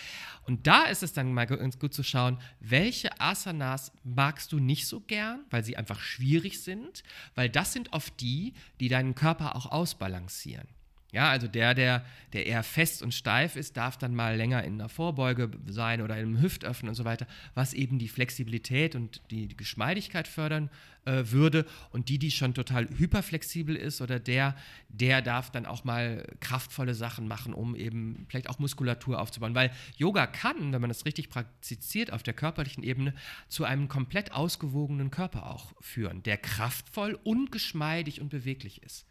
Und 0.46 0.68
da 0.68 0.86
ist 0.86 1.04
es 1.04 1.14
dann 1.14 1.34
mal 1.34 1.46
ganz 1.46 1.80
gut 1.80 1.94
zu 1.94 2.04
schauen, 2.04 2.40
welche 2.60 3.20
Asanas 3.20 3.92
magst 4.04 4.52
du 4.52 4.60
nicht 4.60 4.88
so 4.88 5.02
gern, 5.02 5.46
weil 5.50 5.64
sie 5.64 5.78
einfach 5.78 6.00
schwierig 6.00 6.62
sind, 6.62 7.04
weil 7.36 7.50
das 7.50 7.74
sind 7.74 7.94
oft 7.94 8.20
die, 8.22 8.54
die 8.80 8.90
deinen 8.90 9.16
Körper 9.16 9.56
auch 9.56 9.68
ausbalancieren. 9.68 10.68
Ja, 11.12 11.32
also 11.32 11.48
der, 11.48 11.74
der, 11.74 12.06
der 12.34 12.46
eher 12.46 12.62
fest 12.62 13.02
und 13.02 13.16
steif 13.16 13.56
ist, 13.56 13.78
darf 13.78 13.98
dann 13.98 14.14
mal 14.14 14.36
länger 14.36 14.64
in 14.64 14.76
einer 14.76 14.90
Vorbeuge 14.90 15.50
sein 15.68 16.02
oder 16.02 16.20
im 16.20 16.40
Hüftöffnen 16.40 16.90
und 16.90 16.96
so 16.96 17.04
weiter, 17.04 17.26
was 17.56 17.74
eben 17.74 17.98
die 17.98 18.08
Flexibilität 18.08 18.94
und 18.96 19.22
die, 19.32 19.48
die 19.48 19.58
Geschmeidigkeit 19.58 20.28
fördern 20.28 20.70
äh, 21.06 21.24
würde. 21.32 21.66
Und 21.90 22.10
die, 22.10 22.20
die 22.20 22.30
schon 22.30 22.54
total 22.54 22.88
hyperflexibel 22.96 23.76
ist 23.76 24.02
oder 24.02 24.20
der, 24.20 24.56
der 24.90 25.24
darf 25.24 25.50
dann 25.50 25.66
auch 25.66 25.84
mal 25.84 26.28
kraftvolle 26.42 26.94
Sachen 26.94 27.28
machen, 27.28 27.56
um 27.56 27.76
eben 27.76 28.28
vielleicht 28.30 28.48
auch 28.48 28.60
Muskulatur 28.60 29.20
aufzubauen. 29.20 29.56
Weil 29.56 29.72
Yoga 29.98 30.28
kann, 30.28 30.74
wenn 30.74 30.82
man 30.82 30.92
das 30.92 31.06
richtig 31.06 31.32
praktiziert 31.32 32.14
auf 32.14 32.22
der 32.22 32.36
körperlichen 32.36 32.84
Ebene, 32.84 33.16
zu 33.48 33.64
einem 33.64 33.88
komplett 33.88 34.32
ausgewogenen 34.32 35.10
Körper 35.10 35.50
auch 35.50 35.74
führen, 35.82 36.22
der 36.22 36.38
kraftvoll 36.38 37.18
und 37.24 37.52
geschmeidig 37.52 38.22
und 38.22 38.30
beweglich 38.30 38.84
ist. 38.84 39.09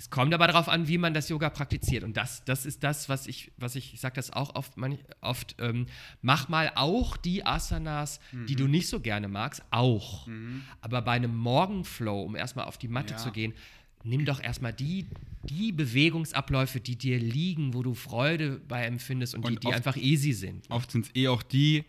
Es 0.00 0.08
kommt 0.08 0.32
aber 0.32 0.46
darauf 0.46 0.70
an, 0.70 0.88
wie 0.88 0.96
man 0.96 1.12
das 1.12 1.28
Yoga 1.28 1.50
praktiziert. 1.50 2.04
Und 2.04 2.16
das, 2.16 2.42
das 2.46 2.64
ist 2.64 2.82
das, 2.82 3.10
was 3.10 3.26
ich, 3.26 3.52
was 3.58 3.76
ich, 3.76 3.92
ich 3.92 4.00
sage 4.00 4.14
das 4.14 4.32
auch 4.32 4.54
oft, 4.54 4.78
man, 4.78 4.96
oft 5.20 5.56
ähm, 5.58 5.88
mach 6.22 6.48
mal 6.48 6.72
auch 6.74 7.18
die 7.18 7.44
Asanas, 7.44 8.18
mhm. 8.32 8.46
die 8.46 8.56
du 8.56 8.66
nicht 8.66 8.88
so 8.88 9.00
gerne 9.00 9.28
magst, 9.28 9.62
auch. 9.70 10.26
Mhm. 10.26 10.62
Aber 10.80 11.02
bei 11.02 11.12
einem 11.12 11.36
Morgenflow, 11.36 12.22
um 12.22 12.34
erstmal 12.34 12.64
auf 12.64 12.78
die 12.78 12.88
Matte 12.88 13.12
ja. 13.12 13.18
zu 13.18 13.30
gehen, 13.30 13.52
nimm 14.02 14.24
doch 14.24 14.42
erstmal 14.42 14.72
die, 14.72 15.06
die 15.42 15.70
Bewegungsabläufe, 15.70 16.80
die 16.80 16.96
dir 16.96 17.18
liegen, 17.18 17.74
wo 17.74 17.82
du 17.82 17.92
Freude 17.92 18.58
bei 18.68 18.86
empfindest 18.86 19.34
und, 19.34 19.44
und 19.44 19.50
die, 19.50 19.60
die 19.60 19.66
oft, 19.66 19.76
einfach 19.76 19.96
easy 19.98 20.32
sind. 20.32 20.64
Oft 20.70 20.92
sind 20.92 21.08
es 21.08 21.14
eh 21.14 21.28
auch 21.28 21.42
die, 21.42 21.84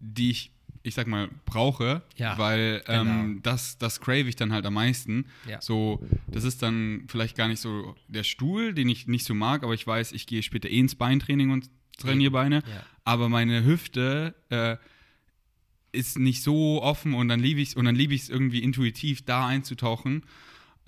die 0.00 0.32
ich 0.32 0.52
ich 0.88 0.94
sag 0.94 1.06
mal, 1.06 1.28
brauche, 1.44 2.02
ja, 2.16 2.36
weil 2.38 2.82
ähm, 2.86 3.06
genau. 3.06 3.40
das, 3.42 3.78
das 3.78 4.00
crave 4.00 4.28
ich 4.28 4.36
dann 4.36 4.52
halt 4.52 4.66
am 4.66 4.74
meisten. 4.74 5.26
Ja. 5.48 5.60
So, 5.60 6.04
das 6.26 6.44
ist 6.44 6.62
dann 6.62 7.04
vielleicht 7.08 7.36
gar 7.36 7.48
nicht 7.48 7.60
so 7.60 7.94
der 8.08 8.24
Stuhl, 8.24 8.74
den 8.74 8.88
ich 8.88 9.06
nicht 9.06 9.24
so 9.24 9.34
mag, 9.34 9.62
aber 9.62 9.74
ich 9.74 9.86
weiß, 9.86 10.12
ich 10.12 10.26
gehe 10.26 10.42
später 10.42 10.68
eh 10.68 10.78
ins 10.78 10.94
Beintraining 10.94 11.50
und 11.50 11.70
trainiere 11.98 12.30
Beine. 12.30 12.56
Ja. 12.56 12.82
Aber 13.04 13.28
meine 13.28 13.64
Hüfte 13.64 14.34
äh, 14.50 14.76
ist 15.92 16.18
nicht 16.18 16.42
so 16.42 16.82
offen 16.82 17.14
und 17.14 17.28
dann 17.28 17.40
liebe 17.40 17.60
ich 17.60 17.70
es 17.70 17.74
und 17.74 17.84
dann 17.84 17.96
liebe 17.96 18.14
ich 18.14 18.22
es 18.22 18.28
irgendwie 18.28 18.62
intuitiv 18.62 19.24
da 19.24 19.46
einzutauchen 19.46 20.24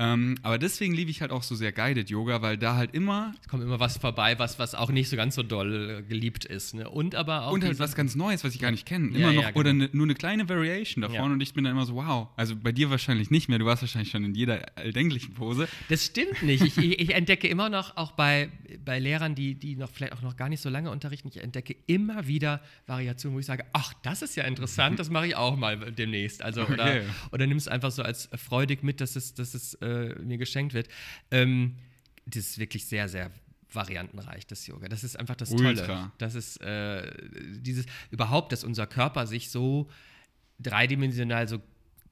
ähm, 0.01 0.37
aber 0.43 0.57
deswegen 0.57 0.95
liebe 0.95 1.11
ich 1.11 1.21
halt 1.21 1.31
auch 1.31 1.43
so 1.43 1.55
sehr 1.55 1.73
Guided 1.73 2.09
Yoga, 2.09 2.41
weil 2.41 2.57
da 2.57 2.75
halt 2.75 2.95
immer. 2.95 3.35
Es 3.43 3.49
kommt 3.49 3.63
immer 3.63 3.81
was 3.81 3.99
vorbei, 3.99 4.39
was, 4.39 4.59
was 4.59 4.75
auch 4.75 4.91
nicht 4.91 5.11
so 5.11 5.17
ganz 5.17 5.35
so 5.35 5.43
doll 5.43 5.99
äh, 6.01 6.03
geliebt 6.03 6.47
ist. 6.47 6.73
Ne? 6.73 6.89
Und 6.89 7.15
aber 7.15 7.47
auch. 7.47 7.53
Und 7.53 7.63
halt 7.63 7.79
was 7.79 7.95
ganz 7.95 8.17
Neues, 8.17 8.43
was 8.43 8.55
ich 8.55 8.61
gar 8.61 8.71
nicht 8.71 8.87
kenne. 8.87 9.09
Immer 9.09 9.19
ja, 9.19 9.33
noch. 9.33 9.43
Ja, 9.43 9.51
genau. 9.51 9.61
Oder 9.61 9.73
ne, 9.75 9.91
nur 9.93 10.07
eine 10.07 10.15
kleine 10.15 10.49
Variation 10.49 11.03
davon. 11.03 11.17
Ja. 11.17 11.25
Und 11.25 11.43
ich 11.43 11.53
bin 11.53 11.65
dann 11.65 11.75
immer 11.75 11.85
so, 11.85 11.97
wow. 11.97 12.29
Also 12.37 12.57
bei 12.57 12.73
dir 12.73 12.89
wahrscheinlich 12.89 13.31
nicht 13.31 13.51
mehr. 13.51 13.59
Du 13.59 13.67
warst 13.67 13.83
wahrscheinlich 13.83 14.11
schon 14.11 14.25
in 14.25 14.35
jeder 14.35 14.65
alldenklichen 14.77 15.35
Pose. 15.35 15.69
Das 15.91 16.07
stimmt 16.07 16.43
nicht. 16.43 16.65
Ich, 16.65 16.79
ich, 16.79 16.99
ich 16.99 17.15
entdecke 17.15 17.47
immer 17.47 17.69
noch, 17.69 17.99
auch 17.99 18.13
bei, 18.13 18.49
bei 18.83 18.99
Lehrern, 18.99 19.35
die, 19.35 19.55
die 19.55 19.77
noch 19.77 19.91
vielleicht 19.91 20.15
auch 20.15 20.23
noch 20.23 20.37
gar 20.37 20.49
nicht 20.49 20.63
so 20.63 20.71
lange 20.71 20.91
unterrichten, 20.91 21.29
ich 21.29 21.43
entdecke 21.43 21.77
immer 21.87 22.27
wieder 22.27 22.63
Variationen, 22.87 23.37
wo 23.37 23.41
ich 23.41 23.47
sage, 23.47 23.67
ach, 23.75 23.93
das 24.03 24.23
ist 24.23 24.35
ja 24.37 24.45
interessant, 24.45 24.99
das 24.99 25.11
mache 25.11 25.27
ich 25.27 25.37
auch 25.37 25.57
mal 25.57 25.77
demnächst. 25.93 26.43
Also, 26.43 26.63
oder, 26.67 26.85
okay. 26.85 27.03
oder 27.33 27.47
nimm 27.47 27.59
es 27.59 27.69
einfach 27.69 27.91
so 27.91 28.03
als 28.03 28.31
freudig 28.35 28.83
mit, 28.83 29.03
dass 29.03 29.17
es, 29.17 29.35
dass 29.35 29.53
es 29.53 29.75
äh, 29.91 30.23
mir 30.23 30.39
geschenkt 30.39 30.75
wird. 30.75 30.89
Ähm, 31.31 31.77
das 32.27 32.51
ist 32.51 32.59
wirklich 32.59 32.87
sehr, 32.87 33.09
sehr 33.09 33.31
variantenreich, 33.73 34.47
das 34.47 34.67
Yoga. 34.67 34.89
Das 34.89 35.05
ist 35.05 35.17
einfach 35.19 35.37
das 35.37 35.53
Ultra. 35.53 35.87
Tolle. 35.87 36.13
Das 36.19 36.35
ist 36.35 36.61
äh, 36.61 37.11
dieses, 37.61 37.87
überhaupt, 38.11 38.53
dass 38.53 38.65
unser 38.65 38.87
Körper 38.87 39.27
sich 39.27 39.51
so 39.51 39.89
dreidimensional 40.59 41.49
so 41.49 41.61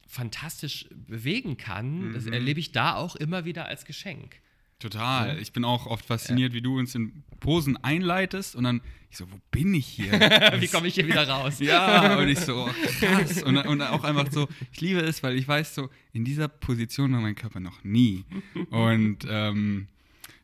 fantastisch 0.07 0.87
bewegen 0.91 1.57
kann, 1.57 2.09
mhm. 2.09 2.13
das 2.13 2.25
erlebe 2.25 2.59
ich 2.59 2.71
da 2.71 2.95
auch 2.95 3.15
immer 3.15 3.45
wieder 3.45 3.65
als 3.65 3.85
Geschenk. 3.85 4.41
Total. 4.79 5.37
Ich 5.39 5.51
bin 5.51 5.65
auch 5.65 5.85
oft 5.85 6.05
fasziniert, 6.05 6.53
ja. 6.53 6.55
wie 6.55 6.61
du 6.61 6.79
uns 6.79 6.95
in 6.95 7.23
Posen 7.39 7.77
einleitest 7.77 8.55
und 8.55 8.63
dann 8.63 8.81
ich 9.11 9.17
so, 9.17 9.31
wo 9.31 9.39
bin 9.49 9.73
ich 9.73 9.87
hier? 9.87 10.11
wie 10.59 10.67
komme 10.67 10.87
ich 10.87 10.93
hier 10.93 11.07
wieder 11.07 11.27
raus? 11.27 11.59
ja, 11.59 12.17
und 12.17 12.29
ich 12.29 12.39
so, 12.39 12.67
oh, 12.67 12.69
krass. 12.99 13.41
Und, 13.41 13.57
und 13.57 13.81
auch 13.81 14.03
einfach 14.03 14.31
so, 14.31 14.47
ich 14.71 14.81
liebe 14.81 14.99
es, 14.99 15.23
weil 15.23 15.35
ich 15.35 15.47
weiß 15.47 15.73
so, 15.75 15.89
in 16.13 16.25
dieser 16.25 16.47
Position 16.47 17.11
war 17.13 17.19
mein 17.19 17.35
Körper 17.35 17.59
noch 17.59 17.83
nie. 17.83 18.23
Und 18.69 19.25
ähm, 19.27 19.87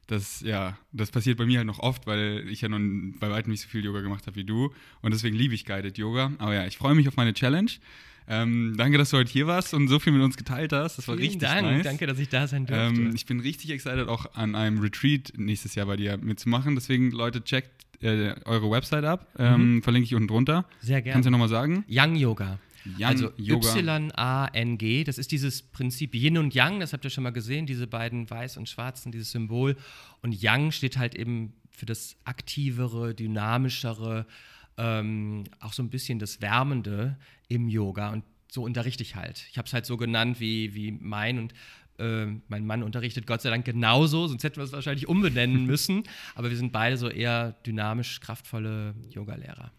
das, 0.07 0.41
ja, 0.41 0.77
das 0.91 1.11
passiert 1.11 1.37
bei 1.37 1.45
mir 1.45 1.59
halt 1.59 1.67
noch 1.67 1.79
oft, 1.79 2.07
weil 2.07 2.47
ich 2.49 2.61
ja 2.61 2.69
noch 2.69 2.79
bei 3.19 3.29
weitem 3.29 3.51
nicht 3.51 3.61
so 3.61 3.69
viel 3.69 3.85
Yoga 3.85 4.01
gemacht 4.01 4.25
habe 4.25 4.35
wie 4.35 4.43
du. 4.43 4.73
Und 5.01 5.13
deswegen 5.13 5.35
liebe 5.35 5.53
ich 5.53 5.65
Guided 5.65 5.97
Yoga. 5.97 6.31
Aber 6.39 6.53
ja, 6.53 6.65
ich 6.65 6.77
freue 6.77 6.95
mich 6.95 7.07
auf 7.07 7.15
meine 7.15 7.33
Challenge. 7.33 7.71
Ähm, 8.27 8.73
danke, 8.77 8.97
dass 8.97 9.11
du 9.11 9.17
heute 9.17 9.31
hier 9.31 9.47
warst 9.47 9.73
und 9.73 9.87
so 9.87 9.99
viel 9.99 10.11
mit 10.13 10.21
uns 10.21 10.35
geteilt 10.35 10.73
hast. 10.73 10.97
Das 10.97 11.07
war 11.07 11.15
Vielen 11.15 11.27
richtig 11.29 11.47
Dank. 11.47 11.61
nice. 11.61 11.83
Danke, 11.83 12.07
dass 12.07 12.17
ich 12.17 12.29
da 12.29 12.47
sein 12.47 12.65
durfte. 12.65 13.01
Ähm, 13.01 13.11
ich 13.13 13.25
bin 13.25 13.39
richtig 13.39 13.69
excited, 13.69 14.07
auch 14.07 14.33
an 14.33 14.55
einem 14.55 14.79
Retreat 14.79 15.33
nächstes 15.37 15.75
Jahr 15.75 15.85
bei 15.85 15.95
dir 15.95 16.17
mitzumachen. 16.17 16.75
Deswegen, 16.75 17.11
Leute, 17.11 17.43
checkt 17.43 17.85
äh, 18.01 18.35
eure 18.45 18.71
Website 18.71 19.05
ab. 19.05 19.27
Ähm, 19.37 19.75
mhm. 19.75 19.83
Verlinke 19.83 20.05
ich 20.05 20.15
unten 20.15 20.27
drunter. 20.27 20.65
Sehr 20.81 21.01
gerne. 21.01 21.13
Kannst 21.13 21.27
du 21.27 21.31
nochmal 21.31 21.49
sagen? 21.49 21.85
Young 21.87 22.15
Yoga. 22.15 22.59
Young 22.99 23.05
also 23.05 23.31
Y-A-N-G, 23.39 25.03
das 25.05 25.17
ist 25.17 25.31
dieses 25.31 25.63
Prinzip 25.63 26.13
Yin 26.13 26.37
und 26.37 26.53
Yang, 26.53 26.81
das 26.81 26.93
habt 26.93 27.03
ihr 27.03 27.09
schon 27.09 27.23
mal 27.23 27.31
gesehen, 27.31 27.65
diese 27.65 27.87
beiden 27.87 28.29
weiß 28.29 28.57
und 28.57 28.69
schwarzen, 28.69 29.11
dieses 29.11 29.31
Symbol. 29.31 29.75
Und 30.21 30.39
Yang 30.39 30.71
steht 30.71 30.97
halt 30.97 31.15
eben 31.15 31.53
für 31.71 31.85
das 31.87 32.15
aktivere, 32.25 33.15
dynamischere, 33.15 34.25
ähm, 34.77 35.45
auch 35.59 35.73
so 35.73 35.83
ein 35.83 35.89
bisschen 35.89 36.19
das 36.19 36.41
Wärmende 36.41 37.17
im 37.47 37.67
Yoga. 37.67 38.11
Und 38.11 38.23
so 38.49 38.63
unterrichte 38.63 39.03
ich 39.03 39.15
halt. 39.15 39.45
Ich 39.51 39.57
habe 39.57 39.67
es 39.67 39.73
halt 39.73 39.85
so 39.85 39.97
genannt 39.97 40.39
wie, 40.39 40.73
wie 40.75 40.91
mein 40.91 41.39
und 41.39 41.53
äh, 41.97 42.25
mein 42.47 42.65
Mann 42.65 42.83
unterrichtet 42.83 43.27
Gott 43.27 43.41
sei 43.41 43.49
Dank 43.49 43.65
genauso, 43.65 44.27
sonst 44.27 44.43
hätten 44.43 44.57
wir 44.57 44.63
es 44.63 44.71
wahrscheinlich 44.71 45.07
umbenennen 45.07 45.65
müssen. 45.67 46.03
Aber 46.35 46.49
wir 46.49 46.57
sind 46.57 46.71
beide 46.71 46.97
so 46.97 47.09
eher 47.09 47.53
dynamisch, 47.65 48.19
kraftvolle 48.19 48.95
Yogalehrer. 49.09 49.71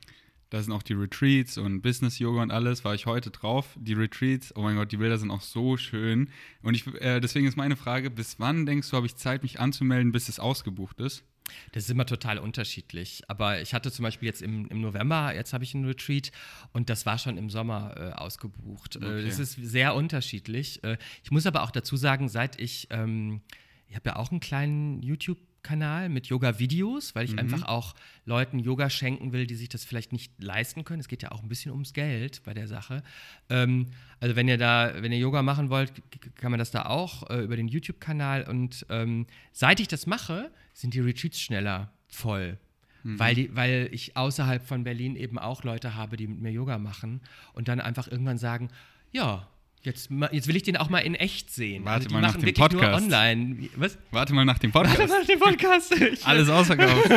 Da 0.51 0.63
sind 0.63 0.73
auch 0.73 0.83
die 0.83 0.93
Retreats 0.93 1.59
und 1.59 1.83
Business 1.83 2.19
Yoga 2.19 2.43
und 2.43 2.51
alles. 2.53 2.85
War 2.85 2.95
ich 2.95 3.07
heute 3.07 3.31
drauf. 3.31 3.77
Die 3.81 3.95
Retreats, 3.95 4.55
oh 4.55 4.63
mein 4.63 4.77
Gott, 4.77 4.93
die 4.93 4.97
Bilder 4.97 5.19
sind 5.19 5.31
auch 5.31 5.41
so 5.41 5.77
schön. 5.77 6.31
Und 6.63 6.75
ich, 6.75 6.87
äh, 7.01 7.21
deswegen 7.21 7.47
ist 7.47 7.57
meine 7.57 7.77
Frage: 7.77 8.11
Bis 8.11 8.39
wann 8.39 8.65
denkst 8.65 8.91
du, 8.91 8.97
habe 8.97 9.07
ich 9.07 9.17
Zeit, 9.17 9.43
mich 9.43 9.59
anzumelden, 9.59 10.13
bis 10.13 10.29
es 10.29 10.39
ausgebucht 10.39 11.01
ist? 11.01 11.25
Das 11.73 11.85
ist 11.85 11.91
immer 11.91 12.07
total 12.07 12.39
unterschiedlich. 12.39 13.23
Aber 13.29 13.61
ich 13.61 13.75
hatte 13.75 13.91
zum 13.93 14.03
Beispiel 14.03 14.27
jetzt 14.27 14.43
im, 14.43 14.67
im 14.69 14.81
November, 14.81 15.35
jetzt 15.35 15.53
habe 15.53 15.65
ich 15.65 15.75
einen 15.75 15.85
Retreat 15.85 16.33
und 16.73 16.91
das 16.91 17.07
war 17.07 17.19
schon 17.19 17.39
im 17.39 17.51
Sommer 17.51 17.95
äh, 17.97 18.13
ausgebucht. 18.13 18.97
Äh, 18.97 18.99
okay. 18.99 19.25
Das 19.27 19.39
ist 19.39 19.53
sehr 19.55 19.95
unterschiedlich. 19.95 20.83
Äh, 20.85 20.99
ich 21.23 21.31
muss 21.31 21.47
aber 21.47 21.63
auch 21.63 21.71
dazu 21.71 21.97
sagen, 21.97 22.29
seit 22.29 22.61
ich, 22.61 22.89
ähm, 22.91 23.43
ich 23.89 23.97
habe 23.97 24.11
ja 24.11 24.17
auch 24.17 24.31
einen 24.31 24.41
kleinen 24.41 25.03
YouTube- 25.03 25.39
Kanal 25.67 26.09
mit 26.09 26.29
Yoga-Videos, 26.29 27.17
weil 27.17 27.25
ich 27.25 27.33
mhm. 27.33 27.41
einfach 27.41 27.65
auch 27.65 27.97
Leuten 28.25 28.61
Yoga 28.61 28.89
schenken 28.89 29.33
will, 29.33 29.47
die 29.47 29.57
sich 29.57 29.69
das 29.69 29.85
vielleicht 29.85 30.13
nicht 30.13 30.33
leisten 30.41 30.85
können. 30.85 31.01
Es 31.01 31.09
geht 31.09 31.23
ja 31.23 31.33
auch 31.33 31.43
ein 31.43 31.49
bisschen 31.49 31.73
ums 31.73 31.93
Geld 31.93 32.43
bei 32.45 32.55
der 32.55 32.69
Sache. 32.69 33.03
Ähm, 33.51 33.89
also 34.21 34.37
wenn 34.37 34.47
ihr 34.47 34.59
da, 34.59 34.93
wenn 35.01 35.11
ihr 35.11 35.19
Yoga 35.19 35.43
machen 35.43 35.69
wollt, 35.69 35.93
kann 36.37 36.53
man 36.53 36.59
das 36.59 36.71
da 36.71 36.87
auch 36.87 37.29
äh, 37.31 37.43
über 37.43 37.57
den 37.57 37.67
YouTube-Kanal. 37.67 38.45
Und 38.49 38.87
ähm, 38.91 39.27
seit 39.53 39.81
ich 39.81 39.89
das 39.89 40.07
mache, 40.07 40.53
sind 40.73 40.95
die 40.95 41.01
Retreats 41.01 41.41
schneller 41.41 41.93
voll. 42.07 42.59
Mhm. 43.03 43.19
Weil, 43.19 43.35
die, 43.35 43.57
weil 43.57 43.89
ich 43.91 44.17
außerhalb 44.17 44.65
von 44.65 44.85
Berlin 44.85 45.17
eben 45.17 45.39
auch 45.39 45.65
Leute 45.65 45.97
habe, 45.97 46.17
die 46.17 46.29
mit 46.29 46.41
mir 46.41 46.53
Yoga 46.53 46.79
machen 46.79 47.21
und 47.55 47.67
dann 47.67 47.81
einfach 47.81 48.07
irgendwann 48.07 48.39
sagen, 48.39 48.69
ja, 49.11 49.49
Jetzt, 49.87 50.11
jetzt, 50.33 50.49
will 50.49 50.57
ich 50.57 50.65
den 50.65 50.77
auch 50.77 50.91
mal 50.91 50.99
in 50.99 51.15
echt 51.15 51.49
sehen. 51.53 51.85
Warte 51.85 52.07
also 52.07 52.17
mal 52.17 52.21
nach 52.21 52.35
dem 52.35 52.53
Podcast. 52.53 53.05
online. 53.05 53.69
Was? 53.77 53.97
Warte 54.11 54.35
mal 54.35 54.45
nach 54.45 54.59
dem 54.59 54.73
Podcast. 54.73 54.99
Warte 54.99 55.13
mal 55.13 55.21
nach 55.21 55.27
dem 55.29 55.39
Podcast. 55.39 55.95
Alles 56.27 56.49
ausverkauft. 56.49 57.09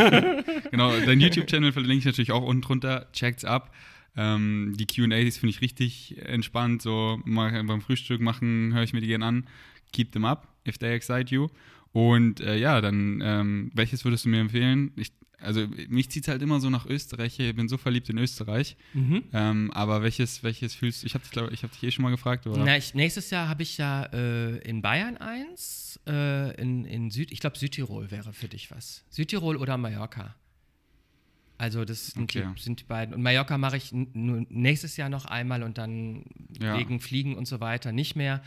genau, 0.72 0.91
dein 1.00 1.20
YouTube-Channel 1.20 1.72
verlinke 1.72 1.98
ich 1.98 2.06
natürlich 2.06 2.32
auch 2.32 2.44
unten 2.44 2.62
drunter. 2.62 3.08
Checkt's 3.12 3.44
ab. 3.44 3.74
Ähm, 4.16 4.76
die 4.78 4.86
QAs 4.86 5.38
finde 5.38 5.50
ich 5.50 5.62
richtig 5.62 6.16
entspannt. 6.24 6.84
So 6.84 7.20
mal 7.26 7.64
beim 7.64 7.82
Frühstück 7.82 8.22
machen, 8.22 8.72
höre 8.76 8.84
ich 8.84 8.94
mir 8.94 9.02
die 9.02 9.08
gerne 9.08 9.26
an. 9.26 9.48
Keep 9.91 10.12
them 10.12 10.26
up, 10.26 10.48
if 10.68 10.78
they 10.78 10.94
excite 10.94 11.34
you. 11.34 11.48
Und 11.91 12.40
äh, 12.40 12.56
ja, 12.56 12.82
dann, 12.82 13.20
ähm, 13.26 13.72
welches 13.74 14.06
würdest 14.06 14.26
du 14.26 14.30
mir 14.30 14.41
empfehlen? 14.41 14.91
Ich 14.96 15.12
also 15.41 15.68
mich 15.88 16.10
zieht 16.10 16.24
es 16.24 16.28
halt 16.28 16.41
immer 16.41 16.60
so 16.60 16.70
nach 16.70 16.86
Österreich. 16.86 17.40
Ich 17.40 17.56
bin 17.56 17.68
so 17.68 17.78
verliebt 17.78 18.10
in 18.10 18.18
Österreich. 18.18 18.76
Mhm. 18.94 19.24
Ähm, 19.34 19.72
aber 19.72 20.02
welches, 20.02 20.44
welches 20.44 20.76
fühlst 20.76 21.03
du? 21.03 21.07
Ich 21.07 21.14
habe 21.14 21.24
dich, 21.24 21.32
glaub, 21.32 21.52
ich 21.52 21.64
hab 21.64 21.72
dich 21.72 21.84
eh 21.84 21.91
schon 21.91 22.03
mal 22.03 22.11
gefragt. 22.11 22.45
Oder? 22.48 22.64
Na, 22.64 22.78
ich, 22.78 22.94
nächstes 22.94 23.30
Jahr 23.30 23.48
habe 23.48 23.64
ich 23.64 23.78
ja 23.78 24.03
äh, 24.06 24.57
in 24.60 24.82
Bayern 24.82 25.18
eins, 25.18 25.99
äh, 26.07 26.60
in, 26.61 26.86
in 26.86 27.10
Süd, 27.10 27.32
ich 27.32 27.40
glaube 27.40 27.57
Südtirol 27.57 28.11
wäre 28.11 28.34
für 28.34 28.48
dich 28.48 28.72
was. 28.72 29.06
Südtirol 29.10 29.57
oder 29.57 29.78
Mallorca. 29.78 30.36
Also 31.57 31.84
das 31.84 32.07
sind, 32.07 32.24
okay. 32.24 32.48
die, 32.56 32.61
sind 32.61 32.80
die 32.80 32.86
beiden. 32.86 33.14
Und 33.14 33.22
Mallorca 33.22 33.57
mache 33.57 33.76
ich 33.76 33.91
nächstes 33.91 34.95
Jahr 34.95 35.10
noch 35.10 35.26
einmal 35.26 35.64
und 35.64 35.78
dann 35.78 36.24
ja. 36.60 36.78
wegen 36.78 37.02
Fliegen 37.02 37.36
und 37.38 37.48
so 37.48 37.60
weiter 37.60 37.91
nicht 37.91 38.16
mehr. 38.16 38.41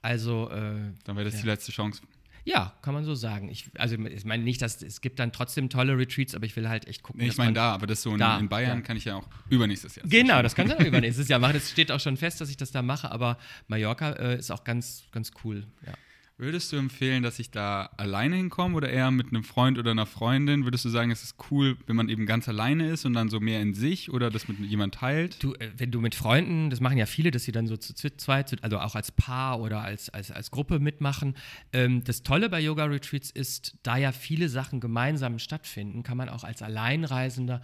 Also 0.00 0.50
äh, 0.50 0.92
dann 1.04 1.16
wäre 1.16 1.24
das 1.24 1.34
ja. 1.34 1.40
die 1.42 1.46
letzte 1.46 1.72
Chance. 1.72 2.02
Ja, 2.44 2.74
kann 2.82 2.92
man 2.92 3.04
so 3.04 3.14
sagen. 3.14 3.48
Ich, 3.48 3.70
also 3.78 3.96
ich 3.96 4.24
meine 4.24 4.42
nicht, 4.44 4.60
dass 4.60 4.82
es 4.82 5.00
gibt 5.00 5.18
dann 5.18 5.32
trotzdem 5.32 5.70
tolle 5.70 5.96
Retreats, 5.96 6.34
aber 6.34 6.44
ich 6.44 6.54
will 6.56 6.68
halt 6.68 6.86
echt 6.86 7.02
gucken. 7.02 7.22
Nee, 7.22 7.28
ich 7.28 7.38
meine 7.38 7.54
da, 7.54 7.72
aber 7.72 7.86
das 7.86 8.02
so 8.02 8.12
in, 8.12 8.18
da, 8.18 8.38
in 8.38 8.48
Bayern 8.48 8.78
ja. 8.78 8.82
kann 8.82 8.96
ich 8.96 9.06
ja 9.06 9.16
auch 9.16 9.26
übernächstes 9.48 9.96
Jahr. 9.96 10.06
Genau, 10.06 10.42
das 10.42 10.54
kann 10.54 10.66
ich 10.66 10.74
auch 10.74 10.80
übernächstes 10.84 11.28
Jahr 11.28 11.38
machen. 11.38 11.56
Es 11.56 11.70
steht 11.70 11.90
auch 11.90 12.00
schon 12.00 12.18
fest, 12.18 12.40
dass 12.40 12.50
ich 12.50 12.56
das 12.56 12.70
da 12.70 12.82
mache, 12.82 13.10
aber 13.10 13.38
Mallorca 13.68 14.12
äh, 14.12 14.38
ist 14.38 14.50
auch 14.50 14.64
ganz, 14.64 15.04
ganz 15.10 15.32
cool. 15.42 15.66
Ja. 15.86 15.94
Würdest 16.36 16.72
du 16.72 16.76
empfehlen, 16.76 17.22
dass 17.22 17.38
ich 17.38 17.52
da 17.52 17.90
alleine 17.96 18.34
hinkomme 18.34 18.74
oder 18.74 18.88
eher 18.88 19.12
mit 19.12 19.28
einem 19.28 19.44
Freund 19.44 19.78
oder 19.78 19.92
einer 19.92 20.04
Freundin? 20.04 20.64
Würdest 20.64 20.84
du 20.84 20.88
sagen, 20.88 21.12
es 21.12 21.22
ist 21.22 21.36
cool, 21.48 21.76
wenn 21.86 21.94
man 21.94 22.08
eben 22.08 22.26
ganz 22.26 22.48
alleine 22.48 22.88
ist 22.88 23.04
und 23.04 23.12
dann 23.12 23.28
so 23.28 23.38
mehr 23.38 23.62
in 23.62 23.72
sich 23.72 24.12
oder 24.12 24.30
das 24.30 24.48
mit 24.48 24.58
jemand 24.58 24.94
teilt? 24.94 25.40
Du, 25.40 25.54
äh, 25.54 25.70
wenn 25.76 25.92
du 25.92 26.00
mit 26.00 26.16
Freunden, 26.16 26.70
das 26.70 26.80
machen 26.80 26.98
ja 26.98 27.06
viele, 27.06 27.30
dass 27.30 27.44
sie 27.44 27.52
dann 27.52 27.68
so 27.68 27.76
zu 27.76 27.94
zweit, 27.94 28.64
also 28.64 28.80
auch 28.80 28.96
als 28.96 29.12
Paar 29.12 29.60
oder 29.60 29.82
als, 29.82 30.08
als, 30.08 30.32
als 30.32 30.50
Gruppe 30.50 30.80
mitmachen. 30.80 31.36
Ähm, 31.72 32.02
das 32.02 32.24
Tolle 32.24 32.50
bei 32.50 32.60
Yoga-Retreats 32.60 33.30
ist, 33.30 33.78
da 33.84 33.96
ja 33.96 34.10
viele 34.10 34.48
Sachen 34.48 34.80
gemeinsam 34.80 35.38
stattfinden, 35.38 36.02
kann 36.02 36.16
man 36.16 36.28
auch 36.28 36.42
als 36.42 36.62
Alleinreisender 36.62 37.62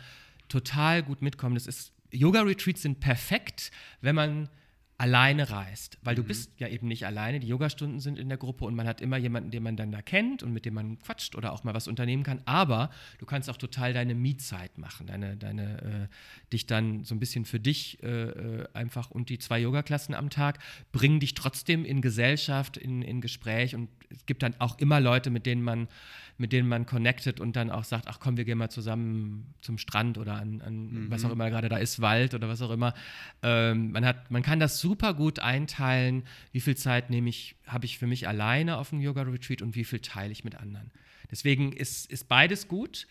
total 0.49 1.03
gut 1.03 1.23
mitkommen. 1.23 1.57
Das 1.57 1.67
ist 1.67 1.93
Yoga-Retreats 2.13 2.83
sind 2.83 3.01
perfekt, 3.01 3.73
wenn 4.01 4.15
man 4.15 4.49
alleine 5.01 5.49
reist, 5.49 5.97
weil 6.03 6.15
du 6.15 6.23
bist 6.23 6.61
ja 6.61 6.69
eben 6.69 6.87
nicht 6.87 7.07
alleine, 7.07 7.41
die 7.41 7.47
Yogastunden 7.47 8.01
sind 8.01 8.19
in 8.19 8.29
der 8.29 8.37
Gruppe 8.37 8.67
und 8.67 8.75
man 8.75 8.87
hat 8.87 9.01
immer 9.01 9.17
jemanden, 9.17 9.51
den 9.51 9.63
man 9.63 9.75
dann 9.75 9.91
da 9.93 10.03
kennt 10.03 10.43
und 10.43 10.53
mit 10.53 10.67
dem 10.67 10.75
man 10.75 10.99
quatscht 10.99 11.37
oder 11.37 11.55
auch 11.55 11.65
mal 11.65 11.73
was 11.73 11.89
unternehmen 11.89 12.23
kann, 12.23 12.43
aber 12.45 12.91
du 13.17 13.25
kannst 13.25 13.49
auch 13.49 13.57
total 13.57 13.95
deine 13.95 14.15
Mietzeit 14.15 14.77
machen, 14.77 15.07
deine, 15.07 15.39
deine, 15.39 16.09
äh, 16.11 16.53
dich 16.53 16.67
dann 16.67 17.03
so 17.05 17.15
ein 17.15 17.19
bisschen 17.19 17.47
für 17.47 17.59
dich 17.59 18.03
äh, 18.03 18.09
äh 18.09 18.69
einfach 18.75 19.11
und 19.11 19.31
die 19.31 19.39
zwei 19.39 19.59
Yoga-Klassen 19.61 20.15
am 20.15 20.29
Tag 20.29 20.59
bringen 20.93 21.19
dich 21.19 21.33
trotzdem 21.33 21.87
in 21.87 22.03
Gesellschaft, 22.03 22.77
in, 22.77 23.01
in 23.01 23.23
Gespräch 23.23 23.75
und 23.75 23.89
es 24.11 24.27
gibt 24.27 24.43
dann 24.43 24.55
auch 24.59 24.79
immer 24.79 25.01
Leute, 25.01 25.31
mit 25.31 25.47
denen 25.47 25.63
man 25.63 25.89
mit 26.41 26.53
denen 26.53 26.69
man 26.69 26.87
connectet 26.87 27.39
und 27.39 27.55
dann 27.55 27.71
auch 27.71 27.85
sagt, 27.85 28.09
ach 28.09 28.19
komm, 28.19 28.39
wir 28.39 28.47
gehen 28.47 28.57
mal 28.57 28.71
zusammen 28.71 29.53
zum 29.61 29.77
Strand 29.77 30.17
oder 30.17 30.37
an, 30.37 30.63
an 30.63 30.87
mhm. 30.87 31.11
was 31.11 31.23
auch 31.27 31.31
immer 31.31 31.51
gerade 31.51 31.69
da 31.69 31.77
ist, 31.77 32.01
Wald 32.01 32.33
oder 32.33 32.49
was 32.49 32.63
auch 32.63 32.71
immer. 32.71 32.95
Ähm, 33.43 33.93
man, 33.93 34.07
hat, 34.07 34.31
man 34.31 34.43
kann 34.43 34.59
das 34.59 34.81
super 34.81 35.13
gut 35.13 35.39
einteilen, 35.39 36.25
wie 36.53 36.61
viel 36.61 36.79
Zeit 36.79 37.11
nehme 37.11 37.29
ich, 37.29 37.57
habe 37.67 37.85
ich 37.85 37.99
für 37.99 38.07
mich 38.07 38.27
alleine 38.27 38.79
auf 38.79 38.89
dem 38.89 39.03
Yoga-Retreat 39.03 39.61
und 39.61 39.77
wie 39.77 39.85
viel 39.85 39.99
teile 39.99 40.33
ich 40.33 40.43
mit 40.43 40.55
anderen. 40.55 40.91
Deswegen 41.31 41.73
ist, 41.73 42.11
ist 42.11 42.27
beides 42.27 42.69
gut. 42.69 43.07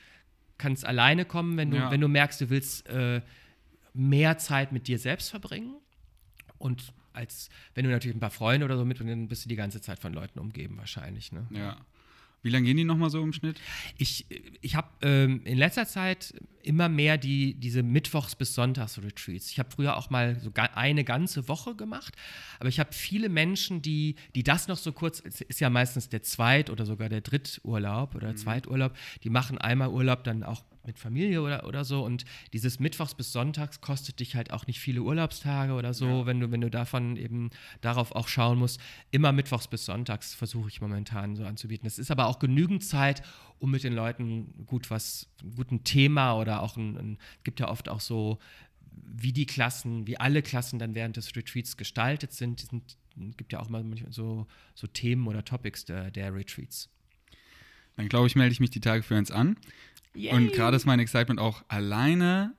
Kannst 0.58 0.84
alleine 0.84 1.24
kommen, 1.24 1.56
wenn 1.56 1.70
du, 1.70 1.78
ja. 1.78 1.92
wenn 1.92 2.02
du 2.02 2.08
merkst, 2.08 2.42
du 2.42 2.50
willst 2.50 2.90
äh, 2.90 3.22
mehr 3.94 4.40
Zeit 4.40 4.72
mit 4.72 4.88
dir 4.88 4.98
selbst 4.98 5.30
verbringen. 5.30 5.76
Und 6.58 6.94
als 7.14 7.50
wenn 7.76 7.86
du 7.86 7.92
natürlich 7.92 8.18
ein 8.18 8.20
paar 8.20 8.32
Freunde 8.32 8.66
oder 8.66 8.76
so 8.76 8.86
mit, 8.86 9.00
dann 9.00 9.28
bist 9.28 9.46
du 9.46 9.50
die 9.50 9.56
ganze 9.56 9.82
Zeit 9.82 10.00
von 10.00 10.14
Leuten 10.14 10.40
umgeben 10.40 10.78
wahrscheinlich. 10.78 11.32
Ne? 11.32 11.46
Ja. 11.52 11.78
Wie 12.42 12.50
lange 12.50 12.66
gehen 12.66 12.78
die 12.78 12.84
nochmal 12.84 13.10
so 13.10 13.22
im 13.22 13.34
Schnitt? 13.34 13.60
Ich, 13.98 14.26
ich 14.62 14.76
habe 14.76 14.88
ähm, 15.02 15.42
in 15.44 15.58
letzter 15.58 15.86
Zeit 15.86 16.34
immer 16.64 16.90
mehr 16.90 17.18
die, 17.18 17.54
diese 17.56 17.82
Mittwochs- 17.82 18.36
bis 18.36 18.54
Sonntags-Retreats. 18.54 19.52
Ich 19.52 19.60
habe 19.60 19.70
früher 19.72 19.98
auch 19.98 20.10
mal 20.10 20.40
so 20.40 20.52
eine 20.56 21.04
ganze 21.04 21.48
Woche 21.48 21.76
gemacht, 21.76 22.16
aber 22.60 22.70
ich 22.70 22.80
habe 22.80 22.94
viele 22.94 23.30
Menschen, 23.30 23.82
die, 23.82 24.16
die 24.36 24.44
das 24.44 24.68
noch 24.68 24.78
so 24.78 24.92
kurz, 24.92 25.22
es 25.26 25.42
ist 25.42 25.60
ja 25.60 25.70
meistens 25.70 26.10
der 26.10 26.24
Zweit- 26.24 26.70
oder 26.70 26.86
sogar 26.86 27.10
der 27.10 27.22
Dritturlaub 27.22 28.16
oder 28.16 28.32
mhm. 28.32 28.38
Zweiturlaub, 28.38 28.96
die 29.24 29.30
machen 29.30 29.58
einmal 29.58 29.90
Urlaub 29.90 30.24
dann 30.24 30.44
auch 30.44 30.64
mit 30.90 31.00
Familie 31.00 31.42
oder, 31.42 31.66
oder 31.68 31.86
so. 31.86 32.04
Und 32.04 32.26
dieses 32.52 32.80
Mittwochs 32.80 33.14
bis 33.14 33.32
Sonntags 33.32 33.80
kostet 33.80 34.20
dich 34.20 34.36
halt 34.36 34.52
auch 34.52 34.66
nicht 34.68 34.80
viele 34.80 35.02
Urlaubstage 35.02 35.74
oder 35.74 35.94
so, 35.94 36.08
ja. 36.08 36.26
wenn, 36.26 36.40
du, 36.40 36.52
wenn 36.52 36.62
du 36.62 36.70
davon 36.70 37.16
eben 37.16 37.52
darauf 37.82 38.12
auch 38.12 38.28
schauen 38.28 38.58
musst. 38.58 38.82
Immer 39.12 39.32
Mittwochs 39.32 39.68
bis 39.68 39.86
Sonntags 39.86 40.34
versuche 40.34 40.70
ich 40.70 40.82
momentan 40.82 41.36
so 41.36 41.46
anzubieten. 41.46 41.88
Es 41.88 42.00
ist 42.00 42.10
aber 42.12 42.26
auch 42.26 42.40
genügend 42.40 42.84
Zeit, 42.84 43.22
um 43.60 43.72
mit 43.72 43.84
den 43.84 43.94
Leuten 43.94 44.66
gut 44.66 44.90
was, 44.90 45.30
gut 45.56 45.72
ein 45.72 45.84
Thema 45.84 46.34
oder 46.34 46.64
auch 46.64 46.76
ein, 46.76 46.98
ein 46.98 47.18
gibt 47.44 47.60
ja 47.60 47.70
oft 47.70 47.88
auch 47.88 48.02
so, 48.02 48.40
wie 48.92 49.32
die 49.32 49.46
Klassen, 49.46 50.08
wie 50.08 50.18
alle 50.18 50.42
Klassen 50.42 50.80
dann 50.80 50.96
während 50.96 51.18
des 51.18 51.36
Retreats 51.36 51.78
gestaltet 51.78 52.34
sind. 52.34 52.64
Es 52.64 53.38
gibt 53.38 53.54
ja 53.54 53.60
auch 53.60 53.70
mal 53.70 53.86
so, 54.10 54.48
so 54.74 54.88
Themen 54.88 55.28
oder 55.28 55.46
Topics 55.46 55.86
der, 55.86 56.10
der 56.10 56.34
Retreats. 56.34 56.90
Dann 58.00 58.08
glaube 58.08 58.28
ich, 58.28 58.36
melde 58.38 58.54
ich 58.54 58.62
mich 58.62 58.70
die 58.70 58.80
Tage 58.80 59.04
für 59.04 59.18
uns 59.18 59.30
an. 59.30 59.58
Yay. 60.16 60.34
Und 60.34 60.52
gerade 60.54 60.76
ist 60.76 60.86
mein 60.86 61.00
Excitement 61.00 61.40
auch 61.40 61.64
alleine 61.68 62.56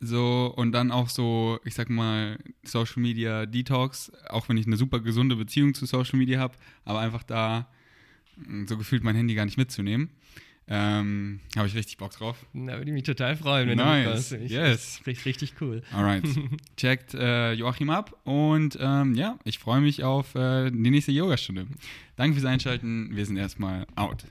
so 0.00 0.52
und 0.56 0.72
dann 0.72 0.90
auch 0.90 1.08
so, 1.08 1.58
ich 1.64 1.74
sag 1.74 1.88
mal, 1.88 2.38
Social 2.64 3.00
Media 3.02 3.46
Detox, 3.46 4.12
auch 4.28 4.48
wenn 4.48 4.56
ich 4.56 4.66
eine 4.66 4.76
super 4.76 5.00
gesunde 5.00 5.36
Beziehung 5.36 5.74
zu 5.74 5.86
Social 5.86 6.18
Media 6.18 6.38
habe, 6.38 6.54
aber 6.84 7.00
einfach 7.00 7.22
da 7.22 7.68
mm, 8.36 8.66
so 8.66 8.76
gefühlt 8.76 9.04
mein 9.04 9.16
Handy 9.16 9.34
gar 9.34 9.44
nicht 9.44 9.56
mitzunehmen. 9.56 10.10
Ähm, 10.68 11.38
habe 11.56 11.68
ich 11.68 11.76
richtig 11.76 11.96
Bock 11.96 12.10
drauf. 12.10 12.44
Da 12.52 12.76
würde 12.78 12.90
ich 12.90 12.92
mich 12.92 13.04
total 13.04 13.36
freuen, 13.36 13.68
wenn 13.68 13.78
nice. 13.78 14.30
du 14.30 14.34
mitkommst. 14.34 14.52
Yes. 14.52 15.00
Richtig, 15.06 15.26
richtig 15.26 15.54
cool. 15.60 15.82
Alright. 15.92 16.24
Checkt 16.76 17.14
äh, 17.14 17.52
Joachim 17.52 17.88
ab 17.88 18.20
und 18.24 18.76
ähm, 18.80 19.14
ja, 19.14 19.38
ich 19.44 19.60
freue 19.60 19.80
mich 19.80 20.02
auf 20.02 20.34
äh, 20.34 20.70
die 20.70 20.90
nächste 20.90 21.12
Yogastunde. 21.12 21.68
Danke 22.16 22.34
fürs 22.34 22.46
Einschalten. 22.46 23.14
Wir 23.14 23.24
sind 23.26 23.36
erstmal 23.36 23.86
out. 23.94 24.24